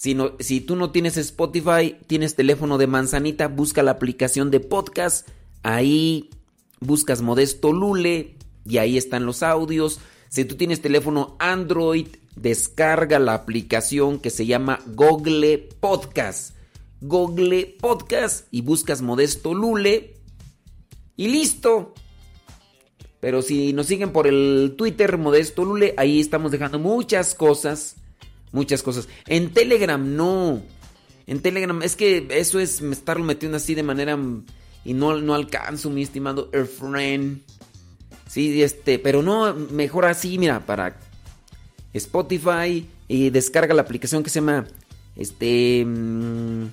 Si, 0.02 0.16
si 0.40 0.60
tú 0.60 0.74
no 0.74 0.90
tienes 0.90 1.16
Spotify, 1.16 1.96
tienes 2.08 2.34
teléfono 2.34 2.76
de 2.76 2.88
manzanita, 2.88 3.46
busca 3.46 3.84
la 3.84 3.92
aplicación 3.92 4.50
de 4.50 4.58
podcast. 4.58 5.28
Ahí 5.62 6.28
buscas 6.80 7.22
Modesto 7.22 7.72
Lule 7.72 8.34
y 8.64 8.78
ahí 8.78 8.98
están 8.98 9.26
los 9.26 9.44
audios. 9.44 10.00
Si 10.28 10.44
tú 10.44 10.56
tienes 10.56 10.82
teléfono 10.82 11.36
Android, 11.38 12.08
descarga 12.34 13.20
la 13.20 13.34
aplicación 13.34 14.18
que 14.18 14.30
se 14.30 14.44
llama 14.44 14.80
Google 14.86 15.68
Podcast. 15.78 16.56
Google 17.00 17.76
Podcast 17.80 18.48
y 18.50 18.62
buscas 18.62 19.02
Modesto 19.02 19.54
Lule 19.54 20.16
y 21.16 21.28
listo. 21.28 21.94
Pero 23.20 23.40
si 23.40 23.72
nos 23.72 23.86
siguen 23.86 24.10
por 24.10 24.26
el 24.26 24.74
Twitter 24.76 25.16
Modesto 25.16 25.64
Lule, 25.64 25.94
ahí 25.96 26.18
estamos 26.18 26.50
dejando 26.50 26.80
muchas 26.80 27.36
cosas. 27.36 28.01
Muchas 28.52 28.82
cosas. 28.82 29.08
En 29.26 29.52
Telegram 29.52 30.14
no. 30.16 30.62
En 31.26 31.40
Telegram 31.40 31.82
es 31.82 31.96
que 31.96 32.26
eso 32.30 32.60
es 32.60 32.80
estarlo 32.80 33.24
metiendo 33.24 33.56
así 33.56 33.74
de 33.74 33.82
manera 33.82 34.16
mm, 34.16 34.44
y 34.84 34.94
no, 34.94 35.18
no 35.20 35.34
alcanzo, 35.34 35.90
mi 35.90 36.02
estimado 36.02 36.50
friend. 36.78 37.42
Sí, 38.28 38.62
este, 38.62 38.98
pero 38.98 39.22
no, 39.22 39.54
mejor 39.54 40.06
así, 40.06 40.38
mira, 40.38 40.64
para 40.64 40.98
Spotify 41.92 42.86
y 43.08 43.30
descarga 43.30 43.74
la 43.74 43.82
aplicación 43.82 44.22
que 44.22 44.30
se 44.30 44.40
llama 44.40 44.66
este 45.16 45.84
mm, 45.84 46.66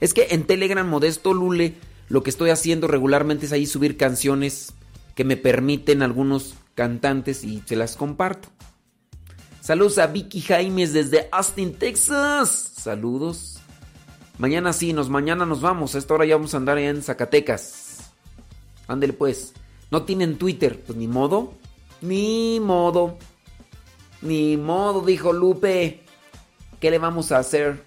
es 0.00 0.14
que 0.14 0.28
en 0.30 0.44
Telegram 0.44 0.88
Modesto 0.88 1.32
Lule 1.32 1.74
lo 2.08 2.22
que 2.22 2.30
estoy 2.30 2.50
haciendo 2.50 2.88
regularmente 2.88 3.46
es 3.46 3.52
ahí 3.52 3.66
subir 3.66 3.96
canciones 3.96 4.72
que 5.14 5.24
me 5.24 5.36
permiten 5.36 6.02
algunos 6.02 6.54
cantantes 6.74 7.42
y 7.44 7.62
se 7.66 7.76
las 7.76 7.96
comparto. 7.96 8.48
Saludos 9.66 9.98
a 9.98 10.06
Vicky 10.06 10.42
Jaimes 10.42 10.92
desde 10.92 11.28
Austin, 11.32 11.74
Texas. 11.74 12.70
Saludos. 12.76 13.58
Mañana 14.38 14.72
sí, 14.72 14.92
nos 14.92 15.08
mañana 15.08 15.44
nos 15.44 15.60
vamos. 15.60 15.92
A 15.92 15.98
esta 15.98 16.14
hora 16.14 16.24
ya 16.24 16.36
vamos 16.36 16.54
a 16.54 16.58
andar 16.58 16.78
en 16.78 17.02
Zacatecas. 17.02 18.12
Ándele 18.86 19.12
pues. 19.12 19.54
No 19.90 20.04
tienen 20.04 20.38
Twitter, 20.38 20.80
pues 20.86 20.96
ni 20.96 21.08
modo. 21.08 21.54
Ni 22.00 22.60
modo. 22.60 23.18
Ni 24.22 24.56
modo, 24.56 25.00
dijo 25.00 25.32
Lupe. 25.32 26.04
¿Qué 26.78 26.88
le 26.92 26.98
vamos 27.00 27.32
a 27.32 27.38
hacer? 27.38 27.82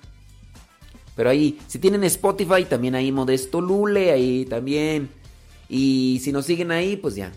Pero 1.15 1.29
ahí, 1.29 1.61
si 1.67 1.79
tienen 1.79 2.03
Spotify, 2.03 2.65
también 2.65 2.93
ahí 2.93 3.09
Modesto 3.13 3.61
Lule, 3.61 4.11
ahí 4.11 4.43
también. 4.43 5.09
Y 5.69 6.19
si 6.25 6.33
nos 6.33 6.45
siguen 6.45 6.71
ahí, 6.71 6.97
pues 6.97 7.15
ya. 7.15 7.31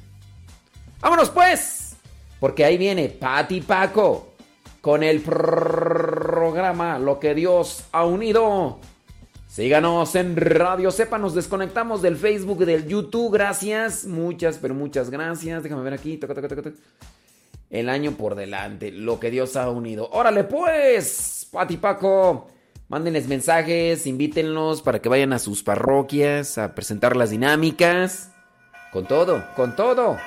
¡Vámonos 1.00 1.30
pues! 1.30 1.94
Porque 2.40 2.64
ahí 2.64 2.76
viene 2.76 3.08
Pati 3.08 3.60
Paco 3.60 4.31
con 4.82 5.02
el 5.04 5.22
programa 5.22 6.98
Lo 6.98 7.18
que 7.18 7.34
Dios 7.34 7.84
ha 7.92 8.04
unido. 8.04 8.80
Síganos 9.48 10.14
en 10.16 10.34
Radio 10.36 10.90
Sepa, 10.90 11.18
nos 11.18 11.34
desconectamos 11.34 12.02
del 12.02 12.16
Facebook 12.16 12.64
del 12.66 12.88
YouTube. 12.88 13.32
Gracias, 13.32 14.04
muchas, 14.04 14.58
pero 14.58 14.74
muchas 14.74 15.08
gracias. 15.08 15.62
Déjame 15.62 15.82
ver 15.82 15.94
aquí. 15.94 16.18
El 17.70 17.88
año 17.88 18.12
por 18.12 18.34
delante, 18.34 18.90
lo 18.90 19.20
que 19.20 19.30
Dios 19.30 19.56
ha 19.56 19.70
unido. 19.70 20.10
Órale 20.10 20.44
pues, 20.44 21.48
Pati 21.50 21.76
Paco. 21.76 22.48
Mándenles 22.88 23.28
mensajes, 23.28 24.06
invítenlos 24.06 24.82
para 24.82 25.00
que 25.00 25.08
vayan 25.08 25.32
a 25.32 25.38
sus 25.38 25.62
parroquias 25.62 26.58
a 26.58 26.74
presentar 26.74 27.14
las 27.16 27.30
dinámicas. 27.30 28.32
Con 28.92 29.06
todo, 29.06 29.44
con 29.54 29.76
todo. 29.76 30.18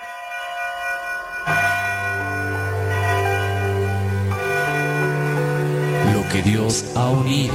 Que 6.35 6.49
Dios 6.49 6.83
ha 6.95 7.09
unido, 7.11 7.53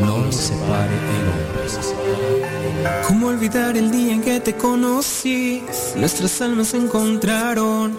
no 0.00 0.18
lo 0.18 0.32
separe 0.32 0.90
el 0.90 1.28
hombre. 1.28 1.52
¿Cómo 3.06 3.28
olvidar 3.28 3.76
el 3.76 3.92
día 3.92 4.14
en 4.14 4.22
que 4.22 4.40
te 4.40 4.56
conocí? 4.56 5.62
Nuestras 5.96 6.40
almas 6.40 6.68
se 6.68 6.78
encontraron. 6.78 7.96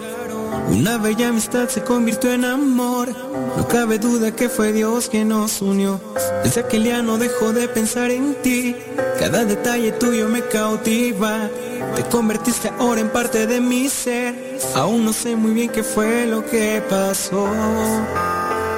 Una 0.68 0.98
bella 0.98 1.28
amistad 1.28 1.68
se 1.68 1.82
convirtió 1.84 2.32
en 2.32 2.44
amor. 2.44 3.08
No 3.56 3.66
cabe 3.66 3.98
duda 3.98 4.36
que 4.36 4.50
fue 4.50 4.72
Dios 4.72 5.08
quien 5.08 5.28
nos 5.28 5.62
unió. 5.62 5.98
Desde 6.42 6.60
aquel 6.60 6.84
día 6.84 7.02
no 7.02 7.16
dejo 7.16 7.52
de 7.52 7.66
pensar 7.68 8.10
en 8.10 8.34
ti. 8.42 8.76
Cada 9.18 9.46
detalle 9.46 9.92
tuyo 9.92 10.28
me 10.28 10.42
cautiva. 10.42 11.48
Te 11.96 12.02
convertiste 12.04 12.70
ahora 12.78 13.00
en 13.00 13.08
parte 13.08 13.46
de 13.46 13.60
mi 13.60 13.88
ser. 13.88 14.58
Aún 14.74 15.04
no 15.04 15.14
sé 15.14 15.34
muy 15.34 15.52
bien 15.52 15.70
qué 15.70 15.82
fue 15.82 16.26
lo 16.26 16.44
que 16.44 16.82
pasó. 16.90 17.48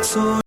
Soy 0.07 0.27